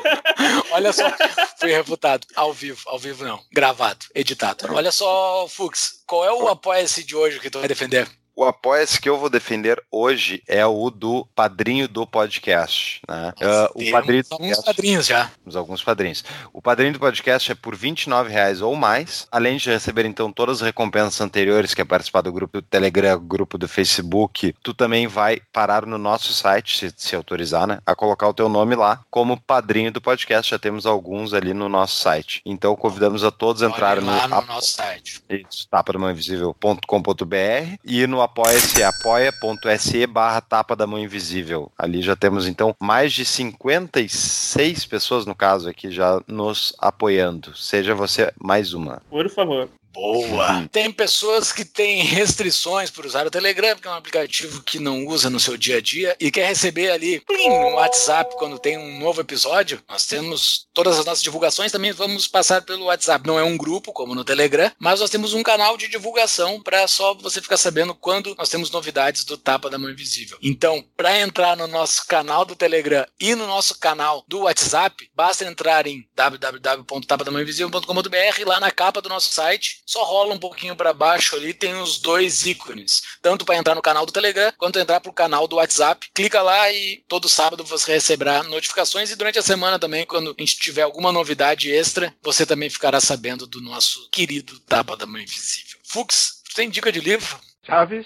Olha 0.72 0.94
só, 0.94 1.12
fui 1.60 1.72
refutado. 1.72 2.26
Ao 2.36 2.54
vivo, 2.54 2.82
ao 2.88 2.98
vivo 2.98 3.24
não. 3.24 3.44
Gravado, 3.52 4.06
editado. 4.16 4.74
Olha 4.74 4.92
só, 4.92 5.48
Fux, 5.48 6.04
qual 6.08 6.26
é 6.26 6.32
o 6.32 6.48
apoia-se 6.48 7.04
de 7.04 7.16
hoje 7.16 7.40
que 7.40 7.50
tu 7.50 7.60
vai 7.60 7.68
defender? 7.68 8.10
O 8.36 8.44
apoia-se 8.46 9.00
que 9.00 9.08
eu 9.08 9.20
vou 9.20 9.30
defender 9.30 9.80
hoje 9.92 10.42
é 10.48 10.66
o 10.66 10.90
do 10.90 11.24
padrinho 11.36 11.88
do 11.88 12.08
podcast. 12.08 13.00
Né? 13.08 13.32
Uh, 13.40 13.70
o 13.76 13.92
padrinho 13.92 14.24
alguns 14.32 14.48
podcast, 14.48 14.66
padrinhos 14.66 15.06
já. 15.06 15.32
Temos 15.44 15.56
alguns 15.56 15.84
padrinhos. 15.84 16.24
O 16.52 16.60
padrinho 16.60 16.94
do 16.94 17.00
podcast 17.00 17.52
é 17.52 17.56
por 17.56 17.76
R$ 17.76 17.94
reais 18.28 18.60
ou 18.60 18.76
mais, 18.76 19.28
além 19.32 19.58
de 19.58 19.70
receber 19.70 20.06
então 20.06 20.32
todas 20.32 20.58
as 20.58 20.66
recompensas 20.66 21.22
anteriores, 21.22 21.76
que 21.76 21.82
é 21.82 21.86
participar 21.86 22.22
do 22.22 22.32
grupo 22.32 22.60
do 22.60 22.64
Telegram, 22.64 23.20
grupo 23.20 23.56
do 23.56 23.68
Facebook, 23.68 24.56
tu 24.64 24.74
também 24.74 25.06
vai 25.06 25.40
parar 25.52 25.86
no 25.86 26.00
nosso 26.00 26.34
site, 26.34 26.80
se, 26.80 26.92
se 26.98 27.16
autorizar, 27.16 27.68
né? 27.68 27.82
A 27.86 27.96
colocar 27.96 28.28
o 28.28 28.34
teu 28.34 28.50
nome 28.50 28.76
lá 28.76 29.00
como 29.12 29.40
padrinho 29.40 29.92
do 29.92 30.02
podcast. 30.02 30.50
Já 30.50 30.58
temos 30.58 30.88
alguns 30.88 31.36
ali 31.36 31.54
no 31.54 31.70
nosso 31.70 32.02
site. 32.02 32.42
Então 32.44 32.76
convidamos 32.76 33.24
a 33.24 33.30
todos 33.30 33.62
a 33.62 33.68
entrarem 33.68 34.04
no, 34.04 34.12
no 34.12 34.42
nosso 34.42 34.72
site. 34.72 35.22
Isso, 35.30 35.68
tapadamãoinvisível.com.br 35.70 37.78
e 37.86 38.08
no 38.08 38.23
apoia-se, 38.24 38.82
apoia.se 38.84 40.08
barra 40.08 40.42
tapa 40.42 40.76
da 40.76 40.88
mão 40.88 41.00
invisível. 41.00 41.72
Ali 41.78 42.02
já 42.02 42.16
temos 42.16 42.48
então 42.48 42.76
mais 42.80 43.14
de 43.14 43.26
56 43.26 44.86
pessoas 44.86 45.26
no 45.26 45.36
caso 45.36 45.70
aqui 45.70 45.92
já 45.92 46.22
nos 46.28 46.76
apoiando. 46.80 47.56
Seja 47.56 47.94
você 47.94 48.32
mais 48.42 48.74
uma. 48.74 49.02
Por 49.10 49.30
favor. 49.30 49.70
Boa! 49.94 50.68
Tem 50.72 50.92
pessoas 50.92 51.52
que 51.52 51.64
têm 51.64 52.02
restrições 52.04 52.90
por 52.90 53.06
usar 53.06 53.28
o 53.28 53.32
Telegram, 53.32 53.78
que 53.78 53.88
é 53.88 53.92
um 53.92 53.94
aplicativo 53.94 54.64
que 54.64 54.80
não 54.80 55.06
usa 55.06 55.30
no 55.30 55.40
seu 55.40 55.56
dia 55.56 55.78
a 55.78 55.82
dia 55.82 56.16
e 56.20 56.32
quer 56.32 56.48
receber 56.48 56.90
ali 56.90 57.20
plim, 57.20 57.48
no 57.48 57.76
WhatsApp 57.76 58.36
quando 58.38 58.58
tem 58.58 58.76
um 58.76 59.00
novo 59.00 59.22
episódio. 59.22 59.82
Nós 59.88 60.08
temos 60.08 60.68
todas 60.74 60.98
as 60.98 61.06
nossas 61.06 61.22
divulgações, 61.22 61.72
também 61.72 61.92
vamos 61.92 62.28
passar 62.28 62.64
pelo 62.64 62.86
WhatsApp. 62.86 63.28
Não 63.28 63.38
é 63.38 63.44
um 63.44 63.56
grupo 63.56 63.94
como 63.94 64.16
no 64.16 64.24
Telegram, 64.24 64.72
mas 64.80 65.00
nós 65.00 65.12
temos 65.12 65.34
um 65.36 65.44
canal 65.44 65.78
de 65.78 65.88
divulgação 65.88 66.60
para 66.60 66.88
só 66.88 67.14
você 67.14 67.40
ficar 67.40 67.58
sabendo 67.58 67.94
quando 67.94 68.36
nós 68.36 68.50
temos 68.50 68.72
novidades 68.72 69.24
do 69.24 69.38
Tapa 69.38 69.70
da 69.70 69.78
Mão 69.78 69.92
Invisível. 69.92 70.40
Então, 70.42 70.84
para 70.98 71.20
entrar 71.20 71.56
no 71.56 71.68
nosso 71.68 72.08
canal 72.08 72.44
do 72.44 72.56
Telegram 72.56 73.06
e 73.20 73.36
no 73.36 73.46
nosso 73.46 73.78
canal 73.78 74.26
do 74.28 74.42
WhatsApp, 74.42 75.08
basta 75.16 75.46
entrar 75.46 75.86
em 75.86 76.08
www.tapadamãoinvisível.com.br 76.16 78.46
lá 78.46 78.60
na 78.60 78.72
capa 78.72 79.02
do 79.02 79.10
nosso 79.10 79.34
site 79.34 79.82
só 79.86 80.04
rola 80.04 80.34
um 80.34 80.40
pouquinho 80.40 80.76
para 80.76 80.94
baixo 80.94 81.36
ali, 81.36 81.54
tem 81.54 81.76
os 81.76 82.00
dois 82.00 82.46
ícones, 82.46 83.02
tanto 83.22 83.46
para 83.46 83.56
entrar 83.56 83.76
no 83.76 83.82
canal 83.82 84.06
do 84.06 84.12
Telegram 84.12 84.52
quanto 84.58 84.80
entrar 84.80 85.00
para 85.00 85.10
o 85.10 85.14
canal 85.14 85.48
do 85.48 85.58
WhatsApp. 85.58 86.10
Clica 86.14 86.42
lá 86.42 86.72
e 86.72 87.04
todo 87.08 87.30
sábado 87.30 87.64
você 87.64 87.94
receberá 87.94 88.44
notificações 88.44 89.12
e 89.12 89.16
durante 89.16 89.40
a 89.40 89.44
semana 89.44 89.80
também, 89.80 90.06
quando 90.06 90.36
a 90.38 90.42
gente 90.42 90.58
tiver 90.58 90.84
alguma 90.84 91.12
novidade 91.12 91.72
extra, 91.72 92.14
você 92.22 92.46
também 92.46 92.70
ficará 92.70 93.00
sabendo 93.00 93.48
do 93.48 93.62
nosso 93.62 94.10
querido 94.10 94.60
Tapa 94.62 94.96
da 94.96 95.06
Mãe 95.06 95.24
Invisível. 95.24 95.80
Fux, 95.84 96.42
tem 96.56 96.70
dica 96.70 96.92
de 96.92 97.00
livro? 97.00 97.38
Chaves, 97.66 98.06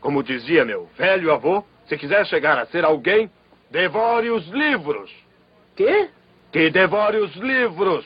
como 0.00 0.22
dizia 0.22 0.64
meu 0.64 0.88
velho 0.96 1.32
avô, 1.32 1.64
se 1.88 1.96
quiser 1.96 2.26
chegar 2.26 2.58
a 2.58 2.66
ser 2.66 2.84
alguém, 2.84 3.30
devore 3.70 4.30
os 4.30 4.46
livros. 4.48 5.10
Quê? 5.76 6.10
Que 6.52 6.70
devore 6.70 7.18
os 7.18 7.34
livros. 7.36 8.04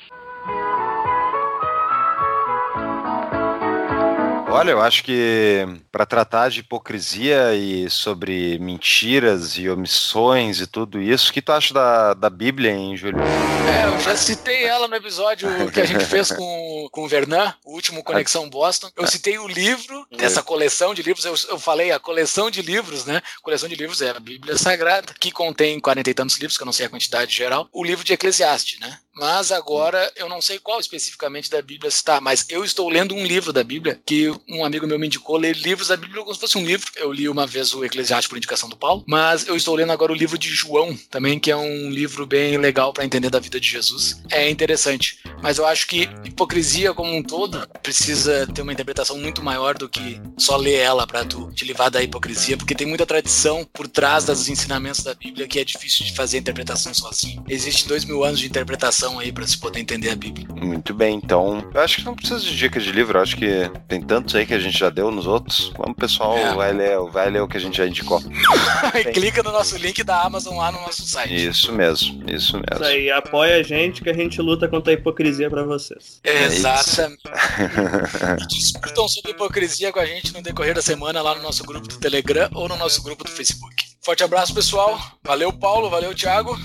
Olha, 4.56 4.70
eu 4.70 4.80
acho 4.80 5.04
que 5.04 5.66
para 5.92 6.06
tratar 6.06 6.48
de 6.48 6.60
hipocrisia 6.60 7.54
e 7.54 7.90
sobre 7.90 8.58
mentiras 8.58 9.58
e 9.58 9.68
omissões 9.68 10.60
e 10.62 10.66
tudo 10.66 10.98
isso, 10.98 11.28
o 11.28 11.32
que 11.34 11.42
tu 11.42 11.52
acha 11.52 11.74
da, 11.74 12.14
da 12.14 12.30
Bíblia, 12.30 12.72
hein, 12.72 12.96
Júlio? 12.96 13.20
É, 13.20 13.84
eu 13.84 14.00
já 14.00 14.16
citei 14.16 14.64
ela 14.64 14.88
no 14.88 14.96
episódio 14.96 15.46
que 15.70 15.78
a 15.78 15.84
gente 15.84 16.06
fez 16.06 16.32
com, 16.32 16.88
com 16.90 17.04
o 17.04 17.08
Vernan, 17.08 17.52
o 17.66 17.74
último 17.74 18.02
Conexão 18.02 18.48
Boston. 18.48 18.88
Eu 18.96 19.06
citei 19.06 19.38
o 19.38 19.46
livro 19.46 20.06
dessa 20.16 20.42
coleção 20.42 20.94
de 20.94 21.02
livros, 21.02 21.26
eu, 21.26 21.34
eu 21.50 21.58
falei 21.58 21.92
a 21.92 22.00
coleção 22.00 22.50
de 22.50 22.62
livros, 22.62 23.04
né? 23.04 23.20
Coleção 23.42 23.68
de 23.68 23.74
livros 23.74 24.00
é 24.00 24.08
a 24.08 24.18
Bíblia 24.18 24.56
Sagrada, 24.56 25.12
que 25.20 25.30
contém 25.30 25.78
quarenta 25.78 26.08
e 26.08 26.14
tantos 26.14 26.38
livros, 26.38 26.56
que 26.56 26.62
eu 26.62 26.66
não 26.66 26.72
sei 26.72 26.86
a 26.86 26.90
quantidade 26.90 27.36
geral. 27.36 27.68
O 27.70 27.84
livro 27.84 28.02
de 28.02 28.14
Eclesiastes, 28.14 28.80
né? 28.80 29.00
Mas 29.16 29.50
agora 29.50 30.12
eu 30.14 30.28
não 30.28 30.42
sei 30.42 30.58
qual 30.58 30.78
especificamente 30.78 31.50
da 31.50 31.62
Bíblia 31.62 31.88
está, 31.88 32.20
mas 32.20 32.44
eu 32.50 32.62
estou 32.62 32.88
lendo 32.90 33.14
um 33.14 33.24
livro 33.24 33.50
da 33.50 33.64
Bíblia 33.64 33.98
que 34.04 34.30
um 34.46 34.62
amigo 34.62 34.86
meu 34.86 34.98
me 34.98 35.06
indicou 35.06 35.38
ler 35.38 35.56
livros 35.56 35.88
da 35.88 35.96
Bíblia 35.96 36.22
como 36.22 36.34
se 36.34 36.40
fosse 36.40 36.58
um 36.58 36.66
livro. 36.66 36.90
Eu 36.96 37.10
li 37.10 37.26
uma 37.26 37.46
vez 37.46 37.72
o 37.72 37.82
Eclesiastes 37.82 38.28
por 38.28 38.36
indicação 38.36 38.68
do 38.68 38.76
Paulo, 38.76 39.02
mas 39.06 39.48
eu 39.48 39.56
estou 39.56 39.74
lendo 39.74 39.92
agora 39.92 40.12
o 40.12 40.14
livro 40.14 40.36
de 40.36 40.50
João 40.50 40.94
também, 41.10 41.38
que 41.38 41.50
é 41.50 41.56
um 41.56 41.90
livro 41.90 42.26
bem 42.26 42.58
legal 42.58 42.92
para 42.92 43.06
entender 43.06 43.30
da 43.30 43.40
vida 43.40 43.58
de 43.58 43.66
Jesus. 43.66 44.20
É 44.30 44.50
interessante, 44.50 45.18
mas 45.42 45.56
eu 45.56 45.66
acho 45.66 45.86
que 45.86 46.10
hipocrisia 46.24 46.92
como 46.92 47.14
um 47.14 47.22
todo 47.22 47.66
precisa 47.82 48.46
ter 48.48 48.60
uma 48.60 48.72
interpretação 48.72 49.16
muito 49.16 49.42
maior 49.42 49.78
do 49.78 49.88
que 49.88 50.20
só 50.36 50.56
ler 50.56 50.74
ela 50.74 51.06
para 51.06 51.24
tu 51.24 51.50
te 51.52 51.64
livrar 51.64 51.90
da 51.90 52.02
hipocrisia, 52.02 52.58
porque 52.58 52.74
tem 52.74 52.86
muita 52.86 53.06
tradição 53.06 53.64
por 53.72 53.88
trás 53.88 54.26
dos 54.26 54.50
ensinamentos 54.50 55.02
da 55.02 55.14
Bíblia 55.14 55.48
que 55.48 55.58
é 55.58 55.64
difícil 55.64 56.04
de 56.04 56.14
fazer 56.14 56.36
a 56.36 56.40
interpretação 56.40 56.92
sozinho. 56.92 57.42
Existe 57.48 57.88
dois 57.88 58.04
mil 58.04 58.22
anos 58.22 58.40
de 58.40 58.46
interpretação 58.46 59.05
aí 59.18 59.30
para 59.32 59.46
se 59.46 59.56
poder 59.58 59.80
entender 59.80 60.10
a 60.10 60.16
Bíblia. 60.16 60.46
Muito 60.54 60.92
bem, 60.94 61.14
então. 61.22 61.64
Eu 61.72 61.80
acho 61.80 61.96
que 61.96 62.04
não 62.04 62.14
precisa 62.14 62.40
de 62.40 62.56
dicas 62.56 62.82
de 62.84 62.92
livro, 62.92 63.18
eu 63.18 63.22
acho 63.22 63.36
que 63.36 63.70
tem 63.88 64.00
tantos 64.02 64.34
aí 64.34 64.44
que 64.46 64.54
a 64.54 64.58
gente 64.58 64.78
já 64.78 64.90
deu 64.90 65.10
nos 65.10 65.26
outros. 65.26 65.72
Vamos, 65.78 65.96
pessoal, 65.96 66.36
É. 66.36 66.54
vai, 66.54 66.72
ler, 66.72 66.98
vai 67.10 67.30
ler 67.30 67.40
o 67.40 67.48
que 67.48 67.56
a 67.56 67.60
gente 67.60 67.76
já 67.76 67.86
indicou. 67.86 68.20
Clica 69.14 69.42
no 69.42 69.52
nosso 69.52 69.76
link 69.76 70.02
da 70.02 70.22
Amazon 70.22 70.56
lá 70.58 70.72
no 70.72 70.80
nosso 70.80 71.02
site. 71.06 71.34
Isso 71.46 71.72
mesmo, 71.72 72.22
isso 72.30 72.56
Isso 72.56 72.62
mesmo. 72.70 72.84
aí, 72.84 73.10
apoia 73.10 73.56
a 73.56 73.62
gente 73.62 74.02
que 74.02 74.10
a 74.10 74.14
gente 74.14 74.40
luta 74.40 74.68
contra 74.68 74.92
a 74.92 74.94
hipocrisia 74.94 75.48
pra 75.50 75.62
vocês. 75.64 76.20
Exatamente. 76.24 77.22
E 78.42 78.46
discutam 78.46 79.08
sobre 79.08 79.32
hipocrisia 79.32 79.92
com 79.92 79.98
a 80.00 80.06
gente 80.06 80.32
no 80.32 80.42
decorrer 80.42 80.74
da 80.74 80.82
semana 80.82 81.22
lá 81.22 81.34
no 81.34 81.42
nosso 81.42 81.64
grupo 81.64 81.86
do 81.88 81.96
Telegram 81.98 82.48
ou 82.54 82.68
no 82.68 82.76
nosso 82.76 83.02
grupo 83.02 83.24
do 83.24 83.30
Facebook. 83.30 83.85
Forte 84.06 84.22
abraço, 84.22 84.54
pessoal. 84.54 84.96
Valeu, 85.24 85.52
Paulo. 85.52 85.90
Valeu, 85.90 86.14
Thiago. 86.14 86.56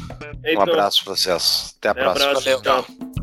Um 0.56 0.62
abraço 0.62 1.04
pra 1.04 1.16
vocês. 1.16 1.74
Até 1.80 1.90
a 1.90 1.96
próxima. 1.96 2.30
próxima. 2.34 2.58
Valeu. 2.60 2.84
Tchau. 2.84 3.21